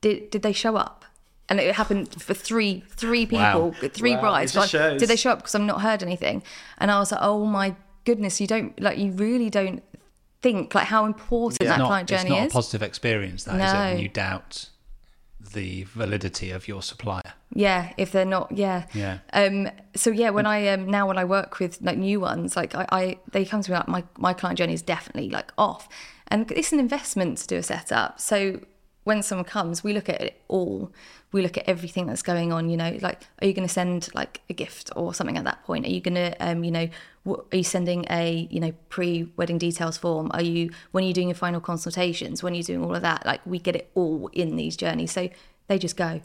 Did 0.00 0.30
did 0.30 0.42
they 0.42 0.52
show 0.52 0.76
up?" 0.76 1.04
And 1.48 1.58
it 1.60 1.74
happened 1.76 2.20
for 2.22 2.34
three 2.34 2.84
three 2.90 3.24
people, 3.26 3.70
Wow. 3.70 3.88
three 3.92 4.14
Wow, 4.14 4.20
brides. 4.20 4.54
Like. 4.54 4.70
Did 4.70 5.00
they 5.08 5.16
show 5.16 5.30
up? 5.32 5.38
Because 5.38 5.54
I've 5.54 5.62
not 5.62 5.80
heard 5.80 6.02
anything. 6.02 6.42
And 6.78 6.90
I 6.90 6.98
was 6.98 7.10
like, 7.12 7.20
"Oh 7.22 7.44
my 7.46 7.74
goodness, 8.04 8.40
you 8.40 8.46
don't 8.46 8.78
like 8.80 8.98
you 8.98 9.12
really 9.12 9.50
don't." 9.50 9.82
Think 10.42 10.74
like 10.74 10.86
how 10.88 11.06
important 11.06 11.60
It's 11.62 11.70
that 11.70 11.78
not, 11.78 11.86
client 11.88 12.10
it's 12.10 12.22
journey 12.22 12.36
not 12.36 12.46
is. 12.46 12.52
a 12.52 12.54
positive 12.54 12.82
experience, 12.82 13.44
that 13.44 13.54
is 13.60 13.72
it? 13.72 13.76
When 13.76 13.94
No. 13.96 14.00
you 14.02 14.08
doubt 14.08 14.68
the 15.56 15.84
validity 15.84 16.50
of 16.52 16.68
your 16.68 16.82
supplier. 16.82 17.32
Yeah, 17.52 17.92
if 17.96 18.12
they're 18.12 18.24
not, 18.24 18.52
yeah. 18.52 18.84
Yeah. 18.92 19.18
Um. 19.32 19.70
So 19.96 20.10
yeah, 20.10 20.30
when 20.30 20.46
I 20.46 20.68
um 20.68 20.88
now 20.88 21.08
when 21.08 21.18
I 21.18 21.24
work 21.24 21.58
with 21.58 21.80
like 21.80 21.98
new 21.98 22.20
ones, 22.20 22.54
like 22.54 22.74
I, 22.74 22.86
I 22.92 23.18
they 23.32 23.44
come 23.44 23.62
to 23.62 23.70
me 23.70 23.76
like 23.78 23.88
my 23.88 24.04
my 24.18 24.34
client 24.34 24.58
journey 24.58 24.74
is 24.74 24.82
definitely 24.82 25.30
like 25.30 25.52
off, 25.58 25.88
and 26.28 26.50
it's 26.52 26.72
an 26.72 26.78
investment 26.78 27.38
to 27.38 27.46
do 27.46 27.56
a 27.56 27.62
setup. 27.62 28.20
So 28.20 28.60
when 29.06 29.22
someone 29.22 29.44
comes, 29.44 29.84
we 29.84 29.92
look 29.92 30.08
at 30.08 30.20
it 30.20 30.42
all. 30.48 30.90
We 31.30 31.40
look 31.40 31.56
at 31.56 31.68
everything 31.68 32.06
that's 32.08 32.22
going 32.22 32.52
on. 32.52 32.68
You 32.68 32.76
know, 32.76 32.98
like 33.00 33.22
are 33.40 33.46
you 33.46 33.52
going 33.52 33.66
to 33.66 33.72
send 33.72 34.08
like 34.14 34.40
a 34.50 34.52
gift 34.52 34.90
or 34.96 35.14
something 35.14 35.38
at 35.38 35.44
that 35.44 35.62
point? 35.62 35.86
Are 35.86 35.90
you 35.90 36.00
going 36.00 36.16
to 36.16 36.34
um 36.44 36.64
you 36.64 36.72
know 36.72 36.88
what, 37.22 37.46
are 37.52 37.56
you 37.56 37.62
sending 37.62 38.04
a 38.10 38.48
you 38.50 38.58
know 38.58 38.72
pre-wedding 38.88 39.58
details 39.58 39.96
form? 39.96 40.32
Are 40.34 40.42
you 40.42 40.70
when 40.90 41.04
are 41.04 41.06
you 41.06 41.14
doing 41.14 41.28
your 41.28 41.36
final 41.36 41.60
consultations? 41.60 42.42
When 42.42 42.52
you're 42.52 42.58
you 42.58 42.64
doing 42.64 42.84
all 42.84 42.96
of 42.96 43.02
that? 43.02 43.24
Like 43.24 43.46
we 43.46 43.60
get 43.60 43.76
it 43.76 43.88
all 43.94 44.28
in 44.32 44.56
these 44.56 44.76
journeys. 44.76 45.12
So 45.12 45.28
they 45.68 45.78
just 45.78 45.96
go 45.96 46.20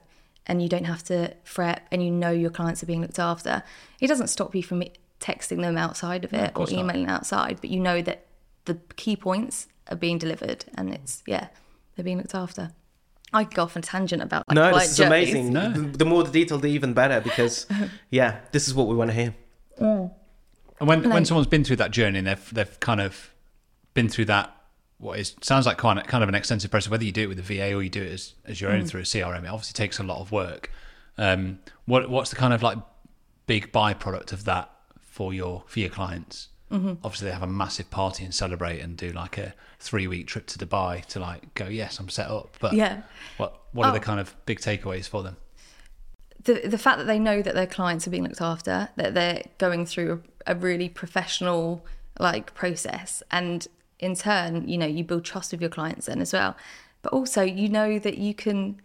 and 0.48 0.60
you 0.60 0.68
don't 0.68 0.86
have 0.86 1.04
to 1.04 1.36
fret 1.44 1.86
and 1.92 2.04
you 2.04 2.10
know 2.10 2.32
your 2.32 2.50
clients 2.50 2.82
are 2.82 2.88
being 2.88 3.02
looked 3.02 3.20
after. 3.20 3.62
It 4.00 4.08
doesn't 4.08 4.30
stop 4.30 4.56
you 4.56 4.64
from 4.64 4.84
texting 5.20 5.62
them 5.62 5.78
outside 5.78 6.26
of 6.26 6.34
it 6.34 6.50
or 6.50 6.54
course 6.54 6.72
not. 6.72 6.80
emailing 6.80 7.08
outside, 7.08 7.60
but 7.62 7.70
you 7.70 7.80
know 7.80 8.02
that 8.02 8.26
the 8.66 8.80
key 8.96 9.16
points 9.16 9.68
are 9.88 9.96
being 9.96 10.18
delivered 10.18 10.66
and 10.74 10.92
it's, 10.92 11.22
yeah, 11.28 11.50
they're 12.02 12.06
being 12.06 12.18
looked 12.18 12.34
after. 12.36 12.72
I 13.32 13.44
could 13.46 13.54
go 13.56 13.64
off 13.64 13.78
on 13.78 13.82
a 13.82 13.84
tangent 13.84 14.22
about 14.24 14.46
like 14.48 14.56
No, 14.56 14.70
client 14.72 14.80
this 14.80 14.92
is 14.92 14.98
journeys. 14.98 15.30
amazing. 15.30 15.54
No. 15.54 15.72
The, 15.72 15.98
the 16.00 16.06
more 16.06 16.24
the 16.24 16.32
detail, 16.32 16.58
the 16.58 16.68
even 16.68 16.94
better 16.94 17.22
because, 17.22 17.68
yeah, 18.10 18.40
this 18.52 18.68
is 18.68 18.74
what 18.74 18.88
we 18.88 18.96
want 18.96 19.12
to 19.12 19.14
hear. 19.14 19.36
And 19.78 20.10
when 20.80 21.10
when 21.10 21.26
someone's 21.26 21.48
been 21.48 21.64
through 21.64 21.76
that 21.78 21.92
journey 21.92 22.18
and 22.20 22.28
they've 22.28 22.54
they've 22.54 22.80
kind 22.80 23.00
of 23.02 23.32
been 23.94 24.10
through 24.10 24.26
that 24.26 24.56
what 24.98 25.20
is 25.20 25.36
sounds 25.42 25.66
like 25.66 25.78
kind 25.78 26.00
of 26.00 26.08
kind 26.08 26.24
of 26.24 26.30
an 26.30 26.36
extensive 26.36 26.72
process, 26.72 26.90
whether 26.90 27.04
you 27.04 27.12
do 27.12 27.24
it 27.24 27.28
with 27.28 27.40
a 27.40 27.44
VA 27.44 27.74
or 27.74 27.84
you 27.84 27.90
do 27.90 28.02
it 28.02 28.12
as, 28.12 28.34
as 28.46 28.60
your 28.60 28.72
own 28.72 28.86
through 28.86 29.02
a 29.02 29.04
CRM, 29.04 29.44
it 29.44 29.48
obviously 29.48 29.74
takes 29.74 30.00
a 30.00 30.04
lot 30.04 30.20
of 30.20 30.32
work. 30.32 30.72
Um, 31.18 31.60
what 31.86 32.10
what's 32.10 32.32
the 32.32 32.36
kind 32.36 32.54
of 32.54 32.64
like 32.64 32.80
big 33.46 33.72
byproduct 33.72 34.34
of 34.34 34.46
that 34.46 34.72
for 35.00 35.34
your 35.34 35.64
for 35.68 35.80
your 35.80 35.90
clients? 35.90 36.50
Mm-hmm. 36.72 36.94
Obviously, 37.04 37.28
they 37.28 37.34
have 37.34 37.44
a 37.44 37.48
massive 37.48 37.90
party 37.92 38.24
and 38.24 38.34
celebrate 38.34 38.80
and 38.80 38.96
do 38.96 39.12
like 39.12 39.38
a 39.38 39.54
three 39.80 40.08
week 40.08 40.28
trip 40.28 40.46
to 40.48 40.58
Dubai 40.58 41.06
to 41.08 41.20
like 41.20 41.54
go. 41.54 41.68
Yes, 41.68 42.00
I'm 42.00 42.10
set 42.10 42.28
up. 42.30 42.56
But 42.60 42.74
Yeah. 42.74 43.02
what 43.38 43.60
what 43.74 43.88
are 43.88 43.92
the 43.94 43.98
Oh. 44.00 44.02
kind 44.02 44.20
of 44.20 44.36
big 44.46 44.60
takeaways 44.60 45.08
for 45.08 45.24
them? 45.24 45.38
the 46.44 46.56
the 46.68 46.78
fact 46.78 46.98
that 46.98 47.06
they 47.06 47.20
know 47.20 47.42
that 47.44 47.54
their 47.54 47.68
clients 47.68 48.08
are 48.08 48.10
being 48.10 48.24
looked 48.24 48.42
after, 48.42 48.90
that 48.96 49.14
they're 49.14 49.44
going 49.60 49.86
through 49.86 50.24
a, 50.48 50.54
a 50.54 50.56
really 50.56 50.90
professional 50.90 51.86
like 52.20 52.54
process, 52.56 53.22
and 53.32 53.68
in 54.00 54.16
turn, 54.16 54.68
you 54.68 54.78
know, 54.78 54.88
you 54.88 55.04
build 55.04 55.24
trust 55.24 55.52
with 55.52 55.62
your 55.62 55.70
clients 55.70 56.08
then 56.08 56.20
as 56.22 56.34
well. 56.34 56.56
But 57.04 57.14
also, 57.14 57.44
you 57.44 57.70
know 57.70 58.00
that 58.00 58.18
you 58.18 58.34
can 58.34 58.82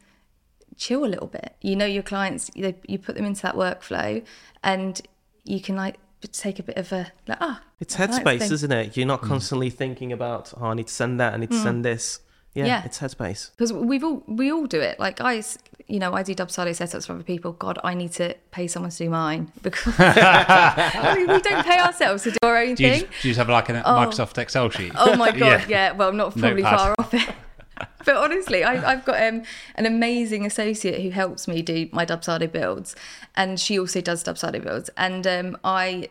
chill 0.76 1.04
a 1.04 1.06
little 1.14 1.26
bit. 1.28 1.54
You 1.62 1.76
know 1.76 1.86
your 1.86 2.02
clients, 2.02 2.50
you, 2.54 2.74
you 2.86 2.98
put 2.98 3.14
them 3.14 3.24
into 3.24 3.40
that 3.42 3.54
workflow, 3.54 4.22
and 4.62 5.00
you 5.44 5.60
can 5.60 5.76
like 5.76 5.96
take 6.32 6.58
a 6.58 6.62
bit 6.62 6.76
of 6.76 6.92
a 6.92 7.12
like 7.28 7.38
ah. 7.40 7.62
It's 7.80 7.98
I 8.00 8.06
like 8.06 8.24
headspace, 8.40 8.50
isn't 8.52 8.72
it? 8.72 8.96
You're 8.96 9.06
not 9.06 9.20
constantly 9.22 9.70
thinking 9.70 10.12
about, 10.12 10.52
oh, 10.60 10.66
I 10.66 10.74
need 10.74 10.86
to 10.88 10.92
send 10.92 11.20
that, 11.20 11.34
I 11.34 11.36
need 11.36 11.50
to 11.50 11.60
send 11.62 11.84
this. 11.84 12.20
Yeah, 12.54 12.64
Mm. 12.64 12.68
Yeah. 12.68 12.82
it's 12.86 12.98
headspace. 13.00 13.50
because 13.50 13.70
we've 13.72 14.02
all 14.02 14.22
we 14.26 14.50
all 14.50 14.64
do 14.66 14.80
it. 14.80 14.98
Like 14.98 15.20
I, 15.20 15.36
s- 15.36 15.58
you 15.88 15.98
know, 15.98 16.14
I 16.14 16.22
do 16.22 16.34
Dubsado 16.34 16.70
setups 16.70 17.06
for 17.06 17.12
other 17.12 17.22
people. 17.22 17.52
God, 17.52 17.78
I 17.84 17.92
need 17.92 18.12
to 18.12 18.34
pay 18.50 18.66
someone 18.66 18.90
to 18.90 18.96
do 18.96 19.10
mine 19.10 19.52
because 19.62 19.94
I 19.98 21.14
mean, 21.16 21.28
we 21.28 21.38
don't 21.42 21.64
pay 21.66 21.78
ourselves 21.78 22.22
to 22.22 22.30
do 22.30 22.38
our 22.42 22.56
own 22.56 22.74
Do 22.76 22.84
you, 22.84 22.90
thing. 22.92 23.00
just, 23.02 23.22
do 23.22 23.28
you 23.28 23.34
just 23.34 23.38
have 23.38 23.50
like 23.50 23.68
a 23.68 23.74
Microsoft 23.74 24.38
Excel 24.38 24.70
sheet? 24.70 24.92
Oh 24.96 25.14
my 25.16 25.30
god, 25.36 25.38
Yeah. 25.38 25.64
yeah. 25.68 25.92
Well, 25.92 26.12
not 26.14 26.32
probably 26.32 26.62
Notepad. 26.62 26.78
far 26.78 26.94
off 26.98 27.12
it. 27.12 27.28
But 28.04 28.16
honestly, 28.16 28.62
I, 28.62 28.92
I've 28.92 29.04
got 29.04 29.20
um, 29.20 29.42
an 29.74 29.84
amazing 29.84 30.46
associate 30.46 31.02
who 31.02 31.10
helps 31.10 31.48
me 31.48 31.60
do 31.60 31.88
my 31.90 32.06
Dubsado 32.06 32.50
builds, 32.50 32.94
and 33.34 33.58
she 33.58 33.80
also 33.80 34.00
does 34.00 34.22
Dubsado 34.22 34.62
builds. 34.62 34.90
And 34.96 35.26
um, 35.26 35.58
I, 35.64 36.08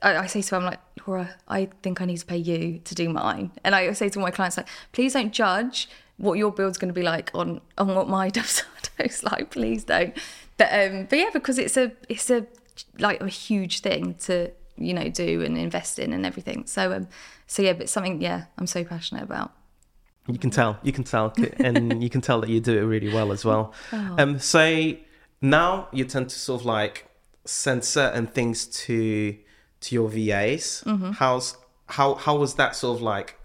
I, 0.00 0.16
I 0.16 0.26
say 0.26 0.40
to 0.40 0.50
her, 0.52 0.56
I'm 0.56 0.64
like, 0.64 0.80
Laura, 1.06 1.34
I 1.46 1.68
think 1.82 2.00
I 2.00 2.06
need 2.06 2.16
to 2.16 2.26
pay 2.26 2.38
you 2.38 2.80
to 2.84 2.94
do 2.94 3.10
mine. 3.10 3.50
And 3.62 3.74
I 3.74 3.92
say 3.92 4.08
to 4.08 4.18
my 4.18 4.30
clients, 4.30 4.56
like, 4.56 4.68
please 4.92 5.12
don't 5.12 5.32
judge 5.32 5.88
what 6.16 6.38
your 6.38 6.52
build's 6.52 6.78
going 6.78 6.88
to 6.88 6.98
be 6.98 7.02
like 7.02 7.30
on 7.34 7.60
on 7.78 7.94
what 7.94 8.08
my 8.08 8.30
Dubsado's 8.36 9.22
like. 9.22 9.50
Please 9.50 9.84
don't. 9.84 10.16
But 10.56 10.68
um, 10.72 11.06
but 11.10 11.18
yeah, 11.18 11.30
because 11.32 11.58
it's 11.58 11.76
a 11.76 11.92
it's 12.08 12.30
a 12.30 12.46
like 12.98 13.20
a 13.20 13.28
huge 13.28 13.80
thing 13.80 14.14
to 14.14 14.50
you 14.76 14.94
know 14.94 15.08
do 15.08 15.42
and 15.42 15.58
invest 15.58 15.98
in 15.98 16.12
and 16.12 16.24
everything. 16.24 16.66
So 16.66 16.92
um, 16.92 17.08
so 17.46 17.62
yeah, 17.62 17.72
but 17.72 17.88
something 17.88 18.20
yeah, 18.20 18.44
I'm 18.58 18.66
so 18.66 18.84
passionate 18.84 19.24
about. 19.24 19.52
You 20.26 20.38
can 20.38 20.50
tell, 20.50 20.78
you 20.82 20.92
can 20.92 21.04
tell, 21.04 21.32
and 21.58 22.02
you 22.02 22.08
can 22.08 22.20
tell 22.20 22.40
that 22.40 22.48
you 22.48 22.60
do 22.60 22.76
it 22.78 22.82
really 22.82 23.12
well 23.12 23.30
as 23.32 23.44
well. 23.44 23.72
Oh. 23.92 24.14
Um, 24.18 24.38
so 24.38 24.94
now 25.42 25.88
you 25.92 26.04
tend 26.04 26.30
to 26.30 26.38
sort 26.38 26.62
of 26.62 26.66
like 26.66 27.06
send 27.44 27.84
certain 27.84 28.26
things 28.26 28.66
to 28.86 29.36
to 29.80 29.94
your 29.94 30.08
VAs. 30.08 30.82
Mm-hmm. 30.86 31.10
How's 31.12 31.56
how 31.86 32.14
how 32.14 32.36
was 32.36 32.54
that 32.54 32.74
sort 32.74 32.96
of 32.96 33.02
like 33.02 33.36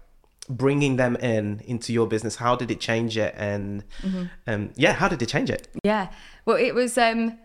bringing 0.48 0.96
them 0.96 1.16
in 1.16 1.60
into 1.66 1.92
your 1.92 2.06
business? 2.06 2.36
How 2.36 2.56
did 2.56 2.70
it 2.70 2.80
change 2.80 3.18
it? 3.18 3.34
And 3.36 3.84
Mm-hmm. 4.02 4.24
um, 4.46 4.70
yeah, 4.76 4.94
how 4.94 5.08
did 5.08 5.20
it 5.20 5.26
change 5.28 5.50
it? 5.50 5.68
Yeah. 5.84 6.08
Well, 6.46 6.56
it 6.56 6.74
was 6.74 6.96
um 6.96 7.38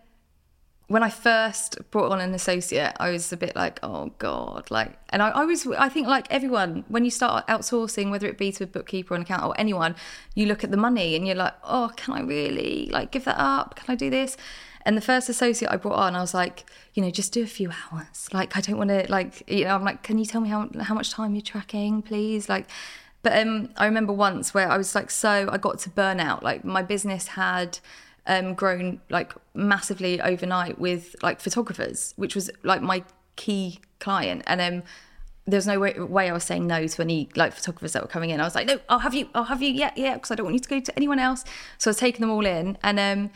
when 0.88 1.02
I 1.02 1.10
first 1.10 1.78
brought 1.90 2.12
on 2.12 2.22
an 2.22 2.34
associate, 2.34 2.94
I 3.00 3.10
was 3.10 3.34
a 3.34 3.38
bit 3.38 3.56
like, 3.56 3.80
oh 3.82 4.12
god, 4.20 4.70
like, 4.70 4.92
and 5.10 5.22
I, 5.22 5.30
I 5.30 5.46
was, 5.46 5.66
I 5.68 5.90
think, 5.90 6.08
like 6.08 6.28
everyone, 6.30 6.86
when 6.90 7.04
you 7.04 7.12
start 7.12 7.48
outsourcing, 7.48 8.12
whether 8.12 8.28
it 8.28 8.38
be 8.38 8.52
to 8.54 8.66
a 8.66 8.68
bookkeeper 8.68 9.14
or 9.14 9.18
an 9.18 9.24
accountant 9.24 9.50
or 9.50 9.60
anyone, 9.60 9.96
you 10.36 10.46
look 10.46 10.64
at 10.64 10.72
the 10.72 10.78
money 10.78 11.16
and 11.16 11.26
you're 11.26 11.36
like, 11.36 11.54
oh, 11.64 11.92
can 11.96 12.14
I 12.14 12.22
really 12.22 12.90
like 12.92 13.12
give 13.12 13.26
that 13.26 13.40
up? 13.40 13.76
Can 13.76 13.92
I 13.92 13.96
do 13.96 14.10
this? 14.10 14.38
And 14.86 14.96
the 14.96 15.02
first 15.02 15.28
associate 15.30 15.72
I 15.72 15.78
brought 15.78 15.98
on, 15.98 16.16
I 16.16 16.22
was 16.22 16.36
like, 16.36 16.66
you 16.94 17.02
know, 17.02 17.10
just 17.10 17.34
do 17.34 17.42
a 17.42 17.48
few 17.48 17.72
hours. 17.72 18.30
Like, 18.32 18.56
I 18.56 18.62
don't 18.62 18.78
want 18.78 18.92
to, 18.92 19.08
like, 19.10 19.50
you 19.50 19.64
know, 19.64 19.74
I'm 19.74 19.84
like, 19.84 20.04
can 20.04 20.20
you 20.20 20.26
tell 20.26 20.42
me 20.42 20.50
how 20.50 20.70
how 20.82 20.94
much 20.94 21.10
time 21.10 21.34
you're 21.34 21.42
tracking, 21.42 22.04
please? 22.04 22.48
Like, 22.48 22.68
but 23.24 23.36
um, 23.40 23.70
I 23.76 23.86
remember 23.88 24.14
once 24.14 24.54
where 24.54 24.70
I 24.70 24.78
was 24.78 24.94
like, 24.94 25.10
so 25.10 25.50
I 25.52 25.58
got 25.58 25.80
to 25.80 25.90
burnout. 25.90 26.44
Like, 26.44 26.64
my 26.64 26.84
business 26.84 27.30
had 27.30 27.80
um, 28.28 28.54
grown 28.54 29.02
like 29.10 29.34
massively 29.54 30.22
overnight 30.22 30.80
with 30.80 31.16
like 31.22 31.40
photographers, 31.40 32.14
which 32.18 32.36
was 32.36 32.50
like 32.64 32.82
my 32.82 33.04
key 33.36 33.80
client. 34.00 34.44
And 34.48 34.62
um, 34.62 34.84
there's 35.48 35.68
no 35.68 35.80
way, 35.80 35.94
way 36.00 36.30
I 36.30 36.34
was 36.34 36.44
saying 36.44 36.66
no 36.66 36.88
to 36.88 37.02
any 37.02 37.30
like 37.36 37.54
photographers 37.54 37.94
that 37.94 38.02
were 38.02 38.08
coming 38.08 38.32
in. 38.32 38.42
I 38.42 38.44
was 38.44 38.56
like, 38.56 38.68
no, 38.68 38.80
I'll 38.90 39.00
have 39.00 39.14
you, 39.14 39.30
I'll 39.36 39.44
have 39.44 39.62
you, 39.62 39.72
yeah, 39.72 39.92
yeah, 39.96 40.16
because 40.16 40.32
I 40.32 40.36
don't 40.36 40.46
want 40.46 40.56
you 40.56 40.60
to 40.60 40.70
go 40.70 40.80
to 40.80 40.96
anyone 40.96 41.20
else. 41.20 41.44
So 41.78 41.90
I 41.90 41.92
was 41.92 41.98
taking 41.98 42.22
them 42.22 42.32
all 42.32 42.46
in, 42.46 42.78
and 42.82 43.00
um, 43.00 43.32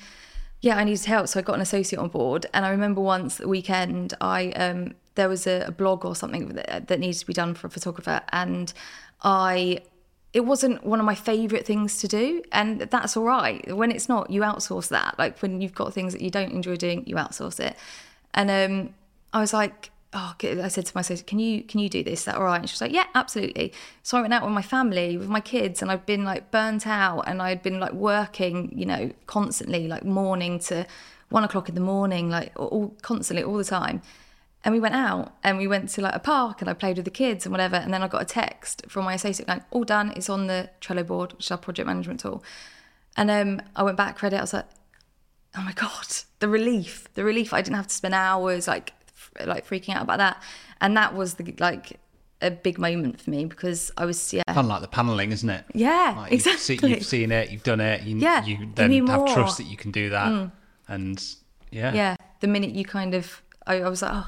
yeah, 0.61 0.77
I 0.77 0.83
needed 0.83 1.05
help, 1.05 1.27
so 1.27 1.39
I 1.39 1.43
got 1.43 1.55
an 1.55 1.61
associate 1.61 1.99
on 1.99 2.09
board. 2.09 2.47
And 2.53 2.65
I 2.65 2.69
remember 2.69 3.01
once 3.01 3.37
the 3.37 3.47
weekend, 3.47 4.15
I 4.19 4.49
um, 4.51 4.95
there 5.15 5.29
was 5.29 5.45
a, 5.45 5.65
a 5.67 5.71
blog 5.71 6.03
or 6.03 6.15
something 6.15 6.49
that, 6.49 6.87
that 6.87 6.99
needed 6.99 7.19
to 7.19 7.27
be 7.27 7.33
done 7.33 7.53
for 7.53 7.67
a 7.67 7.69
photographer, 7.69 8.21
and 8.31 8.73
I 9.21 9.81
it 10.31 10.41
wasn't 10.41 10.83
one 10.83 10.99
of 10.99 11.05
my 11.05 11.15
favorite 11.15 11.65
things 11.65 11.97
to 11.99 12.07
do 12.07 12.43
and 12.51 12.81
that's 12.81 13.17
all 13.17 13.23
right. 13.23 13.75
When 13.75 13.91
it's 13.91 14.07
not 14.07 14.29
you 14.29 14.41
outsource 14.41 14.89
that. 14.89 15.17
Like 15.17 15.39
when 15.41 15.61
you've 15.61 15.73
got 15.73 15.93
things 15.93 16.13
that 16.13 16.21
you 16.21 16.29
don't 16.29 16.51
enjoy 16.51 16.75
doing 16.75 17.03
you 17.07 17.15
outsource 17.15 17.59
it. 17.59 17.75
And 18.33 18.49
um 18.51 18.93
i 19.33 19.39
was 19.39 19.53
like 19.53 19.91
oh 20.13 20.33
i 20.41 20.67
said 20.67 20.85
to 20.85 20.91
my 20.95 21.03
sister 21.03 21.23
can 21.23 21.39
you 21.39 21.63
can 21.63 21.79
you 21.79 21.89
do 21.89 22.03
this? 22.03 22.19
Is 22.19 22.25
that 22.25 22.35
all 22.35 22.43
right? 22.43 22.59
And 22.59 22.69
she 22.69 22.73
was 22.73 22.81
like 22.81 22.93
yeah 22.93 23.05
absolutely. 23.15 23.73
So 24.03 24.17
i 24.17 24.21
went 24.21 24.33
out 24.33 24.43
with 24.43 24.53
my 24.53 24.61
family 24.61 25.17
with 25.17 25.29
my 25.29 25.41
kids 25.41 25.81
and 25.81 25.91
i've 25.91 26.05
been 26.05 26.23
like 26.23 26.51
burnt 26.51 26.85
out 26.85 27.21
and 27.21 27.41
i'd 27.41 27.63
been 27.63 27.79
like 27.79 27.93
working 27.93 28.71
you 28.75 28.85
know 28.85 29.11
constantly 29.25 29.87
like 29.87 30.05
morning 30.05 30.59
to 30.59 30.85
one 31.29 31.43
o'clock 31.43 31.69
in 31.69 31.75
the 31.75 31.81
morning 31.81 32.29
like 32.29 32.51
all 32.55 32.93
constantly 33.01 33.43
all 33.43 33.57
the 33.57 33.63
time 33.63 34.01
and 34.63 34.73
we 34.73 34.79
went 34.79 34.95
out 34.95 35.33
and 35.43 35.57
we 35.57 35.67
went 35.67 35.89
to 35.89 36.01
like 36.01 36.15
a 36.15 36.19
park 36.19 36.61
and 36.61 36.69
I 36.69 36.73
played 36.73 36.97
with 36.97 37.05
the 37.05 37.11
kids 37.11 37.45
and 37.45 37.51
whatever. 37.51 37.77
And 37.77 37.93
then 37.93 38.03
I 38.03 38.07
got 38.07 38.21
a 38.21 38.25
text 38.25 38.83
from 38.89 39.05
my 39.05 39.13
associate 39.13 39.47
going, 39.47 39.63
all 39.71 39.83
done. 39.85 40.11
It's 40.15 40.29
on 40.29 40.47
the 40.47 40.69
Trello 40.81 41.05
board, 41.07 41.33
which 41.33 41.45
is 41.45 41.51
our 41.51 41.57
project 41.57 41.87
management 41.87 42.19
tool. 42.19 42.43
And 43.15 43.31
um, 43.31 43.61
I 43.75 43.83
went 43.83 43.95
back, 43.97 44.21
read 44.21 44.33
it. 44.33 44.37
I 44.37 44.41
was 44.41 44.53
like, 44.53 44.65
oh 45.57 45.61
my 45.61 45.71
God, 45.73 46.07
the 46.39 46.49
relief, 46.49 47.07
the 47.13 47.23
relief. 47.23 47.53
I 47.53 47.61
didn't 47.61 47.77
have 47.77 47.87
to 47.87 47.93
spend 47.93 48.13
hours 48.13 48.67
like, 48.67 48.93
f- 49.07 49.47
like 49.47 49.65
freaking 49.67 49.95
out 49.95 50.03
about 50.03 50.17
that. 50.17 50.43
And 50.81 50.95
that 50.97 51.15
was 51.15 51.35
the, 51.35 51.55
like, 51.59 51.99
a 52.41 52.51
big 52.51 52.79
moment 52.79 53.19
for 53.19 53.29
me 53.29 53.45
because 53.45 53.91
I 53.97 54.05
was, 54.05 54.33
yeah. 54.33 54.43
Kind 54.47 54.59
of 54.59 54.65
like 54.67 54.81
the 54.81 54.87
paneling, 54.87 55.31
isn't 55.31 55.49
it? 55.49 55.65
Yeah, 55.73 56.13
Like, 56.17 56.31
you've, 56.31 56.45
exactly. 56.45 56.77
see, 56.77 56.87
you've 56.87 57.05
seen 57.05 57.31
it, 57.31 57.49
you've 57.49 57.63
done 57.63 57.81
it. 57.81 58.03
You, 58.03 58.17
Yeah, 58.17 58.45
you 58.45 58.69
then 58.75 58.91
have 58.91 59.19
more. 59.19 59.27
Mm. 59.27 59.33
trust 59.33 59.57
that 59.57 59.65
you 59.65 59.75
can 59.75 59.91
do 59.91 60.09
that. 60.11 60.51
And 60.87 61.21
yeah. 61.71 61.93
yeah 61.93 62.15
the 62.39 62.47
minute 62.47 62.71
you 62.71 62.85
kind 62.85 63.13
of 63.13 63.41
I, 63.67 63.81
I 63.81 63.89
was 63.89 64.01
like 64.01 64.11
oh 64.13 64.27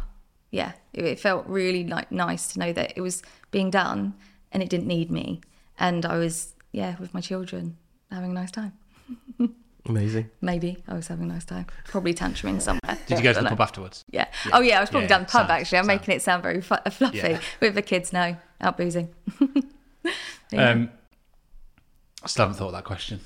yeah 0.51 0.73
it, 0.93 1.05
it 1.05 1.19
felt 1.19 1.45
really 1.47 1.85
like 1.87 2.11
nice 2.11 2.53
to 2.53 2.59
know 2.59 2.71
that 2.73 2.93
it 2.95 3.01
was 3.01 3.23
being 3.51 3.69
done 3.71 4.13
and 4.51 4.61
it 4.61 4.69
didn't 4.69 4.87
need 4.87 5.09
me 5.09 5.41
and 5.79 6.05
i 6.05 6.17
was 6.17 6.53
yeah 6.71 6.95
with 6.99 7.13
my 7.13 7.21
children 7.21 7.77
having 8.11 8.31
a 8.31 8.33
nice 8.33 8.51
time 8.51 8.73
Amazing. 9.87 10.29
maybe 10.41 10.77
i 10.87 10.93
was 10.93 11.07
having 11.07 11.25
a 11.29 11.33
nice 11.33 11.45
time 11.45 11.65
probably 11.85 12.13
tantruming 12.13 12.61
somewhere 12.61 12.97
Did 13.07 13.17
you 13.17 13.23
go 13.23 13.33
to 13.33 13.39
the 13.39 13.43
know. 13.45 13.49
pub 13.49 13.61
afterwards? 13.61 14.03
yeah. 14.11 14.27
oh 14.53 14.61
yeah 14.61 14.77
i 14.77 14.81
was 14.81 14.89
probably 14.89 15.05
Yeah, 15.05 15.09
down 15.17 15.21
the 15.21 15.25
pub 15.27 15.47
sound- 15.47 15.51
actually 15.51 15.77
i'm 15.79 15.85
sound. 15.85 15.99
making 15.99 16.15
it 16.15 16.21
sound 16.21 16.43
very 16.43 16.61
fu- 16.61 16.75
fluffy 16.91 17.17
Yeah. 17.17 17.39
with 17.59 17.73
the 17.75 17.81
kids 17.81 18.13
no 18.13 18.35
out 18.61 18.77
boozing 18.77 19.09
Yeah. 20.51 20.69
Um, 20.71 20.89
I 22.23 22.27
still 22.27 22.43
haven't 22.43 22.57
thought 22.57 22.67
of 22.67 22.73
that 22.73 22.83
question. 22.83 23.19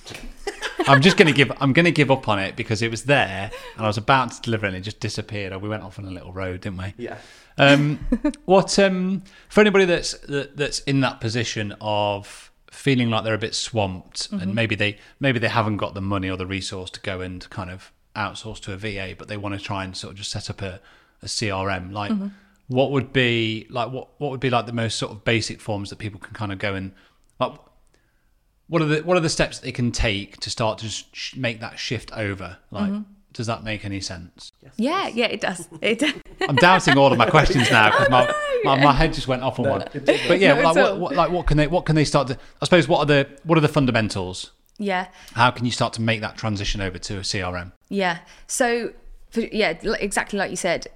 I'm 0.87 1.01
just 1.01 1.17
going 1.17 1.27
to 1.27 1.33
give. 1.33 1.51
I'm 1.59 1.73
going 1.73 1.85
to 1.85 1.91
give 1.91 2.11
up 2.11 2.27
on 2.27 2.39
it 2.39 2.55
because 2.55 2.81
it 2.81 2.91
was 2.91 3.03
there, 3.03 3.51
and 3.75 3.83
I 3.85 3.87
was 3.87 3.97
about 3.97 4.31
to 4.33 4.41
deliver 4.41 4.65
it, 4.65 4.69
and 4.69 4.77
it 4.77 4.81
just 4.81 4.99
disappeared. 4.99 5.53
Or 5.53 5.59
we 5.59 5.69
went 5.69 5.83
off 5.83 5.99
on 5.99 6.05
a 6.05 6.11
little 6.11 6.33
road, 6.33 6.61
didn't 6.61 6.77
we? 6.77 6.93
Yeah. 6.97 7.17
Um, 7.57 7.99
what 8.45 8.77
um, 8.79 9.23
for 9.49 9.61
anybody 9.61 9.85
that's 9.85 10.17
that, 10.19 10.57
that's 10.57 10.79
in 10.79 11.01
that 11.01 11.21
position 11.21 11.75
of 11.81 12.51
feeling 12.71 13.09
like 13.09 13.23
they're 13.23 13.33
a 13.33 13.37
bit 13.39 13.55
swamped, 13.55 14.31
and 14.31 14.53
maybe 14.53 14.75
they 14.75 14.97
maybe 15.19 15.39
they 15.39 15.47
haven't 15.47 15.77
got 15.77 15.93
the 15.93 16.01
money 16.01 16.29
or 16.29 16.37
the 16.37 16.45
resource 16.45 16.89
to 16.91 16.99
go 17.01 17.21
and 17.21 17.49
kind 17.49 17.69
of 17.69 17.91
outsource 18.15 18.59
to 18.61 18.73
a 18.73 18.77
VA, 18.77 19.15
but 19.17 19.27
they 19.27 19.37
want 19.37 19.57
to 19.57 19.61
try 19.63 19.83
and 19.83 19.95
sort 19.95 20.11
of 20.11 20.17
just 20.17 20.31
set 20.31 20.49
up 20.49 20.61
a, 20.61 20.79
a 21.21 21.25
CRM. 21.25 21.91
Like, 21.91 22.11
what 22.67 22.91
would 22.91 23.13
be 23.13 23.67
like 23.69 23.91
what 23.91 24.09
what 24.19 24.31
would 24.31 24.39
be 24.39 24.49
like 24.49 24.65
the 24.65 24.73
most 24.73 24.97
sort 24.97 25.11
of 25.11 25.23
basic 25.23 25.61
forms 25.61 25.89
that 25.89 25.97
people 25.97 26.19
can 26.19 26.33
kind 26.33 26.51
of 26.51 26.59
go 26.59 26.73
and 26.75 26.91
like. 27.39 27.53
What 28.67 28.81
are 28.81 28.85
the 28.85 29.01
what 29.01 29.17
are 29.17 29.21
the 29.21 29.29
steps 29.29 29.59
that 29.59 29.65
they 29.65 29.71
can 29.71 29.91
take 29.91 30.37
to 30.41 30.49
start 30.49 30.79
to 30.79 30.89
sh- 30.89 31.35
make 31.35 31.59
that 31.59 31.77
shift 31.77 32.11
over? 32.13 32.57
Like, 32.71 32.91
mm-hmm. 32.91 33.03
does 33.33 33.47
that 33.47 33.63
make 33.63 33.85
any 33.85 34.01
sense? 34.01 34.51
yeah 34.77 35.07
yeah 35.07 35.27
it 35.27 35.41
does 35.41 35.67
it 35.81 35.99
does. 35.99 36.13
I'm 36.41 36.55
doubting 36.55 36.97
all 36.97 37.11
of 37.11 37.17
my 37.17 37.29
questions 37.29 37.69
now 37.69 37.91
because 37.91 38.07
oh, 38.11 38.11
my, 38.63 38.75
my, 38.75 38.83
my 38.85 38.93
head 38.93 39.13
just 39.13 39.27
went 39.27 39.43
off 39.43 39.59
on 39.59 39.69
one. 39.69 39.83
But 39.93 40.39
yeah, 40.39 40.55
No, 40.55 40.71
like 40.71 40.75
what, 40.75 40.99
what 40.99 41.15
like 41.15 41.31
what 41.31 41.45
can 41.45 41.57
they 41.57 41.67
what 41.67 41.85
can 41.85 41.95
they 41.95 42.05
start 42.05 42.27
to? 42.29 42.37
I 42.61 42.65
suppose 42.65 42.87
what 42.87 42.99
are 42.99 43.05
the 43.05 43.29
what 43.43 43.57
are 43.57 43.61
the 43.61 43.67
fundamentals? 43.67 44.51
yeah 44.77 45.07
How 45.33 45.51
can 45.51 45.65
you 45.65 45.71
start 45.71 45.93
to 45.93 46.01
make 46.01 46.21
that 46.21 46.37
transition 46.37 46.81
over 46.81 46.97
to 46.97 47.17
a 47.17 47.21
CRM? 47.21 47.71
Yeah. 47.89 48.19
So, 48.47 48.93
for, 49.29 49.41
yeah, 49.41 49.69
exactly 49.99 50.37
like 50.39 50.49
you 50.51 50.57
said, 50.57 50.87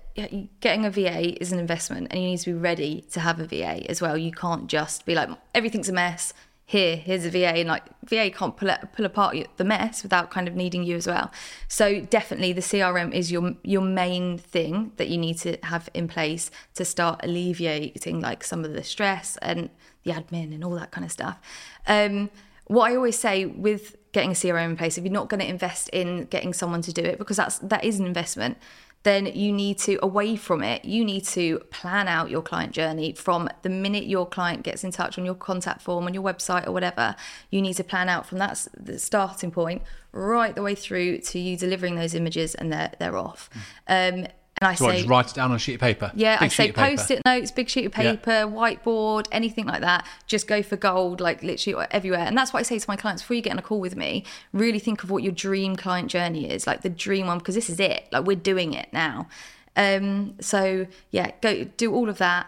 getting 0.59 0.85
a 0.85 0.91
VA 0.91 1.41
is 1.41 1.51
an 1.51 1.59
investment 1.59 2.07
and 2.11 2.21
you 2.21 2.29
need 2.29 2.39
to 2.39 2.53
be 2.53 2.59
ready 2.59 3.05
to 3.11 3.19
have 3.19 3.39
a 3.39 3.45
VA 3.45 3.89
as 3.89 4.01
well. 4.01 4.17
You 4.17 4.31
can't 4.31 4.67
just 4.67 5.05
be 5.05 5.15
like, 5.15 5.29
everything's 5.53 5.89
a 5.89 5.93
mess. 5.93 6.33
Here, 6.69 6.97
here's 6.97 7.25
a 7.25 7.31
VA. 7.31 7.47
And 7.47 7.67
like, 7.67 7.83
VA 8.05 8.29
can't 8.29 8.55
pull, 8.55 8.69
it, 8.69 8.79
pull 8.93 9.03
apart 9.03 9.35
the 9.57 9.63
mess 9.63 10.03
without 10.03 10.29
kind 10.29 10.47
of 10.47 10.53
needing 10.53 10.83
you 10.83 10.97
as 10.97 11.07
well. 11.07 11.31
So, 11.67 12.01
definitely 12.01 12.53
the 12.53 12.61
CRM 12.61 13.11
is 13.11 13.31
your, 13.31 13.55
your 13.63 13.81
main 13.81 14.37
thing 14.37 14.91
that 14.97 15.07
you 15.07 15.17
need 15.17 15.39
to 15.39 15.57
have 15.63 15.89
in 15.95 16.07
place 16.07 16.51
to 16.75 16.85
start 16.85 17.21
alleviating 17.23 18.19
like 18.19 18.43
some 18.43 18.63
of 18.63 18.73
the 18.73 18.83
stress 18.83 19.35
and 19.41 19.71
the 20.03 20.11
admin 20.11 20.53
and 20.53 20.63
all 20.63 20.75
that 20.75 20.91
kind 20.91 21.03
of 21.03 21.11
stuff. 21.11 21.39
Um, 21.87 22.29
what 22.65 22.91
I 22.91 22.95
always 22.95 23.17
say 23.17 23.47
with 23.47 23.95
getting 24.11 24.29
a 24.29 24.35
CRM 24.35 24.65
in 24.65 24.77
place, 24.77 24.99
if 24.99 25.03
you're 25.03 25.11
not 25.11 25.27
going 25.27 25.39
to 25.39 25.47
invest 25.47 25.89
in 25.89 26.25
getting 26.25 26.53
someone 26.53 26.83
to 26.83 26.93
do 26.93 27.01
it, 27.01 27.17
because 27.17 27.37
that's 27.37 27.57
that 27.59 27.83
is 27.83 27.99
an 27.99 28.05
investment, 28.05 28.59
then 29.03 29.27
you 29.27 29.53
need 29.53 29.77
to 29.79 29.97
away 30.03 30.35
from 30.35 30.61
it. 30.61 30.83
You 30.83 31.05
need 31.05 31.25
to 31.27 31.59
plan 31.71 32.07
out 32.07 32.29
your 32.29 32.41
client 32.41 32.73
journey 32.73 33.13
from 33.13 33.49
the 33.61 33.69
minute 33.69 34.05
your 34.05 34.27
client 34.27 34.63
gets 34.63 34.83
in 34.83 34.91
touch 34.91 35.17
on 35.17 35.25
your 35.25 35.35
contact 35.35 35.81
form 35.81 36.05
on 36.05 36.13
your 36.13 36.23
website 36.23 36.67
or 36.67 36.71
whatever. 36.71 37.15
You 37.49 37.61
need 37.61 37.75
to 37.75 37.83
plan 37.83 38.09
out 38.09 38.25
from 38.25 38.39
that 38.39 38.67
the 38.77 38.99
starting 38.99 39.51
point 39.51 39.83
right 40.11 40.53
the 40.53 40.61
way 40.61 40.75
through 40.75 41.19
to 41.19 41.39
you 41.39 41.55
delivering 41.55 41.95
those 41.95 42.13
images 42.13 42.55
and 42.55 42.73
they're 42.73 42.91
they're 42.99 43.17
off. 43.17 43.49
Um, 43.87 44.27
and 44.61 44.67
I 44.69 44.75
So 44.75 44.87
I 44.87 44.91
say 44.91 44.97
just 44.97 45.09
write 45.09 45.27
it 45.29 45.33
down 45.35 45.51
on 45.51 45.55
a 45.55 45.59
sheet 45.59 45.75
of 45.75 45.79
paper. 45.81 46.11
yeah, 46.15 46.37
Big 46.39 46.45
I 46.45 46.47
say 46.49 46.63
sheet 46.65 46.69
of 46.71 46.75
paper. 46.75 46.97
post-it 46.97 47.21
notes, 47.25 47.51
big 47.51 47.69
sheet 47.69 47.85
of 47.85 47.93
Yeah. 47.97 48.11
paper, 48.15 48.31
whiteboard, 48.47 49.27
anything 49.31 49.65
like 49.65 49.81
that. 49.81 50.05
Just 50.27 50.47
go 50.47 50.61
for 50.61 50.75
gold, 50.75 51.21
like 51.21 51.41
literally 51.43 51.85
everywhere. 51.91 52.19
And 52.21 52.37
that's 52.37 52.51
what 52.53 52.59
I 52.59 52.63
say 52.63 52.77
to 52.79 52.85
my 52.87 52.95
clients 52.95 53.21
before 53.23 53.35
you 53.35 53.41
get 53.41 53.53
on 53.53 53.59
a 53.59 53.61
call 53.61 53.79
with 53.79 53.95
me. 53.95 54.25
Really 54.53 54.79
think 54.79 55.03
of 55.03 55.09
what 55.11 55.23
your 55.23 55.31
dream 55.31 55.75
client 55.75 56.09
journey 56.09 56.49
is, 56.49 56.67
like 56.67 56.81
the 56.81 56.89
dream 56.89 57.27
one, 57.27 57.37
because 57.39 57.55
this 57.55 57.69
is 57.69 57.79
it. 57.79 58.07
Like 58.11 58.25
we're 58.25 58.35
doing 58.35 58.73
it 58.73 58.89
now. 58.93 59.27
Um, 59.75 60.35
so 60.41 60.87
yeah, 61.11 61.31
go 61.41 61.63
do 61.63 61.93
all 61.93 62.09
of 62.09 62.17
that, 62.17 62.47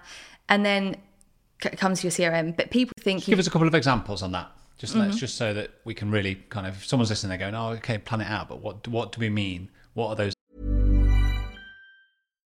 and 0.49 0.65
then 0.65 0.97
c- 1.63 1.69
come 1.69 1.93
to 1.95 2.03
your 2.03 2.11
CRM. 2.11 2.55
But 2.57 2.71
people 2.71 2.91
think 2.99 3.27
you 3.27 3.31
Give 3.31 3.39
us 3.39 3.47
a 3.47 3.51
couple 3.51 3.67
of 3.67 3.75
examples 3.75 4.21
on 4.21 4.31
that. 4.33 4.51
Just 4.77 4.93
Mm-hmm. 4.95 5.01
let's 5.09 5.17
just 5.17 5.37
so 5.37 5.53
that 5.53 5.69
we 5.85 5.93
can 5.93 6.09
really 6.11 6.35
kind 6.49 6.65
of 6.67 6.75
if 6.77 6.85
someone's 6.87 7.09
listening, 7.09 7.29
they're 7.29 7.37
going, 7.37 7.55
oh, 7.55 7.69
okay, 7.77 7.99
plan 7.99 8.19
it 8.21 8.27
out. 8.27 8.49
But 8.49 8.61
what 8.61 8.85
what 8.87 9.11
do 9.13 9.21
we 9.21 9.29
mean? 9.29 9.69
What 9.93 10.07
are 10.09 10.15
those? 10.15 10.33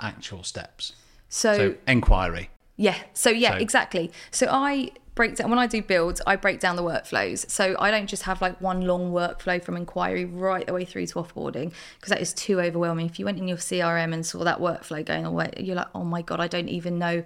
Actual 0.00 0.42
steps? 0.42 0.92
so, 1.28 1.56
So 1.56 1.74
inquiry. 1.86 2.50
Yeah. 2.76 2.96
So 3.12 3.30
yeah, 3.30 3.52
So- 3.52 3.56
exactly. 3.58 4.12
So 4.30 4.46
I 4.50 4.90
break 5.14 5.36
down 5.36 5.48
when 5.48 5.58
I 5.60 5.66
do 5.68 5.80
builds, 5.80 6.20
I 6.26 6.34
break 6.36 6.58
down 6.58 6.74
the 6.76 6.82
workflows. 6.82 7.48
So 7.48 7.76
I 7.78 7.90
don't 7.92 8.08
just 8.08 8.24
have 8.24 8.40
like 8.42 8.60
one 8.60 8.80
long 8.82 9.12
workflow 9.12 9.62
from 9.62 9.76
inquiry 9.76 10.24
right 10.24 10.66
the 10.66 10.72
way 10.72 10.84
through 10.84 11.06
to 11.06 11.14
offboarding 11.14 11.72
because 11.98 12.10
that 12.10 12.20
is 12.20 12.32
too 12.32 12.60
overwhelming. 12.60 13.06
If 13.06 13.18
you 13.18 13.24
went 13.24 13.38
in 13.38 13.46
your 13.46 13.58
CRM 13.58 14.12
and 14.12 14.26
saw 14.26 14.42
that 14.44 14.58
workflow 14.58 15.04
going 15.04 15.24
away, 15.24 15.52
you're 15.58 15.76
like, 15.76 15.86
oh 15.94 16.02
my 16.04 16.22
god, 16.22 16.40
I 16.40 16.48
don't 16.48 16.68
even 16.68 16.98
know 16.98 17.22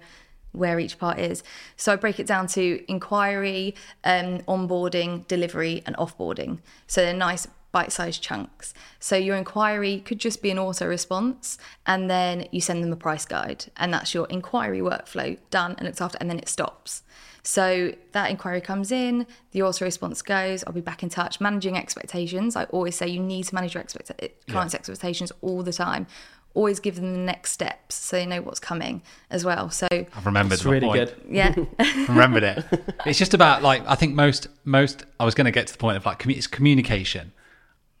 where 0.51 0.79
each 0.79 0.97
part 0.97 1.19
is. 1.19 1.43
So 1.77 1.93
I 1.93 1.95
break 1.95 2.19
it 2.19 2.25
down 2.27 2.47
to 2.47 2.83
inquiry, 2.87 3.75
um, 4.03 4.39
onboarding, 4.47 5.27
delivery, 5.27 5.83
and 5.85 5.95
offboarding. 5.97 6.59
So 6.87 7.01
they're 7.01 7.13
nice 7.13 7.47
bite-sized 7.71 8.21
chunks. 8.21 8.73
So 8.99 9.15
your 9.15 9.35
inquiry 9.35 9.99
could 9.99 10.19
just 10.19 10.41
be 10.41 10.49
an 10.51 10.59
auto 10.59 10.87
response, 10.87 11.57
and 11.85 12.09
then 12.09 12.47
you 12.51 12.61
send 12.61 12.83
them 12.83 12.91
a 12.91 12.95
price 12.95 13.25
guide, 13.25 13.65
and 13.77 13.93
that's 13.93 14.13
your 14.13 14.27
inquiry 14.27 14.79
workflow 14.79 15.37
done 15.49 15.75
and 15.77 15.85
looked 15.87 16.01
after, 16.01 16.17
and 16.19 16.29
then 16.29 16.39
it 16.39 16.49
stops. 16.49 17.03
So 17.41 17.93
that 18.11 18.29
inquiry 18.29 18.59
comes 18.61 18.91
in, 18.91 19.25
the 19.51 19.61
auto 19.63 19.85
response 19.85 20.21
goes, 20.21 20.63
I'll 20.65 20.73
be 20.73 20.81
back 20.81 21.03
in 21.03 21.09
touch. 21.09 21.39
Managing 21.39 21.77
expectations. 21.77 22.55
I 22.55 22.65
always 22.65 22.95
say 22.95 23.07
you 23.07 23.19
need 23.21 23.45
to 23.45 23.55
manage 23.55 23.73
your 23.75 23.81
expect- 23.81 24.11
eh, 24.19 24.27
clients' 24.49 24.75
expectations 24.75 25.31
all 25.41 25.63
the 25.63 25.71
time. 25.73 26.05
Always 26.53 26.79
give 26.79 26.95
them 26.95 27.13
the 27.13 27.19
next 27.19 27.51
steps 27.51 27.95
so 27.95 28.17
they 28.17 28.25
know 28.25 28.41
what's 28.41 28.59
coming 28.59 29.03
as 29.29 29.45
well. 29.45 29.69
So 29.69 29.87
I've 29.91 30.25
remembered 30.25 30.55
It's 30.55 30.65
really 30.65 30.87
point. 30.87 31.13
good. 31.15 31.21
yeah, 31.29 31.55
remembered 32.09 32.43
it. 32.43 32.65
It's 33.05 33.19
just 33.19 33.33
about 33.35 33.61
like 33.61 33.83
I 33.87 33.93
think 33.95 34.15
most 34.15 34.47
most 34.65 35.05
I 35.19 35.25
was 35.25 35.35
going 35.35 35.45
to 35.45 35.51
get 35.51 35.67
to 35.67 35.73
the 35.73 35.79
point 35.79 35.95
of 35.95 36.05
like 36.07 36.25
it's 36.25 36.47
communication. 36.47 37.31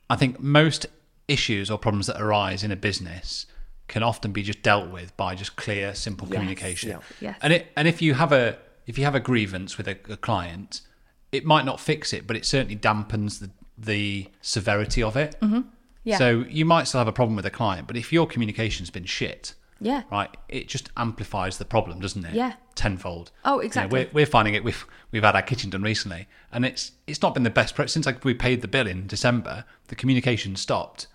I 0.09 0.15
think 0.15 0.39
most 0.39 0.87
issues 1.27 1.69
or 1.69 1.77
problems 1.77 2.07
that 2.07 2.19
arise 2.19 2.63
in 2.63 2.71
a 2.71 2.75
business 2.75 3.45
can 3.87 4.03
often 4.03 4.31
be 4.31 4.43
just 4.43 4.61
dealt 4.61 4.89
with 4.89 5.15
by 5.17 5.35
just 5.35 5.55
clear, 5.55 5.93
simple 5.93 6.27
communication. 6.27 6.89
Yeah. 6.89 6.99
Yes. 7.19 7.39
And 7.41 7.53
it 7.53 7.67
and 7.75 7.87
if 7.87 8.01
you 8.01 8.13
have 8.13 8.31
a 8.31 8.57
if 8.85 8.97
you 8.97 9.03
have 9.03 9.15
a 9.15 9.19
grievance 9.19 9.77
with 9.77 9.87
a, 9.87 9.97
a 10.09 10.17
client, 10.17 10.81
it 11.31 11.45
might 11.45 11.65
not 11.65 11.79
fix 11.79 12.13
it, 12.13 12.25
but 12.25 12.35
it 12.35 12.45
certainly 12.45 12.75
dampens 12.75 13.39
the 13.39 13.49
the 13.77 14.27
severity 14.41 15.01
of 15.03 15.15
it. 15.15 15.35
Mm-hmm. 15.41 15.61
Yeah. 16.03 16.17
So 16.17 16.45
you 16.49 16.65
might 16.65 16.85
still 16.87 16.99
have 16.99 17.07
a 17.07 17.13
problem 17.13 17.35
with 17.35 17.45
a 17.45 17.51
client, 17.51 17.87
but 17.87 17.97
if 17.97 18.11
your 18.13 18.25
communication's 18.25 18.89
been 18.89 19.05
shit, 19.05 19.53
yeah, 19.81 20.03
right, 20.11 20.35
it 20.49 20.67
just 20.67 20.89
amplifies 20.97 21.57
the 21.57 21.65
problem, 21.65 21.99
doesn't 21.99 22.25
it? 22.25 22.33
Yeah. 22.33 22.53
Tenfold. 22.75 23.31
Oh, 23.45 23.53
You 23.53 23.57
know, 23.57 23.61
exactly. 23.65 23.99
we're, 24.05 24.09
we're 24.13 24.25
finding 24.25 24.53
it. 24.53 24.63
We've 24.63 24.85
we've 25.11 25.23
had 25.23 25.35
our 25.35 25.41
kitchen 25.41 25.69
done 25.69 25.81
recently, 25.83 26.27
and 26.51 26.65
it's 26.65 26.91
it's 27.07 27.21
not 27.21 27.33
been 27.33 27.43
the 27.43 27.49
best 27.49 27.75
since 27.87 28.05
like 28.05 28.23
we 28.23 28.33
paid 28.33 28.61
the 28.61 28.67
bill 28.67 28.87
in 28.87 29.07
December. 29.07 29.65
The 29.87 29.95
communication 29.95 30.55
stopped, 30.55 31.07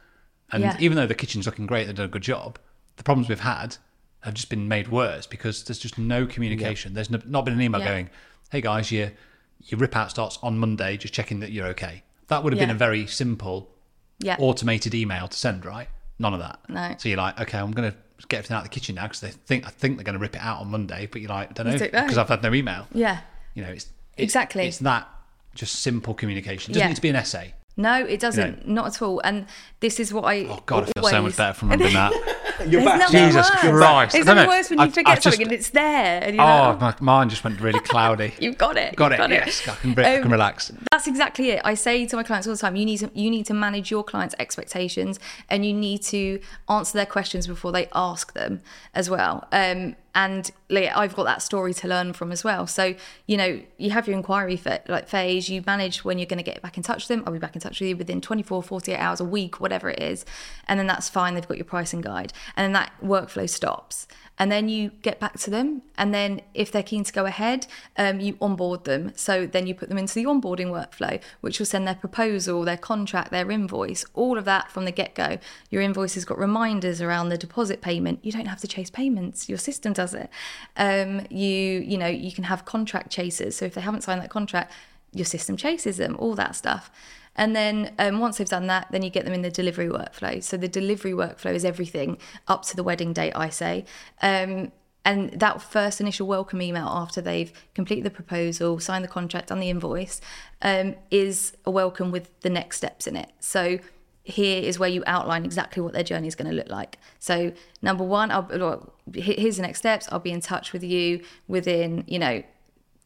and 0.52 0.62
Yeah. 0.62 0.76
even 0.80 0.96
though 0.96 1.06
the 1.06 1.14
kitchen's 1.14 1.46
looking 1.46 1.66
great, 1.66 1.86
they've 1.86 1.94
done 1.96 2.06
a 2.06 2.08
good 2.08 2.22
job. 2.22 2.58
The 2.96 3.02
problems 3.02 3.28
we've 3.28 3.40
had 3.40 3.76
have 4.20 4.34
just 4.34 4.48
been 4.50 4.68
made 4.68 4.88
worse 4.88 5.26
because 5.26 5.64
there's 5.64 5.78
just 5.78 5.98
no 5.98 6.26
communication. 6.26 6.94
There's 6.94 7.10
no, 7.10 7.20
not 7.26 7.44
been 7.44 7.54
an 7.54 7.60
email 7.60 7.80
Yeah. 7.80 7.88
going, 7.88 8.10
"Hey 8.50 8.60
guys, 8.60 8.90
your 8.92 9.12
your 9.60 9.78
rip 9.78 9.96
out 9.96 10.10
starts 10.10 10.38
on 10.42 10.58
Monday. 10.58 10.96
Just 10.96 11.14
checking 11.14 11.40
that 11.40 11.50
you're 11.52 11.66
okay." 11.68 12.02
That 12.28 12.42
would 12.42 12.52
have 12.52 12.60
been 12.60 12.70
a 12.70 12.74
very 12.74 13.06
simple 13.06 13.70
yeah, 14.18 14.36
automated 14.38 14.94
email 14.94 15.28
to 15.28 15.36
send, 15.36 15.64
right? 15.66 15.88
None 16.18 16.32
of 16.32 16.40
that. 16.40 16.60
No. 16.68 16.94
So 16.98 17.08
you're 17.08 17.18
like, 17.18 17.38
okay, 17.40 17.58
I'm 17.58 17.72
going 17.72 17.90
to 17.90 17.96
get 18.28 18.38
everything 18.38 18.56
out 18.56 18.64
of 18.64 18.70
the 18.70 18.74
kitchen 18.74 18.94
now 18.94 19.04
because 19.04 19.20
they 19.20 19.30
think 19.30 19.66
I 19.66 19.70
think 19.70 19.96
they're 19.96 20.04
going 20.04 20.14
to 20.14 20.18
rip 20.20 20.36
it 20.36 20.42
out 20.42 20.60
on 20.60 20.70
Monday, 20.70 21.08
but 21.10 21.20
you're 21.20 21.30
like, 21.30 21.50
I 21.50 21.52
don't 21.52 21.66
know 21.66 21.78
because 21.78 22.18
I've 22.18 22.28
had 22.28 22.42
no 22.42 22.52
email. 22.54 22.86
yeah. 22.92 23.20
You 23.54 23.62
know, 23.62 23.70
it's, 23.70 23.84
it's 24.16 24.24
Exactly. 24.24 24.66
It's 24.66 24.78
that 24.78 25.08
just 25.54 25.80
simple 25.80 26.14
communication. 26.14 26.72
It 26.72 26.74
doesn't 26.74 26.80
Yeah. 26.84 26.88
need 26.88 26.96
to 26.96 27.02
be 27.02 27.08
an 27.10 27.16
essay. 27.16 27.54
No, 27.76 28.04
it 28.04 28.20
doesn't. 28.20 28.66
You 28.66 28.72
Not 28.72 28.86
at 28.86 29.02
all. 29.02 29.20
And 29.24 29.46
this 29.80 29.98
is 29.98 30.12
what 30.14 30.24
I. 30.24 30.46
Oh 30.46 30.62
God, 30.64 30.84
I 30.94 31.00
feel 31.00 31.08
so 31.10 31.22
much 31.22 31.36
better 31.36 31.54
from 31.54 31.70
remembering 31.70 31.94
that. 31.94 32.12
You're 32.68 32.84
back. 32.84 33.10
Jesus 33.10 33.50
worse. 33.50 33.60
Christ. 33.60 34.14
It's 34.14 34.28
I 34.28 34.34
don't 34.34 34.36
nothing 34.36 34.48
worse 34.48 34.70
when 34.70 34.78
you 34.78 34.84
I've- 34.84 34.92
forget 34.92 35.08
I've 35.08 35.14
just- 35.16 35.24
something 35.36 35.42
and 35.48 35.52
it's 35.52 35.70
there. 35.70 36.22
And 36.22 36.36
you're 36.36 36.44
oh, 36.44 36.78
like, 36.80 37.00
my 37.00 37.14
mind 37.18 37.30
just 37.30 37.42
went 37.42 37.60
really 37.60 37.80
cloudy. 37.80 38.32
You've 38.40 38.58
got 38.58 38.76
it. 38.76 38.94
got 38.94 39.10
you've 39.10 39.20
it. 39.32 39.46
Yes, 39.46 39.66
I 39.68 39.74
can, 39.74 39.90
I 39.90 39.94
can 40.18 40.24
Um, 40.26 40.32
relax. 40.32 40.70
That's 40.92 41.08
exactly 41.08 41.50
it. 41.50 41.62
I 41.64 41.74
say 41.74 42.06
to 42.06 42.16
my 42.16 42.22
clients 42.22 42.46
all 42.46 42.54
the 42.54 42.58
time, 42.60 42.76
you 42.76 42.84
need 42.84 42.98
to 42.98 43.10
you 43.12 43.28
need 43.28 43.46
to 43.46 43.54
manage 43.54 43.90
your 43.90 44.04
clients' 44.04 44.36
expectations 44.38 45.18
and 45.50 45.66
you 45.66 45.72
need 45.72 46.02
to 46.02 46.38
answer 46.68 46.96
their 46.96 47.06
questions 47.06 47.48
before 47.48 47.72
they 47.72 47.88
ask 47.92 48.34
them 48.34 48.60
as 48.94 49.10
well. 49.10 49.48
Um, 49.50 49.96
and 50.14 50.48
like, 50.74 50.96
I've 50.96 51.14
got 51.14 51.24
that 51.24 51.42
story 51.42 51.74
to 51.74 51.88
learn 51.88 52.12
from 52.12 52.32
as 52.32 52.44
well. 52.44 52.66
So 52.66 52.94
you 53.26 53.36
know, 53.36 53.60
you 53.78 53.90
have 53.90 54.06
your 54.06 54.16
inquiry 54.16 54.56
fa- 54.56 54.82
like 54.88 55.08
phase. 55.08 55.48
You 55.48 55.62
manage 55.66 56.04
when 56.04 56.18
you're 56.18 56.26
going 56.26 56.38
to 56.38 56.44
get 56.44 56.60
back 56.62 56.76
in 56.76 56.82
touch 56.82 57.08
with 57.08 57.08
them. 57.08 57.24
I'll 57.26 57.32
be 57.32 57.38
back 57.38 57.54
in 57.54 57.60
touch 57.60 57.80
with 57.80 57.88
you 57.88 57.96
within 57.96 58.20
24, 58.20 58.62
48 58.62 58.96
hours, 58.96 59.20
a 59.20 59.24
week, 59.24 59.60
whatever 59.60 59.90
it 59.90 60.00
is, 60.00 60.24
and 60.68 60.78
then 60.78 60.86
that's 60.86 61.08
fine. 61.08 61.34
They've 61.34 61.46
got 61.46 61.56
your 61.56 61.64
pricing 61.64 62.00
guide, 62.00 62.32
and 62.56 62.64
then 62.64 62.72
that 62.72 62.92
workflow 63.02 63.48
stops 63.48 64.06
and 64.38 64.50
then 64.50 64.68
you 64.68 64.90
get 65.02 65.20
back 65.20 65.38
to 65.38 65.50
them 65.50 65.82
and 65.96 66.12
then 66.12 66.40
if 66.54 66.72
they're 66.72 66.82
keen 66.82 67.04
to 67.04 67.12
go 67.12 67.24
ahead 67.24 67.66
um, 67.96 68.20
you 68.20 68.36
onboard 68.40 68.84
them 68.84 69.12
so 69.14 69.46
then 69.46 69.66
you 69.66 69.74
put 69.74 69.88
them 69.88 69.98
into 69.98 70.14
the 70.14 70.24
onboarding 70.24 70.66
workflow 70.66 71.20
which 71.40 71.58
will 71.58 71.66
send 71.66 71.86
their 71.86 71.94
proposal 71.94 72.62
their 72.62 72.76
contract 72.76 73.30
their 73.30 73.50
invoice 73.50 74.04
all 74.14 74.36
of 74.36 74.44
that 74.44 74.70
from 74.70 74.84
the 74.84 74.90
get-go 74.90 75.38
your 75.70 75.82
invoice 75.82 76.14
has 76.14 76.24
got 76.24 76.38
reminders 76.38 77.00
around 77.00 77.28
the 77.28 77.38
deposit 77.38 77.80
payment 77.80 78.18
you 78.22 78.32
don't 78.32 78.46
have 78.46 78.60
to 78.60 78.68
chase 78.68 78.90
payments 78.90 79.48
your 79.48 79.58
system 79.58 79.92
does 79.92 80.14
it 80.14 80.28
um, 80.76 81.26
you 81.30 81.80
you 81.80 81.98
know 81.98 82.06
you 82.06 82.32
can 82.32 82.44
have 82.44 82.64
contract 82.64 83.10
chasers 83.10 83.56
so 83.56 83.64
if 83.64 83.74
they 83.74 83.80
haven't 83.80 84.02
signed 84.02 84.20
that 84.20 84.30
contract 84.30 84.72
your 85.12 85.24
system 85.24 85.56
chases 85.56 85.96
them 85.96 86.16
all 86.18 86.34
that 86.34 86.56
stuff 86.56 86.90
and 87.36 87.54
then 87.54 87.92
um, 87.98 88.20
once 88.20 88.38
they've 88.38 88.48
done 88.48 88.68
that, 88.68 88.88
then 88.90 89.02
you 89.02 89.10
get 89.10 89.24
them 89.24 89.34
in 89.34 89.42
the 89.42 89.50
delivery 89.50 89.88
workflow. 89.88 90.42
So 90.42 90.56
the 90.56 90.68
delivery 90.68 91.12
workflow 91.12 91.54
is 91.54 91.64
everything 91.64 92.18
up 92.46 92.64
to 92.66 92.76
the 92.76 92.84
wedding 92.84 93.12
date, 93.12 93.32
I 93.34 93.48
say. 93.48 93.84
Um, 94.22 94.72
and 95.04 95.32
that 95.32 95.60
first 95.60 96.00
initial 96.00 96.26
welcome 96.26 96.62
email 96.62 96.86
after 96.86 97.20
they've 97.20 97.52
completed 97.74 98.04
the 98.04 98.10
proposal, 98.10 98.78
signed 98.78 99.04
the 99.04 99.08
contract, 99.08 99.48
done 99.48 99.60
the 99.60 99.68
invoice, 99.68 100.20
um, 100.62 100.94
is 101.10 101.54
a 101.66 101.70
welcome 101.70 102.10
with 102.10 102.40
the 102.40 102.50
next 102.50 102.78
steps 102.78 103.06
in 103.06 103.16
it. 103.16 103.30
So 103.38 103.78
here 104.26 104.62
is 104.62 104.78
where 104.78 104.88
you 104.88 105.02
outline 105.06 105.44
exactly 105.44 105.82
what 105.82 105.92
their 105.92 106.02
journey 106.02 106.26
is 106.26 106.34
going 106.34 106.48
to 106.50 106.56
look 106.56 106.70
like. 106.70 106.98
So 107.18 107.52
number 107.82 108.02
one, 108.04 108.30
I'll, 108.30 108.48
well, 108.50 108.92
here's 109.14 109.56
the 109.56 109.62
next 109.62 109.78
steps. 109.78 110.08
I'll 110.10 110.18
be 110.18 110.32
in 110.32 110.40
touch 110.40 110.72
with 110.72 110.82
you 110.82 111.22
within, 111.46 112.04
you 112.06 112.18
know, 112.18 112.42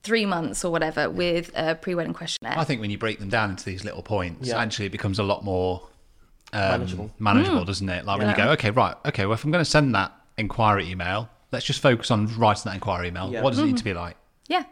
three 0.05 0.25
months 0.25 0.65
or 0.65 0.71
whatever 0.71 1.11
with 1.11 1.51
a 1.57 1.75
pre-wedding 1.75 2.15
questionnaire. 2.15 2.57
I 2.57 2.63
think 2.65 2.81
when 2.81 2.91
you 2.91 2.99
break 2.99 3.19
them 3.19 3.29
down 3.29 3.51
into 3.51 3.65
these 3.65 3.85
little 3.85 4.03
points, 4.03 4.49
Yeah. 4.49 4.59
actually 4.59 4.87
it 4.87 4.93
becomes 4.93 5.19
a 5.19 5.25
lot 5.25 5.45
more 5.45 5.83
um, 6.53 6.61
Manageable. 6.61 7.11
manageable, 7.19 7.65
doesn't 7.65 7.89
it? 7.89 8.05
Like 8.07 8.19
when 8.21 8.29
you 8.31 8.37
go, 8.37 8.51
okay, 8.53 8.71
right, 8.71 8.95
okay, 9.05 9.27
well, 9.27 9.35
if 9.35 9.45
I'm 9.45 9.51
going 9.51 9.65
to 9.65 9.71
send 9.71 9.95
that 9.97 10.13
inquiry 10.39 10.89
email, 10.89 11.29
let's 11.53 11.67
just 11.67 11.83
focus 11.83 12.11
on 12.13 12.27
writing 12.39 12.63
that 12.67 12.75
inquiry 12.75 13.09
email. 13.09 13.31
Yeah. 13.33 13.43
What 13.43 13.51
does 13.51 13.59
it 13.59 13.67
need 13.67 13.77
to 13.77 13.85
be 13.85 13.93
like? 13.93 14.17
Yeah, 14.47 14.63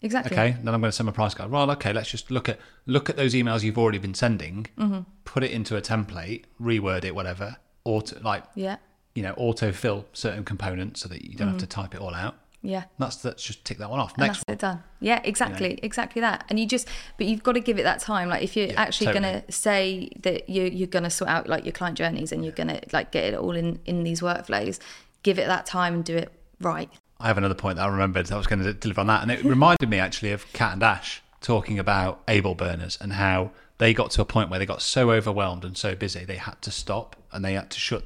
exactly. 0.00 0.34
Okay, 0.36 0.56
then 0.62 0.74
I'm 0.74 0.80
going 0.80 0.90
to 0.90 0.96
send 0.96 1.06
my 1.06 1.12
price 1.12 1.34
guide. 1.34 1.50
Well, 1.50 1.70
okay, 1.72 1.92
let's 1.92 2.10
just 2.10 2.30
look 2.30 2.48
at 2.48 2.58
look 2.86 3.08
at 3.10 3.16
those 3.16 3.34
emails 3.34 3.62
you've 3.62 3.78
already 3.78 3.98
been 3.98 4.14
sending, 4.14 4.66
Mm-hmm. 4.78 5.00
Put 5.24 5.42
it 5.44 5.50
into 5.50 5.76
a 5.76 5.80
template, 5.82 6.44
reword 6.60 7.04
it, 7.04 7.14
whatever, 7.14 7.56
auto 7.84 8.18
like 8.20 8.44
Yeah, 8.54 8.76
you 9.14 9.22
know, 9.22 9.34
autofill 9.34 10.04
certain 10.12 10.44
components 10.44 11.00
so 11.02 11.08
that 11.08 11.22
you 11.24 11.36
don't 11.36 11.48
have 11.48 11.56
Mm-hmm. 11.56 11.60
to 11.60 11.66
type 11.66 11.94
it 11.94 12.00
all 12.00 12.14
out. 12.14 12.36
yeah. 12.62 12.84
That's 12.98 13.16
that's 13.16 13.42
just 13.42 13.64
tick 13.64 13.78
that 13.78 13.90
one 13.90 14.00
off. 14.00 14.14
And 14.14 14.26
Next 14.26 14.44
that's 14.46 14.54
it 14.54 14.58
done. 14.60 14.82
Yeah, 15.00 15.20
exactly, 15.24 15.78
exactly 15.82 16.20
that. 16.20 16.44
And 16.48 16.58
you 16.58 16.66
just, 16.66 16.88
but 17.18 17.26
you've 17.26 17.42
got 17.42 17.52
to 17.52 17.60
give 17.60 17.78
it 17.78 17.82
that 17.84 18.00
time. 18.00 18.28
Like 18.28 18.42
if 18.42 18.56
you're 18.56 18.68
Yeah, 18.68 18.80
actually 18.80 19.08
totally. 19.08 19.22
going 19.30 19.42
to 19.42 19.52
say 19.52 20.08
that 20.22 20.48
you 20.48 20.64
you're 20.64 20.86
going 20.88 21.02
to 21.04 21.10
sort 21.10 21.30
out 21.30 21.46
like 21.48 21.64
your 21.64 21.72
client 21.72 21.96
journeys 21.98 22.32
and 22.32 22.42
you're 22.44 22.54
going 22.54 22.68
to 22.68 22.80
like 22.92 23.12
get 23.12 23.24
it 23.32 23.34
all 23.38 23.54
in 23.54 23.80
in 23.84 24.02
these 24.02 24.20
workflows, 24.20 24.78
give 25.22 25.38
it 25.38 25.46
that 25.46 25.66
time 25.66 25.94
and 25.94 26.04
do 26.04 26.16
it 26.16 26.32
right. 26.60 26.90
I 27.20 27.28
have 27.28 27.38
another 27.38 27.54
point 27.54 27.76
that 27.76 27.84
I 27.84 27.88
remembered 27.88 28.26
that 28.26 28.34
I 28.34 28.38
was 28.38 28.46
going 28.46 28.62
to 28.62 28.72
deliver 28.74 29.00
on 29.00 29.06
that, 29.06 29.22
and 29.22 29.30
it 29.30 29.44
reminded 29.44 29.88
me 29.88 29.98
actually 29.98 30.32
of 30.32 30.50
Cat 30.52 30.72
and 30.74 30.82
Ash 30.82 31.22
talking 31.40 31.78
about 31.78 32.22
able 32.28 32.54
burners 32.54 32.98
and 33.00 33.12
how 33.14 33.50
they 33.78 33.92
got 33.94 34.10
to 34.12 34.22
a 34.22 34.24
point 34.24 34.50
where 34.50 34.58
they 34.58 34.66
got 34.66 34.82
so 34.82 35.10
overwhelmed 35.10 35.64
and 35.64 35.76
so 35.76 35.94
busy 35.94 36.24
they 36.24 36.36
had 36.36 36.60
to 36.62 36.70
stop 36.70 37.16
and 37.32 37.44
they 37.44 37.54
had 37.54 37.70
to 37.70 37.78
shut 37.78 38.04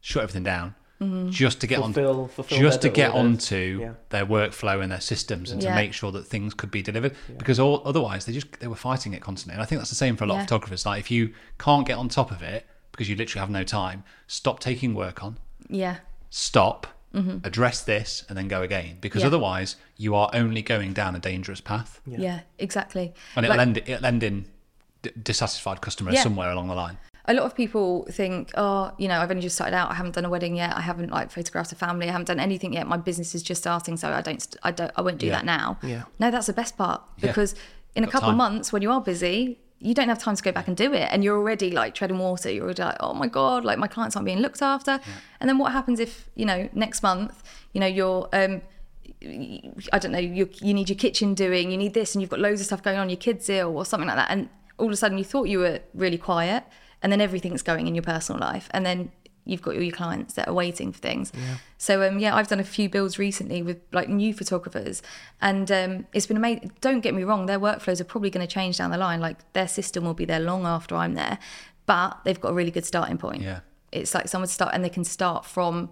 shut 0.00 0.22
everything 0.22 0.42
down 0.44 0.74
Mm-hmm. 1.00 1.30
just 1.30 1.60
to 1.62 1.66
get 1.66 1.80
Fulfill- 1.80 2.20
on 2.20 2.28
fulfill 2.28 2.58
just 2.60 2.82
to 2.82 2.86
their 2.88 2.94
get 2.94 3.08
orders. 3.10 3.24
onto 3.50 3.78
Yeah. 3.80 3.94
their 4.10 4.24
workflow 4.24 4.80
and 4.84 4.92
their 4.92 5.00
systems 5.00 5.50
and 5.50 5.60
to 5.62 5.74
make 5.74 5.92
sure 5.92 6.12
that 6.12 6.28
things 6.28 6.54
could 6.54 6.70
be 6.70 6.80
delivered 6.80 7.16
because 7.38 7.58
all, 7.58 7.82
otherwise 7.84 8.24
they 8.24 8.32
just 8.32 8.52
they 8.60 8.68
were 8.68 8.76
fighting 8.76 9.12
it 9.12 9.20
constantly 9.20 9.54
and 9.54 9.62
I 9.62 9.66
think 9.66 9.80
that's 9.80 9.90
the 9.90 9.96
same 9.96 10.14
for 10.16 10.22
a 10.22 10.26
lot 10.28 10.34
Yeah. 10.36 10.40
of 10.42 10.46
photographers 10.46 10.86
like 10.86 11.00
if 11.00 11.10
you 11.10 11.34
can't 11.58 11.84
get 11.84 11.98
on 11.98 12.08
top 12.08 12.30
of 12.30 12.40
it 12.40 12.66
because 12.92 13.08
you 13.08 13.16
literally 13.16 13.40
have 13.40 13.50
no 13.50 13.64
time 13.64 14.04
stop 14.28 14.60
taking 14.60 14.94
work 14.94 15.24
on 15.24 15.38
Yeah, 15.68 15.96
stop, 16.30 16.86
address 17.42 17.82
this, 17.82 18.24
and 18.28 18.38
then 18.38 18.46
go 18.48 18.62
again. 18.62 18.98
Because 19.00 19.22
Mm-hmm. 19.22 19.24
Yeah. 19.24 19.36
otherwise, 19.36 19.76
you 19.96 20.14
are 20.14 20.30
only 20.32 20.62
going 20.62 20.92
down 20.92 21.14
a 21.16 21.18
dangerous 21.18 21.60
path, 21.60 22.00
yeah, 22.06 22.40
exactly. 22.58 23.12
and 23.36 23.44
it'll 23.44 23.56
Like- 23.56 23.66
end 23.66 23.76
it'll 23.78 24.06
end 24.06 24.22
in 24.22 24.46
d- 25.02 25.10
dissatisfied 25.22 25.80
customers 25.80 26.14
Yeah. 26.14 26.22
somewhere 26.22 26.50
along 26.50 26.68
the 26.68 26.74
line. 26.74 26.98
a 27.26 27.34
lot 27.34 27.44
of 27.46 27.54
people 27.54 28.04
think, 28.10 28.50
oh, 28.56 28.90
you 28.98 29.06
know, 29.06 29.20
I've 29.20 29.30
only 29.30 29.42
just 29.42 29.54
started 29.54 29.76
out. 29.76 29.88
I 29.92 29.94
haven't 29.94 30.16
done 30.16 30.24
a 30.24 30.28
wedding 30.28 30.56
yet. 30.56 30.74
I 30.76 30.80
haven't 30.80 31.10
like 31.12 31.30
photographed 31.30 31.70
a 31.70 31.76
family. 31.76 32.08
I 32.08 32.12
haven't 32.12 32.26
done 32.26 32.40
anything 32.40 32.72
yet. 32.72 32.88
My 32.88 32.96
business 32.96 33.32
is 33.36 33.44
just 33.44 33.60
starting, 33.62 33.96
so 33.96 34.08
I 34.10 34.20
don't, 34.22 34.56
I 34.64 34.72
don't, 34.72 34.90
I 34.96 35.02
won't 35.02 35.18
do 35.18 35.26
Yeah. 35.26 35.34
that 35.36 35.44
now. 35.44 35.78
Yeah. 35.84 36.02
No, 36.18 36.32
that's 36.32 36.48
the 36.48 36.52
best 36.52 36.76
part 36.76 37.00
Yeah. 37.18 37.28
because 37.28 37.54
in 37.94 38.02
a 38.02 38.08
couple 38.08 38.28
of 38.30 38.32
time. 38.32 38.38
months 38.38 38.72
when 38.72 38.82
you 38.82 38.90
are 38.90 39.00
busy, 39.00 39.60
you 39.78 39.94
don't 39.94 40.08
have 40.08 40.18
time 40.18 40.34
to 40.34 40.42
go 40.42 40.50
back 40.50 40.66
and 40.66 40.76
do 40.76 40.92
it, 40.92 41.08
and 41.12 41.22
you're 41.22 41.36
already 41.36 41.70
like 41.70 41.94
treading 41.94 42.18
water. 42.18 42.50
You're 42.50 42.64
already 42.64 42.82
like, 42.82 42.96
oh 42.98 43.14
my 43.14 43.28
god, 43.28 43.64
like 43.64 43.78
my 43.78 43.86
clients 43.94 44.16
aren't 44.16 44.26
being 44.26 44.40
looked 44.40 44.60
after. 44.62 44.98
And 45.38 45.48
then 45.48 45.58
what 45.58 45.70
happens 45.72 46.00
if 46.00 46.28
you 46.34 46.44
know 46.44 46.68
next 46.72 47.02
month, 47.04 47.42
you 47.72 47.80
know, 47.80 47.86
you're 47.98 48.28
um, 48.32 48.62
I 49.92 49.98
don't 50.00 50.12
know, 50.12 50.18
you 50.18 50.48
you 50.60 50.74
need 50.74 50.88
your 50.88 50.98
kitchen 50.98 51.34
doing, 51.34 51.70
you 51.70 51.76
need 51.76 51.94
this, 51.94 52.14
and 52.14 52.22
you've 52.22 52.30
got 52.30 52.40
loads 52.40 52.60
of 52.60 52.66
stuff 52.66 52.82
going 52.82 52.98
on, 52.98 53.08
your 53.10 53.16
kids 53.16 53.48
ill 53.48 53.76
or 53.76 53.84
something 53.84 54.08
like 54.08 54.16
that, 54.16 54.30
and 54.30 54.48
all 54.82 54.88
of 54.88 54.92
a 54.92 54.96
sudden 55.02 55.16
you 55.18 55.24
thought 55.32 55.46
you 55.54 55.60
were 55.60 55.78
really 55.94 56.18
quiet, 56.18 56.62
and 57.02 57.08
then 57.12 57.20
everything's 57.20 57.62
going 57.62 57.86
in 57.88 57.94
your 57.94 58.06
personal 58.14 58.38
life, 58.40 58.66
and 58.74 58.84
then 58.84 59.10
you've 59.44 59.62
got 59.66 59.74
all 59.74 59.82
your 59.82 59.96
clients 60.02 60.34
that 60.34 60.46
are 60.48 60.54
waiting 60.54 60.92
for 60.92 61.00
things. 61.00 61.32
So 61.76 61.92
um, 62.06 62.18
yeah, 62.24 62.36
I've 62.36 62.46
done 62.46 62.60
a 62.60 62.64
few 62.78 62.88
builds 62.88 63.18
recently 63.18 63.60
with 63.68 63.78
like 63.98 64.08
new 64.08 64.32
photographers, 64.40 65.02
and 65.40 65.66
um, 65.80 66.06
it's 66.12 66.26
been 66.26 66.36
amazing. 66.36 66.70
Don't 66.80 67.00
get 67.00 67.12
me 67.14 67.24
wrong, 67.24 67.46
their 67.46 67.58
workflows 67.58 68.00
are 68.00 68.04
probably 68.12 68.30
going 68.30 68.46
to 68.46 68.52
change 68.52 68.74
down 68.78 68.90
the 68.90 68.98
line. 68.98 69.20
Like 69.20 69.38
their 69.52 69.68
system 69.68 70.04
will 70.04 70.14
be 70.14 70.26
there 70.32 70.40
long 70.40 70.64
after 70.66 70.94
I'm 71.02 71.14
there, 71.14 71.38
but 71.86 72.10
they've 72.24 72.40
got 72.40 72.50
a 72.50 72.56
really 72.60 72.70
good 72.70 72.86
starting 72.92 73.18
point. 73.18 73.42
Yeah. 73.42 73.60
it's 73.90 74.14
like 74.14 74.26
someone 74.28 74.48
start 74.48 74.70
and 74.74 74.84
they 74.84 74.94
can 74.98 75.04
start 75.04 75.44
from 75.44 75.90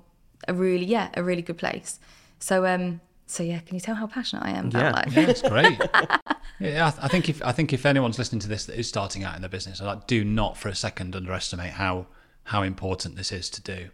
a 0.49 0.55
really 0.55 0.87
yeah 0.87 1.09
a 1.15 1.23
really 1.23 1.43
good 1.43 1.59
place. 1.59 2.01
So 2.39 2.55
um 2.67 3.01
so 3.31 3.43
yeah, 3.43 3.61
can 3.61 3.75
you 3.75 3.81
tell 3.81 3.95
how 3.95 4.07
passionate 4.07 4.45
I 4.45 4.51
am 4.51 4.67
about 4.69 4.83
Yeah. 4.83 4.91
like 4.93 5.13
Yeah, 5.15 5.29
it's 5.29 5.43
great. 5.43 5.79
yeah, 6.61 6.87
I, 6.87 6.91
th- 6.91 7.05
I 7.05 7.09
think 7.09 7.29
if 7.29 7.43
I 7.45 7.53
think 7.53 7.73
if 7.73 7.87
anyone's 7.87 8.19
listening 8.19 8.41
to 8.41 8.49
this 8.49 8.67
that 8.67 8.79
is 8.79 8.89
starting 8.89 9.25
out 9.25 9.35
in 9.37 9.43
their 9.43 9.49
business, 9.49 9.81
like, 9.81 10.07
do 10.07 10.25
not 10.25 10.57
for 10.57 10.69
a 10.69 10.75
second 10.75 11.15
underestimate 11.17 11.73
how 11.73 12.07
how 12.45 12.63
important 12.63 13.17
this 13.17 13.31
is 13.33 13.49
to 13.51 13.63
do, 13.63 13.91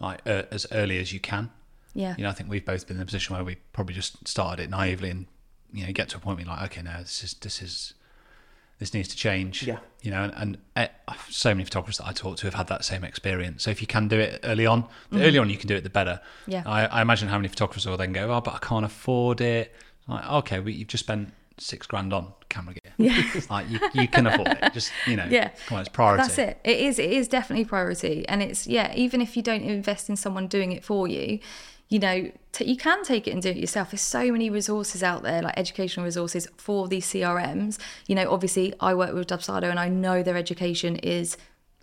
like 0.00 0.20
uh, 0.26 0.42
as 0.50 0.66
early 0.72 0.98
as 0.98 1.12
you 1.12 1.20
can. 1.20 1.44
Mm-hmm. 1.44 1.98
yeah 1.98 2.14
You 2.16 2.24
know, 2.24 2.30
I 2.30 2.32
think 2.32 2.48
we've 2.50 2.64
both 2.64 2.86
been 2.86 2.96
in 2.96 3.02
a 3.02 3.06
position 3.06 3.34
where 3.36 3.44
we 3.44 3.56
probably 3.72 3.94
just 3.94 4.26
started 4.26 4.62
it 4.64 4.70
naively, 4.70 5.10
and 5.10 5.26
you 5.72 5.86
know, 5.86 5.92
get 5.92 6.08
to 6.10 6.16
a 6.16 6.20
point 6.20 6.38
where 6.38 6.46
you're 6.46 6.54
like, 6.54 6.64
okay, 6.72 6.82
no, 6.82 6.98
this 7.00 7.22
is 7.22 7.34
this 7.34 7.60
is 7.60 7.94
this 8.78 8.92
needs 8.94 9.08
to 9.08 9.16
change. 9.16 9.62
Yeah. 9.62 9.78
You 10.02 10.10
know, 10.10 10.24
and, 10.24 10.58
and 10.76 10.90
uh, 11.08 11.14
so 11.30 11.54
many 11.54 11.64
photographers 11.64 11.98
that 11.98 12.06
I 12.06 12.12
talk 12.12 12.36
to 12.38 12.46
have 12.46 12.54
had 12.54 12.66
that 12.68 12.84
same 12.84 13.04
experience. 13.04 13.62
So 13.62 13.70
if 13.70 13.80
you 13.80 13.86
can 13.86 14.08
do 14.08 14.18
it 14.18 14.40
early 14.44 14.66
on, 14.66 14.86
the 15.10 15.24
earlier 15.24 15.40
on 15.40 15.48
you 15.48 15.56
can 15.56 15.68
do 15.68 15.76
it, 15.76 15.82
the 15.84 15.90
better. 15.90 16.20
Yeah. 16.46 16.62
I, 16.66 16.86
I 16.86 17.02
imagine 17.02 17.28
how 17.28 17.38
many 17.38 17.48
photographers 17.48 17.86
will 17.86 17.96
then 17.96 18.12
go, 18.12 18.30
oh, 18.34 18.40
but 18.40 18.54
I 18.54 18.58
can't 18.58 18.84
afford 18.84 19.40
it. 19.40 19.74
Like, 20.06 20.30
okay, 20.30 20.60
well, 20.60 20.68
you've 20.68 20.88
just 20.88 21.04
spent 21.04 21.32
six 21.56 21.86
grand 21.86 22.12
on 22.12 22.32
camera 22.48 22.74
gear. 22.74 22.92
Yeah. 22.98 23.22
Like 23.50 23.68
you, 23.70 23.78
you 23.94 24.08
can 24.08 24.26
afford 24.26 24.48
it. 24.48 24.72
Just 24.72 24.90
you 25.06 25.16
know. 25.16 25.26
yeah 25.30 25.50
Come 25.66 25.76
on, 25.76 25.80
it's 25.82 25.88
priority. 25.88 26.22
that's 26.22 26.38
it 26.38 26.58
it 26.64 26.78
is 26.78 26.98
it 26.98 27.10
is 27.10 27.28
definitely 27.28 27.64
priority 27.64 28.26
and 28.28 28.42
it's 28.42 28.66
yeah 28.66 28.92
even 28.96 29.20
if 29.20 29.36
you 29.36 29.42
don't 29.42 29.62
invest 29.62 30.08
in 30.08 30.16
someone 30.16 30.46
doing 30.48 30.72
it 30.72 30.84
for 30.84 31.06
you 31.08 31.38
you 31.88 31.98
know 31.98 32.30
t- 32.52 32.64
you 32.64 32.76
can 32.76 33.02
take 33.04 33.26
it 33.28 33.32
and 33.32 33.42
do 33.42 33.50
it 33.50 33.56
yourself. 33.56 33.90
There's 33.90 34.00
so 34.00 34.30
many 34.32 34.50
resources 34.50 35.02
out 35.02 35.22
there 35.22 35.42
like 35.42 35.58
educational 35.58 36.04
resources 36.04 36.48
for 36.56 36.88
these 36.88 37.06
crms 37.06 37.78
you 38.06 38.14
know 38.14 38.30
obviously 38.30 38.74
i 38.80 38.94
work 38.94 39.14
with 39.14 39.28
dubsado 39.28 39.64
and 39.64 39.78
i 39.78 39.88
know 39.88 40.22
their 40.22 40.36
education 40.36 40.96
is 40.96 41.36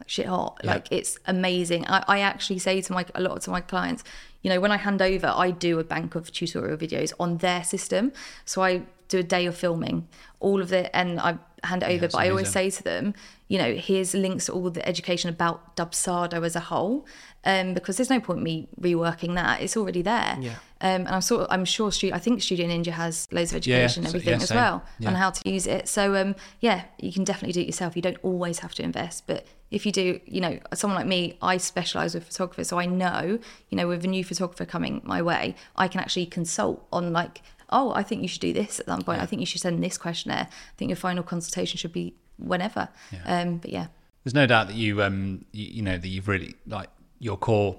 shit 0.08 0.26
hot. 0.26 0.60
Yeah. 0.64 0.74
like 0.74 0.88
it's 0.91 1.20
amazing. 1.28 1.86
I, 1.88 2.04
I 2.08 2.20
actually 2.20 2.60
say 2.60 2.82
to 2.82 2.93
my 2.93 3.06
a 3.16 3.22
lot 3.22 3.41
to 3.41 3.52
my 3.52 3.62
clients 3.62 4.04
you 4.41 4.49
know 4.49 4.60
when 4.60 4.72
i 4.72 4.78
hand 4.78 5.02
over 5.02 5.28
i 5.28 5.52
do 5.52 5.80
a 5.80 5.84
bank 5.84 6.16
of 6.16 6.32
tutorial 6.32 6.78
videos 6.78 7.14
on 7.20 7.38
their 7.38 7.64
system. 7.64 8.12
So 8.45 8.64
i 8.64 8.84
do 9.08 9.20
a 9.20 9.24
day 9.24 9.45
of 9.45 9.58
filming 9.58 10.08
all 10.39 10.62
of 10.62 10.72
it 10.72 10.89
and 10.93 11.20
i 11.20 11.38
hand 11.64 11.84
it 11.84 11.89
over 11.89 12.05
it's 12.05 12.16
but 12.16 12.20
i 12.20 12.30
always 12.30 12.49
say 12.49 12.70
to 12.70 12.84
them, 12.84 13.14
you 13.47 13.57
know, 13.57 13.74
here's 13.76 14.14
links 14.14 14.45
to 14.45 14.53
all 14.53 14.70
the 14.70 14.88
education 14.88 15.30
about 15.30 15.76
Dubsado 15.76 16.43
as 16.45 16.55
a 16.55 16.59
whole, 16.62 17.05
um, 17.43 17.74
because 17.74 17.97
there's 17.97 18.09
no 18.09 18.20
point 18.20 18.41
me 18.41 18.70
reworking 18.80 19.36
that. 19.36 19.62
It's 19.62 19.76
already 19.76 20.01
there. 20.01 20.38
Yeah. 20.39 20.55
Um, 20.80 21.01
and 21.05 21.09
I'm 21.09 21.22
sort 21.22 21.41
of, 21.41 21.47
I'm 21.51 21.66
sure, 21.66 21.91
Stu- 21.91 22.12
I 22.14 22.18
think 22.20 22.41
Studio 22.41 22.68
Ninja 22.68 22.93
has 22.93 23.28
loads 23.32 23.53
of 23.53 23.68
Yeah, 23.68 23.76
education 23.76 24.05
and 24.05 24.07
everything 24.07 24.39
yeah, 24.39 24.43
as 24.43 24.51
well 24.51 24.84
Yeah. 24.99 25.09
on 25.09 25.16
how 25.16 25.32
to 25.32 25.49
use 25.49 25.68
it. 25.68 25.88
So 25.89 26.16
um, 26.16 26.36
yeah, 26.62 26.86
you 26.97 27.12
can 27.12 27.24
definitely 27.26 27.51
do 27.53 27.59
it 27.62 27.68
yourself. 27.68 27.95
You 27.95 28.01
don't 28.01 28.18
always 28.24 28.59
have 28.59 28.74
to 28.76 28.84
invest, 28.84 29.28
but 29.28 29.45
if 29.70 29.86
you 29.86 29.91
do, 29.91 30.20
you 30.26 30.39
know, 30.41 30.59
someone 30.74 30.97
like 30.97 31.07
me, 31.07 31.38
I 31.41 31.57
specialize 31.57 32.14
with 32.16 32.24
photographers, 32.24 32.70
so 32.70 32.80
I 32.80 32.86
know, 32.86 33.38
you 33.70 33.76
know, 33.78 33.88
with 33.88 34.03
a 34.05 34.07
new 34.07 34.24
photographer 34.24 34.66
coming 34.66 35.01
my 35.03 35.22
way, 35.22 35.55
I 35.76 35.88
can 35.89 35.99
actually 35.99 36.26
consult 36.26 36.88
on 36.91 37.12
like, 37.14 37.41
oh, 37.72 37.93
I 37.93 38.03
think 38.03 38.22
you 38.22 38.28
should 38.28 38.41
do 38.41 38.53
this 38.53 38.80
at 38.80 38.86
some 38.86 39.01
point. 39.01 39.22
I 39.22 39.26
think 39.26 39.39
you 39.39 39.45
should 39.45 39.61
send 39.61 39.84
this 39.84 39.97
questionnaire. 39.97 40.47
I 40.49 40.76
think 40.78 40.89
your 40.89 40.95
final 40.95 41.24
consultation 41.24 41.78
should 41.78 41.93
be 41.93 42.13
whenever. 42.38 42.89
Um, 43.26 43.57
but 43.57 43.72
yeah, 43.72 43.88
There's 44.24 44.34
no 44.34 44.45
doubt 44.45 44.67
that 44.67 44.76
you, 44.76 45.01
um, 45.01 45.45
you, 45.51 45.65
you 45.76 45.82
know, 45.82 45.97
that 45.97 46.07
you've 46.07 46.28
really 46.28 46.55
like 46.67 46.89
your 47.19 47.38
core 47.38 47.78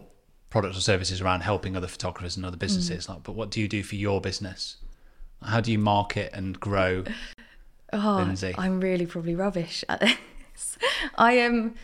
products 0.51 0.77
or 0.77 0.81
services 0.81 1.21
around 1.21 1.41
helping 1.41 1.77
other 1.77 1.89
photographers 1.89 2.37
and 2.37 2.45
other 2.47 2.57
businesses. 2.57 3.09
Like, 3.09 3.23
but 3.23 3.33
what 3.33 3.51
do 3.51 3.61
you 3.61 3.69
do 3.69 3.83
for 3.83 3.97
your 3.97 4.21
business? 4.21 4.77
How 5.43 5.61
do 5.61 5.73
you 5.73 5.79
market 5.79 6.31
and 6.33 6.59
grow, 6.61 7.05
Lindsey? 7.93 8.55
I'm 8.57 8.81
really 8.81 9.07
probably 9.07 9.35
rubbish 9.35 9.85
at 9.89 10.01
this. 10.01 10.79
I 11.17 11.33
am, 11.33 11.75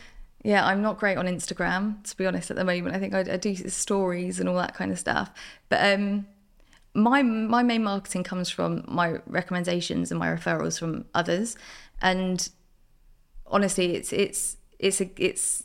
yeah, 0.43 0.65
I'm 0.65 0.81
not 0.81 0.99
great 0.99 1.17
on 1.17 1.25
Instagram 1.25 2.03
to 2.09 2.15
be 2.15 2.25
honest 2.25 2.51
at 2.51 2.57
the 2.57 2.63
moment. 2.63 2.95
I 2.95 2.99
think 2.99 3.13
I, 3.13 3.19
I 3.33 3.37
do 3.37 3.55
stories 3.55 4.39
and 4.39 4.47
all 4.47 4.55
that 4.55 4.75
kind 4.75 4.91
of 4.91 4.99
stuff, 4.99 5.31
but 5.67 5.93
um, 5.93 6.27
my 6.93 7.21
my 7.21 7.63
main 7.63 7.83
marketing 7.83 8.23
comes 8.23 8.49
from 8.49 8.83
my 8.87 9.19
recommendations 9.27 10.11
and 10.11 10.19
my 10.19 10.27
referrals 10.27 10.79
from 10.79 11.05
others, 11.13 11.55
and 12.01 12.49
honestly, 13.47 13.95
it's 13.95 14.11
it's 14.13 14.57
it's 14.79 15.01
a 15.01 15.09
it's 15.17 15.63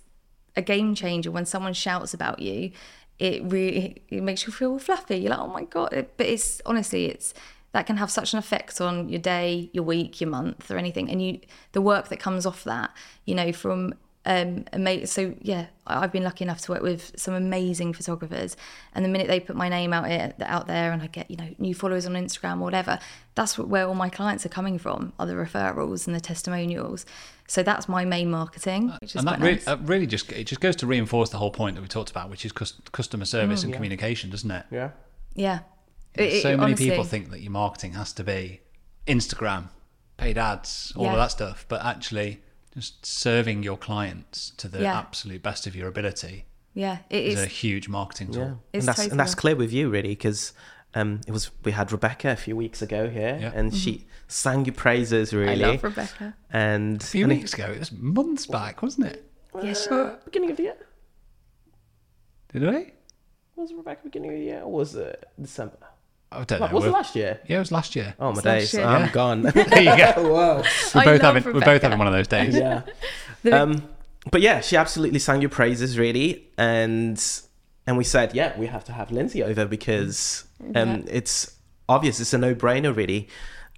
a 0.56 0.62
game 0.62 0.94
changer 0.94 1.30
when 1.30 1.46
someone 1.46 1.72
shouts 1.72 2.14
about 2.14 2.40
you. 2.40 2.72
It 3.18 3.42
really 3.44 4.02
it 4.08 4.22
makes 4.22 4.46
you 4.46 4.52
feel 4.52 4.78
fluffy. 4.78 5.16
You're 5.16 5.30
like, 5.30 5.40
oh 5.40 5.48
my 5.48 5.64
god! 5.64 5.90
But 6.16 6.26
it's 6.26 6.60
honestly, 6.66 7.06
it's 7.06 7.32
that 7.72 7.86
can 7.86 7.96
have 7.96 8.10
such 8.10 8.32
an 8.32 8.38
effect 8.38 8.80
on 8.80 9.08
your 9.08 9.20
day, 9.20 9.68
your 9.72 9.82
week, 9.82 10.20
your 10.20 10.30
month, 10.30 10.70
or 10.70 10.78
anything. 10.78 11.10
And 11.10 11.20
you, 11.20 11.40
the 11.72 11.80
work 11.80 12.08
that 12.08 12.20
comes 12.20 12.46
off 12.46 12.62
that, 12.64 12.92
you 13.24 13.34
know, 13.34 13.52
from 13.52 13.94
um, 14.26 14.64
ama- 14.72 15.06
so 15.06 15.34
yeah, 15.42 15.66
I- 15.86 16.02
I've 16.04 16.12
been 16.12 16.24
lucky 16.24 16.44
enough 16.44 16.60
to 16.62 16.72
work 16.72 16.82
with 16.82 17.12
some 17.16 17.34
amazing 17.34 17.92
photographers. 17.92 18.56
And 18.94 19.04
the 19.04 19.08
minute 19.08 19.28
they 19.28 19.40
put 19.40 19.54
my 19.56 19.68
name 19.68 19.92
out 19.92 20.10
it, 20.10 20.34
out 20.40 20.66
there, 20.66 20.92
and 20.92 21.02
I 21.02 21.08
get 21.08 21.30
you 21.30 21.36
know 21.36 21.48
new 21.58 21.74
followers 21.74 22.06
on 22.06 22.12
Instagram 22.14 22.60
or 22.60 22.64
whatever, 22.64 22.98
that's 23.34 23.58
where 23.58 23.86
all 23.86 23.94
my 23.94 24.08
clients 24.08 24.46
are 24.46 24.50
coming 24.50 24.78
from, 24.78 25.12
are 25.18 25.26
the 25.26 25.34
referrals 25.34 26.06
and 26.06 26.14
the 26.16 26.20
testimonials. 26.20 27.04
So 27.46 27.62
that's 27.62 27.88
my 27.88 28.04
main 28.06 28.30
marketing, 28.30 28.92
which 29.02 29.10
is 29.14 29.16
and 29.16 29.28
that 29.28 29.36
quite 29.38 29.42
really, 29.46 29.54
nice. 29.56 29.64
that 29.66 29.80
really 29.82 30.06
just 30.06 30.32
it 30.32 30.44
just 30.44 30.60
goes 30.62 30.76
to 30.76 30.86
reinforce 30.86 31.28
the 31.30 31.36
whole 31.38 31.50
point 31.50 31.76
that 31.76 31.82
we 31.82 31.88
talked 31.88 32.10
about, 32.10 32.30
which 32.30 32.46
is 32.46 32.52
cus- 32.52 32.80
customer 32.92 33.26
service 33.26 33.60
Mm. 33.60 33.64
and 33.64 33.74
communication, 33.74 34.30
doesn't 34.30 34.50
it? 34.50 34.64
Yeah. 34.70 34.90
yeah. 35.34 35.58
It- 36.14 36.32
it- 36.34 36.42
so 36.42 36.50
many 36.56 36.62
honestly, 36.62 36.88
people 36.90 37.04
think 37.04 37.30
that 37.30 37.40
your 37.42 37.50
marketing 37.52 37.92
has 37.94 38.12
to 38.14 38.24
be 38.24 38.60
Instagram, 39.06 39.68
paid 40.16 40.38
ads, 40.38 40.92
all 40.96 41.04
Yeah. 41.04 41.12
of 41.12 41.18
that 41.18 41.30
stuff, 41.32 41.66
but 41.68 41.84
actually 41.84 42.40
just 42.74 43.04
serving 43.06 43.62
your 43.62 43.76
clients 43.76 44.50
to 44.56 44.68
the 44.68 44.82
Yeah. 44.82 44.98
absolute 44.98 45.42
best 45.42 45.66
of 45.66 45.76
your 45.76 45.88
ability 45.88 46.44
Yeah, 46.74 46.98
it 47.10 47.24
is 47.24 47.38
is. 47.38 47.44
a 47.44 47.48
huge 47.48 47.88
marketing 47.88 48.32
tool. 48.32 48.42
Yeah, 48.42 48.54
It's 48.72 48.82
and 48.82 48.88
that's 48.88 48.96
totally 48.98 49.10
and 49.12 49.20
that's 49.20 49.34
clear 49.34 49.56
with 49.56 49.72
you 49.72 49.90
really 49.90 50.08
because 50.10 50.52
um, 50.96 51.20
it 51.26 51.32
was 51.32 51.50
we 51.64 51.72
had 51.72 51.90
Rebecca 51.92 52.30
a 52.30 52.36
few 52.36 52.54
weeks 52.56 52.80
ago 52.80 53.08
here, 53.08 53.36
Yeah. 53.40 53.52
and 53.54 53.74
she 53.74 54.06
sang 54.28 54.64
your 54.64 54.74
praises 54.74 55.30
Mm-hmm. 55.32 55.38
I 55.48 55.52
really. 55.52 55.64
love 55.64 55.82
Rebecca. 55.84 56.34
And 56.52 57.02
A 57.02 57.04
few 57.04 57.24
and 57.24 57.32
it- 57.32 57.36
weeks 57.36 57.54
ago, 57.54 57.66
it 57.72 57.78
was 57.80 57.90
months 57.92 58.46
back, 58.46 58.80
wasn't 58.82 59.06
it? 59.08 59.30
Yes. 59.62 59.86
uh, 59.88 60.16
beginning 60.24 60.50
of 60.52 60.56
the 60.56 60.62
year 60.64 60.76
Did 62.52 62.62
we? 62.62 62.92
was 63.56 63.72
Rebecca 63.72 64.00
beginning 64.04 64.30
of 64.32 64.36
the 64.38 64.44
year 64.44 64.60
or 64.62 64.72
was 64.72 64.94
it 64.96 65.24
December? 65.40 65.78
I 66.34 66.44
don't 66.44 66.60
Like, 66.60 66.70
know. 66.70 66.74
was 66.76 66.84
it 66.84 66.88
We're- 66.88 66.92
last 66.92 67.16
year? 67.16 67.40
Yeah, 67.46 67.56
it 67.56 67.58
was 67.60 67.72
last 67.72 67.96
year. 67.96 68.14
Oh 68.18 68.32
my 68.32 68.38
It's 68.38 68.42
days. 68.72 68.74
I'm 68.76 69.02
Yeah. 69.02 69.10
gone. 69.12 69.42
There 69.54 69.82
you 69.82 69.96
go. 69.96 70.12
Whoa. 70.32 70.62
We're 70.94 71.04
both 71.04 71.22
love 71.22 71.34
having 71.34 71.52
we're 71.54 71.60
both 71.60 71.82
having 71.82 71.98
one 71.98 72.06
of 72.06 72.12
those 72.12 72.28
days. 72.28 72.54
yeah. 72.56 72.82
Um, 73.52 73.86
but 74.30 74.40
yeah, 74.40 74.60
she 74.62 74.74
absolutely 74.76 75.18
sang 75.18 75.42
your 75.42 75.50
praises 75.50 75.98
really, 75.98 76.48
and 76.56 77.22
and 77.86 77.98
we 77.98 78.04
said, 78.04 78.34
yeah, 78.34 78.58
we 78.58 78.66
have 78.66 78.82
to 78.84 78.92
have 78.92 79.10
Lindsey 79.10 79.42
over 79.42 79.66
because 79.66 80.44
um, 80.74 81.04
it's 81.08 81.54
obvious, 81.90 82.18
it's 82.20 82.32
a 82.32 82.38
no-brainer 82.38 82.96
really. 82.96 83.28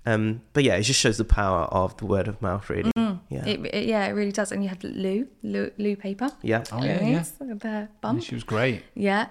Um, 0.08 0.42
but 0.52 0.62
yeah, 0.62 0.76
it 0.76 0.82
just 0.82 1.00
shows 1.00 1.18
the 1.18 1.24
power 1.24 1.62
of 1.72 1.96
the 1.96 2.06
word 2.06 2.28
of 2.28 2.40
mouth 2.40 2.70
really. 2.70 2.92
Yeah, 2.96 3.44
It, 3.44 3.66
it- 3.74 3.86
yeah, 3.88 4.06
it 4.06 4.12
really 4.12 4.30
does. 4.30 4.52
And 4.52 4.62
you 4.62 4.68
had 4.68 4.84
Lou, 4.84 5.26
Lou, 5.42 5.72
Lou 5.78 5.96
Paper. 5.96 6.30
yeah. 6.42 6.62
Oh 6.70 6.80
yeah, 6.84 7.02
yeah. 7.02 7.08
Yes, 7.08 7.30
The 7.32 7.88
bump. 8.00 8.22
She 8.22 8.36
was 8.36 8.44
great. 8.44 8.84
Yeah, 8.94 9.26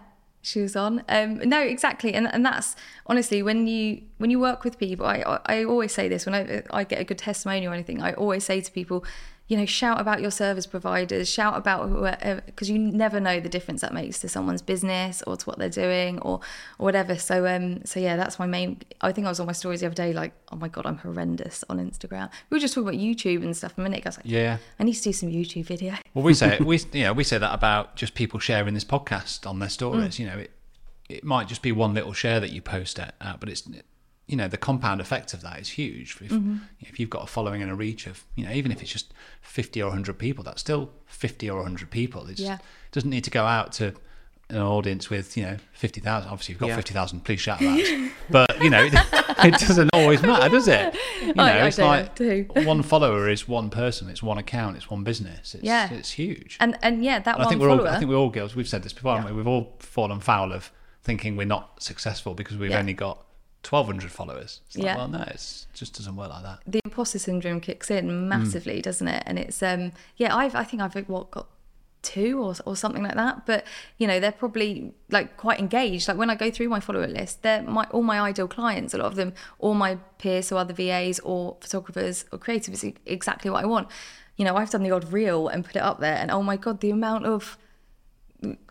she 0.45 0.61
was 0.61 0.75
on. 0.75 1.03
Um, 1.09 1.39
no, 1.39 1.59
exactly, 1.61 2.13
and 2.13 2.31
and 2.31 2.45
that's 2.45 2.75
honestly 3.07 3.41
when 3.41 3.67
you 3.67 4.01
when 4.17 4.29
you 4.29 4.39
work 4.39 4.63
with 4.63 4.77
people. 4.77 5.05
I 5.05 5.39
I 5.45 5.63
always 5.63 5.93
say 5.93 6.07
this 6.07 6.25
when 6.25 6.35
I 6.35 6.63
I 6.71 6.83
get 6.83 6.99
a 6.99 7.03
good 7.03 7.17
testimonial 7.17 7.71
or 7.71 7.73
anything. 7.73 8.01
I 8.01 8.13
always 8.13 8.43
say 8.43 8.61
to 8.61 8.71
people, 8.71 9.03
you 9.47 9.55
know, 9.57 9.65
shout 9.65 10.01
about 10.01 10.21
your 10.21 10.31
service 10.31 10.65
providers, 10.65 11.29
shout 11.29 11.55
about 11.55 11.87
whoever, 11.89 12.41
because 12.47 12.67
you 12.69 12.79
never 12.79 13.19
know 13.19 13.39
the 13.39 13.47
difference 13.49 13.81
that 13.81 13.93
makes 13.93 14.19
to 14.21 14.27
someone's 14.29 14.63
business 14.63 15.21
or 15.27 15.37
to 15.37 15.45
what 15.45 15.59
they're 15.59 15.69
doing 15.69 16.17
or 16.19 16.39
or 16.79 16.83
whatever. 16.85 17.15
So 17.17 17.45
um, 17.45 17.85
so 17.85 17.99
yeah, 17.99 18.15
that's 18.15 18.39
my 18.39 18.47
main. 18.47 18.81
I 19.01 19.11
think 19.11 19.27
I 19.27 19.29
was 19.29 19.39
on 19.39 19.45
my 19.45 19.53
stories 19.53 19.81
the 19.81 19.85
other 19.85 19.95
day, 19.95 20.13
like, 20.13 20.33
oh 20.51 20.55
my 20.55 20.67
god, 20.67 20.85
I'm 20.87 20.97
horrendous 20.97 21.63
on 21.69 21.77
Instagram. 21.77 22.29
We 22.49 22.55
were 22.55 22.59
just 22.59 22.73
talking 22.73 22.89
about 22.89 22.99
YouTube 22.99 23.43
and 23.43 23.55
stuff 23.55 23.77
a 23.77 23.81
minute 23.81 23.99
ago. 23.99 24.07
I 24.07 24.09
was 24.09 24.17
like, 24.17 24.25
Yeah. 24.25 24.57
I 24.79 24.83
need 24.83 24.93
to 24.93 25.01
do 25.03 25.13
some 25.13 25.29
YouTube 25.29 25.65
video. 25.65 25.93
Well, 26.13 26.23
we 26.25 26.33
say 26.33 26.57
we 26.65 26.79
you 26.93 27.03
know 27.03 27.13
we 27.13 27.23
say 27.23 27.37
that 27.37 27.53
about 27.53 27.95
just 27.95 28.15
people 28.15 28.39
sharing 28.39 28.73
this 28.73 28.85
podcast 28.85 29.47
on 29.47 29.59
their 29.59 29.69
Mm. 29.69 29.71
stories. 29.71 30.19
You 30.19 30.25
know, 30.25 30.37
it 30.39 30.51
it 31.07 31.23
might 31.23 31.47
just 31.47 31.61
be 31.61 31.71
one 31.71 31.93
little 31.93 32.13
share 32.13 32.39
that 32.39 32.51
you 32.51 32.61
post 32.63 32.99
but 33.39 33.47
it's 33.47 33.63
you 34.27 34.35
know 34.35 34.47
the 34.47 34.57
compound 34.57 35.01
effect 35.01 35.33
of 35.33 35.41
that 35.41 35.59
is 35.59 35.69
huge. 35.69 36.17
If, 36.21 36.31
Mm-hmm. 36.31 36.57
if 36.79 36.99
you've 36.99 37.09
got 37.09 37.23
a 37.23 37.27
following 37.27 37.61
and 37.61 37.71
a 37.71 37.75
reach 37.75 38.07
of 38.07 38.23
you 38.35 38.45
know 38.45 38.51
even 38.51 38.71
if 38.71 38.81
it's 38.81 38.91
just 38.91 39.13
fifty 39.41 39.81
or 39.81 39.91
hundred 39.91 40.17
people, 40.17 40.43
that's 40.43 40.61
still 40.61 40.91
fifty 41.05 41.49
or 41.49 41.63
hundred 41.63 41.91
people. 41.91 42.27
It's, 42.27 42.39
Yeah. 42.39 42.55
It 42.55 42.91
doesn't 42.91 43.09
need 43.09 43.23
to 43.25 43.31
go 43.31 43.45
out 43.45 43.71
to 43.73 43.93
an 44.49 44.57
audience 44.57 45.09
with 45.09 45.35
you 45.37 45.43
know 45.43 45.57
fifty 45.73 45.99
thousand. 46.01 46.29
Obviously, 46.31 46.53
you've 46.53 46.59
got 46.59 46.67
Yeah. 46.69 46.75
fifty 46.75 46.93
thousand. 46.93 47.23
Please 47.23 47.39
shout 47.39 47.59
that. 47.59 48.11
but 48.29 48.61
you 48.63 48.69
know, 48.69 48.83
it 48.93 49.53
doesn't 49.59 49.89
always 49.93 50.21
matter, 50.21 50.49
does 50.49 50.67
it? 50.67 50.95
You 51.21 51.33
know, 51.33 51.43
I 51.43 51.67
it's 51.67 51.77
don't, 51.77 51.87
like 51.87 52.15
do. 52.15 52.45
one 52.63 52.81
follower 52.83 53.29
is 53.29 53.47
one 53.47 53.69
person. 53.69 54.09
It's 54.09 54.23
one 54.23 54.37
account. 54.37 54.77
It's 54.77 54.89
one 54.89 55.03
business. 55.03 55.53
It's, 55.55 55.63
Yeah. 55.63 55.91
it's 55.91 56.11
huge. 56.11 56.57
And 56.59 56.77
and 56.81 57.03
yeah, 57.03 57.19
that 57.19 57.35
And 57.35 57.43
I 57.43 57.45
one 57.45 57.49
think 57.49 57.61
we're 57.61 57.69
all. 57.69 57.87
I 57.87 57.97
think 57.99 58.09
we're 58.09 58.17
all 58.17 58.29
girls. 58.29 58.55
We've 58.55 58.67
said 58.67 58.81
this 58.83 58.93
before, 58.93 59.15
haven't 59.15 59.31
we? 59.31 59.37
We've 59.37 59.47
all 59.47 59.75
fallen 59.79 60.19
foul 60.19 60.51
of 60.51 60.71
thinking 61.03 61.35
we're 61.37 61.45
not 61.45 61.83
successful 61.83 62.33
because 62.33 62.57
we've 62.57 62.71
Yeah. 62.71 62.79
only 62.79 62.93
got 62.93 63.24
twelve 63.69 63.87
hundred 63.87 64.11
followers. 64.11 64.61
It's 64.67 64.77
like, 64.77 64.85
Yeah. 64.85 64.95
well, 64.97 65.07
no, 65.07 65.23
it 65.23 65.65
just 65.73 65.93
doesn't 65.97 66.15
work 66.15 66.29
like 66.29 66.43
that. 66.43 66.59
the 66.67 66.79
imposter 66.85 67.19
syndrome 67.19 67.59
kicks 67.59 67.89
Mm. 67.89 67.97
in 67.97 68.29
massively, 68.29 68.81
doesn't 68.81 69.07
it? 69.17 69.23
And 69.25 69.35
it's 69.39 69.61
um 69.71 69.91
yeah, 70.17 70.35
I've 70.41 70.55
I 70.55 70.63
think 70.63 70.81
I've 70.83 70.95
what 71.09 71.31
got 71.31 71.47
two 72.01 72.33
or 72.45 72.53
or 72.67 72.75
something 72.75 73.01
like 73.07 73.15
that. 73.15 73.35
But 73.47 73.65
you 73.97 74.05
know, 74.09 74.19
they're 74.19 74.31
probably 74.43 74.93
like 75.09 75.35
quite 75.37 75.59
engaged. 75.59 76.07
Like 76.07 76.17
when 76.17 76.29
I 76.29 76.35
go 76.35 76.51
through 76.51 76.69
my 76.69 76.79
follower 76.79 77.07
list, 77.07 77.41
they're 77.43 77.63
my 77.63 77.85
all 77.91 78.03
my 78.03 78.19
ideal 78.29 78.47
clients. 78.47 78.93
A 78.93 78.97
lot 78.99 79.07
of 79.07 79.15
them, 79.15 79.33
all 79.57 79.73
my 79.73 79.95
peers, 80.19 80.47
so 80.47 80.57
other 80.57 80.73
VAs 80.81 81.19
or 81.31 81.57
photographers 81.61 82.25
or 82.31 82.37
creatives, 82.37 82.83
exactly 83.07 83.49
what 83.49 83.63
I 83.63 83.67
want. 83.67 83.87
You 84.37 84.45
know, 84.45 84.55
I've 84.57 84.69
done 84.69 84.83
the 84.83 84.91
odd 84.91 85.11
reel 85.11 85.47
and 85.47 85.65
put 85.65 85.75
it 85.75 85.81
up 85.81 85.99
there, 85.99 86.17
and 86.21 86.29
oh 86.29 86.43
my 86.43 86.57
god, 86.57 86.81
the 86.81 86.91
amount 86.91 87.25
of 87.25 87.57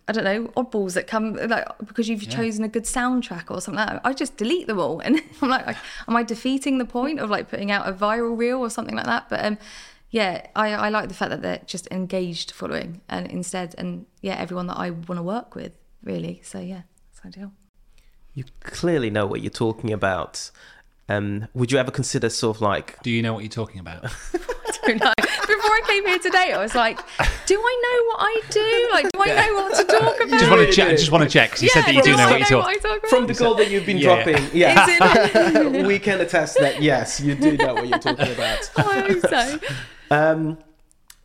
I 0.06 0.12
don't 0.12 0.24
know, 0.24 0.48
oddballs 0.48 0.94
that 0.94 1.06
come 1.06 1.34
like 1.34 1.66
because 1.78 2.08
you've 2.08 2.28
chosen 2.28 2.62
a 2.62 2.68
good 2.68 2.84
soundtrack 2.84 3.50
or 3.50 3.60
something 3.60 3.78
like 3.78 3.88
that. 3.88 4.00
I 4.04 4.12
just 4.12 4.36
delete 4.36 4.66
them 4.66 4.78
all, 4.78 5.00
and 5.04 5.20
I'm 5.40 5.48
like, 5.48 5.76
am 6.08 6.16
I 6.16 6.22
defeating 6.22 6.78
the 6.78 6.84
point 6.84 7.20
of 7.20 7.30
like 7.30 7.48
putting 7.48 7.70
out 7.70 7.88
a 7.88 7.92
viral 7.92 8.36
reel 8.36 8.58
or 8.58 8.68
something 8.68 8.94
like 8.94 9.06
that? 9.06 9.28
But 9.30 9.44
um, 9.44 9.58
yeah, 10.10 10.46
I, 10.54 10.74
I 10.74 10.88
like 10.90 11.08
the 11.08 11.14
fact 11.14 11.30
that 11.30 11.42
they're 11.42 11.62
just 11.66 11.88
engaged 11.90 12.50
following, 12.50 13.00
and 13.08 13.26
instead, 13.26 13.74
and 13.78 14.06
yeah, 14.20 14.34
everyone 14.34 14.66
that 14.66 14.78
I 14.78 14.90
want 14.90 15.18
to 15.18 15.22
work 15.22 15.54
with, 15.54 15.72
really. 16.02 16.40
So 16.44 16.58
yeah, 16.60 16.82
it's 17.10 17.24
ideal. 17.24 17.52
You 18.34 18.44
clearly 18.60 19.10
know 19.10 19.26
what 19.26 19.40
you're 19.40 19.50
talking 19.50 19.92
about. 19.92 20.50
Um, 21.08 21.48
would 21.54 21.70
you 21.70 21.78
ever 21.78 21.90
consider 21.90 22.30
sort 22.30 22.56
of 22.56 22.62
like 22.62 23.02
Do 23.02 23.10
you 23.10 23.22
know 23.22 23.34
what 23.34 23.42
you're 23.42 23.50
talking 23.50 23.80
about? 23.80 24.04
don't 24.87 25.01
know. 25.01 25.12
Before 25.18 25.70
I 25.70 25.82
came 25.87 26.07
here 26.07 26.18
today, 26.18 26.53
I 26.53 26.59
was 26.59 26.74
like, 26.74 26.99
do 27.47 27.59
I 27.61 27.82
know 27.85 28.07
what 28.07 28.16
I 28.20 28.41
do? 28.51 28.89
Like, 28.93 29.07
do 29.12 29.20
I 29.22 29.47
know 29.47 29.55
what 29.55 29.76
to 29.76 29.85
talk 29.85 30.16
about? 30.26 30.39
just 30.41 30.51
want 30.51 30.66
to 30.66 30.72
check. 30.72 30.91
Just 30.99 31.11
want 31.12 31.24
to 31.24 31.30
check 31.30 31.51
because 31.51 31.62
you 31.62 31.68
said 31.70 31.82
that 31.82 31.95
you 31.95 32.03
do 32.03 32.11
do 32.12 32.16
know 32.16 32.28
I 32.28 32.30
what 32.30 32.39
you're 32.41 32.49
talking. 32.62 32.74
I 32.76 32.78
talk 32.78 32.99
about? 32.99 33.09
from 33.11 33.26
the 33.26 33.35
goal 33.35 33.55
that 33.57 33.70
you've 33.70 33.87
been 33.87 33.99
Yeah. 33.99 34.22
dropping? 34.24 34.45
Yeah, 34.55 34.85
Is 34.89 35.57
it? 35.80 35.87
we 35.87 35.99
can 35.99 36.20
attest 36.20 36.59
that 36.59 36.80
yes, 36.82 37.20
you 37.20 37.35
do 37.35 37.57
know 37.57 37.74
what 37.74 37.89
you're 37.89 37.99
talking 37.99 38.32
about. 38.32 38.70
I 38.76 39.01
hope 39.01 39.20
so. 39.28 39.59
Um, 40.11 40.59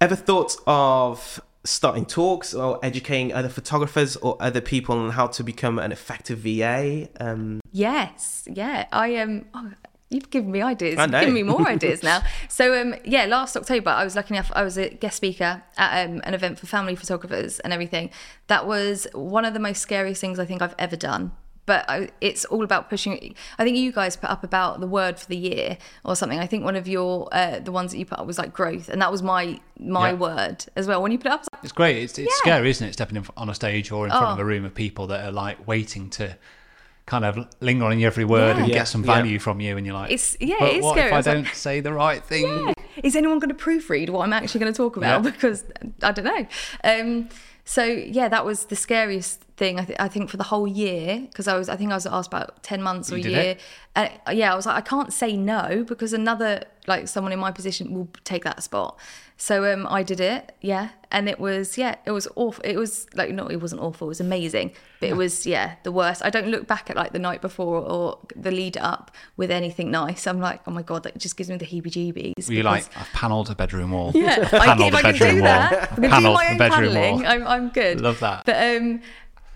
ever 0.01 0.15
thought 0.15 0.55
of 0.67 1.41
starting 1.65 2.05
talks 2.05 2.53
or 2.53 2.79
educating 2.83 3.33
other 3.33 3.49
photographers 3.49 4.15
or 4.17 4.37
other 4.41 4.61
people 4.61 4.97
on 4.97 5.11
how 5.11 5.27
to 5.27 5.43
become 5.43 5.77
an 5.79 5.91
effective 5.91 6.39
VA? 6.39 7.09
Um, 7.19 7.59
Yes, 7.71 8.45
yeah. 8.51 8.87
I 8.91 9.17
um 9.17 9.45
oh, 9.53 9.71
you've 10.09 10.29
given 10.29 10.51
me 10.51 10.61
ideas. 10.61 10.97
I 10.97 11.03
You've 11.03 11.11
given 11.11 11.33
me 11.33 11.43
more 11.43 11.67
ideas 11.67 12.03
now. 12.03 12.21
So 12.49 12.79
um 12.81 12.95
yeah, 13.05 13.25
last 13.25 13.55
October 13.55 13.89
I 13.91 14.03
was 14.03 14.15
lucky 14.15 14.33
enough 14.33 14.51
I 14.55 14.63
was 14.63 14.77
a 14.77 14.89
guest 14.89 15.17
speaker 15.17 15.61
at 15.77 16.05
um, 16.09 16.21
an 16.23 16.33
event 16.33 16.59
for 16.59 16.67
family 16.67 16.95
photographers 16.95 17.59
and 17.59 17.71
everything. 17.73 18.09
That 18.47 18.65
was 18.67 19.07
one 19.13 19.45
of 19.45 19.53
the 19.53 19.59
most 19.59 19.81
scariest 19.81 20.19
things 20.21 20.39
I 20.39 20.45
think 20.45 20.61
I've 20.61 20.75
ever 20.79 20.95
done. 20.95 21.31
But 21.65 21.85
I, 21.87 22.09
it's 22.19 22.45
all 22.45 22.63
about 22.63 22.89
pushing. 22.89 23.35
I 23.59 23.63
think 23.63 23.77
you 23.77 23.91
guys 23.91 24.15
put 24.15 24.31
up 24.31 24.43
about 24.43 24.79
the 24.79 24.87
word 24.87 25.19
for 25.19 25.27
the 25.27 25.37
year 25.37 25.77
or 26.03 26.15
something. 26.15 26.39
I 26.39 26.47
think 26.47 26.63
one 26.63 26.75
of 26.75 26.87
your 26.87 27.29
uh, 27.31 27.59
the 27.59 27.71
ones 27.71 27.91
that 27.91 27.99
you 27.99 28.07
put 28.07 28.17
up 28.17 28.25
was 28.25 28.39
like 28.39 28.51
growth, 28.53 28.89
and 28.89 28.99
that 29.03 29.11
was 29.11 29.21
my 29.21 29.59
my 29.79 30.09
Yeah. 30.09 30.15
word 30.15 30.65
as 30.75 30.87
well. 30.87 30.99
When 31.03 31.11
you 31.11 31.19
put 31.19 31.27
it 31.27 31.33
up, 31.33 31.41
I 31.41 31.43
was 31.43 31.47
like, 31.53 31.63
It's 31.65 31.71
great. 31.71 31.97
It's, 31.97 32.17
it's 32.17 32.27
Yeah. 32.43 32.53
scary, 32.53 32.71
isn't 32.71 32.87
it? 32.87 32.93
Stepping 32.93 33.17
in, 33.17 33.25
on 33.37 33.49
a 33.49 33.53
stage 33.53 33.91
or 33.91 34.05
in 34.05 34.09
front 34.11 34.25
of 34.25 34.39
Oh. 34.39 34.41
a 34.41 34.45
room 34.45 34.65
of 34.65 34.73
people 34.73 35.05
that 35.07 35.23
are 35.23 35.31
like 35.31 35.67
waiting 35.67 36.09
to 36.11 36.35
kind 37.09 37.25
of 37.25 37.47
linger 37.59 37.85
on 37.85 38.01
every 38.01 38.23
word 38.25 38.55
and 38.57 38.67
Yeah. 38.67 38.75
get 38.79 38.87
some 38.87 39.03
Yeah. 39.03 39.15
value 39.15 39.39
from 39.39 39.59
you, 39.59 39.75
and 39.77 39.85
you're 39.85 39.95
like, 39.95 40.11
It's- 40.11 40.37
yeah, 40.39 40.55
but 40.59 40.69
it 40.69 40.77
is 40.77 40.83
what 40.83 40.93
scary. 40.93 41.07
if 41.07 41.13
I 41.13 41.17
I 41.17 41.21
don't 41.33 41.47
say 41.53 41.79
the 41.81 41.93
right 41.93 42.23
thing? 42.23 42.45
yeah. 42.45 42.73
is 43.03 43.15
anyone 43.15 43.39
going 43.39 43.55
to 43.55 43.63
proofread 43.65 44.09
what 44.09 44.21
I'm 44.25 44.33
actually 44.33 44.59
going 44.61 44.73
to 44.73 44.77
talk 44.77 44.95
about? 44.97 45.23
Yeah. 45.23 45.31
Because 45.31 45.63
I 46.03 46.11
don't 46.11 46.25
know. 46.25 46.45
Um, 46.83 47.29
so 47.65 47.83
yeah, 47.83 48.27
that 48.29 48.45
was 48.45 48.65
the 48.65 48.75
scariest 48.75 49.41
thing 49.57 49.79
I, 49.79 49.85
th- 49.85 49.99
I 49.99 50.07
think 50.07 50.29
for 50.29 50.37
the 50.37 50.43
whole 50.43 50.67
year 50.67 51.19
because 51.29 51.47
I 51.47 51.55
was 51.57 51.67
I 51.69 51.75
think 51.75 51.91
I 51.91 51.95
was 51.95 52.05
asked 52.05 52.27
about 52.33 52.61
ten 52.63 52.81
months 52.81 53.11
or 53.11 53.17
You 53.17 53.29
a 53.29 53.31
year. 53.31 53.41
it? 53.51 53.59
And 53.95 54.09
uh, 54.27 54.31
yeah, 54.31 54.51
I 54.53 54.55
was 54.55 54.65
like 54.65 54.75
I 54.77 54.81
can't 54.81 55.11
say 55.13 55.35
no 55.37 55.83
because 55.87 56.11
another 56.13 56.63
like 56.87 57.07
someone 57.07 57.31
in 57.33 57.39
my 57.39 57.51
position 57.51 57.93
will 57.93 58.07
take 58.23 58.43
that 58.43 58.63
spot. 58.63 58.97
So 59.41 59.71
um, 59.71 59.87
I 59.89 60.03
did 60.03 60.19
it, 60.19 60.53
yeah, 60.59 60.89
and 61.13 61.29
it 61.29 61.39
was 61.39 61.77
yeah, 61.77 61.95
it 62.05 62.11
was 62.11 62.27
awful. 62.35 62.61
It 62.65 62.75
was 62.75 63.07
like 63.15 63.31
no, 63.31 63.47
it 63.47 63.55
wasn't 63.55 63.81
awful. 63.81 64.07
It 64.07 64.09
was 64.09 64.19
amazing, 64.19 64.73
but 64.99 65.07
it 65.07 65.15
was 65.15 65.47
yeah 65.47 65.75
the 65.83 65.93
worst. 65.93 66.21
I 66.25 66.29
don't 66.29 66.49
look 66.49 66.67
back 66.67 66.89
at 66.89 66.97
like 66.97 67.13
the 67.13 67.19
night 67.19 67.39
before 67.39 67.77
or 67.77 68.19
the 68.35 68.51
lead 68.51 68.75
up 68.75 69.11
with 69.37 69.49
anything 69.49 69.91
nice. 69.91 70.27
I'm 70.27 70.41
like 70.41 70.59
oh 70.67 70.71
my 70.71 70.81
god, 70.81 71.03
that 71.03 71.17
just 71.17 71.37
gives 71.37 71.49
me 71.49 71.55
the 71.55 71.65
heebie-jeebies. 71.65 72.49
Were 72.49 72.53
you 72.53 72.63
like, 72.63 72.85
I've 72.97 73.07
panelled 73.13 73.49
a 73.49 73.55
bedroom 73.55 73.91
wall? 73.91 74.11
yeah, 74.13 74.35
I, 74.51 74.75
if 74.87 74.93
I 74.93 75.01
can 75.03 75.15
do 75.15 75.35
wall. 75.35 75.43
that, 75.43 75.71
I 75.83 75.95
can 75.95 76.01
do 76.01 76.09
my 76.33 76.47
own 76.51 76.57
bedroom 76.57 76.93
paneling. 76.93 77.15
wall. 77.23 77.25
I'm, 77.25 77.47
I'm 77.47 77.69
good. 77.69 78.01
Love 78.01 78.19
that. 78.19 78.43
But 78.45 78.57
um, 78.75 78.99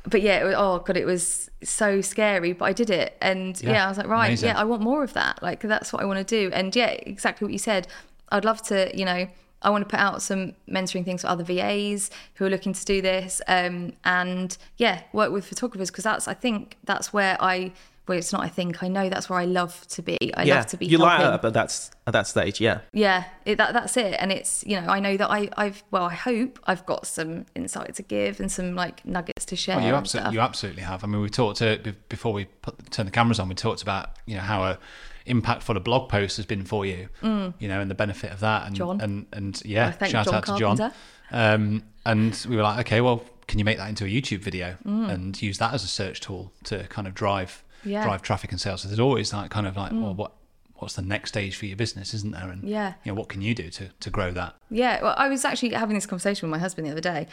but 0.05 0.21
yeah, 0.21 0.39
it 0.39 0.45
was, 0.45 0.55
oh 0.57 0.79
god, 0.79 0.95
it 0.95 1.05
was 1.05 1.49
so 1.61 1.99
scary. 1.99 2.53
But 2.53 2.65
I 2.65 2.71
did 2.71 2.89
it, 2.89 3.17
and 3.21 3.61
yeah, 3.61 3.71
Yeah, 3.71 3.86
I 3.86 3.89
was 3.89 3.97
like, 3.97 4.07
right, 4.07 4.27
amazing. 4.27 4.47
yeah, 4.47 4.57
I 4.57 4.63
want 4.63 4.81
more 4.81 5.03
of 5.03 5.11
that. 5.11 5.43
Like 5.43 5.59
that's 5.59 5.91
what 5.91 6.01
I 6.01 6.05
want 6.05 6.25
to 6.25 6.39
do. 6.39 6.53
And 6.53 6.73
yeah, 6.73 6.91
exactly 6.91 7.43
what 7.43 7.51
you 7.51 7.59
said. 7.59 7.86
I'd 8.29 8.45
love 8.45 8.61
to, 8.63 8.89
you 8.97 9.03
know. 9.03 9.27
I 9.64 9.70
want 9.70 9.88
to 9.88 9.89
put 9.89 9.99
out 9.99 10.22
some 10.22 10.53
mentoring 10.70 11.05
things 11.05 11.22
for 11.22 11.28
other 11.28 11.43
VAs 11.43 12.09
who 12.36 12.45
are 12.45 12.49
looking 12.49 12.74
to 12.74 12.86
do 12.86 13.01
this, 13.01 13.41
um, 13.47 13.93
and 14.03 14.57
yeah, 14.78 15.01
work 15.14 15.32
with 15.32 15.45
photographers 15.45 15.89
because 15.89 16.03
that's 16.03 16.28
I 16.28 16.34
think 16.34 16.78
that's 16.84 17.14
where 17.14 17.38
I. 17.39 17.72
Well, 18.05 18.18
it's 18.18 18.34
not. 18.34 18.43
I 18.43 18.49
think 18.49 18.84
I 18.84 18.89
know 18.89 19.07
that's 19.07 19.30
where 19.30 19.39
I 19.39 19.45
love 19.45 19.88
to 19.88 20.01
be. 20.01 20.18
I 20.36 20.43
yeah, 20.43 20.55
love 20.57 20.66
to 20.68 20.78
be. 20.78 20.88
you 20.88 20.97
light 20.97 21.22
up 21.22 21.45
at 21.45 21.53
that 21.53 21.89
at 22.05 22.11
that 22.11 22.28
stage. 22.28 22.59
Yeah, 22.59 22.82
yeah 22.91 23.24
it, 23.45 23.57
that, 23.57 23.72
that's 23.72 23.95
it 23.95 24.16
and 24.20 24.32
it's 24.32 24.64
you 24.66 24.80
know 24.80 24.88
i 24.88 24.99
know 24.99 25.16
that 25.16 25.30
I, 25.30 25.49
i've 25.57 25.84
well 25.91 26.03
i 26.03 26.14
hope 26.14 26.59
i've 26.66 26.86
got 26.86 27.07
some 27.07 27.45
insight 27.55 27.95
to 27.95 28.01
give 28.03 28.39
and 28.39 28.51
some 28.51 28.76
like 28.76 29.05
nuggets 29.05 29.45
to 29.45 29.55
share 29.55 29.78
Well, 29.78 29.88
you 29.88 29.93
absolutely, 29.95 30.34
you 30.34 30.39
absolutely 30.41 30.84
have. 30.84 31.03
I 31.03 31.07
mean, 31.07 31.22
we 31.22 31.30
talked 31.30 31.59
to 31.59 31.95
before 32.09 32.34
we 32.34 32.45
put 32.45 32.91
turn 32.91 33.05
the 33.05 33.11
cameras 33.11 33.39
on. 33.39 33.47
We 33.49 33.55
talked 33.55 33.82
about 33.82 34.18
you 34.26 34.36
know 34.36 34.41
how 34.41 34.64
a 34.64 34.80
impactful 35.28 35.76
a 35.76 35.80
blog 35.80 36.09
post 36.09 36.38
has 36.38 36.45
been 36.45 36.63
for 36.65 36.86
you, 36.86 37.09
you 37.21 37.67
know, 37.67 37.80
and 37.80 37.89
the 37.89 37.95
benefit 37.95 38.32
of 38.32 38.39
that. 38.41 38.65
And 38.67 38.76
Mm. 38.76 38.78
John. 38.78 39.01
and 39.01 39.26
and 39.34 39.61
yeah, 39.65 39.91
shout 40.07 40.26
John 40.26 40.36
out 40.36 40.45
to 40.45 40.57
John. 40.57 40.91
Um, 41.32 41.84
and 42.05 42.45
we 42.49 42.55
were 42.55 42.63
like, 42.63 42.80
okay, 42.86 43.01
well, 43.01 43.24
can 43.47 43.59
you 43.59 43.65
make 43.65 43.78
that 43.78 43.89
into 43.89 44.05
a 44.05 44.07
YouTube 44.07 44.39
video 44.39 44.78
Mm. 44.86 45.09
and 45.11 45.41
use 45.41 45.57
that 45.57 45.74
as 45.74 45.84
a 45.84 45.88
search 45.88 46.19
tool 46.21 46.51
to 46.65 46.84
kind 46.89 47.07
of 47.07 47.13
drive 47.13 47.63
Yeah. 47.84 48.01
Mm. 48.01 48.05
drive 48.05 48.21
traffic 48.21 48.51
and 48.51 48.59
sales? 48.61 48.82
So 48.82 48.88
there's 48.88 48.99
always 48.99 49.32
that 49.32 49.49
kind 49.49 49.67
of 49.67 49.76
like, 49.78 49.91
well, 49.91 50.13
what 50.13 50.34
what's 50.76 50.95
the 50.95 51.01
next 51.01 51.30
stage 51.30 51.55
for 51.55 51.65
your 51.65 51.78
business, 51.78 52.13
isn't 52.13 52.32
there? 52.34 52.49
And 52.49 52.67
Yeah. 52.67 52.95
you 53.05 53.11
know, 53.11 53.15
what 53.19 53.30
can 53.30 53.41
you 53.41 53.55
do 53.55 53.69
to 53.69 53.89
to 53.99 54.09
grow 54.09 54.32
that? 54.32 54.55
yeah 54.69 55.01
well 55.03 55.13
i 55.17 55.30
was 55.30 55.45
actually 55.45 55.69
having 55.74 55.93
this 55.95 56.05
conversation 56.07 56.47
with 56.49 56.51
my 56.51 56.57
husband 56.59 56.88
the 56.88 56.91
other 56.91 56.99
day 57.13 57.28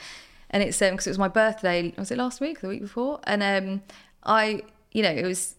and 0.50 0.62
it's 0.62 0.80
um 0.82 0.90
because 0.92 1.06
it 1.06 1.10
was 1.10 1.18
my 1.18 1.26
birthday 1.28 1.92
was 1.96 2.10
it 2.10 2.18
last 2.18 2.38
week 2.40 2.60
the 2.60 2.68
week 2.68 2.82
before 2.82 3.18
and 3.24 3.42
um 3.42 3.82
i 4.24 4.62
you 4.92 5.02
know 5.02 5.10
it 5.10 5.24
was 5.24 5.54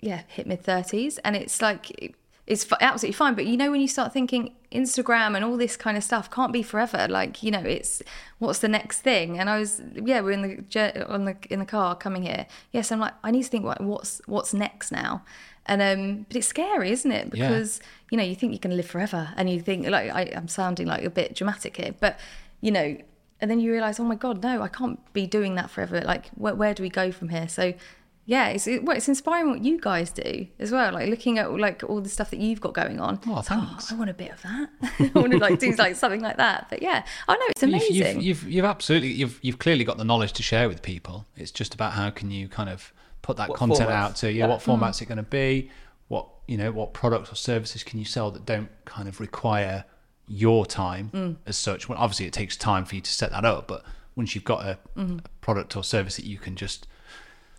yeah 0.00 0.22
hit 0.28 0.46
mid 0.46 0.62
30s 0.62 1.18
and 1.24 1.36
it's 1.36 1.60
like 1.62 2.14
it's 2.46 2.64
absolutely 2.80 3.14
fine. 3.14 3.34
But 3.34 3.46
you 3.46 3.56
know 3.56 3.70
when 3.70 3.80
you 3.80 3.88
start 3.88 4.12
thinking 4.12 4.54
instagram 4.70 5.34
and 5.34 5.44
all 5.44 5.56
this 5.56 5.76
kind 5.76 5.96
of 5.96 6.04
stuff 6.04 6.30
can't 6.30 6.52
be 6.52 6.62
forever. 6.62 7.06
Like 7.08 7.42
you 7.42 7.50
know 7.50 7.60
it's 7.60 8.02
what's 8.38 8.60
the 8.60 8.68
next 8.68 9.00
thing? 9.00 9.38
And 9.38 9.50
i 9.50 9.58
was 9.58 9.82
yeah 9.94 10.20
we're 10.20 10.32
in 10.32 10.42
the 10.42 11.06
on 11.08 11.24
the 11.24 11.36
in 11.50 11.58
the 11.58 11.66
car 11.66 11.96
coming 11.96 12.22
here. 12.22 12.46
Yes 12.72 12.92
i'm 12.92 13.00
like 13.00 13.14
i 13.24 13.30
need 13.30 13.42
to 13.42 13.48
think 13.48 13.64
like 13.64 13.80
what's 13.80 14.20
what's 14.26 14.54
next 14.54 14.92
now? 14.92 15.24
And 15.66 15.82
um 15.82 16.26
but 16.28 16.36
it's 16.36 16.46
scary 16.46 16.92
isn't 16.92 17.10
it? 17.10 17.34
Yeah. 17.34 17.48
because 17.48 17.80
you 18.10 18.16
know 18.18 18.24
you 18.24 18.36
think 18.36 18.52
you 18.52 18.60
can 18.60 18.76
live 18.76 18.86
forever 18.86 19.30
and 19.36 19.50
you 19.50 19.60
think 19.60 19.88
like 19.88 20.10
I, 20.12 20.32
i'm 20.36 20.46
sounding 20.46 20.86
like 20.86 21.02
a 21.02 21.10
bit 21.10 21.34
dramatic 21.34 21.76
here 21.76 21.92
but 21.98 22.20
you 22.60 22.70
know 22.70 22.96
and 23.40 23.50
then 23.50 23.58
you 23.58 23.72
realize 23.72 23.98
oh 23.98 24.04
my 24.04 24.14
god 24.14 24.44
no 24.44 24.62
i 24.62 24.68
can't 24.68 25.12
be 25.12 25.26
doing 25.26 25.56
that 25.56 25.68
forever. 25.70 26.00
Like 26.00 26.28
where, 26.36 26.54
where 26.54 26.72
do 26.72 26.84
we 26.84 26.88
go 26.88 27.10
from 27.10 27.30
here? 27.30 27.48
So 27.48 27.74
yeah 28.28 28.48
it's 28.48 28.66
it, 28.66 28.84
well, 28.84 28.96
it's 28.96 29.08
inspiring 29.08 29.48
what 29.48 29.64
you 29.64 29.80
guys 29.80 30.10
do 30.10 30.46
as 30.58 30.72
well 30.72 30.92
like 30.92 31.08
looking 31.08 31.38
at 31.38 31.50
like 31.58 31.82
all 31.88 32.00
the 32.00 32.08
stuff 32.08 32.30
that 32.30 32.38
you've 32.40 32.60
got 32.60 32.74
going 32.74 33.00
on 33.00 33.18
Oh, 33.26 33.38
It's 33.38 33.50
like, 33.50 33.58
oh, 33.62 33.66
thanks. 33.68 33.92
i 33.92 33.94
want 33.94 34.10
a 34.10 34.14
bit 34.14 34.32
of 34.32 34.42
that 34.42 34.68
i 35.14 35.18
want 35.18 35.32
to 35.32 35.38
like 35.38 35.58
do 35.58 35.72
like 35.76 35.94
something 35.96 36.20
like 36.20 36.36
that 36.36 36.66
but 36.68 36.82
yeah 36.82 37.04
i 37.28 37.34
know 37.34 37.46
it's 37.50 37.62
You've- 37.62 37.72
amazing 37.74 38.20
You've, 38.20 38.42
you've, 38.42 38.52
you've 38.54 38.64
absolutely 38.64 39.12
you've 39.12 39.38
you've 39.42 39.58
clearly 39.58 39.84
got 39.84 39.96
the 39.96 40.04
knowledge 40.04 40.32
to 40.34 40.42
share 40.42 40.68
with 40.68 40.82
people. 40.82 41.26
It's 41.36 41.50
just 41.50 41.72
about 41.74 41.92
how 41.92 42.10
can 42.10 42.30
you 42.30 42.48
kind 42.48 42.68
of 42.68 42.92
put 43.22 43.36
that 43.36 43.48
What 43.48 43.58
content 43.58 43.88
format? 43.88 43.96
out 44.10 44.16
to 44.16 44.30
yeah, 44.32 44.44
Yeah. 44.44 44.46
what 44.48 44.62
format's 44.62 44.98
mm. 44.98 45.02
it 45.02 45.06
going 45.06 45.18
to 45.18 45.22
be? 45.24 45.70
What 46.08 46.28
you 46.46 46.56
know, 46.56 46.70
what 46.72 46.92
products 46.94 47.32
or 47.32 47.34
services 47.34 47.82
can 47.82 47.98
you 47.98 48.04
sell 48.04 48.30
that 48.32 48.44
don't 48.46 48.68
kind 48.84 49.08
of 49.08 49.20
require 49.20 49.84
your 50.28 50.66
time 50.66 51.10
mm. 51.12 51.36
as 51.46 51.56
such? 51.56 51.88
Well, 51.88 51.98
obviously 51.98 52.26
it 52.26 52.32
takes 52.32 52.56
time 52.56 52.84
for 52.84 52.94
you 52.94 53.00
to 53.00 53.10
set 53.10 53.30
that 53.32 53.44
up, 53.44 53.66
but 53.68 53.84
once 54.14 54.34
you've 54.34 54.44
got 54.44 54.64
a, 54.64 54.78
mm-hmm. 54.96 55.18
a 55.24 55.28
product 55.40 55.76
or 55.76 55.84
service 55.84 56.16
that 56.16 56.24
you 56.24 56.38
can 56.38 56.56
just 56.56 56.86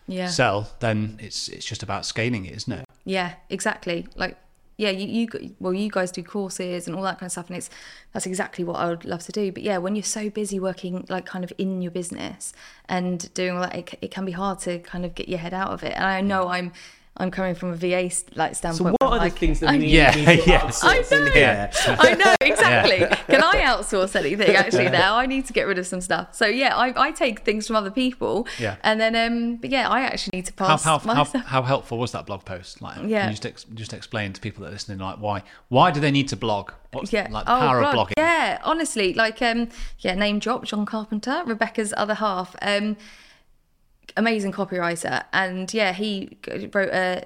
yeah 0.07 0.27
sell, 0.27 0.69
then 0.79 1.17
it's 1.19 1.47
it's 1.49 1.65
just 1.65 1.83
about 1.83 2.05
scaling 2.05 2.45
it, 2.45 2.55
isn't 2.55 2.73
it? 2.73 2.85
Yeah, 3.05 3.33
exactly. 3.49 4.07
Like 4.15 4.37
yeah, 4.77 4.91
you, 4.91 5.07
you 5.07 5.55
well, 5.59 5.73
you 5.73 5.89
guys 5.89 6.11
do 6.11 6.21
courses 6.21 6.87
and 6.87 6.95
all 6.95 7.01
that 7.03 7.17
kind 7.17 7.25
of 7.25 7.31
stuff, 7.31 7.47
and 7.47 7.57
it's 7.57 7.69
that's 8.13 8.27
exactly 8.27 8.63
what 8.63 8.75
I 8.75 8.89
would 8.89 9.05
love 9.05 9.23
to 9.23 9.31
do. 9.31 9.51
But 9.51 9.63
yeah, 9.63 9.79
when 9.79 9.95
you're 9.95 10.03
so 10.03 10.29
busy 10.29 10.59
working 10.59 11.03
like 11.09 11.25
kind 11.25 11.43
of 11.43 11.51
in 11.57 11.81
your 11.81 11.91
business 11.91 12.53
and 12.87 13.33
doing 13.33 13.55
all 13.55 13.61
that, 13.61 13.75
it, 13.75 13.97
it 14.01 14.11
can 14.11 14.23
be 14.23 14.33
hard 14.33 14.59
to 14.59 14.77
kind 14.79 15.03
of 15.03 15.15
get 15.15 15.27
your 15.27 15.39
head 15.39 15.53
out 15.53 15.71
of 15.71 15.83
it. 15.83 15.93
And 15.93 16.03
I 16.03 16.21
know 16.21 16.45
mm. 16.45 16.51
I'm 16.51 16.73
I'm 17.19 17.31
coming 17.31 17.55
from 17.55 17.69
a 17.71 17.75
VA 17.75 18.09
st- 18.09 18.37
like 18.37 18.55
So 18.55 18.71
standpoint. 18.73 18.95
what 19.01 19.07
are 19.07 19.13
I'm 19.13 19.17
the 19.19 19.25
like, 19.25 19.37
things 19.37 19.59
that 19.61 19.69
I- 19.71 19.77
need, 19.77 19.89
Yeah, 19.91 20.11
to 20.11 20.19
yeah. 20.45 20.71
I 20.83 21.01
know. 21.09 21.25
here? 21.31 21.71
I 21.87 22.13
know 22.13 22.35
exactly. 22.41 22.99
Can 23.27 23.43
I 23.43 23.55
outsource 23.65 24.15
anything? 24.15 24.55
Actually, 24.55 24.89
now 24.89 25.17
I 25.17 25.25
need 25.25 25.45
to 25.47 25.53
get 25.53 25.63
rid 25.67 25.77
of 25.79 25.87
some 25.87 26.01
stuff. 26.01 26.35
So 26.35 26.45
yeah, 26.45 26.75
I, 26.77 26.93
I 27.07 27.11
take 27.11 27.39
things 27.41 27.67
from 27.67 27.75
other 27.75 27.91
people. 27.91 28.47
Yeah. 28.59 28.75
And 28.83 28.99
then 29.01 29.15
um, 29.15 29.55
but 29.57 29.69
yeah, 29.69 29.89
I 29.89 30.01
actually 30.01 30.37
need 30.37 30.45
to 30.45 30.53
pass 30.53 30.83
how, 30.83 31.01
my 31.03 31.15
how, 31.15 31.23
how 31.25 31.61
helpful 31.63 31.97
was 31.97 32.11
that 32.11 32.25
blog 32.25 32.45
post? 32.45 32.81
Like, 32.81 32.95
can 32.95 33.09
Yeah. 33.09 33.25
you 33.25 33.31
just 33.31 33.45
ex- 33.45 33.65
just 33.73 33.93
explain 33.93 34.33
to 34.33 34.41
people 34.41 34.63
that 34.63 34.69
are 34.69 34.73
listening, 34.73 34.99
like 34.99 35.17
why 35.19 35.43
why 35.69 35.91
do 35.91 35.99
they 35.99 36.11
need 36.11 36.27
to 36.29 36.35
blog? 36.35 36.71
What's 36.91 37.11
yeah. 37.11 37.27
like 37.29 37.45
the 37.45 37.51
power 37.51 37.81
of 37.83 37.93
blogging? 37.95 38.13
Yeah, 38.17 38.59
honestly, 38.63 39.13
like 39.13 39.41
um, 39.41 39.69
yeah, 39.99 40.15
name 40.15 40.39
drop 40.39 40.63
John 40.65 40.85
Carpenter, 40.85 41.43
Rebecca's 41.45 41.93
other 41.97 42.13
half. 42.15 42.55
Um, 42.61 42.95
amazing 44.15 44.51
copywriter, 44.51 45.25
and 45.33 45.73
yeah, 45.73 45.93
he 45.93 46.37
wrote 46.73 46.89
a 46.89 47.25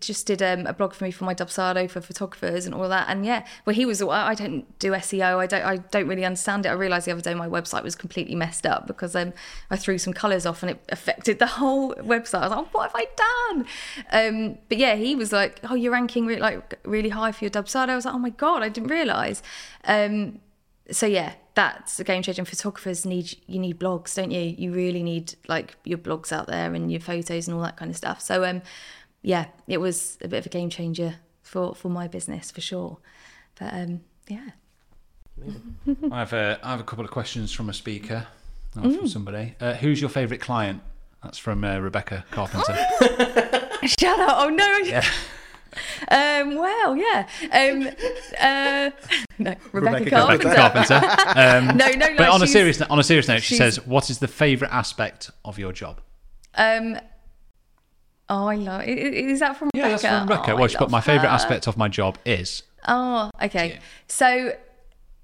just 0.00 0.26
did 0.26 0.42
um, 0.42 0.66
a 0.66 0.72
blog 0.72 0.92
for 0.92 1.04
me 1.04 1.10
for 1.10 1.24
my 1.24 1.34
Dubsado 1.34 1.88
for 1.88 2.00
photographers 2.00 2.66
and 2.66 2.74
all 2.74 2.88
that. 2.88 3.06
And 3.08 3.24
yeah, 3.24 3.46
well, 3.64 3.74
he 3.74 3.84
was. 3.84 4.02
I 4.02 4.34
don't 4.34 4.78
do 4.78 4.92
SEO. 4.92 5.38
I 5.38 5.46
don't. 5.46 5.62
I 5.62 5.76
don't 5.76 6.08
really 6.08 6.24
understand 6.24 6.66
it. 6.66 6.70
I 6.70 6.72
realized 6.72 7.06
the 7.06 7.12
other 7.12 7.20
day 7.20 7.34
my 7.34 7.48
website 7.48 7.82
was 7.82 7.94
completely 7.94 8.34
messed 8.34 8.66
up 8.66 8.86
because 8.86 9.14
um, 9.14 9.32
I 9.70 9.76
threw 9.76 9.98
some 9.98 10.12
colors 10.12 10.46
off 10.46 10.62
and 10.62 10.70
it 10.70 10.84
affected 10.88 11.38
the 11.38 11.46
whole 11.46 11.94
website. 11.94 12.40
I 12.40 12.48
was 12.48 12.50
like, 12.50 12.58
oh, 12.58 12.68
what 12.72 12.90
have 12.90 12.96
I 12.96 13.06
done? 13.52 13.66
Um, 14.10 14.58
but 14.68 14.78
yeah, 14.78 14.96
he 14.96 15.14
was 15.14 15.32
like, 15.32 15.60
oh, 15.68 15.74
you're 15.74 15.92
ranking 15.92 16.26
re- 16.26 16.40
like 16.40 16.78
really 16.84 17.10
high 17.10 17.32
for 17.32 17.44
your 17.44 17.50
Dubsado. 17.50 17.90
I 17.90 17.96
was 17.96 18.04
like, 18.04 18.14
oh 18.14 18.18
my 18.18 18.30
god, 18.30 18.62
I 18.62 18.68
didn't 18.68 18.90
realize. 18.90 19.42
Um, 19.84 20.40
so 20.90 21.06
yeah, 21.06 21.34
that's 21.58 21.98
a 21.98 22.04
game 22.04 22.22
changer. 22.22 22.40
And 22.42 22.48
photographers 22.48 23.04
need 23.04 23.36
you 23.48 23.58
need 23.58 23.78
blogs, 23.80 24.14
don't 24.14 24.30
you? 24.30 24.54
You 24.56 24.72
really 24.72 25.02
need 25.02 25.34
like 25.48 25.74
your 25.84 25.98
blogs 25.98 26.30
out 26.32 26.46
there 26.46 26.72
and 26.72 26.90
your 26.92 27.00
photos 27.00 27.48
and 27.48 27.56
all 27.56 27.62
that 27.64 27.76
kind 27.76 27.90
of 27.90 27.96
stuff. 27.96 28.20
So 28.20 28.44
um, 28.44 28.62
yeah, 29.22 29.46
it 29.66 29.78
was 29.78 30.18
a 30.22 30.28
bit 30.28 30.38
of 30.38 30.46
a 30.46 30.48
game 30.48 30.70
changer 30.70 31.16
for 31.42 31.74
for 31.74 31.88
my 31.88 32.06
business 32.06 32.52
for 32.52 32.60
sure. 32.60 32.98
But 33.58 33.74
um, 33.74 34.00
yeah, 34.28 34.50
I 36.12 36.18
have 36.20 36.32
a, 36.32 36.60
I 36.62 36.70
have 36.70 36.80
a 36.80 36.84
couple 36.84 37.04
of 37.04 37.10
questions 37.10 37.52
from 37.52 37.68
a 37.68 37.74
speaker, 37.74 38.26
Mm. 38.76 38.96
from 38.96 39.08
somebody. 39.08 39.54
Uh, 39.60 39.74
who's 39.74 40.00
your 40.00 40.10
favourite 40.10 40.40
client? 40.40 40.82
That's 41.24 41.38
from 41.38 41.64
uh, 41.64 41.78
Rebecca 41.80 42.24
Carpenter. 42.30 42.76
shut 43.84 44.20
up! 44.20 44.36
Oh 44.38 44.48
no. 44.50 45.00
Um, 46.10 46.54
well, 46.56 46.96
yeah. 46.96 47.28
Um, 47.52 47.88
uh, 48.40 48.90
no, 49.38 49.54
Rebecca, 49.72 50.04
Rebecca 50.04 50.10
Carpenter. 50.10 50.48
Rebecca 50.48 50.86
Carpenter. 50.86 51.00
Um, 51.68 51.76
No, 51.76 51.86
no, 51.88 52.06
no. 52.08 52.16
but 52.16 52.28
on 52.30 52.42
a 52.42 52.46
serious 52.46 52.80
on 52.80 52.98
a 52.98 53.02
serious 53.02 53.28
note, 53.28 53.42
she 53.42 53.56
says, 53.56 53.84
"What 53.86 54.08
is 54.10 54.18
the 54.18 54.28
favourite 54.28 54.72
aspect 54.72 55.30
of 55.44 55.58
your 55.58 55.72
job?" 55.72 56.00
Um, 56.54 56.98
oh, 58.28 58.46
I 58.48 58.54
love. 58.56 58.80
i- 58.80 58.84
i- 58.84 58.88
Is 58.88 59.40
that 59.40 59.56
from 59.56 59.70
Yeah, 59.74 59.84
Rebecca? 59.86 60.02
Yeah, 60.02 60.10
that's 60.12 60.20
from 60.20 60.28
Rebecca. 60.28 60.52
Oh, 60.52 60.56
well, 60.56 60.68
she 60.68 60.76
put 60.76 60.90
my 60.90 61.00
favourite 61.00 61.32
aspect 61.32 61.66
of 61.66 61.76
my 61.76 61.88
job 61.88 62.18
is. 62.24 62.62
Oh, 62.86 63.30
okay. 63.42 63.68
Yeah. 63.74 63.78
So, 64.06 64.52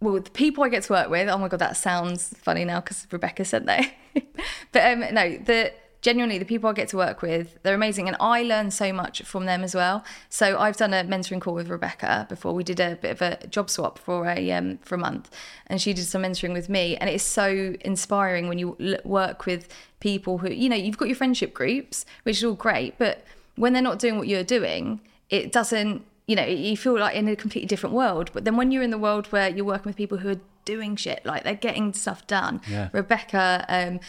well, 0.00 0.20
the 0.20 0.30
people 0.30 0.64
I 0.64 0.68
get 0.68 0.82
to 0.84 0.92
work 0.92 1.08
with. 1.08 1.28
Oh 1.28 1.38
my 1.38 1.48
god, 1.48 1.60
that 1.60 1.76
sounds 1.76 2.34
funny 2.38 2.64
now 2.64 2.80
because 2.80 3.06
Rebecca 3.10 3.44
said 3.44 3.66
that. 3.66 3.90
but 4.72 4.92
um, 4.92 5.00
no, 5.14 5.38
the 5.38 5.72
genuinely 6.04 6.36
the 6.36 6.44
people 6.44 6.68
I 6.68 6.74
get 6.74 6.88
to 6.88 6.98
work 6.98 7.22
with, 7.22 7.56
they're 7.62 7.74
amazing, 7.74 8.08
and 8.08 8.16
I 8.20 8.42
learn 8.42 8.70
so 8.70 8.92
much 8.92 9.22
from 9.22 9.46
them 9.46 9.64
as 9.64 9.74
well. 9.74 10.04
So 10.28 10.58
I've 10.58 10.76
done 10.76 10.92
a 10.92 11.02
mentoring 11.02 11.40
call 11.40 11.54
with 11.54 11.68
Rebecca 11.68 12.26
before. 12.28 12.52
We 12.52 12.62
did 12.62 12.78
a 12.78 12.96
bit 12.96 13.10
of 13.10 13.22
a 13.22 13.46
job 13.46 13.70
swap 13.70 13.98
for 13.98 14.28
a 14.28 14.52
um, 14.52 14.76
for 14.82 14.96
a 14.96 14.98
month, 14.98 15.30
and 15.66 15.80
she 15.80 15.94
did 15.94 16.04
some 16.04 16.22
mentoring 16.22 16.52
with 16.52 16.68
me, 16.68 16.94
and 16.98 17.08
it 17.08 17.14
is 17.14 17.22
so 17.22 17.74
inspiring 17.80 18.48
when 18.48 18.58
you 18.58 18.76
l- 18.78 18.98
work 19.04 19.46
with 19.46 19.66
people 20.00 20.38
who 20.38 20.50
you 20.50 20.68
know 20.68 20.76
you've 20.76 20.98
got 20.98 21.08
your 21.08 21.16
friendship 21.16 21.54
groups, 21.54 22.04
which 22.24 22.36
is 22.36 22.44
all 22.44 22.54
great, 22.54 22.98
but 22.98 23.24
when 23.56 23.72
they're 23.72 23.88
not 23.90 23.98
doing 23.98 24.18
what 24.18 24.28
you're 24.28 24.44
doing, 24.44 25.00
it 25.30 25.50
doesn't 25.52 26.04
you 26.26 26.36
know, 26.36 26.46
you 26.46 26.74
feel 26.74 26.98
like 26.98 27.14
in 27.14 27.28
a 27.28 27.36
completely 27.36 27.66
different 27.66 27.94
world. 27.94 28.30
But 28.32 28.46
then 28.46 28.56
when 28.56 28.70
you're 28.72 28.82
in 28.82 28.90
the 28.90 28.96
world 28.98 29.26
where 29.26 29.50
you're 29.50 29.64
working 29.66 29.90
with 29.90 29.96
people 29.96 30.16
who 30.16 30.30
are 30.30 30.40
doing 30.64 30.96
shit, 30.96 31.20
like 31.26 31.44
they're 31.44 31.54
getting 31.54 31.92
stuff 31.92 32.26
done. 32.26 32.62
Yeah. 32.66 32.88
Rebecca, 32.92 33.66
um, 33.68 34.00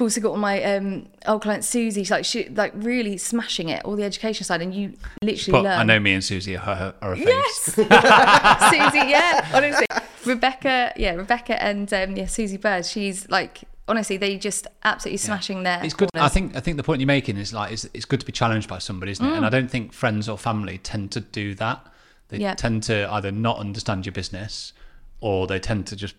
I've 0.00 0.04
also 0.04 0.20
got 0.22 0.38
my 0.38 0.62
um, 0.64 1.06
old 1.26 1.42
client 1.42 1.62
Susie, 1.62 2.00
she's 2.00 2.10
like 2.10 2.24
she 2.24 2.48
like 2.48 2.72
really 2.74 3.18
smashing 3.18 3.68
it, 3.68 3.84
all 3.84 3.96
the 3.96 4.02
education 4.04 4.44
side, 4.46 4.62
and 4.62 4.74
you 4.74 4.94
literally 5.22 5.52
But 5.52 5.64
learn. 5.64 5.78
I 5.78 5.82
know 5.82 6.00
me 6.00 6.14
and 6.14 6.24
Susie 6.24 6.56
are, 6.56 6.94
are 7.02 7.12
a 7.12 7.16
face. 7.16 7.26
Yes, 7.26 7.74
Susie. 7.74 9.08
Yeah, 9.10 9.46
honestly, 9.52 9.86
Rebecca. 10.24 10.94
Yeah, 10.96 11.12
Rebecca 11.16 11.62
and 11.62 11.92
um, 11.92 12.16
yeah, 12.16 12.24
Susie 12.26 12.56
Bird. 12.56 12.86
She's 12.86 13.28
like 13.28 13.60
honestly, 13.88 14.16
they 14.16 14.38
just 14.38 14.66
absolutely 14.84 15.18
smashing 15.18 15.64
their. 15.64 15.84
It's 15.84 15.92
good. 15.92 16.08
I 16.14 16.28
think. 16.30 16.56
I 16.56 16.60
think 16.60 16.78
the 16.78 16.82
point 16.82 17.00
you're 17.02 17.06
making 17.06 17.36
is 17.36 17.52
like 17.52 17.70
it's, 17.72 17.86
it's 17.92 18.06
good 18.06 18.20
to 18.20 18.26
be 18.26 18.32
challenged 18.32 18.70
by 18.70 18.78
somebody, 18.78 19.12
isn't 19.12 19.26
it? 19.26 19.36
And 19.36 19.44
I 19.44 19.48
Mm. 19.48 19.52
don't 19.52 19.70
think 19.70 19.92
friends 19.92 20.30
or 20.30 20.38
family 20.38 20.78
tend 20.78 21.12
to 21.12 21.20
do 21.20 21.54
that. 21.56 21.86
They 22.28 22.38
Yeah. 22.38 22.54
tend 22.54 22.84
to 22.84 23.06
either 23.12 23.30
not 23.30 23.58
understand 23.58 24.06
your 24.06 24.14
business, 24.14 24.72
or 25.20 25.46
they 25.46 25.58
tend 25.58 25.86
to 25.88 25.96
just, 25.96 26.14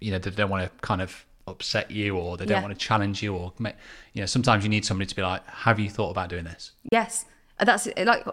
you 0.00 0.12
know, 0.12 0.18
they 0.20 0.30
don't 0.30 0.50
want 0.50 0.62
to 0.62 0.70
kind 0.86 1.02
of 1.02 1.24
upset 1.46 1.90
you, 1.90 2.16
or 2.16 2.36
they 2.36 2.44
don't 2.46 2.56
Yeah. 2.56 2.62
want 2.62 2.78
to 2.78 2.86
challenge 2.86 3.22
you, 3.22 3.34
or 3.34 3.52
make, 3.58 3.74
you 4.12 4.22
know, 4.22 4.26
sometimes 4.26 4.64
you 4.64 4.70
need 4.70 4.84
somebody 4.84 5.06
to 5.08 5.14
be 5.16 5.22
like, 5.22 5.46
"Have 5.48 5.78
you 5.78 5.90
thought 5.90 6.10
about 6.10 6.28
doing 6.28 6.44
this?" 6.44 6.72
Yes, 6.90 7.26
that's 7.58 7.88
like 7.98 8.24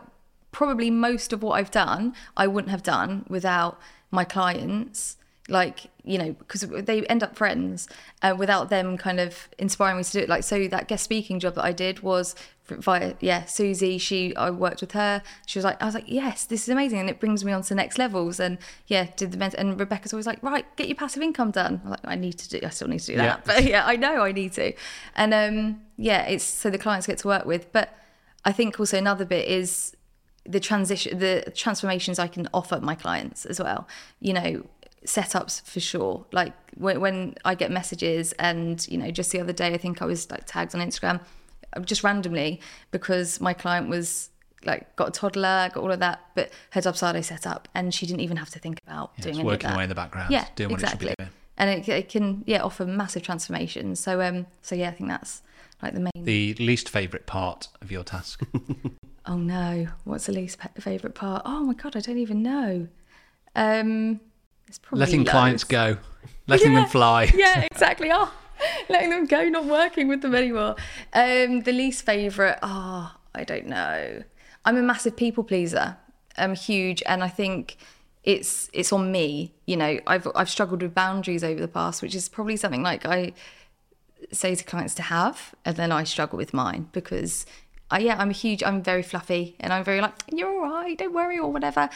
probably 0.51 0.89
most 0.91 1.33
of 1.33 1.43
what 1.43 1.53
I've 1.59 1.71
done. 1.71 2.13
I 2.37 2.47
wouldn't 2.47 2.71
have 2.71 2.83
done 2.83 3.25
without 3.29 3.79
my 4.11 4.23
clients. 4.23 5.17
Like 5.49 5.87
you 6.03 6.17
know, 6.17 6.33
because 6.33 6.61
they 6.61 7.01
end 7.07 7.23
up 7.23 7.35
friends 7.35 7.87
uh, 8.21 8.35
without 8.37 8.69
them 8.69 8.97
kind 8.97 9.19
of 9.19 9.49
inspiring 9.57 9.97
me 9.97 10.03
to 10.03 10.11
do 10.11 10.19
it. 10.19 10.29
Like 10.29 10.43
so, 10.43 10.67
that 10.67 10.87
guest 10.87 11.03
speaking 11.03 11.39
job 11.39 11.55
that 11.55 11.65
I 11.65 11.73
did 11.73 11.99
was 12.01 12.35
via 12.79 13.15
yeah 13.19 13.45
Susie. 13.45 13.97
She 13.97 14.35
I 14.35 14.49
worked 14.49 14.81
with 14.81 14.91
her. 14.93 15.21
She 15.45 15.59
was 15.59 15.63
like 15.65 15.81
I 15.81 15.85
was 15.85 15.95
like 15.95 16.05
yes, 16.07 16.45
this 16.45 16.63
is 16.63 16.69
amazing, 16.69 16.99
and 16.99 17.09
it 17.09 17.19
brings 17.19 17.43
me 17.43 17.51
on 17.51 17.61
to 17.63 17.75
next 17.75 17.97
levels. 17.97 18.39
And 18.39 18.57
yeah, 18.87 19.07
did 19.15 19.31
the 19.31 19.59
and 19.59 19.79
Rebecca's 19.79 20.13
always 20.13 20.27
like 20.27 20.41
right, 20.43 20.65
get 20.75 20.87
your 20.87 20.95
passive 20.95 21.21
income 21.23 21.51
done. 21.51 21.81
I'm 21.83 21.89
like 21.91 21.99
I 22.05 22.15
need 22.15 22.37
to 22.39 22.49
do. 22.49 22.65
I 22.65 22.69
still 22.69 22.87
need 22.87 22.99
to 22.99 23.07
do 23.07 23.17
that, 23.17 23.23
Yeah. 23.23 23.37
but 23.55 23.63
yeah, 23.63 23.85
I 23.85 23.95
know 23.95 24.21
I 24.21 24.31
need 24.31 24.53
to. 24.53 24.73
And 25.15 25.33
um 25.33 25.81
yeah, 25.97 26.23
it's 26.23 26.43
so 26.43 26.69
the 26.69 26.77
clients 26.77 27.07
get 27.07 27.17
to 27.19 27.27
work 27.27 27.45
with, 27.45 27.71
but. 27.71 27.97
I 28.43 28.51
think 28.51 28.79
also 28.79 28.97
another 28.97 29.23
bit 29.23 29.47
is 29.47 29.95
the 30.45 30.59
transition, 30.59 31.19
the 31.19 31.51
transformations 31.55 32.17
I 32.17 32.25
can 32.27 32.49
offer 32.55 32.79
my 32.81 32.95
clients 32.95 33.45
as 33.45 33.59
well. 33.59 33.87
You 34.19 34.33
know, 34.33 34.65
setups 35.05 35.61
for 35.63 35.79
sure. 35.79 36.25
Like 36.31 36.53
when, 36.75 37.01
when 37.01 37.35
I 37.45 37.55
get 37.55 37.71
messages, 37.71 38.33
and 38.33 38.85
you 38.87 38.97
know, 38.97 39.11
just 39.11 39.31
the 39.31 39.39
other 39.39 39.53
day, 39.53 39.73
I 39.73 39.77
think 39.77 40.01
I 40.01 40.05
was 40.05 40.29
like 40.31 40.45
tagged 40.45 40.73
on 40.75 40.81
Instagram, 40.81 41.21
just 41.83 42.03
randomly 42.03 42.59
because 42.91 43.39
my 43.41 43.53
client 43.53 43.89
was 43.89 44.29
like 44.63 44.95
got 44.95 45.07
a 45.09 45.11
toddler, 45.11 45.69
got 45.73 45.77
all 45.77 45.91
of 45.91 45.99
that, 45.99 46.19
but 46.35 46.51
her 46.71 46.81
Dubsado 46.81 47.23
set 47.23 47.47
up, 47.47 47.67
and 47.73 47.93
she 47.93 48.05
didn't 48.05 48.21
even 48.21 48.37
have 48.37 48.49
to 48.51 48.59
think 48.59 48.79
about 48.85 49.11
Yeah, 49.17 49.23
doing 49.23 49.35
it's 49.37 49.43
working 49.45 49.55
of 49.65 49.71
that. 49.71 49.73
away 49.75 49.83
in 49.83 49.89
the 49.89 49.95
background, 49.95 50.31
Yeah, 50.31 50.45
doing 50.55 50.69
what 50.71 50.79
it 50.81 50.89
should 50.89 50.93
exactly. 51.01 51.09
be 51.09 51.15
doing. 51.23 51.29
And 51.57 51.69
it, 51.69 51.89
it 51.89 52.09
can 52.09 52.43
yeah 52.47 52.61
offer 52.61 52.85
massive 52.85 53.23
transformations. 53.23 53.99
So 53.99 54.21
um 54.21 54.45
so 54.61 54.75
yeah, 54.75 54.89
I 54.89 54.91
think 54.91 55.09
that's 55.09 55.41
like 55.81 55.93
the 55.93 55.99
main. 56.01 56.23
The 56.25 56.53
least 56.55 56.89
favourite 56.89 57.25
part 57.25 57.69
of 57.81 57.91
your 57.91 58.03
task. 58.03 58.41
Oh 59.27 59.37
no, 59.37 59.87
what's 60.03 60.25
the 60.25 60.31
least 60.31 60.57
favorite 60.79 61.13
part? 61.13 61.43
Oh 61.45 61.63
my 61.63 61.73
god, 61.75 61.95
I 61.95 61.99
don't 61.99 62.17
even 62.17 62.41
know. 62.41 62.87
Um, 63.55 64.19
it's 64.67 64.79
probably 64.79 64.99
letting 64.99 65.19
loads. 65.19 65.29
clients 65.29 65.63
go, 65.63 65.97
letting 66.47 66.73
them 66.73 66.85
fly. 66.89 67.31
Yeah, 67.35 67.67
exactly. 67.71 68.09
Oh, 68.11 68.33
letting 68.89 69.09
them 69.09 69.25
go, 69.25 69.43
not 69.49 69.65
working 69.65 70.07
with 70.07 70.21
them 70.21 70.35
anymore. 70.35 70.75
Um, 71.13 71.61
the 71.61 71.71
least 71.71 72.05
favorite. 72.05 72.59
Oh, 72.61 73.15
I 73.33 73.43
don't 73.43 73.67
know. 73.67 74.23
I'm 74.65 74.77
a 74.77 74.81
massive 74.81 75.15
people 75.15 75.43
pleaser. 75.43 75.97
I'm 76.37 76.55
huge, 76.55 77.03
and 77.05 77.23
I 77.23 77.27
think 77.27 77.77
it's 78.23 78.69
it's 78.73 78.93
on 78.93 79.11
me. 79.11 79.53
You 79.65 79.77
know, 79.77 79.99
I've 80.07 80.27
I've 80.35 80.49
struggled 80.49 80.81
with 80.81 80.93
boundaries 80.93 81.43
over 81.43 81.59
the 81.59 81.67
past, 81.67 82.01
which 82.01 82.15
is 82.15 82.29
probably 82.29 82.57
something 82.57 82.83
like 82.83 83.05
I 83.05 83.33
say 84.31 84.55
to 84.55 84.63
clients 84.63 84.93
to 84.95 85.03
have, 85.03 85.55
and 85.65 85.75
then 85.75 85.91
I 85.91 86.03
struggle 86.03 86.37
with 86.37 86.53
mine 86.53 86.89
because 86.91 87.45
I 87.89 87.99
yeah 87.99 88.17
I'm 88.17 88.29
a 88.29 88.33
huge 88.33 88.63
I'm 88.63 88.81
very 88.81 89.03
fluffy 89.03 89.55
and 89.59 89.73
I'm 89.73 89.83
very 89.83 90.01
like 90.01 90.13
you're 90.31 90.49
all 90.49 90.61
right 90.61 90.97
don't 90.97 91.13
worry 91.13 91.37
or 91.37 91.51
whatever. 91.51 91.89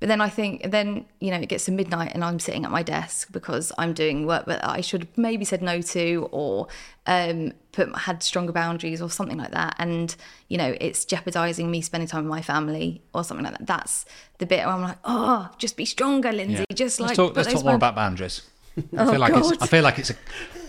But 0.00 0.08
then 0.08 0.20
I 0.22 0.28
think 0.30 0.70
then 0.70 1.04
you 1.20 1.30
know 1.30 1.36
it 1.38 1.48
gets 1.50 1.66
to 1.66 1.72
midnight 1.72 2.12
and 2.14 2.24
I'm 2.24 2.38
sitting 2.38 2.64
at 2.64 2.70
my 2.70 2.82
desk 2.82 3.30
because 3.32 3.70
I'm 3.78 3.92
doing 3.92 4.26
work 4.26 4.46
that 4.46 4.66
I 4.66 4.80
should 4.80 5.02
have 5.02 5.18
maybe 5.18 5.44
said 5.44 5.60
no 5.62 5.80
to 5.82 6.28
or 6.32 6.68
um, 7.06 7.52
put 7.72 7.94
had 7.94 8.22
stronger 8.22 8.50
boundaries 8.52 9.02
or 9.02 9.10
something 9.10 9.36
like 9.36 9.50
that, 9.52 9.76
and 9.78 10.16
you 10.48 10.56
know 10.56 10.74
it's 10.80 11.04
jeopardizing 11.04 11.70
me 11.70 11.82
spending 11.82 12.08
time 12.08 12.24
with 12.24 12.30
my 12.30 12.40
family 12.42 13.02
or 13.14 13.24
something 13.24 13.44
like 13.44 13.58
that. 13.58 13.66
That's 13.66 14.06
the 14.38 14.46
bit 14.46 14.64
where 14.64 14.74
I'm 14.74 14.82
like 14.82 14.98
oh 15.04 15.50
just 15.58 15.76
be 15.76 15.84
stronger, 15.84 16.32
Lindsey. 16.32 16.64
Yeah. 16.70 16.74
Just 16.74 16.98
let's 16.98 17.10
like 17.10 17.16
talk, 17.16 17.36
let's 17.36 17.52
talk 17.52 17.64
more 17.64 17.74
about 17.74 17.94
boundaries. 17.94 18.42
I 18.78 18.82
Oh, 18.96 19.10
feel 19.10 19.20
like 19.20 19.34
it's, 19.36 19.50
God. 19.50 19.58
I 19.60 19.66
feel 19.66 19.82
like 19.84 19.98
it's 19.98 20.10
a 20.10 20.16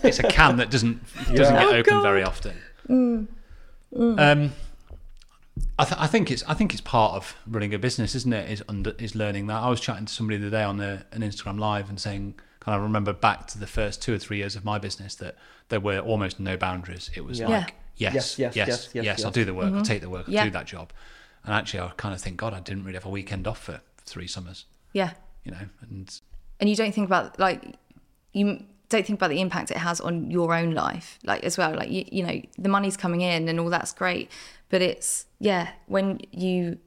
it's 0.02 0.18
a 0.18 0.24
can 0.24 0.56
that 0.58 0.70
doesn't 0.70 1.00
doesn't 1.34 1.54
get 1.54 1.66
Oh, 1.66 1.70
open 1.70 1.94
God. 1.94 2.02
very 2.02 2.22
often. 2.22 2.54
Um, 3.96 4.52
I, 5.82 5.84
th- 5.84 6.00
I 6.00 6.06
think 6.06 6.30
it's 6.30 6.42
I 6.46 6.54
think 6.54 6.72
it's 6.72 6.80
part 6.80 7.14
of 7.14 7.36
running 7.46 7.74
a 7.74 7.78
business, 7.78 8.14
isn't 8.14 8.32
it? 8.32 8.50
Is 8.50 8.62
under 8.68 8.94
is 8.98 9.14
learning 9.14 9.46
that. 9.48 9.62
I 9.62 9.68
was 9.68 9.80
chatting 9.80 10.06
to 10.06 10.12
somebody 10.12 10.38
the 10.38 10.46
other 10.48 10.56
day 10.56 10.62
on 10.62 10.76
the, 10.78 11.04
an 11.12 11.22
Instagram 11.22 11.58
live 11.58 11.88
and 11.88 12.00
saying, 12.00 12.34
kind 12.60 12.76
of 12.76 12.82
remember 12.82 13.12
back 13.12 13.46
to 13.48 13.58
the 13.58 13.66
first 13.66 14.00
two 14.02 14.14
or 14.14 14.18
three 14.18 14.38
years 14.38 14.56
of 14.56 14.64
my 14.64 14.78
business 14.78 15.14
that 15.16 15.36
there 15.68 15.80
were 15.80 15.98
almost 15.98 16.38
no 16.40 16.56
boundaries. 16.56 17.10
It 17.14 17.24
was 17.24 17.38
Yeah. 17.40 17.48
like 17.48 17.74
Yeah. 17.96 18.12
yes, 18.14 18.38
Yes, 18.38 18.38
yes, 18.38 18.56
yes, 18.56 18.68
yes, 18.68 18.88
yes, 18.94 19.04
yes, 19.04 19.24
I'll 19.24 19.30
do 19.30 19.44
the 19.44 19.54
work, 19.54 19.66
I'll 19.66 19.72
mm-hmm. 19.72 19.82
take 19.82 20.00
the 20.00 20.10
work, 20.10 20.26
I'll 20.28 20.34
Yeah. 20.34 20.44
do 20.44 20.50
that 20.50 20.66
job. 20.66 20.92
And 21.44 21.52
actually, 21.54 21.80
I 21.80 21.90
kind 21.96 22.14
of 22.14 22.20
think, 22.20 22.36
God, 22.36 22.54
I 22.54 22.60
didn't 22.60 22.84
really 22.84 22.94
have 22.94 23.04
a 23.06 23.10
weekend 23.10 23.46
off 23.48 23.58
for 23.58 23.80
three 24.04 24.28
summers, 24.28 24.66
Yeah. 24.92 25.10
you 25.44 25.50
know. 25.52 25.66
And 25.80 26.20
and 26.60 26.70
you 26.70 26.76
don't 26.76 26.94
think 26.94 27.06
about 27.06 27.38
like 27.40 27.76
you 28.32 28.64
don't 28.92 29.06
think 29.06 29.18
about 29.18 29.30
the 29.30 29.40
impact 29.40 29.70
it 29.70 29.76
has 29.76 30.00
on 30.00 30.30
your 30.30 30.54
own 30.54 30.72
life 30.72 31.18
like 31.24 31.42
as 31.44 31.58
well 31.58 31.74
like 31.74 31.90
you, 31.90 32.04
you 32.10 32.22
know 32.22 32.40
the 32.58 32.68
money's 32.68 32.96
coming 32.96 33.20
in 33.20 33.48
and 33.48 33.58
all 33.58 33.70
that's 33.70 33.92
great 33.92 34.30
but 34.68 34.80
it's 34.80 35.26
yeah 35.38 35.70
when 35.86 36.20
you 36.30 36.78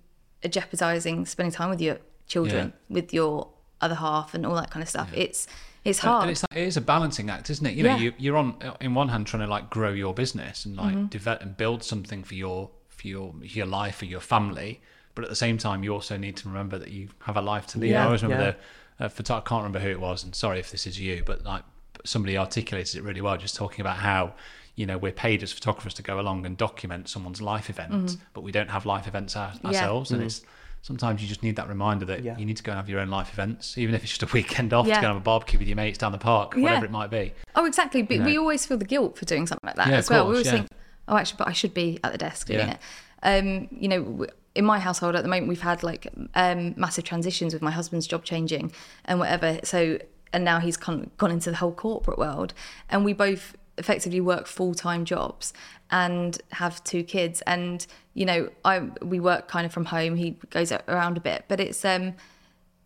are 0.43 0.49
jeopardizing 0.49 1.25
spending 1.25 1.51
time 1.51 1.69
with 1.69 1.81
your 1.81 1.97
children 2.27 2.73
with 2.89 3.13
your 3.13 3.47
other 3.81 3.95
half 3.95 4.33
and 4.33 4.45
all 4.45 4.55
that 4.55 4.71
kind 4.71 4.81
of 4.81 4.89
stuff 4.89 5.11
it's 5.13 5.47
it's 5.83 5.99
hard 5.99 6.23
And 6.23 6.31
it's 6.31 6.41
like, 6.41 6.57
it 6.57 6.67
is 6.67 6.77
a 6.77 6.81
balancing 6.81 7.29
act, 7.29 7.51
isn't 7.51 7.63
it? 7.63 7.75
You 7.75 7.83
know, 7.83 7.89
Yeah. 7.89 7.95
Mm-hmm. 7.97 8.03
you, 8.05 8.13
you're 8.17 8.37
on 8.37 8.57
in 8.81 8.95
one 8.95 9.09
hand 9.09 9.27
trying 9.27 9.43
to 9.43 9.47
like 9.47 9.69
grow 9.69 9.91
your 9.91 10.15
business 10.15 10.65
and 10.65 10.75
like 10.75 11.11
develop 11.11 11.43
and 11.43 11.55
build 11.55 11.83
something 11.83 12.23
for 12.23 12.33
your 12.33 12.71
for 12.87 13.07
your 13.07 13.35
your 13.43 13.67
life 13.67 13.97
for 13.97 14.05
your 14.05 14.19
family, 14.19 14.81
but 15.13 15.23
at 15.23 15.29
the 15.29 15.35
same 15.35 15.59
time, 15.59 15.83
you 15.83 15.93
also 15.93 16.17
need 16.17 16.37
to 16.37 16.47
remember 16.47 16.79
that 16.79 16.89
you 16.89 17.09
have 17.19 17.37
a 17.37 17.41
life 17.41 17.67
to 17.67 17.79
lead. 17.79 17.93
I 17.93 18.05
always 18.05 18.23
remember 18.23 18.57
yeah. 18.57 18.97
the 18.97 19.05
uh, 19.05 19.09
photo- 19.09 19.37
I 19.37 19.41
can't 19.41 19.63
remember 19.63 19.79
who 19.79 19.89
it 19.89 19.99
was, 19.99 20.23
and 20.23 20.33
sorry 20.33 20.59
if 20.59 20.71
this 20.71 20.87
is 20.87 20.99
you, 20.99 21.21
but 21.23 21.45
like 21.45 21.63
somebody 22.05 22.37
articulated 22.37 22.95
it 22.95 23.03
really 23.03 23.21
well, 23.21 23.37
just 23.37 23.55
talking 23.55 23.81
about 23.81 23.97
how. 23.97 24.33
You 24.77 24.85
know, 24.85 24.97
we're 24.97 25.13
paid 25.13 25.41
as 25.41 25.53
photographers 25.53 25.93
to 25.93 26.03
go 26.03 26.19
along 26.19 26.45
and 26.45 26.57
document 26.57 27.07
someone's 27.07 27.41
life 27.41 27.69
event, 27.69 28.17
but 28.33 28.41
we 28.41 28.51
don't 28.51 28.69
have 28.69 28.85
life 28.85 29.07
events 29.07 29.33
our, 29.37 29.51
Mm-hmm. 29.51 29.67
Yeah. 29.71 29.79
ourselves. 29.83 30.11
And 30.11 30.21
it's 30.21 30.41
sometimes 30.81 31.21
you 31.21 31.29
just 31.29 31.41
need 31.43 31.55
that 31.55 31.69
reminder 31.69 32.03
that 32.07 32.23
Yeah. 32.23 32.37
you 32.37 32.45
need 32.45 32.57
to 32.57 32.63
go 32.63 32.73
and 32.73 32.77
have 32.77 32.89
your 32.89 32.99
own 32.99 33.09
life 33.09 33.31
events, 33.31 33.77
even 33.77 33.95
if 33.95 34.03
it's 34.03 34.11
just 34.17 34.29
a 34.29 34.33
weekend 34.33 34.73
off 34.73 34.85
Yeah. 34.85 34.95
to 34.95 35.01
go 35.01 35.07
and 35.07 35.13
have 35.13 35.21
a 35.21 35.23
barbecue 35.23 35.59
with 35.59 35.69
your 35.69 35.77
mates 35.77 35.97
down 35.97 36.11
the 36.11 36.17
park, 36.17 36.55
whatever 36.57 36.83
it 36.83 36.91
might 36.91 37.09
be. 37.09 37.31
oh 37.55 37.65
exactly 37.65 38.01
but 38.01 38.17
know. 38.19 38.25
we 38.25 38.37
always 38.37 38.65
feel 38.65 38.77
the 38.77 38.83
guilt 38.83 39.17
for 39.17 39.23
doing 39.23 39.47
something 39.47 39.65
like 39.65 39.77
that 39.77 39.87
Yeah, 39.87 39.95
as 39.99 40.07
of 40.07 40.11
well 40.11 40.25
we 40.25 40.31
always 40.33 40.45
yeah. 40.47 40.51
think 40.51 40.67
oh 41.07 41.15
actually 41.15 41.37
but 41.37 41.47
i 41.47 41.53
should 41.53 41.73
be 41.73 41.97
at 42.03 42.11
the 42.11 42.17
desk 42.17 42.47
doing 42.47 42.59
Yeah. 42.67 42.73
it 42.73 42.79
um 43.23 43.69
you 43.71 43.87
know 43.87 44.03
w- 44.03 44.31
in 44.55 44.65
my 44.65 44.79
household 44.79 45.15
at 45.15 45.23
the 45.23 45.29
moment 45.29 45.47
we've 45.47 45.61
had 45.61 45.83
like 45.83 46.07
um 46.35 46.73
massive 46.75 47.05
transitions 47.05 47.53
with 47.53 47.61
my 47.61 47.71
husband's 47.71 48.07
job 48.07 48.25
changing 48.25 48.73
and 49.05 49.19
whatever 49.19 49.59
so 49.63 49.97
and 50.35 50.43
now 50.43 50.59
he's 50.59 50.75
con- 50.77 51.09
gone 51.17 51.31
into 51.31 51.49
the 51.49 51.55
whole 51.55 51.71
corporate 51.71 52.19
world 52.19 52.53
and 52.89 53.05
we 53.05 53.13
both 53.13 53.55
effectively 53.77 54.21
work 54.21 54.45
full-time 54.47 55.05
jobs 55.05 55.53
and 55.89 56.41
have 56.51 56.83
two 56.83 57.03
kids 57.03 57.41
and 57.47 57.87
you 58.13 58.25
know 58.25 58.49
i 58.63 58.79
we 59.01 59.19
work 59.19 59.47
kind 59.47 59.65
of 59.65 59.71
from 59.71 59.85
home 59.85 60.15
he 60.17 60.31
goes 60.49 60.71
around 60.87 61.17
a 61.17 61.21
bit 61.21 61.45
but 61.47 61.59
it's 61.59 61.83
um 61.85 62.13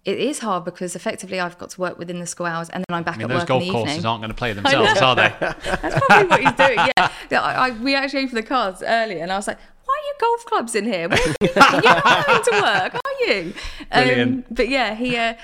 it 0.05 0.17
is 0.17 0.39
hard 0.39 0.63
because 0.63 0.95
effectively 0.95 1.39
I've 1.39 1.57
got 1.57 1.71
to 1.71 1.81
work 1.81 1.99
within 1.99 2.19
the 2.19 2.25
school 2.25 2.45
hours 2.45 2.69
and 2.69 2.85
then 2.87 2.95
I'm 2.95 3.03
back 3.03 3.15
I 3.15 3.17
mean, 3.19 3.31
at 3.31 3.37
work 3.37 3.47
golf 3.47 3.61
in 3.61 3.67
the 3.67 3.73
courses 3.73 4.05
aren't 4.05 4.21
going 4.21 4.31
to 4.31 4.35
play 4.35 4.53
themselves, 4.59 5.01
are 5.01 5.15
they? 5.15 5.33
That's 5.39 6.05
probably 6.07 6.27
what 6.27 6.39
he's 6.39 6.53
doing. 6.53 6.79
Yeah, 7.31 7.41
I, 7.41 7.67
I, 7.67 7.71
we 7.71 7.93
actually 7.93 8.23
opened 8.23 8.37
the 8.37 8.43
cards 8.43 8.81
earlier, 8.81 9.21
and 9.21 9.31
I 9.31 9.35
was 9.35 9.45
like, 9.45 9.59
"Why 9.85 9.93
are 9.93 10.05
you 10.07 10.13
golf 10.19 10.45
clubs 10.45 10.73
in 10.73 10.85
here? 10.85 11.07
Where 11.09 11.19
are 11.19 11.27
you, 11.41 11.49
you're 11.53 11.83
not 11.83 12.25
going 12.25 12.43
to 12.43 12.51
work, 12.63 12.95
are 12.95 13.25
you?" 13.27 13.53
Um, 13.91 14.45
but 14.49 14.67
yeah, 14.67 14.95
he. 14.95 15.15
Uh, 15.15 15.35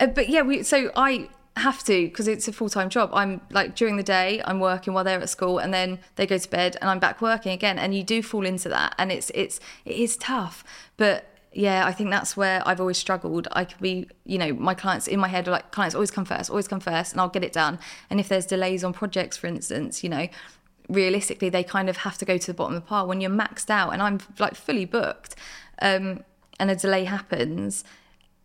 uh, 0.00 0.06
but 0.08 0.28
yeah, 0.28 0.42
we. 0.42 0.64
So 0.64 0.90
I 0.96 1.28
have 1.58 1.84
to 1.84 2.06
because 2.06 2.28
it's 2.28 2.48
a 2.48 2.52
full 2.52 2.68
time 2.68 2.88
job. 2.88 3.10
I'm 3.12 3.40
like 3.50 3.74
during 3.76 3.96
the 3.96 4.02
day, 4.02 4.42
I'm 4.44 4.60
working 4.60 4.94
while 4.94 5.04
they're 5.04 5.20
at 5.20 5.28
school, 5.28 5.58
and 5.58 5.72
then 5.72 5.98
they 6.16 6.26
go 6.26 6.38
to 6.38 6.50
bed, 6.50 6.76
and 6.80 6.90
I'm 6.90 6.98
back 6.98 7.20
working 7.20 7.52
again. 7.52 7.78
And 7.78 7.94
you 7.94 8.02
do 8.02 8.22
fall 8.22 8.46
into 8.46 8.68
that, 8.70 8.94
and 8.98 9.12
it's 9.12 9.30
it's 9.34 9.60
it 9.84 9.96
is 9.96 10.16
tough, 10.16 10.64
but. 10.96 11.26
Yeah, 11.50 11.86
I 11.86 11.92
think 11.92 12.10
that's 12.10 12.36
where 12.36 12.62
I've 12.66 12.78
always 12.78 12.98
struggled. 12.98 13.48
I 13.52 13.64
could 13.64 13.80
be, 13.80 14.06
you 14.26 14.36
know, 14.36 14.52
my 14.52 14.74
clients 14.74 15.08
in 15.08 15.18
my 15.18 15.28
head 15.28 15.48
are 15.48 15.50
like, 15.50 15.70
clients 15.72 15.94
always 15.94 16.10
come 16.10 16.26
first, 16.26 16.50
always 16.50 16.68
come 16.68 16.78
first, 16.78 17.12
and 17.12 17.20
I'll 17.22 17.30
get 17.30 17.42
it 17.42 17.54
done. 17.54 17.78
And 18.10 18.20
if 18.20 18.28
there's 18.28 18.44
delays 18.44 18.84
on 18.84 18.92
projects, 18.92 19.38
for 19.38 19.46
instance, 19.46 20.04
you 20.04 20.10
know, 20.10 20.28
realistically 20.88 21.48
they 21.48 21.62
kind 21.62 21.88
of 21.88 21.98
have 21.98 22.18
to 22.18 22.24
go 22.24 22.38
to 22.38 22.46
the 22.46 22.54
bottom 22.54 22.76
of 22.76 22.82
the 22.82 22.86
pile 22.86 23.06
when 23.06 23.20
you're 23.20 23.30
maxed 23.30 23.70
out 23.70 23.92
and 23.92 24.02
I'm 24.02 24.20
like 24.38 24.54
fully 24.54 24.84
booked 24.84 25.36
um, 25.82 26.24
and 26.58 26.70
a 26.70 26.76
delay 26.76 27.04
happens 27.04 27.84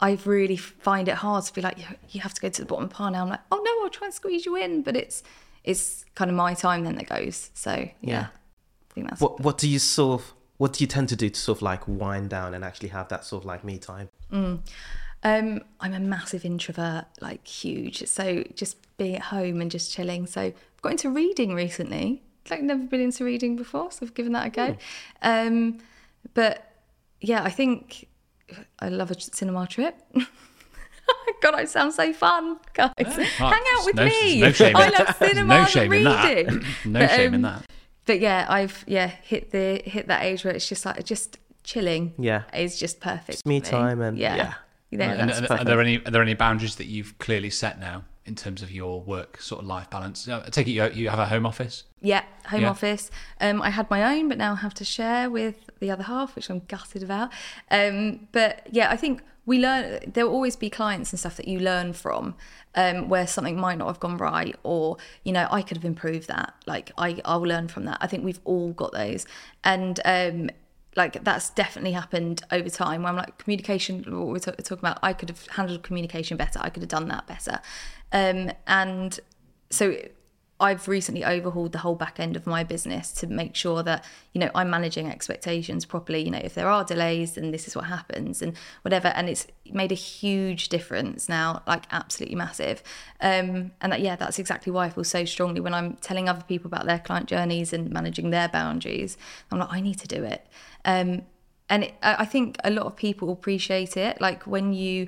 I 0.03 0.17
really 0.25 0.57
find 0.57 1.07
it 1.07 1.15
hard 1.15 1.45
to 1.45 1.53
be 1.53 1.61
like 1.61 1.77
you, 2.09 2.19
have 2.21 2.33
to 2.33 2.41
go 2.41 2.49
to 2.49 2.61
the 2.61 2.67
bottom 2.67 2.89
pile 2.89 3.11
now 3.11 3.23
I'm 3.23 3.29
like 3.29 3.45
oh 3.51 3.61
no 3.67 3.83
I'll 3.83 3.89
try 3.89 4.05
and 4.07 4.13
squeeze 4.13 4.45
you 4.45 4.55
in 4.55 4.81
but 4.83 4.95
it's 4.95 5.23
it's 5.63 6.03
kind 6.13 6.29
of 6.29 6.35
my 6.35 6.53
time 6.53 6.83
then 6.83 6.95
that 6.95 7.07
goes 7.07 7.49
so 7.53 7.71
yeah, 7.71 7.91
Yeah. 8.01 8.27
I 8.89 8.93
think 8.93 9.09
that's 9.09 9.21
What 9.21 9.39
what 9.39 9.57
do 9.57 9.67
you 9.67 9.79
sort 9.79 10.21
of 10.21 10.33
what 10.57 10.73
do 10.73 10.83
you 10.83 10.87
tend 10.87 11.07
to 11.09 11.15
do 11.15 11.29
to 11.29 11.39
sort 11.39 11.57
of 11.59 11.61
like 11.63 11.87
wind 11.87 12.29
down 12.29 12.53
and 12.53 12.63
actually 12.63 12.89
have 12.89 13.07
that 13.09 13.25
sort 13.25 13.43
of 13.43 13.45
like 13.45 13.63
me 13.63 13.77
time? 13.77 14.09
Um, 15.25 15.61
I'm 15.79 15.93
a 15.93 15.99
massive 15.99 16.43
introvert, 16.43 17.05
like 17.21 17.47
huge. 17.47 18.05
So 18.07 18.43
just 18.55 18.75
being 18.97 19.15
at 19.15 19.21
home 19.23 19.61
and 19.61 19.71
just 19.71 19.91
chilling. 19.93 20.27
So 20.27 20.41
I've 20.41 20.81
got 20.81 20.91
into 20.91 21.09
reading 21.09 21.53
recently. 21.53 22.21
Like 22.49 22.61
never 22.61 22.83
been 22.83 22.99
into 22.99 23.23
reading 23.23 23.55
before, 23.55 23.89
so 23.91 23.99
I've 24.05 24.13
given 24.13 24.33
that 24.33 24.47
a 24.47 24.49
go. 24.49 24.77
Um, 25.21 25.79
but 26.33 26.69
yeah, 27.21 27.41
I 27.41 27.49
think 27.49 28.07
I 28.79 28.89
love 28.89 29.11
a 29.11 29.19
cinema 29.19 29.67
trip. 29.67 29.95
God, 31.41 31.55
I 31.55 31.65
sound 31.65 31.93
so 31.93 32.13
fun, 32.13 32.57
guys. 32.73 32.91
Hang 32.97 33.51
out 33.75 33.85
with 33.85 33.95
no, 33.95 34.05
me. 34.05 34.41
No 34.41 34.51
shame, 34.51 34.75
I 34.75 34.89
love 34.89 35.15
cinema 35.17 35.57
no 35.59 35.65
shame 35.65 35.91
and 35.91 35.93
in 35.93 36.03
that. 36.05 36.35
reading. 36.35 36.65
no 36.85 36.99
But, 36.99 37.09
shame 37.11 37.33
in 37.33 37.45
um, 37.45 37.53
that. 37.53 37.65
But 38.05 38.19
yeah, 38.19 38.45
I've 38.49 38.83
yeah 38.87 39.07
hit 39.07 39.51
the 39.51 39.81
hit 39.85 40.07
that 40.07 40.23
age 40.23 40.43
where 40.45 40.53
it's 40.53 40.67
just 40.67 40.85
like 40.85 41.03
just 41.03 41.37
chilling. 41.63 42.13
Yeah. 42.17 42.43
is 42.53 42.77
just 42.79 42.99
perfect. 42.99 43.29
It's 43.29 43.45
me 43.45 43.59
for 43.59 43.71
time 43.71 44.01
and- 44.01 44.17
yeah, 44.17 44.35
yeah. 44.35 44.53
yeah. 44.91 45.11
And- 45.11 45.29
that's 45.29 45.39
and 45.39 45.59
are 45.59 45.63
there 45.63 45.81
any 45.81 46.05
are 46.05 46.11
there 46.11 46.21
any 46.21 46.33
boundaries 46.33 46.75
that 46.75 46.85
you've 46.85 47.17
clearly 47.17 47.49
set 47.49 47.79
now 47.79 48.03
in 48.25 48.35
terms 48.35 48.61
of 48.61 48.71
your 48.71 49.01
work 49.01 49.41
sort 49.41 49.61
of 49.61 49.67
life 49.67 49.89
balance? 49.89 50.27
I 50.27 50.41
take 50.49 50.67
it 50.67 50.71
you, 50.71 50.85
you 50.93 51.09
have 51.09 51.19
a 51.19 51.25
home 51.25 51.45
office. 51.45 51.83
Yeah, 52.01 52.23
home 52.47 52.61
Yeah. 52.61 52.69
office. 52.69 53.11
Um, 53.39 53.61
I 53.61 53.69
had 53.69 53.89
my 53.89 54.15
own, 54.17 54.29
but 54.29 54.37
now 54.37 54.53
I 54.53 54.55
have 54.57 54.73
to 54.75 54.85
share 54.85 55.29
with 55.29 55.69
the 55.79 55.91
other 55.91 56.03
half, 56.03 56.35
which 56.35 56.49
I'm 56.49 56.61
gutted 56.67 57.03
about. 57.03 57.31
Um, 57.71 58.27
but 58.31 58.67
yeah, 58.71 58.89
I 58.91 58.97
think 58.97 59.21
we 59.45 59.59
learn. 59.59 59.99
There 60.13 60.25
will 60.25 60.33
always 60.33 60.55
be 60.55 60.69
clients 60.69 61.11
and 61.11 61.19
stuff 61.19 61.35
that 61.35 61.47
you 61.47 61.59
learn 61.59 61.91
from, 61.93 62.35
um, 62.75 63.09
where 63.09 63.27
something 63.27 63.59
might 63.59 63.77
not 63.77 63.87
have 63.87 63.99
gone 63.99 64.17
right, 64.17 64.55
or 64.63 64.97
you 65.23 65.33
know, 65.33 65.47
I 65.51 65.61
could 65.61 65.75
have 65.77 65.85
improved 65.85 66.27
that. 66.29 66.53
Like 66.65 66.91
I, 66.97 67.19
I'll 67.25 67.41
learn 67.41 67.67
from 67.67 67.83
that. 67.85 67.97
I 67.99 68.07
think 68.07 68.23
we've 68.23 68.39
all 68.45 68.71
got 68.71 68.93
those, 68.93 69.25
and 69.63 69.99
um, 70.05 70.49
like 70.95 71.23
that's 71.23 71.49
definitely 71.51 71.91
happened 71.91 72.43
over 72.51 72.69
time. 72.69 73.03
Where 73.03 73.11
I'm 73.11 73.17
like 73.17 73.37
communication. 73.37 74.03
What 74.03 74.27
we're 74.27 74.39
ta- 74.39 74.51
talking 74.51 74.79
about, 74.79 74.99
I 75.01 75.13
could 75.13 75.29
have 75.29 75.47
handled 75.47 75.83
communication 75.83 76.37
better. 76.37 76.59
I 76.61 76.69
could 76.69 76.83
have 76.83 76.89
done 76.89 77.07
that 77.07 77.27
better, 77.27 77.59
um, 78.11 78.51
and 78.67 79.19
so 79.69 79.95
I've 80.59 80.87
recently 80.87 81.25
overhauled 81.25 81.73
the 81.73 81.79
whole 81.79 81.95
back 81.95 82.19
end 82.19 82.37
of 82.37 82.47
my 82.47 82.63
business 82.63 83.11
to 83.13 83.27
make 83.27 83.55
sure 83.55 83.83
that 83.83 84.05
you 84.33 84.39
know 84.39 84.49
I'm 84.55 84.69
managing 84.69 85.09
expectations 85.09 85.83
properly. 85.83 86.23
You 86.23 86.31
know, 86.31 86.41
if 86.41 86.53
there 86.53 86.69
are 86.69 86.83
delays, 86.85 87.33
then 87.33 87.51
this 87.51 87.67
is 87.67 87.75
what 87.75 87.85
happens, 87.85 88.41
and 88.41 88.55
whatever. 88.83 89.09
And 89.09 89.29
it's 89.29 89.47
made 89.71 89.91
a 89.91 89.95
huge 89.95 90.69
difference 90.69 91.27
now, 91.27 91.63
like 91.67 91.83
absolutely 91.91 92.35
massive. 92.35 92.83
Um, 93.19 93.71
and 93.81 93.91
that, 93.91 94.01
yeah, 94.01 94.15
that's 94.15 94.39
exactly 94.39 94.71
why 94.71 94.85
I 94.85 94.89
feel 94.89 95.03
so 95.03 95.25
strongly 95.25 95.59
when 95.59 95.73
I'm 95.73 95.95
telling 95.97 96.29
other 96.29 96.43
people 96.43 96.67
about 96.67 96.85
their 96.85 96.99
client 96.99 97.27
journeys 97.27 97.73
and 97.73 97.89
managing 97.89 98.29
their 98.29 98.47
boundaries. 98.47 99.17
I'm 99.51 99.59
like, 99.59 99.71
I 99.71 99.81
need 99.81 99.99
to 99.99 100.07
do 100.07 100.23
it. 100.23 100.45
Um, 100.85 101.23
and 101.69 101.85
it, 101.85 101.93
I 102.01 102.25
think 102.25 102.57
a 102.63 102.69
lot 102.69 102.85
of 102.85 102.95
people 102.95 103.31
appreciate 103.31 103.95
it. 103.97 104.19
Like 104.21 104.43
when 104.43 104.73
you 104.73 105.07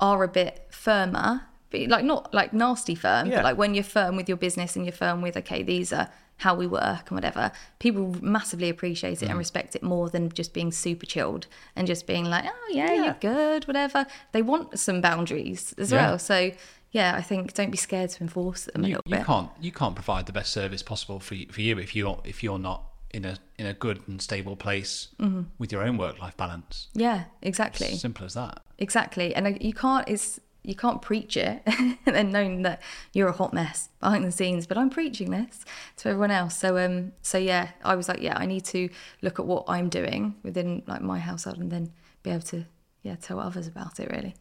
are 0.00 0.24
a 0.24 0.28
bit 0.28 0.66
firmer, 0.70 1.42
but 1.70 1.80
like 1.88 2.04
not 2.04 2.32
like 2.34 2.52
nasty 2.52 2.94
firm, 2.94 3.28
Yeah. 3.28 3.36
but 3.36 3.44
like 3.44 3.58
when 3.58 3.74
you're 3.74 3.84
firm 3.84 4.16
with 4.16 4.28
your 4.28 4.38
business 4.38 4.76
and 4.76 4.84
you're 4.84 4.92
firm 4.92 5.20
with 5.22 5.36
okay, 5.36 5.62
these 5.62 5.92
are 5.92 6.08
how 6.38 6.54
we 6.54 6.66
work 6.66 7.10
and 7.10 7.16
whatever. 7.16 7.52
People 7.78 8.16
massively 8.20 8.68
appreciate 8.68 9.22
it 9.22 9.28
and 9.28 9.38
respect 9.38 9.76
it 9.76 9.82
more 9.84 10.08
than 10.08 10.30
just 10.30 10.52
being 10.52 10.72
super 10.72 11.06
chilled 11.06 11.46
and 11.76 11.86
just 11.86 12.06
being 12.08 12.24
like, 12.24 12.44
oh 12.46 12.70
yeah, 12.72 12.94
you're 13.04 13.16
good, 13.20 13.66
whatever. 13.68 14.04
They 14.32 14.42
want 14.42 14.78
some 14.78 15.00
boundaries 15.00 15.74
as 15.78 15.92
Yeah. 15.92 16.08
well. 16.10 16.18
So 16.18 16.50
yeah, 16.90 17.14
I 17.16 17.22
think 17.22 17.54
don't 17.54 17.70
be 17.70 17.76
scared 17.76 18.10
to 18.10 18.20
enforce 18.22 18.64
them 18.64 18.84
a 18.84 18.88
You, 18.88 18.94
little 18.96 19.02
you 19.06 19.16
bit. 19.18 19.26
can't 19.26 19.50
you 19.60 19.70
can't 19.70 19.94
provide 19.94 20.26
the 20.26 20.32
best 20.32 20.50
service 20.52 20.82
possible 20.82 21.20
for 21.20 21.34
you, 21.36 21.46
for 21.52 21.60
you 21.60 21.78
if 21.78 21.94
you're 21.94 22.20
if 22.24 22.42
you're 22.42 22.58
not 22.58 22.82
in 23.14 23.24
a 23.24 23.36
in 23.58 23.66
a 23.66 23.72
good 23.72 24.02
and 24.08 24.20
stable 24.20 24.56
place 24.56 25.08
Mm-hmm. 25.20 25.42
with 25.58 25.72
your 25.72 25.82
own 25.82 25.96
work 25.96 26.20
life 26.20 26.36
balance. 26.36 26.88
Yeah, 26.92 27.24
exactly. 27.40 27.86
It's 27.88 28.00
simple 28.02 28.26
as 28.26 28.34
that. 28.34 28.62
Exactly, 28.78 29.34
and 29.34 29.62
you 29.62 29.72
can't. 29.72 30.06
It's 30.08 30.40
you 30.66 30.74
can't 30.74 31.02
preach 31.02 31.36
it 31.36 31.62
and 32.06 32.32
knowing 32.32 32.62
that 32.62 32.80
you're 33.12 33.28
a 33.28 33.32
hot 33.32 33.52
mess 33.52 33.90
behind 34.00 34.24
the 34.24 34.32
scenes. 34.32 34.66
But 34.66 34.78
I'm 34.78 34.88
preaching 34.90 35.30
this 35.30 35.64
to 35.98 36.08
everyone 36.08 36.30
else. 36.30 36.54
So 36.56 36.78
um, 36.78 37.12
so 37.22 37.38
yeah, 37.38 37.68
I 37.84 37.94
was 37.94 38.08
like, 38.08 38.20
yeah, 38.22 38.36
I 38.36 38.46
need 38.46 38.64
to 38.66 38.88
look 39.22 39.38
at 39.38 39.46
what 39.46 39.64
I'm 39.68 39.88
doing 39.88 40.34
within 40.42 40.82
like 40.86 41.02
my 41.02 41.18
household 41.18 41.58
and 41.58 41.70
then 41.70 41.92
be 42.22 42.30
able 42.30 42.42
to 42.54 42.64
yeah 43.02 43.16
tell 43.16 43.38
others 43.38 43.66
about 43.68 44.00
it. 44.00 44.10
Really. 44.10 44.34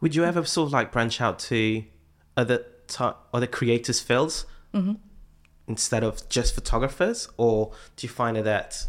Would 0.00 0.14
you 0.14 0.24
ever 0.24 0.44
sort 0.44 0.68
of 0.68 0.72
like 0.72 0.92
branch 0.92 1.20
out 1.20 1.38
to 1.50 1.84
other 2.36 2.64
t- 2.86 3.04
other 3.34 3.46
creators' 3.46 4.00
fields 4.00 4.46
instead 5.70 6.02
of 6.02 6.28
just 6.28 6.54
photographers, 6.54 7.28
or 7.36 7.72
do 7.96 8.06
you 8.06 8.12
find 8.12 8.36
that 8.36 8.86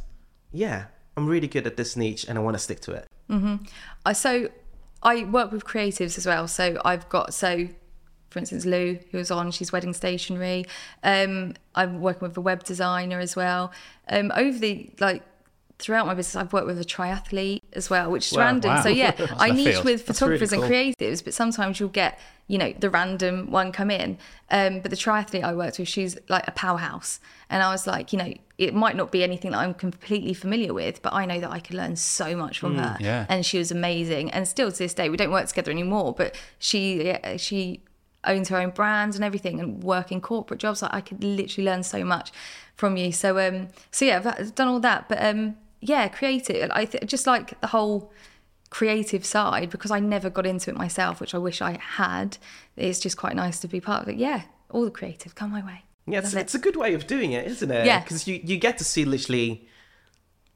yeah, 0.51 0.85
I'm 1.15 1.27
really 1.27 1.47
good 1.47 1.65
at 1.67 1.77
this 1.77 1.95
niche 1.95 2.25
and 2.27 2.37
I 2.37 2.41
want 2.41 2.55
to 2.55 2.59
stick 2.59 2.79
to 2.81 2.91
it. 2.93 3.05
I 4.05 4.13
so 4.13 4.49
I 5.03 5.23
work 5.23 5.51
with 5.51 5.63
creatives 5.63 6.17
as 6.17 6.25
well. 6.25 6.47
So 6.47 6.81
I've 6.83 7.07
got 7.07 7.33
so 7.33 7.67
for 8.29 8.39
instance 8.39 8.65
Lou 8.65 8.97
who 9.11 9.17
was 9.17 9.31
on 9.31 9.51
she's 9.51 9.71
wedding 9.71 9.93
stationery. 9.93 10.65
Um, 11.03 11.53
I'm 11.75 12.01
working 12.01 12.27
with 12.27 12.35
a 12.35 12.41
web 12.41 12.63
designer 12.63 13.19
as 13.19 13.35
well. 13.35 13.71
Um, 14.09 14.31
over 14.35 14.57
the 14.57 14.89
like 14.99 15.23
throughout 15.81 16.05
my 16.05 16.13
business 16.13 16.35
I've 16.35 16.53
worked 16.53 16.67
with 16.67 16.79
a 16.79 16.85
triathlete 16.85 17.61
as 17.73 17.89
well, 17.89 18.09
which 18.11 18.27
is 18.31 18.37
Wow. 18.37 18.43
random. 18.45 18.71
Wow. 18.75 18.83
So 18.83 18.89
yeah, 18.89 19.13
I 19.39 19.51
niche 19.51 19.73
field. 19.73 19.85
with 19.85 20.05
That's 20.05 20.21
really 20.21 20.37
photographers 20.37 20.51
cool. 20.53 20.63
and 20.63 20.71
creatives, 20.95 21.23
but 21.23 21.33
sometimes 21.33 21.79
you'll 21.79 21.89
get 21.89 22.19
you 22.47 22.57
know 22.57 22.73
the 22.79 22.89
random 22.89 23.49
one 23.51 23.71
come 23.71 23.89
in. 23.91 24.17
Um, 24.49 24.81
but 24.81 24.91
the 24.91 24.97
triathlete 24.97 25.43
I 25.43 25.53
worked 25.53 25.79
with, 25.79 25.87
she's 25.87 26.17
like 26.29 26.47
a 26.47 26.51
powerhouse, 26.51 27.19
and 27.49 27.63
I 27.63 27.71
was 27.71 27.87
like, 27.87 28.13
you 28.13 28.19
know, 28.19 28.33
it 28.57 28.73
might 28.75 28.95
not 28.95 29.11
be 29.11 29.23
anything 29.23 29.51
that 29.51 29.59
I'm 29.59 29.73
completely 29.73 30.33
familiar 30.33 30.73
with, 30.73 31.01
but 31.01 31.13
I 31.13 31.25
know 31.25 31.39
that 31.39 31.51
I 31.51 31.59
could 31.59 31.75
learn 31.75 31.95
so 31.95 32.35
much 32.35 32.59
from 32.59 32.75
her. 32.77 32.97
yeah. 32.99 33.25
and 33.29 33.45
she 33.45 33.57
was 33.57 33.71
amazing. 33.71 34.29
And 34.31 34.47
still 34.47 34.71
to 34.71 34.77
this 34.77 34.93
day, 34.93 35.09
we 35.09 35.17
don't 35.17 35.31
work 35.31 35.47
together 35.47 35.71
anymore, 35.71 36.13
but 36.13 36.35
she 36.59 37.05
yeah, 37.07 37.37
she 37.37 37.81
owns 38.23 38.49
her 38.49 38.57
own 38.57 38.69
brand 38.69 39.15
and 39.15 39.23
everything, 39.23 39.59
and 39.59 39.81
work 39.83 40.11
in 40.11 40.21
corporate 40.21 40.59
jobs. 40.59 40.81
Like 40.83 40.93
I 40.93 41.01
could 41.01 41.23
literally 41.23 41.65
learn 41.65 41.81
so 41.83 42.03
much 42.03 42.31
from 42.75 42.97
you. 42.97 43.11
So 43.13 43.39
um, 43.39 43.69
so 43.91 44.03
yeah, 44.05 44.21
I've 44.37 44.53
done 44.55 44.67
all 44.67 44.79
that, 44.81 45.07
but 45.09 45.23
um, 45.23 45.55
yeah, 45.81 46.07
creative. 46.07 46.71
I 46.73 46.85
th- 46.85 47.05
just 47.05 47.27
like 47.27 47.59
the 47.59 47.67
whole 47.67 48.11
creative 48.69 49.25
side 49.25 49.69
because 49.69 49.91
I 49.91 49.99
never 49.99 50.29
got 50.29 50.45
into 50.45 50.69
it 50.69 50.77
myself, 50.77 51.19
which 51.19 51.35
I 51.35 51.37
wish 51.37 51.61
I 51.61 51.77
had. 51.81 52.37
It's 52.77 52.99
just 52.99 53.17
quite 53.17 53.35
nice 53.35 53.59
to 53.59 53.67
be 53.67 53.81
part 53.81 54.03
of 54.03 54.09
it. 54.09 54.15
Yeah, 54.15 54.43
all 54.69 54.85
the 54.85 54.91
creative 54.91 55.35
come 55.35 55.51
my 55.51 55.65
way. 55.65 55.83
Yeah, 56.07 56.19
it's, 56.19 56.33
it. 56.33 56.39
it's 56.39 56.55
a 56.55 56.59
good 56.59 56.75
way 56.75 56.93
of 56.93 57.07
doing 57.07 57.33
it, 57.33 57.45
isn't 57.47 57.69
it? 57.69 57.85
Yeah. 57.85 58.01
Because 58.01 58.27
you, 58.27 58.39
you 58.43 58.57
get 58.57 58.77
to 58.77 58.83
see 58.83 59.05
literally 59.05 59.67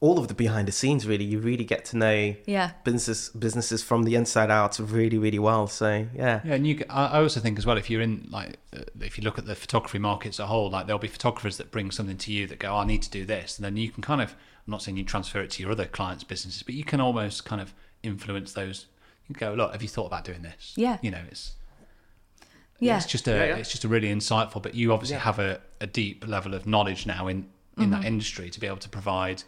all 0.06 0.18
of 0.22 0.28
the 0.28 0.34
behind 0.34 0.68
the 0.68 0.72
scenes. 0.72 1.02
Really, 1.08 1.26
you 1.34 1.40
really 1.40 1.64
get 1.74 1.82
to 1.92 1.98
know 1.98 2.36
Yeah. 2.46 2.68
businesses 2.84 3.30
businesses 3.46 3.82
from 3.90 4.04
the 4.04 4.14
inside 4.16 4.52
out 4.60 4.78
really 4.80 5.18
really 5.26 5.40
well. 5.50 5.68
So 5.68 5.90
yeah, 6.16 6.42
Yeah, 6.48 6.54
and 6.58 6.68
you. 6.68 6.74
I 6.90 7.04
I 7.16 7.18
also 7.26 7.40
think 7.40 7.58
as 7.58 7.66
well, 7.66 7.78
if 7.78 7.90
you're 7.90 8.02
in 8.10 8.28
like, 8.38 8.52
uh, 8.78 8.84
if 9.10 9.18
you 9.18 9.24
look 9.24 9.38
at 9.42 9.46
the 9.46 9.56
photography 9.56 10.00
market 10.00 10.30
as 10.30 10.40
a 10.40 10.48
whole, 10.48 10.70
like 10.76 10.86
there'll 10.88 11.08
be 11.10 11.14
photographers 11.20 11.56
that 11.58 11.72
bring 11.72 11.92
something 11.92 12.18
to 12.26 12.32
you 12.32 12.48
that 12.48 12.60
go, 12.60 12.70
"I 12.76 12.86
need 12.86 13.02
to 13.04 13.10
do 13.20 13.24
this," 13.26 13.58
and 13.58 13.66
then 13.66 13.76
you 13.78 13.90
can 13.92 14.02
kind 14.04 14.22
of. 14.22 14.30
I'm 14.68 14.72
not 14.72 14.82
saying 14.82 14.98
you 14.98 15.04
transfer 15.04 15.42
it 15.46 15.52
to 15.52 15.62
your 15.64 15.72
other 15.72 15.86
clients' 15.86 16.24
businesses, 16.24 16.64
but 16.64 16.74
you 16.74 16.84
can 16.84 17.00
almost 17.00 17.46
kind 17.46 17.62
of 17.62 17.70
influence 18.02 18.54
those. 18.54 18.88
You 19.28 19.36
go, 19.36 19.54
look, 19.54 19.72
have 19.74 19.84
you 19.84 19.88
thought 19.96 20.08
about 20.08 20.24
doing 20.26 20.42
this? 20.42 20.74
Yeah. 20.76 20.98
You 21.04 21.12
know, 21.12 21.22
it's 21.30 21.54
yeah, 22.80 22.98
it's 22.98 23.06
just 23.06 23.28
a 23.28 23.32
Yeah, 23.32 23.46
yeah. 23.46 23.56
it's 23.58 23.72
just 23.72 23.84
a 23.84 23.88
really 23.88 24.10
insightful. 24.10 24.62
But 24.62 24.74
you 24.76 24.92
obviously 24.94 25.18
have 25.18 25.40
a, 25.40 25.62
a 25.80 25.88
deep 25.88 26.28
level 26.28 26.54
of 26.54 26.66
knowledge 26.66 27.06
now 27.06 27.28
in 27.28 27.48
in 27.78 27.90
that 27.92 28.06
industry 28.06 28.50
to 28.50 28.60
be 28.60 28.68
able 28.68 28.78
to 28.78 28.88
provide 28.90 29.44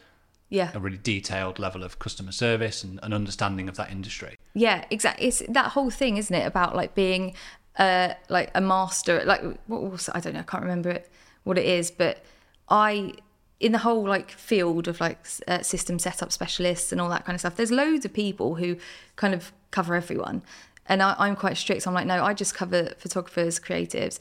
yeah. 0.49 0.71
a 0.73 0.79
really 0.79 0.97
detailed 0.97 1.59
level 1.59 1.83
of 1.83 1.99
customer 1.99 2.31
service 2.31 2.83
and 2.83 2.99
an 3.03 3.13
understanding 3.13 3.67
of 3.67 3.75
that 3.75 3.91
industry. 3.91 4.37
Yeah, 4.53 4.85
exactly. 4.89 5.27
It's 5.27 5.43
that 5.49 5.71
whole 5.71 5.89
thing, 5.89 6.17
isn't 6.17 6.35
it, 6.35 6.45
about 6.45 6.75
like 6.75 6.95
being 6.95 7.35
uh 7.77 8.13
like 8.29 8.51
a 8.55 8.61
master. 8.61 9.23
Like 9.25 9.41
what 9.67 9.83
was 9.83 10.09
I 10.13 10.19
don't 10.19 10.33
know. 10.33 10.39
I 10.39 10.43
can't 10.43 10.63
remember 10.63 10.89
it 10.89 11.09
what 11.43 11.57
it 11.57 11.65
is, 11.65 11.91
but 11.91 12.23
I 12.69 13.13
in 13.59 13.71
the 13.71 13.79
whole 13.79 14.07
like 14.07 14.31
field 14.31 14.87
of 14.87 14.99
like 14.99 15.25
uh, 15.47 15.61
system 15.61 15.97
setup 15.97 16.31
specialists 16.31 16.91
and 16.91 17.01
all 17.01 17.09
that 17.09 17.25
kind 17.25 17.35
of 17.35 17.39
stuff. 17.39 17.55
There's 17.55 17.71
loads 17.71 18.05
of 18.05 18.13
people 18.13 18.55
who 18.55 18.77
kind 19.15 19.33
of 19.33 19.51
cover 19.71 19.95
everyone. 19.95 20.43
And 20.85 21.01
I, 21.01 21.15
I'm 21.17 21.35
quite 21.35 21.57
strict. 21.57 21.85
I'm 21.87 21.93
like, 21.93 22.05
no, 22.05 22.23
I 22.23 22.33
just 22.33 22.53
cover 22.53 22.93
photographers, 22.97 23.59
creatives, 23.59 24.19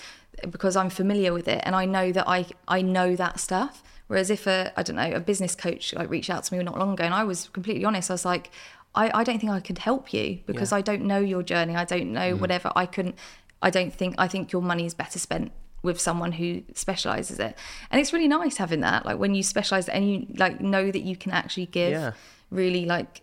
because 0.51 0.75
I'm 0.75 0.91
familiar 0.91 1.33
with 1.33 1.49
it 1.49 1.61
and 1.65 1.77
I 1.77 1.85
know 1.85 2.13
that 2.13 2.27
I 2.29 2.47
I 2.67 2.83
know 2.83 3.15
that 3.17 3.39
stuff. 3.41 3.83
Whereas 4.09 4.31
if 4.31 4.47
a 4.47 4.73
I 4.77 4.83
don't 4.83 4.97
know 4.97 5.13
a 5.13 5.21
business 5.21 5.55
coach 5.55 5.93
like 5.95 6.09
reached 6.09 6.31
out 6.31 6.45
to 6.45 6.57
me 6.57 6.63
not 6.63 6.79
long 6.79 6.93
ago 6.93 7.05
and 7.05 7.15
I 7.15 7.25
was 7.25 7.49
completely 7.53 7.85
honest, 7.85 8.11
I 8.11 8.15
was 8.15 8.25
like, 8.25 8.51
I, 8.95 9.11
I 9.21 9.25
don't 9.25 9.39
think 9.39 9.53
I 9.53 9.61
could 9.61 9.79
help 9.79 10.13
you 10.13 10.41
because 10.47 10.73
I 10.73 10.81
don't 10.81 11.03
know 11.03 11.19
your 11.19 11.43
journey. 11.43 11.77
I 11.77 11.85
don't 11.85 12.13
know 12.13 12.35
whatever. 12.37 12.73
I 12.75 12.87
couldn't. 12.87 13.17
I 13.61 13.71
don't 13.71 13.93
think. 13.93 14.15
I 14.19 14.29
think 14.29 14.53
your 14.53 14.63
money 14.63 14.87
is 14.87 14.95
better 14.95 15.19
spent 15.19 15.53
with 15.83 16.01
someone 16.01 16.33
who 16.33 16.63
specializes 16.75 17.39
it, 17.39 17.57
and 17.91 18.01
it's 18.01 18.13
really 18.13 18.29
nice 18.29 18.57
having 18.57 18.81
that. 18.81 19.05
Like 19.05 19.19
when 19.19 19.35
you 19.35 19.43
specialize 19.43 19.89
and 19.89 20.11
you 20.11 20.27
like 20.37 20.61
know 20.61 20.91
that 20.91 21.03
you 21.03 21.17
can 21.17 21.33
actually 21.33 21.67
give. 21.67 21.93
Yeah. 21.93 22.13
Really 22.51 22.87
like 22.87 23.23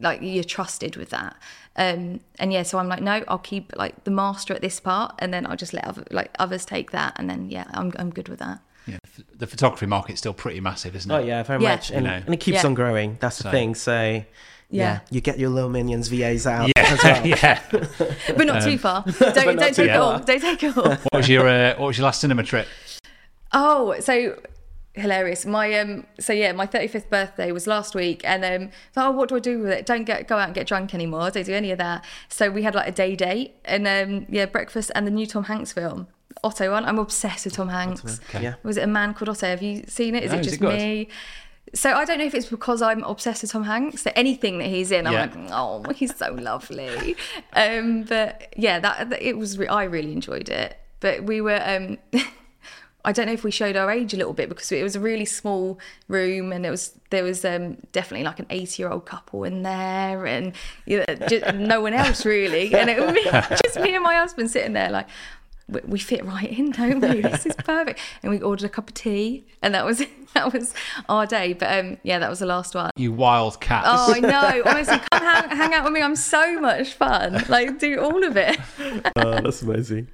like 0.00 0.20
you're 0.22 0.44
trusted 0.44 0.96
with 0.96 1.10
that. 1.10 1.36
Um, 1.76 2.20
and 2.38 2.52
yeah, 2.52 2.62
so 2.62 2.78
I'm 2.78 2.88
like, 2.88 3.02
no, 3.02 3.22
I'll 3.28 3.38
keep 3.38 3.74
like 3.76 4.04
the 4.04 4.10
master 4.10 4.54
at 4.54 4.62
this 4.62 4.80
part, 4.80 5.14
and 5.18 5.32
then 5.32 5.46
I'll 5.46 5.56
just 5.56 5.72
let 5.72 5.84
other, 5.84 6.04
like 6.10 6.30
others 6.38 6.64
take 6.64 6.90
that, 6.90 7.14
and 7.16 7.28
then 7.28 7.50
yeah, 7.50 7.66
I'm 7.72 7.92
I'm 7.96 8.10
good 8.10 8.28
with 8.28 8.38
that. 8.40 8.60
Yeah, 8.86 8.98
f- 9.04 9.24
the 9.38 9.46
photography 9.46 9.86
market's 9.86 10.18
still 10.20 10.34
pretty 10.34 10.60
massive, 10.60 10.96
isn't 10.96 11.10
it? 11.10 11.14
oh 11.14 11.18
yeah, 11.18 11.42
very 11.42 11.62
Yeah. 11.62 11.68
much, 11.76 11.90
and, 11.90 12.04
You 12.04 12.10
know. 12.10 12.22
and 12.26 12.34
it 12.34 12.40
keeps 12.40 12.62
Yeah. 12.62 12.66
on 12.66 12.74
growing. 12.74 13.16
That's 13.20 13.36
the 13.38 13.44
So- 13.44 13.50
thing. 13.50 13.74
So 13.74 13.92
yeah. 14.02 14.24
Yeah. 14.70 14.98
you 15.10 15.20
get 15.20 15.38
your 15.38 15.50
little 15.50 15.68
minions 15.70 16.08
VAs 16.08 16.46
out. 16.46 16.70
Yeah, 16.76 16.82
as 16.82 17.04
well. 17.04 17.26
yeah. 17.26 17.60
But 18.36 18.46
not 18.46 18.62
too 18.62 18.78
far. 18.78 19.04
Don't 19.20 19.34
don't 19.34 19.58
take 19.58 19.74
too 19.74 19.82
it 19.84 19.90
all. 19.90 20.18
Don't 20.18 20.40
take 20.40 20.62
it 20.62 20.76
all. 20.76 20.88
What 20.88 21.14
was 21.14 21.28
your 21.28 21.46
uh, 21.46 21.74
What 21.76 21.88
was 21.88 21.98
your 21.98 22.06
last 22.06 22.20
cinema 22.22 22.42
trip? 22.42 22.66
Oh, 23.52 23.94
so 24.00 24.40
hilarious. 24.94 25.46
My 25.46 25.72
um 25.78 26.06
so 26.20 26.32
yeah, 26.32 26.52
my 26.52 26.66
35th 26.66 27.08
birthday 27.08 27.50
was 27.52 27.66
last 27.66 27.94
week 27.94 28.20
and 28.24 28.44
um 28.44 28.70
oh 28.96 29.10
what 29.10 29.28
do 29.30 29.36
I 29.36 29.38
do 29.40 29.58
with 29.60 29.70
it? 29.70 29.86
Don't 29.86 30.04
get 30.04 30.28
go 30.28 30.36
out 30.36 30.46
and 30.46 30.54
get 30.54 30.66
drunk 30.66 30.92
anymore. 30.94 31.30
Don't 31.30 31.46
do 31.46 31.54
any 31.54 31.70
of 31.70 31.78
that. 31.78 32.04
So 32.28 32.50
we 32.50 32.62
had 32.62 32.74
like 32.74 32.88
a 32.88 32.92
day 32.92 33.16
date 33.16 33.54
and 33.64 33.86
um 33.86 34.26
yeah, 34.28 34.46
breakfast 34.46 34.90
and 34.94 35.06
the 35.06 35.10
new 35.10 35.26
Tom 35.26 35.44
Hanks 35.44 35.72
film. 35.72 36.08
Otto 36.44 36.70
one. 36.70 36.84
I'm 36.84 36.98
obsessed 36.98 37.44
with 37.44 37.54
Tom 37.54 37.68
Hanks. 37.68 38.20
Yeah. 38.34 38.54
Was 38.62 38.76
it 38.76 38.82
a 38.82 38.86
man 38.86 39.14
called 39.14 39.28
Otto? 39.28 39.46
Have 39.46 39.62
you 39.62 39.84
seen 39.88 40.14
it? 40.14 40.24
Is 40.24 40.32
No, 40.32 40.38
it 40.38 40.40
is 40.46 40.46
just 40.58 40.62
it 40.62 40.66
me? 40.68 41.08
So 41.74 41.92
I 41.92 42.04
don't 42.04 42.18
know 42.18 42.24
if 42.24 42.34
it's 42.34 42.46
because 42.46 42.82
I'm 42.82 43.02
obsessed 43.04 43.42
with 43.42 43.52
Tom 43.52 43.64
Hanks 43.64 44.02
that 44.02 44.18
anything 44.18 44.58
that 44.58 44.66
he's 44.68 44.90
in, 44.90 45.06
I'm 45.06 45.12
Yeah. 45.12 45.20
like, 45.22 45.50
oh, 45.52 45.82
he's 45.94 46.14
so 46.16 46.32
lovely. 46.32 47.16
um, 47.54 48.02
but 48.02 48.52
yeah, 48.56 48.78
that, 48.80 49.10
that- 49.10 49.22
it 49.22 49.38
was. 49.38 49.58
Re- 49.58 49.68
I 49.68 49.84
really 49.84 50.12
enjoyed 50.12 50.48
it. 50.48 50.76
But 51.00 51.24
we 51.24 51.40
were. 51.40 51.60
Um, 51.64 51.98
I 53.04 53.10
don't 53.10 53.26
know 53.26 53.32
if 53.32 53.42
we 53.42 53.50
showed 53.50 53.74
our 53.74 53.90
age 53.90 54.14
a 54.14 54.16
little 54.16 54.32
bit 54.32 54.48
because 54.48 54.70
it 54.70 54.80
was 54.82 54.94
a 54.94 55.00
really 55.00 55.24
small 55.24 55.76
room 56.06 56.52
and 56.52 56.64
it 56.64 56.70
was 56.70 56.92
there 57.10 57.24
was 57.24 57.44
um, 57.44 57.76
definitely 57.90 58.22
like 58.24 58.38
an 58.38 58.46
80 58.48 58.80
year 58.80 58.92
old 58.92 59.06
couple 59.06 59.42
in 59.42 59.62
there 59.64 60.24
and 60.24 60.52
you 60.86 60.98
know, 60.98 61.14
just 61.28 61.52
no 61.56 61.80
one 61.80 61.94
else 61.94 62.24
really 62.24 62.72
and 62.72 62.88
it 62.88 63.00
was 63.00 63.12
me, 63.12 63.24
just 63.64 63.80
me 63.80 63.92
and 63.96 64.04
my 64.04 64.14
husband 64.14 64.52
sitting 64.52 64.74
there 64.74 64.88
like 64.88 65.08
we, 65.72 65.80
we 65.84 65.98
fit 65.98 66.24
right 66.24 66.50
in 66.58 66.70
don't 66.70 67.00
we 67.00 67.20
this 67.22 67.46
is 67.46 67.54
perfect 67.56 67.98
and 68.22 68.30
we 68.30 68.40
ordered 68.40 68.66
a 68.66 68.68
cup 68.68 68.88
of 68.88 68.94
tea 68.94 69.44
and 69.62 69.74
that 69.74 69.84
was 69.84 70.02
that 70.34 70.52
was 70.52 70.72
our 71.08 71.26
day 71.26 71.52
but 71.52 71.70
um 71.78 71.96
yeah 72.02 72.18
that 72.18 72.30
was 72.30 72.38
the 72.38 72.46
last 72.46 72.74
one 72.74 72.90
You 72.96 73.12
wild 73.12 73.60
cats. 73.60 73.86
Oh, 73.90 74.14
I 74.14 74.20
know. 74.20 74.62
Honestly, 74.66 74.98
come 75.10 75.22
hang, 75.22 75.48
hang 75.56 75.74
out 75.74 75.84
with 75.84 75.92
me. 75.92 76.00
I'm 76.02 76.16
so 76.16 76.58
much 76.60 76.92
fun. 76.94 77.44
Like, 77.48 77.78
do 77.78 78.00
all 78.00 78.22
of 78.24 78.36
it. 78.36 78.58
oh, 79.16 79.40
that's 79.40 79.62
amazing. 79.62 80.08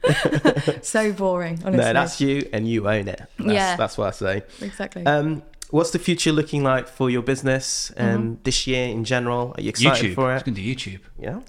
So 0.83 1.13
boring, 1.13 1.61
honestly. 1.65 1.85
no, 1.85 1.93
that's 1.93 2.21
you, 2.21 2.49
and 2.53 2.67
you 2.69 2.89
own 2.89 3.09
it. 3.09 3.21
That's, 3.39 3.53
Yeah. 3.53 3.77
that's 3.77 3.97
what 3.99 4.09
I 4.09 4.11
say. 4.11 4.43
exactly. 4.61 5.05
Um, 5.07 5.43
what's 5.71 5.91
the 5.91 5.99
future 5.99 6.33
looking 6.33 6.63
like 6.63 6.89
for 6.89 7.11
your 7.11 7.23
business 7.23 7.91
and 7.97 8.39
this 8.45 8.67
year 8.67 8.89
in 8.89 9.05
general? 9.05 9.55
Are 9.57 9.61
you 9.61 9.69
excited 9.71 10.13
YouTube. 10.13 10.15
for 10.15 10.33
It's 10.35 10.43
it? 10.43 10.47
going 10.47 10.57
to 10.57 10.63
YouTube. 10.63 11.01
Yeah. 11.19 11.41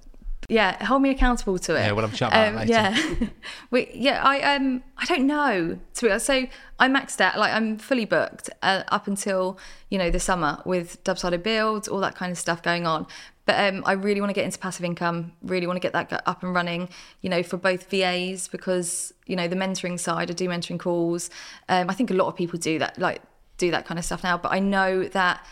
Yeah, 0.50 0.84
hold 0.84 1.04
me 1.04 1.12
accountable 1.12 1.60
to 1.60 1.76
it. 1.76 1.82
Yeah, 1.82 1.92
we'll 1.92 2.06
have 2.06 2.14
a 2.14 2.18
chat 2.18 2.30
about 2.30 2.48
it 2.48 2.56
later. 2.56 2.72
Yeah, 2.72 3.28
we, 3.72 3.90
yeah. 3.94 4.24
I 4.24 4.56
um, 4.56 4.84
I 4.98 5.06
don't 5.06 5.28
know. 5.28 5.78
To 5.94 6.06
be 6.06 6.10
honest, 6.10 6.26
so 6.26 6.48
I'm 6.80 6.94
maxed 6.94 7.22
out. 7.22 7.38
Like 7.38 7.54
I'm 7.54 7.78
fully 7.78 8.06
booked 8.06 8.50
uh, 8.64 8.84
up 8.88 9.08
until 9.08 9.60
you 9.90 10.00
know 10.00 10.10
the 10.10 10.20
summer 10.20 10.62
with 10.66 11.04
Dubsado 11.04 11.42
builds, 11.42 11.88
all 11.88 12.00
that 12.00 12.16
kind 12.16 12.32
of 12.32 12.38
stuff 12.38 12.64
going 12.64 12.88
on. 12.88 13.06
But 13.46 13.74
um, 13.74 13.84
I 13.86 13.94
really 13.94 14.22
want 14.22 14.32
to 14.32 14.34
get 14.34 14.46
into 14.46 14.58
passive 14.58 14.84
income. 14.84 15.34
Really 15.44 15.68
want 15.68 15.78
to 15.78 15.82
get 15.82 15.94
that 15.94 16.24
up 16.26 16.42
and 16.42 16.54
running. 16.56 16.90
You 17.22 17.30
know, 17.30 17.44
for 17.44 17.58
both 17.58 17.90
VAs 17.90 18.48
because 18.48 19.14
you 19.28 19.36
know 19.36 19.48
the 19.48 19.56
mentoring 19.56 20.00
side. 20.00 20.32
I 20.32 20.34
do 20.34 20.48
mentoring 20.48 20.80
calls. 20.80 21.30
Um, 21.70 21.92
I 21.92 21.94
think 21.94 22.10
a 22.10 22.16
lot 22.16 22.28
of 22.28 22.36
people 22.36 22.58
do 22.58 22.80
that. 22.80 22.98
Like 22.98 23.22
do 23.60 23.70
that 23.70 23.86
kind 23.86 24.00
of 24.00 24.06
stuff 24.06 24.24
now. 24.24 24.38
But 24.38 24.52
I 24.52 24.60
know 24.60 25.04
that 25.04 25.46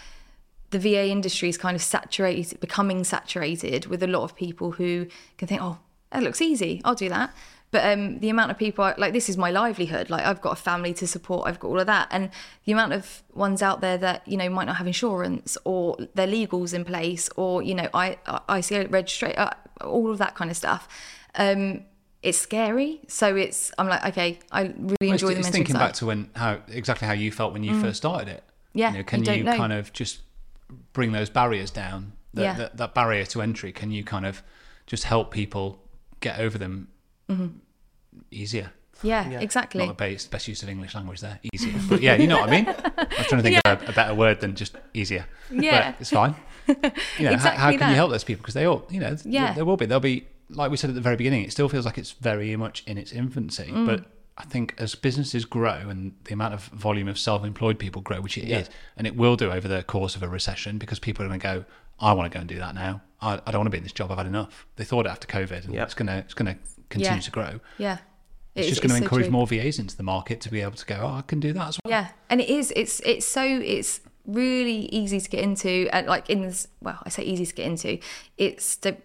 the 0.72 0.80
VA 0.80 1.08
industry 1.08 1.50
is 1.50 1.58
kind 1.58 1.76
of 1.76 1.82
saturated, 1.82 2.60
becoming 2.60 3.04
saturated 3.04 3.86
with 3.88 4.04
a 4.04 4.08
lot 4.08 4.24
of 4.24 4.36
people 4.36 4.72
who 4.72 5.08
can 5.38 5.48
think, 5.48 5.62
oh, 5.62 5.80
that 6.12 6.24
looks 6.24 6.42
easy, 6.42 6.82
I'll 6.84 6.96
do 6.96 7.10
that. 7.10 7.34
But 7.70 7.84
um, 7.86 8.20
the 8.20 8.30
amount 8.30 8.52
of 8.52 8.58
people, 8.58 8.94
like, 8.98 9.12
this 9.12 9.28
is 9.28 9.36
my 9.36 9.52
livelihood. 9.52 10.10
Like, 10.10 10.26
I've 10.26 10.40
got 10.42 10.54
a 10.54 10.62
family 10.62 10.94
to 10.96 11.06
support, 11.08 11.48
I've 11.50 11.60
got 11.60 11.68
all 11.68 11.80
of 11.82 11.88
that. 11.88 12.08
And 12.12 12.30
the 12.64 12.72
amount 12.72 12.94
of 12.94 13.24
ones 13.34 13.62
out 13.62 13.82
there 13.82 13.98
that, 13.98 14.26
you 14.26 14.38
know, 14.38 14.50
might 14.50 14.66
not 14.66 14.78
have 14.78 14.88
insurance 14.88 15.58
or 15.66 15.98
their 16.16 16.28
legals 16.28 16.74
in 16.74 16.86
place 16.86 17.30
or, 17.36 17.62
you 17.62 17.76
know, 17.76 17.90
I, 17.94 18.18
I 18.26 18.60
ICO 18.62 18.90
registration, 18.90 19.38
uh, 19.38 19.54
all 19.82 20.10
of 20.10 20.18
that 20.20 20.36
kind 20.36 20.50
of 20.50 20.56
stuff. 20.56 20.88
Um, 21.36 21.84
it's 22.24 22.38
scary. 22.38 23.02
So 23.10 23.36
it's, 23.36 23.72
I'm 23.78 23.88
like, 23.90 24.06
okay, 24.08 24.40
I 24.50 24.62
really 24.62 24.96
Well, 25.02 25.12
enjoy 25.12 25.28
it's, 25.28 25.36
the 25.36 25.40
it's 25.40 25.50
thinking 25.50 25.74
side. 25.76 25.80
back 25.80 25.94
to 25.96 26.06
when 26.06 26.30
how 26.36 26.60
exactly 26.70 27.06
how 27.06 27.14
you 27.14 27.32
felt 27.34 27.52
when 27.52 27.64
you 27.66 27.80
first 27.82 27.98
started 27.98 28.30
it. 28.30 28.44
Yeah, 28.74 28.92
You 28.92 28.98
know, 29.00 29.04
can 29.04 29.26
you 29.26 29.34
you 29.34 29.44
kind 29.44 29.74
of 29.74 29.92
just 29.92 30.22
bring 30.98 31.12
those 31.14 31.30
barriers 31.30 31.72
down? 31.72 32.12
That, 32.34 32.42
Yeah. 32.44 32.54
that, 32.56 32.78
that 32.78 32.94
barrier 32.94 33.26
to 33.34 33.42
entry. 33.42 33.72
Can 33.72 33.92
you 33.92 34.04
kind 34.04 34.26
of 34.26 34.42
just 34.88 35.04
help 35.06 35.32
people 35.32 35.80
get 36.20 36.40
over 36.40 36.58
them 36.58 36.90
Mm-hmm. 37.30 37.48
easier? 38.32 38.72
Yeah, 39.04 39.30
Yeah. 39.30 39.40
exactly. 39.42 39.80
Not 39.86 39.90
the 39.98 40.04
best, 40.06 40.32
best 40.32 40.48
use 40.48 40.64
of 40.64 40.70
English 40.70 40.96
language 40.96 41.22
there. 41.22 41.40
Easier. 41.54 41.74
But 41.88 42.02
yeah, 42.02 42.16
you 42.16 42.28
know 42.28 42.40
what 42.40 42.50
I 42.50 42.52
mean? 42.52 42.68
I 42.98 43.08
was 43.18 43.28
trying 43.28 43.44
to 43.44 43.50
think 43.50 43.62
of 43.64 43.84
a, 43.84 43.92
a 43.92 43.94
better 43.94 44.16
word 44.16 44.40
than 44.42 44.56
just 44.56 44.76
easier. 44.94 45.26
Yeah. 45.52 45.92
But 45.92 46.02
it's 46.02 46.10
fine. 46.10 46.36
You 46.68 46.76
know, 46.76 47.38
how, 47.38 47.52
how 47.52 47.70
Exactly 47.70 47.78
can 47.78 47.90
you 47.92 47.96
help 47.96 48.12
those 48.12 48.24
people? 48.26 48.42
Because 48.42 48.54
they 48.56 48.66
all, 48.66 48.86
you 48.90 49.00
know, 49.00 49.16
Yeah. 49.24 49.54
there 49.54 49.64
will 49.64 49.78
be. 49.78 49.86
There'll 49.86 50.02
be, 50.02 50.28
like 50.50 50.70
we 50.72 50.76
said 50.78 50.90
at 50.90 50.96
the 50.96 51.02
very 51.02 51.16
beginning, 51.16 51.44
it 51.44 51.52
still 51.52 51.70
feels 51.70 51.86
like 51.86 51.98
it's 51.98 52.12
very 52.12 52.54
much 52.58 52.84
in 52.86 52.98
its 52.98 53.12
infancy. 53.14 53.70
Mm. 53.72 53.86
But 53.86 54.04
I 54.38 54.44
think 54.44 54.76
as 54.78 54.94
businesses 54.96 55.46
grow 55.46 55.72
and 55.90 56.14
the 56.26 56.34
amount 56.34 56.54
of 56.54 56.66
volume 56.66 57.08
of 57.08 57.18
self 57.18 57.44
employed 57.44 57.80
people 57.80 58.02
grow, 58.02 58.22
which 58.22 58.38
it 58.38 58.48
is, 58.50 58.70
and 58.96 59.08
it 59.08 59.16
will 59.16 59.36
do 59.36 59.52
over 59.52 59.68
the 59.68 59.82
course 59.84 60.16
of 60.16 60.22
a 60.24 60.28
recession 60.30 60.78
because 60.78 61.00
people 61.00 61.26
are 61.26 61.28
going 61.28 61.40
to 61.40 61.44
go, 61.44 61.66
I 62.00 62.14
want 62.14 62.32
to 62.32 62.36
go 62.36 62.42
and 62.42 62.48
do 62.50 62.60
that 62.60 62.76
now. 62.76 63.02
I, 63.20 63.34
I 63.46 63.52
don't 63.52 63.62
want 63.62 63.66
to 63.68 63.72
be 63.72 63.78
in 63.78 63.84
this 63.84 63.94
job. 63.94 64.12
I've 64.12 64.18
had 64.20 64.28
enough. 64.28 64.68
They 64.76 64.84
thought 64.84 65.08
it 65.08 65.10
after 65.10 65.28
COVID, 65.28 65.66
and 65.66 65.74
Yeah. 65.74 65.84
it's 65.84 65.96
going 65.96 66.08
to 66.08 66.18
it's 66.18 66.36
going 66.36 66.54
to 66.54 66.60
continue 66.90 67.16
Yeah. 67.16 67.22
to 67.22 67.32
grow. 67.32 67.60
yeah. 67.80 67.98
It 68.54 68.62
It's 68.62 68.70
just 68.70 68.82
going 68.82 68.90
to 68.90 68.98
so 68.98 69.04
encourage 69.04 69.26
true. 69.26 69.32
more 69.32 69.46
VAs 69.48 69.78
into 69.80 69.96
the 69.96 70.04
market 70.04 70.42
to 70.42 70.50
be 70.50 70.62
able 70.62 70.72
to 70.78 70.86
go, 70.86 71.00
oh, 71.04 71.18
I 71.18 71.22
can 71.22 71.40
do 71.40 71.54
that 71.54 71.68
as 71.70 71.80
well. 71.84 71.92
Yeah, 71.92 72.08
and 72.30 72.42
it 72.42 72.50
is. 72.50 72.72
It's 72.76 73.00
it's 73.02 73.26
so 73.26 73.44
it's 73.44 74.02
really 74.26 74.86
easy 74.88 75.20
to 75.20 75.30
get 75.30 75.42
into, 75.44 75.88
and 75.92 76.06
like 76.08 76.30
in 76.30 76.42
this. 76.42 76.68
Well, 76.82 77.00
I 77.04 77.10
say 77.10 77.24
easy 77.24 77.46
to 77.46 77.54
get 77.56 77.66
into. 77.66 78.00
It's 78.38 78.76
the 78.76 78.92
w- 78.92 79.04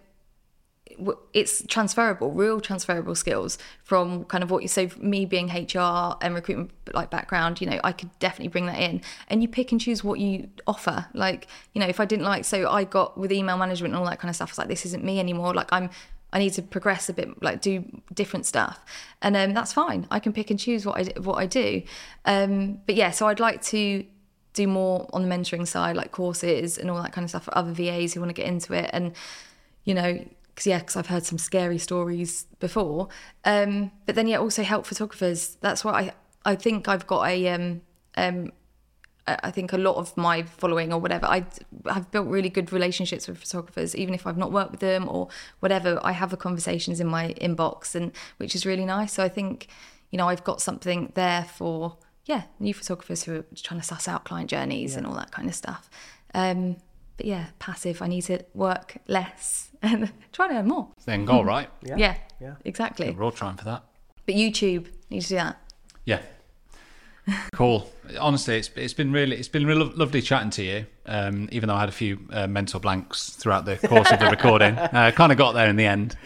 it's 1.33 1.65
transferable, 1.67 2.31
real 2.31 2.61
transferable 2.61 3.15
skills 3.15 3.57
from 3.83 4.25
kind 4.25 4.43
of 4.43 4.51
what 4.51 4.61
you 4.61 4.67
so 4.67 4.89
me 4.97 5.25
being 5.25 5.47
HR 5.47 6.15
and 6.21 6.35
recruitment 6.35 6.71
like 6.93 7.09
background, 7.09 7.61
you 7.61 7.69
know, 7.69 7.79
I 7.83 7.91
could 7.91 8.09
definitely 8.19 8.49
bring 8.49 8.65
that 8.67 8.79
in. 8.79 9.01
And 9.29 9.41
you 9.41 9.47
pick 9.47 9.71
and 9.71 9.79
choose 9.79 10.03
what 10.03 10.19
you 10.19 10.49
offer. 10.67 11.07
Like, 11.13 11.47
you 11.73 11.81
know, 11.81 11.87
if 11.87 11.99
I 11.99 12.05
didn't 12.05 12.25
like 12.25 12.45
so 12.45 12.69
I 12.69 12.83
got 12.83 13.17
with 13.17 13.31
email 13.31 13.57
management 13.57 13.93
and 13.93 13.99
all 13.99 14.09
that 14.09 14.19
kind 14.19 14.29
of 14.29 14.35
stuff, 14.35 14.49
I 14.49 14.51
was 14.51 14.57
like, 14.57 14.67
this 14.67 14.85
isn't 14.85 15.03
me 15.03 15.19
anymore. 15.19 15.53
Like 15.53 15.71
I'm 15.71 15.89
I 16.33 16.39
need 16.39 16.53
to 16.53 16.63
progress 16.63 17.09
a 17.09 17.13
bit, 17.13 17.41
like 17.43 17.61
do 17.61 17.85
different 18.11 18.47
stuff, 18.47 18.83
and 19.21 19.37
um, 19.37 19.53
that's 19.53 19.71
fine. 19.71 20.07
I 20.09 20.19
can 20.19 20.33
pick 20.33 20.49
and 20.49 20.59
choose 20.59 20.83
what 20.83 20.97
I 20.97 21.19
what 21.19 21.35
I 21.35 21.45
do. 21.45 21.83
Um, 22.25 22.81
but 22.87 22.95
yeah, 22.95 23.11
so 23.11 23.27
I'd 23.27 23.39
like 23.39 23.61
to 23.65 24.03
do 24.53 24.67
more 24.67 25.07
on 25.13 25.21
the 25.21 25.33
mentoring 25.33 25.67
side, 25.67 25.95
like 25.95 26.11
courses 26.11 26.79
and 26.79 26.89
all 26.89 27.01
that 27.03 27.13
kind 27.13 27.23
of 27.23 27.29
stuff 27.29 27.43
for 27.43 27.55
other 27.55 27.71
VAs 27.71 28.13
who 28.13 28.19
want 28.19 28.31
to 28.31 28.33
get 28.33 28.47
into 28.47 28.73
it, 28.73 28.89
and 28.93 29.13
you 29.83 29.93
know, 29.93 30.25
because 30.53 30.67
yeah, 30.67 30.79
because 30.79 30.95
I've 30.95 31.07
heard 31.07 31.25
some 31.25 31.37
scary 31.37 31.77
stories 31.77 32.45
before. 32.59 33.09
Um, 33.45 33.91
but 34.05 34.15
then 34.15 34.27
yeah, 34.27 34.37
also 34.37 34.63
help 34.63 34.85
photographers. 34.85 35.57
That's 35.61 35.83
why 35.83 35.93
I 35.93 36.13
I 36.51 36.55
think 36.55 36.87
I've 36.87 37.07
got 37.07 37.27
a 37.27 37.47
um 37.49 37.81
um 38.15 38.51
I 39.25 39.51
think 39.51 39.71
a 39.71 39.77
lot 39.77 39.95
of 39.95 40.15
my 40.17 40.43
following 40.43 40.91
or 40.91 40.99
whatever, 40.99 41.25
I 41.25 41.45
have 41.85 42.11
built 42.11 42.27
really 42.27 42.49
good 42.49 42.73
relationships 42.73 43.25
with 43.25 43.37
photographers, 43.37 43.95
even 43.95 44.13
if 44.13 44.27
I've 44.27 44.37
not 44.37 44.51
worked 44.51 44.71
with 44.71 44.81
them 44.81 45.07
or 45.07 45.29
whatever. 45.61 45.97
I 46.03 46.11
have 46.11 46.29
the 46.29 46.37
conversations 46.37 46.99
in 46.99 47.07
my 47.07 47.33
inbox, 47.39 47.95
and 47.95 48.11
which 48.35 48.53
is 48.53 48.65
really 48.65 48.83
nice. 48.83 49.13
So 49.13 49.23
I 49.23 49.29
think, 49.29 49.67
you 50.11 50.17
know, 50.17 50.27
I've 50.27 50.43
got 50.43 50.61
something 50.61 51.13
there 51.15 51.45
for 51.45 51.97
yeah, 52.25 52.43
new 52.59 52.73
photographers 52.73 53.23
who 53.23 53.35
are 53.35 53.45
trying 53.55 53.79
to 53.79 53.85
suss 53.85 54.09
out 54.09 54.25
client 54.25 54.49
journeys 54.49 54.95
and 54.95 55.07
all 55.07 55.15
that 55.15 55.31
kind 55.31 55.47
of 55.47 55.55
stuff. 55.55 55.89
Um, 56.33 56.77
but 57.17 57.25
yeah, 57.25 57.47
passive. 57.59 58.01
I 58.01 58.07
need 58.07 58.21
to 58.23 58.39
work 58.53 58.97
less 59.07 59.69
and 59.81 60.11
try 60.31 60.47
to 60.47 60.55
earn 60.55 60.67
more. 60.67 60.89
It's 60.97 61.05
the 61.05 61.13
end 61.13 61.27
goal, 61.27 61.45
right? 61.45 61.69
Yeah, 61.83 62.15
Yeah. 62.39 62.55
exactly. 62.65 63.11
We're 63.11 63.23
all 63.23 63.31
trying 63.31 63.57
for 63.57 63.65
that. 63.65 63.83
But 64.25 64.35
YouTube 64.35 64.87
need 65.09 65.21
to 65.21 65.27
do 65.29 65.35
that. 65.35 65.57
Yeah. 66.05 66.19
Cool. 67.53 67.89
Honestly, 68.19 68.57
it's 68.57 68.69
it's 68.75 68.93
been 68.93 69.13
really 69.13 69.37
it's 69.37 69.47
been 69.47 69.65
really 69.65 69.85
lovely 69.95 70.21
chatting 70.21 70.49
to 70.51 70.63
you. 70.63 70.85
Um, 71.05 71.47
even 71.53 71.69
though 71.69 71.75
I 71.75 71.79
had 71.79 71.87
a 71.87 71.93
few 71.93 72.19
uh, 72.31 72.47
mental 72.47 72.81
blanks 72.81 73.29
throughout 73.29 73.63
the 73.63 73.77
course 73.77 74.11
of 74.11 74.19
the 74.19 74.25
recording, 74.29 74.77
uh, 74.77 75.11
kind 75.15 75.31
of 75.31 75.37
got 75.37 75.53
there 75.53 75.69
in 75.69 75.77
the 75.77 75.85
end. 75.85 76.17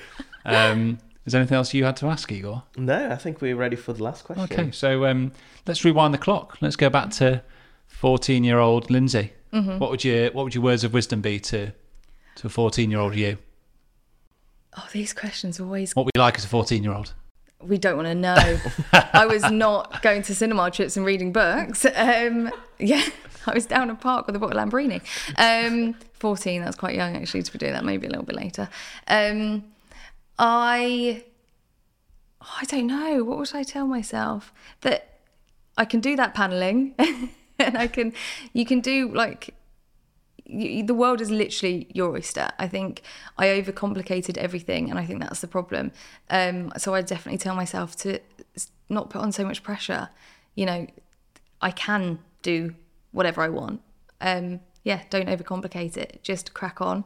Um, 0.43 0.97
is 1.27 1.33
there 1.33 1.41
anything 1.41 1.55
else 1.57 1.71
you 1.75 1.83
had 1.85 1.97
to 1.97 2.07
ask, 2.07 2.31
Igor? 2.31 2.63
No, 2.77 3.11
I 3.11 3.15
think 3.15 3.41
we're 3.41 3.55
ready 3.55 3.75
for 3.75 3.93
the 3.93 4.01
last 4.01 4.23
question. 4.23 4.45
Okay, 4.45 4.71
so 4.71 5.05
um, 5.05 5.33
let's 5.67 5.85
rewind 5.85 6.15
the 6.15 6.17
clock. 6.17 6.57
Let's 6.61 6.75
go 6.75 6.89
back 6.89 7.11
to 7.11 7.43
fourteen-year-old 7.85 8.89
Lindsey. 8.89 9.33
Mm-hmm. 9.53 9.79
What 9.79 9.91
would 9.91 10.03
your 10.03 10.31
what 10.31 10.43
would 10.43 10.55
your 10.55 10.63
words 10.63 10.83
of 10.83 10.93
wisdom 10.93 11.21
be 11.21 11.39
to 11.39 11.71
to 12.35 12.47
a 12.47 12.49
fourteen-year-old 12.49 13.15
you? 13.15 13.37
Oh, 14.77 14.87
these 14.91 15.13
questions 15.13 15.59
always 15.59 15.93
What 15.93 16.05
would 16.05 16.11
we 16.15 16.21
like 16.21 16.37
as 16.37 16.45
a 16.45 16.47
fourteen-year-old? 16.47 17.13
we 17.61 17.77
don't 17.77 17.95
want 17.95 18.07
to 18.07 18.15
know. 18.15 18.59
I 18.93 19.25
was 19.25 19.49
not 19.49 20.01
going 20.01 20.21
to 20.23 20.35
cinema 20.35 20.69
trips 20.71 20.97
and 20.97 21.05
reading 21.05 21.31
books. 21.31 21.85
Um, 21.85 22.51
yeah, 22.79 23.03
I 23.47 23.53
was 23.53 23.65
down 23.65 23.89
a 23.89 23.95
park 23.95 24.27
with 24.27 24.35
a 24.35 24.39
bottle 24.39 24.59
of 24.59 24.69
Lambrini. 24.69 25.01
Um, 25.37 25.95
14, 26.13 26.61
that's 26.61 26.75
quite 26.75 26.95
young 26.95 27.15
actually 27.15 27.43
to 27.43 27.51
be 27.51 27.57
doing 27.57 27.73
that, 27.73 27.85
maybe 27.85 28.07
a 28.07 28.09
little 28.09 28.25
bit 28.25 28.35
later. 28.35 28.69
Um, 29.07 29.63
I, 30.37 31.23
oh, 32.41 32.57
I 32.61 32.65
don't 32.65 32.87
know. 32.87 33.23
What 33.23 33.37
would 33.39 33.55
I 33.55 33.63
tell 33.63 33.87
myself? 33.87 34.53
That 34.81 35.19
I 35.77 35.85
can 35.85 35.99
do 35.99 36.15
that 36.15 36.33
paneling 36.33 36.95
and 37.65 37.77
I 37.77 37.87
can, 37.87 38.13
you 38.53 38.65
can 38.65 38.79
do 38.81 39.11
like, 39.13 39.53
you, 40.45 40.83
the 40.83 40.93
world 40.93 41.19
is 41.21 41.29
literally 41.29 41.87
your 41.93 42.11
oyster. 42.13 42.49
I 42.57 42.67
think 42.67 43.01
I 43.37 43.47
overcomplicated 43.47 44.37
everything, 44.37 44.89
and 44.89 44.97
I 44.97 45.05
think 45.05 45.19
that's 45.21 45.41
the 45.41 45.47
problem. 45.47 45.91
Um, 46.29 46.71
so 46.77 46.93
I 46.93 47.01
definitely 47.01 47.37
tell 47.39 47.55
myself 47.55 47.95
to 47.97 48.19
not 48.89 49.09
put 49.09 49.21
on 49.21 49.31
so 49.31 49.43
much 49.43 49.61
pressure. 49.63 50.09
You 50.55 50.65
know, 50.65 50.87
I 51.61 51.71
can 51.71 52.19
do 52.41 52.75
whatever 53.11 53.41
I 53.41 53.49
want. 53.49 53.81
Um, 54.21 54.61
yeah, 54.83 55.01
don't 55.09 55.27
overcomplicate 55.27 55.97
it. 55.97 56.19
Just 56.23 56.53
crack 56.53 56.79
on, 56.79 57.03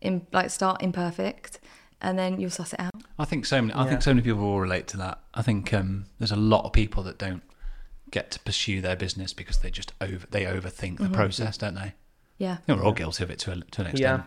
in, 0.00 0.26
like 0.32 0.50
start 0.50 0.80
imperfect, 0.80 1.58
and 2.00 2.16
then 2.16 2.38
you'll 2.40 2.50
suss 2.50 2.72
it 2.74 2.80
out. 2.80 2.92
I 3.18 3.24
think 3.24 3.44
so 3.44 3.60
many. 3.60 3.72
I 3.72 3.82
Yeah. 3.84 3.90
think 3.90 4.02
so 4.02 4.12
many 4.14 4.22
people 4.22 4.40
will 4.42 4.60
relate 4.60 4.86
to 4.88 4.96
that. 4.98 5.18
I 5.34 5.42
think 5.42 5.74
um, 5.74 6.06
there's 6.18 6.30
a 6.30 6.36
lot 6.36 6.64
of 6.64 6.72
people 6.72 7.02
that 7.04 7.18
don't 7.18 7.42
get 8.14 8.30
to 8.30 8.38
pursue 8.40 8.80
their 8.80 8.96
business 8.96 9.32
because 9.34 9.58
they 9.58 9.70
just 9.70 9.92
over 10.00 10.26
they 10.30 10.44
overthink 10.44 10.94
Mm-hmm. 10.94 11.04
the 11.04 11.10
process, 11.10 11.58
don't 11.58 11.74
they? 11.74 11.92
Yeah, 12.38 12.52
I 12.52 12.56
think 12.56 12.78
we're 12.78 12.84
all 12.86 12.92
guilty 12.92 13.22
of 13.24 13.30
it 13.30 13.38
to 13.40 13.52
a, 13.52 13.56
to 13.56 13.80
an 13.82 13.86
extent. 13.88 13.98
Yeah. 14.00 14.22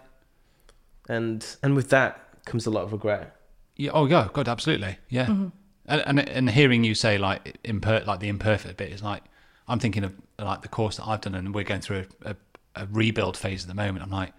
And 1.16 1.46
and 1.64 1.76
with 1.76 1.90
that 1.90 2.44
comes 2.46 2.66
a 2.66 2.70
lot 2.70 2.84
of 2.84 2.92
regret. 2.92 3.36
Yeah. 3.76 3.92
Oh, 3.94 4.06
yeah. 4.06 4.28
God, 4.34 4.48
absolutely. 4.48 4.98
Yeah. 5.10 5.26
Mm-hmm. 5.28 5.48
And, 5.86 6.02
and 6.06 6.20
and 6.30 6.50
hearing 6.50 6.84
you 6.84 6.96
say 6.96 7.18
like 7.18 7.62
imper- 7.64 8.06
like 8.06 8.20
the 8.20 8.28
imperfect 8.28 8.78
bit 8.78 8.92
is 8.92 9.02
like 9.02 9.24
I'm 9.68 9.80
thinking 9.80 10.04
of 10.04 10.14
like 10.40 10.62
the 10.62 10.68
course 10.68 10.98
that 10.98 11.06
I've 11.08 11.22
done, 11.22 11.36
and 11.36 11.56
we're 11.56 11.64
going 11.64 11.82
through 11.82 12.06
a, 12.26 12.32
a, 12.32 12.36
a 12.84 12.88
rebuild 12.92 13.38
phase 13.38 13.64
at 13.64 13.68
the 13.70 13.74
moment. 13.74 14.04
I'm 14.04 14.12
like, 14.12 14.34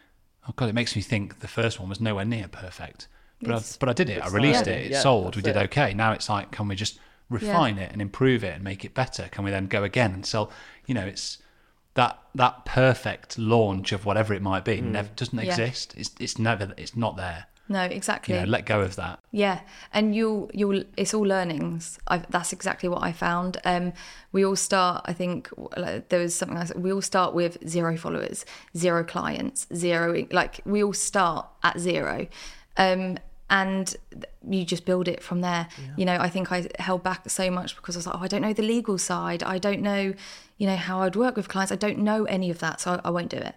oh 0.47 0.53
god, 0.57 0.69
it 0.69 0.75
makes 0.75 0.95
me 0.95 1.01
think 1.03 1.41
the 1.41 1.49
first 1.49 1.81
one 1.81 1.89
was 1.89 2.01
nowhere 2.01 2.27
near 2.27 2.49
perfect, 2.49 3.09
but 3.41 3.51
I, 3.55 3.63
but 3.81 3.89
I 3.89 3.93
did 3.95 4.11
it. 4.11 4.23
I 4.23 4.29
released 4.29 4.67
not. 4.67 4.75
it. 4.75 4.87
It 4.87 4.91
Yeah, 4.93 5.01
sold. 5.01 5.37
We 5.37 5.43
did 5.43 5.57
it. 5.57 5.65
okay. 5.71 5.95
Now 5.95 6.13
it's 6.13 6.29
like, 6.29 6.51
can 6.51 6.69
we 6.69 6.77
just 6.77 6.99
refine 7.29 7.79
it 7.79 7.93
and 7.93 8.01
improve 8.03 8.43
it 8.45 8.55
and 8.55 8.65
make 8.65 8.85
it 8.85 8.95
better? 8.95 9.29
Can 9.31 9.45
we 9.45 9.51
then 9.51 9.67
go 9.67 9.83
again 9.85 10.13
and 10.13 10.25
sell? 10.27 10.51
You 10.87 10.95
know, 10.95 11.07
it's 11.07 11.39
that 11.95 12.19
that 12.35 12.65
perfect 12.65 13.39
launch 13.39 13.93
of 13.93 14.05
whatever 14.07 14.33
it 14.35 14.43
might 14.43 14.65
be 14.65 14.81
never 14.81 15.09
doesn't 15.17 15.39
Yeah. 15.39 15.51
exist. 15.51 15.95
It's 15.97 16.11
it's 16.21 16.39
never 16.39 16.73
it's 16.77 16.97
not 16.97 17.17
there. 17.17 17.47
no, 17.71 17.83
exactly. 17.83 18.35
You 18.35 18.41
know, 18.41 18.47
let 18.47 18.65
go 18.65 18.81
of 18.81 18.97
that. 18.97 19.19
Yeah, 19.31 19.61
and 19.93 20.15
you'll 20.15 20.51
you'll 20.55 20.85
it's 20.97 21.13
all 21.13 21.27
learnings. 21.27 21.99
i 22.07 22.19
that's 22.31 22.53
exactly 22.53 22.89
what 22.89 23.03
I 23.03 23.13
found. 23.13 23.59
Um, 23.65 23.93
we 24.33 24.45
all 24.45 24.57
start. 24.57 25.05
I 25.07 25.13
think 25.13 25.51
like, 25.77 26.09
there 26.09 26.21
was 26.21 26.35
something 26.35 26.57
I 26.57 26.65
said. 26.65 26.83
We 26.83 26.93
all 26.93 27.03
start 27.03 27.35
with 27.35 27.59
zero 27.69 27.97
followers, 27.99 28.47
zero 28.77 29.05
clients, 29.05 29.67
zero. 29.75 30.27
Like 30.31 30.61
we 30.65 30.83
all 30.83 30.95
start 30.95 31.47
at 31.63 31.79
zero, 31.79 32.29
um, 32.79 33.19
and 33.51 33.95
you 34.49 34.65
just 34.65 34.85
build 34.85 35.09
it 35.09 35.23
from 35.23 35.41
there. 35.41 35.69
You 35.97 36.05
know, 36.05 36.17
I 36.19 36.29
think 36.29 36.53
I 36.53 36.69
held 36.79 37.03
back 37.03 37.29
so 37.31 37.51
much 37.51 37.77
because 37.77 37.97
I 37.97 37.99
was 37.99 38.07
like, 38.07 38.17
oh, 38.17 38.23
I 38.23 38.29
don't 38.29 38.43
know 38.43 38.53
the 38.53 38.63
legal 38.63 38.99
side. 38.99 39.43
I 39.43 39.59
don't 39.59 39.81
know, 39.81 40.15
you 40.59 40.67
know, 40.67 40.77
how 40.77 41.03
I'd 41.03 41.17
work 41.17 41.37
with 41.37 41.49
clients. 41.49 41.73
I 41.73 41.77
don't 41.77 41.99
know 41.99 42.25
any 42.25 42.51
of 42.51 42.59
that, 42.59 42.81
so 42.81 42.93
I, 42.93 43.09
I 43.09 43.11
won't 43.11 43.31
do 43.31 43.39
it. 43.39 43.55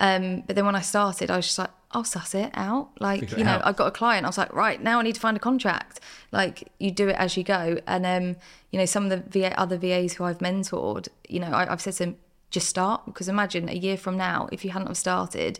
Um, 0.00 0.42
but 0.46 0.56
then 0.56 0.64
when 0.66 0.76
I 0.76 0.80
started, 0.80 1.30
I 1.30 1.36
was 1.36 1.46
just 1.46 1.58
like, 1.58 1.70
I'll 1.92 2.04
suss 2.04 2.34
it 2.34 2.50
out. 2.54 2.90
Like, 3.00 3.20
Figure 3.20 3.38
you 3.38 3.44
know. 3.44 3.60
I 3.64 3.72
got 3.72 3.86
a 3.86 3.90
client. 3.90 4.24
I 4.24 4.28
was 4.28 4.38
like, 4.38 4.52
right 4.52 4.80
now 4.82 4.98
I 4.98 5.02
need 5.02 5.14
to 5.14 5.20
find 5.20 5.36
a 5.36 5.40
contract. 5.40 6.00
Like, 6.32 6.70
you 6.78 6.90
do 6.90 7.08
it 7.08 7.16
as 7.16 7.36
you 7.36 7.44
go. 7.44 7.78
And 7.86 8.04
um, 8.04 8.36
you 8.70 8.78
know, 8.78 8.86
some 8.86 9.10
of 9.10 9.10
the 9.10 9.40
VA, 9.40 9.58
other 9.58 9.78
VAs 9.78 10.14
who 10.14 10.24
I've 10.24 10.38
mentored, 10.38 11.08
you 11.28 11.40
know, 11.40 11.48
I, 11.48 11.72
I've 11.72 11.80
said 11.80 11.94
to 11.94 11.98
them, 12.00 12.16
just 12.50 12.68
start. 12.68 13.06
Because 13.06 13.28
imagine 13.28 13.68
a 13.68 13.74
year 13.74 13.96
from 13.96 14.16
now, 14.16 14.48
if 14.52 14.64
you 14.64 14.70
hadn't 14.70 14.88
have 14.88 14.96
started, 14.96 15.58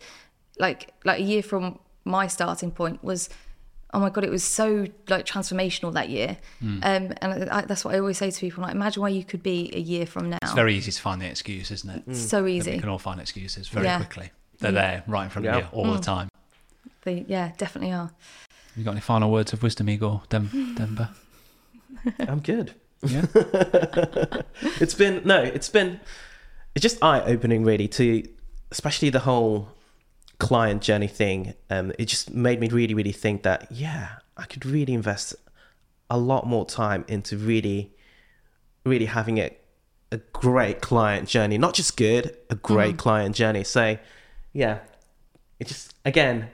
like, 0.58 0.92
like 1.04 1.20
a 1.20 1.22
year 1.22 1.42
from 1.42 1.78
my 2.04 2.26
starting 2.26 2.70
point 2.70 3.02
was, 3.02 3.28
oh 3.94 4.00
my 4.00 4.10
god, 4.10 4.24
it 4.24 4.30
was 4.30 4.44
so 4.44 4.86
like 5.08 5.24
transformational 5.26 5.92
that 5.94 6.08
year. 6.10 6.36
Hmm. 6.60 6.78
Um, 6.82 7.12
and 7.22 7.50
I, 7.50 7.62
that's 7.62 7.84
what 7.84 7.94
I 7.94 7.98
always 7.98 8.18
say 8.18 8.30
to 8.30 8.40
people. 8.40 8.62
Like, 8.62 8.74
imagine 8.74 9.02
where 9.02 9.10
you 9.10 9.24
could 9.24 9.42
be 9.42 9.70
a 9.74 9.80
year 9.80 10.06
from 10.06 10.30
now. 10.30 10.38
It's 10.42 10.52
very 10.52 10.74
easy 10.74 10.92
to 10.92 11.00
find 11.00 11.20
the 11.20 11.26
excuse, 11.26 11.70
isn't 11.70 12.06
it? 12.08 12.14
so 12.16 12.44
We 12.44 12.54
easy. 12.54 12.78
can 12.78 12.88
all 12.88 12.98
find 12.98 13.20
excuses 13.20 13.68
very 13.68 13.86
Yeah. 13.86 13.96
quickly. 13.96 14.30
They're 14.60 14.72
there, 14.72 15.04
right 15.06 15.24
in 15.24 15.30
front 15.30 15.44
Yeah. 15.46 15.56
of 15.56 15.62
you 15.64 15.68
all 15.72 15.92
the 15.92 16.00
time. 16.00 16.28
They, 17.04 17.24
yeah, 17.28 17.52
definitely 17.58 17.92
are. 17.94 18.10
You 18.76 18.84
got 18.84 18.90
any 18.92 19.00
final 19.00 19.30
words 19.30 19.52
of 19.52 19.62
wisdom, 19.62 19.88
Igor 19.88 20.22
Dem- 20.28 20.74
Denver? 20.76 21.10
I'm 22.20 22.40
good. 22.40 22.74
Yeah. 23.06 23.24
It's 24.80 24.94
been 24.94 25.22
no, 25.24 25.40
it's 25.42 25.68
been 25.68 26.00
it's 26.74 26.82
just 26.82 27.02
eye 27.02 27.20
opening 27.22 27.64
really 27.64 27.88
to 27.88 28.24
especially 28.70 29.10
the 29.10 29.20
whole 29.20 29.68
client 30.38 30.82
journey 30.82 31.06
thing. 31.08 31.54
Um, 31.70 31.92
it 31.98 32.06
just 32.06 32.32
made 32.32 32.60
me 32.60 32.68
really, 32.68 32.94
really 32.94 33.12
think 33.12 33.42
that 33.42 33.70
yeah, 33.70 34.08
I 34.36 34.44
could 34.44 34.64
really 34.64 34.94
invest 34.94 35.34
a 36.10 36.16
lot 36.18 36.46
more 36.46 36.64
time 36.64 37.04
into 37.08 37.36
really, 37.36 37.92
really 38.84 39.06
having 39.06 39.38
a, 39.38 39.50
a 40.12 40.18
great 40.32 40.80
client 40.80 41.28
journey. 41.28 41.58
Not 41.58 41.74
just 41.74 41.96
good, 41.96 42.36
a 42.48 42.54
great 42.54 42.96
client 42.96 43.34
journey. 43.34 43.64
So, 43.64 43.98
yeah, 44.52 44.78
it 45.60 45.66
just, 45.66 45.94
again, 46.04 46.48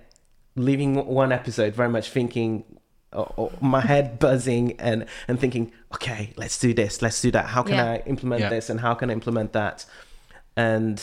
leaving 0.56 1.06
one 1.06 1.31
episode 1.31 1.74
very 1.74 1.89
much 1.89 2.11
thinking, 2.11 2.65
or, 3.12 3.32
or 3.36 3.52
my 3.61 3.81
head 3.93 4.19
buzzing 4.19 4.81
and, 4.81 5.06
and 5.28 5.39
thinking, 5.39 5.70
okay, 5.94 6.32
let's 6.36 6.59
do 6.59 6.74
this, 6.74 7.01
let's 7.02 7.20
do 7.23 7.31
that. 7.31 7.47
How 7.47 7.62
can 7.62 7.74
Yeah. 7.77 7.90
I 7.93 7.97
implement 8.06 8.40
Yeah. 8.40 8.48
this 8.48 8.70
and 8.70 8.81
how 8.81 8.94
can 8.94 9.11
I 9.11 9.12
implement 9.12 9.52
that? 9.52 9.85
And 10.56 11.01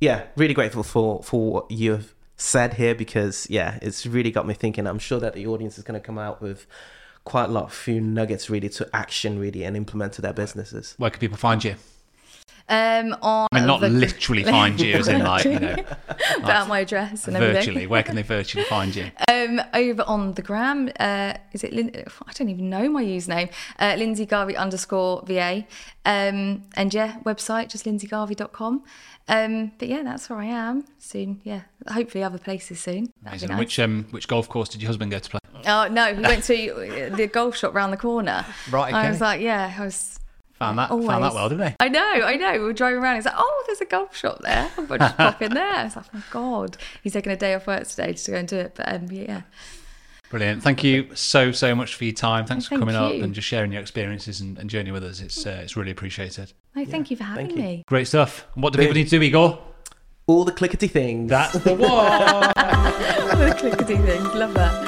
yeah, 0.00 0.24
really 0.36 0.54
grateful 0.54 0.82
for 0.82 1.22
for 1.22 1.52
what 1.52 1.70
you've 1.70 2.14
said 2.36 2.74
here 2.74 2.94
because 2.94 3.48
yeah, 3.50 3.78
it's 3.82 4.06
really 4.06 4.30
got 4.30 4.46
me 4.46 4.54
thinking. 4.54 4.86
I'm 4.86 4.98
sure 4.98 5.20
that 5.20 5.34
the 5.34 5.46
audience 5.46 5.78
is 5.78 5.84
going 5.84 6.00
to 6.00 6.04
come 6.04 6.18
out 6.18 6.40
with 6.40 6.66
quite 7.24 7.44
a 7.44 7.52
lot 7.52 7.64
of 7.64 7.72
few 7.72 8.00
nuggets 8.00 8.48
really 8.48 8.70
to 8.70 8.88
action 8.94 9.38
really 9.38 9.64
and 9.64 9.76
implement 9.76 10.14
to 10.14 10.22
their 10.22 10.32
businesses. 10.32 10.94
Where 10.98 11.10
can 11.10 11.20
people 11.20 11.36
find 11.36 11.62
you? 11.62 11.74
Um, 12.70 13.16
on 13.22 13.48
I 13.52 13.58
mean, 13.60 13.66
not 13.66 13.80
the- 13.80 13.88
literally 13.88 14.44
find 14.44 14.78
you, 14.78 14.94
as 14.94 15.08
in 15.08 15.22
like 15.22 15.44
you 15.44 15.58
know, 15.60 15.76
put 15.76 16.44
out 16.44 16.68
my 16.68 16.80
address 16.80 17.26
and 17.26 17.36
everything. 17.36 17.54
virtually. 17.56 17.86
Where 17.86 18.02
can 18.02 18.14
they 18.14 18.22
virtually 18.22 18.64
find 18.64 18.94
you? 18.94 19.10
Um, 19.30 19.60
over 19.72 20.02
on 20.02 20.32
the 20.34 20.42
gram, 20.42 20.90
uh, 20.98 21.34
is 21.52 21.62
it? 21.62 21.72
Lin- 21.72 21.92
I 22.26 22.32
don't 22.32 22.48
even 22.48 22.68
know 22.68 22.88
my 22.90 23.04
username. 23.04 23.50
Uh, 23.78 23.94
Lindsey 23.96 24.26
Garvey 24.26 24.56
underscore 24.56 25.22
VA. 25.26 25.64
Um, 26.04 26.64
and 26.74 26.92
yeah, 26.92 27.18
website 27.24 27.68
just 27.68 27.84
lindseygarvey.com. 27.84 28.82
Um, 29.28 29.72
but 29.78 29.88
yeah, 29.88 30.02
that's 30.02 30.28
where 30.28 30.38
I 30.40 30.46
am 30.46 30.84
soon. 30.98 31.40
Yeah, 31.44 31.60
hopefully 31.88 32.24
other 32.24 32.38
places 32.38 32.80
soon. 32.80 33.12
Nice. 33.22 33.46
Which 33.48 33.78
um 33.78 34.06
which 34.10 34.26
golf 34.26 34.48
course 34.48 34.68
did 34.70 34.82
your 34.82 34.88
husband 34.88 35.10
go 35.12 35.18
to 35.20 35.30
play? 35.30 35.40
Oh 35.66 35.86
no, 35.88 36.14
he 36.14 36.20
went 36.20 36.44
to 36.44 37.10
the 37.14 37.26
golf 37.26 37.56
shop 37.56 37.74
round 37.74 37.92
the 37.92 37.96
corner. 37.98 38.44
Right, 38.70 38.92
I 38.92 39.08
was 39.10 39.20
like, 39.20 39.40
yeah, 39.40 39.74
I 39.78 39.84
was. 39.84 40.17
Found 40.58 40.78
that 40.78 40.90
always. 40.90 41.06
found 41.06 41.22
that 41.24 41.34
well, 41.34 41.48
didn't 41.48 41.66
they? 41.66 41.76
I 41.78 41.88
know, 41.88 42.00
I 42.02 42.36
know. 42.36 42.52
We 42.52 42.58
were 42.58 42.72
driving 42.72 43.00
around. 43.00 43.16
He's 43.16 43.26
like, 43.26 43.34
oh, 43.36 43.64
there's 43.66 43.80
a 43.80 43.84
golf 43.84 44.16
shop 44.16 44.40
there. 44.42 44.68
I'm 44.76 44.86
going 44.86 45.00
to 45.00 45.14
pop 45.16 45.40
in 45.40 45.54
there. 45.54 45.64
I 45.64 45.84
was 45.84 45.94
like, 45.94 46.06
oh 46.06 46.16
my 46.18 46.22
god. 46.30 46.76
He's 47.02 47.12
taking 47.12 47.30
a 47.30 47.36
day 47.36 47.54
off 47.54 47.66
work 47.66 47.86
today 47.86 48.12
just 48.12 48.26
to 48.26 48.32
go 48.32 48.38
and 48.38 48.48
do 48.48 48.56
it. 48.56 48.72
But 48.74 48.92
um, 48.92 49.06
yeah, 49.10 49.42
Brilliant. 50.30 50.62
Thank 50.62 50.84
you 50.84 51.14
so 51.14 51.52
so 51.52 51.74
much 51.74 51.94
for 51.94 52.04
your 52.04 52.12
time. 52.12 52.44
Thanks 52.44 52.66
for 52.66 52.70
Thank 52.70 52.80
coming 52.80 52.96
up 52.96 53.12
and 53.12 53.34
just 53.34 53.48
sharing 53.48 53.72
your 53.72 53.80
experiences 53.80 54.40
and, 54.40 54.58
and 54.58 54.68
journey 54.68 54.90
with 54.90 55.02
us. 55.02 55.20
It's 55.20 55.46
uh, 55.46 55.60
it's 55.62 55.76
really 55.76 55.90
appreciated. 55.90 56.52
no, 56.74 56.84
thank 56.84 57.10
you 57.10 57.16
for 57.16 57.24
having 57.24 57.50
you. 57.50 57.56
me. 57.56 57.84
Great 57.86 58.08
stuff. 58.08 58.46
What 58.54 58.72
do 58.74 58.78
people 58.78 58.94
need 58.94 59.04
to 59.04 59.18
do, 59.18 59.22
Igor? 59.22 59.58
All 60.26 60.44
the 60.44 60.52
clickety 60.52 60.88
things. 60.88 61.30
That's 61.30 61.54
the 61.54 61.74
one. 61.76 61.78
the 63.38 63.56
clickety 63.58 63.96
things. 63.96 64.34
Love 64.34 64.52
that. 64.54 64.87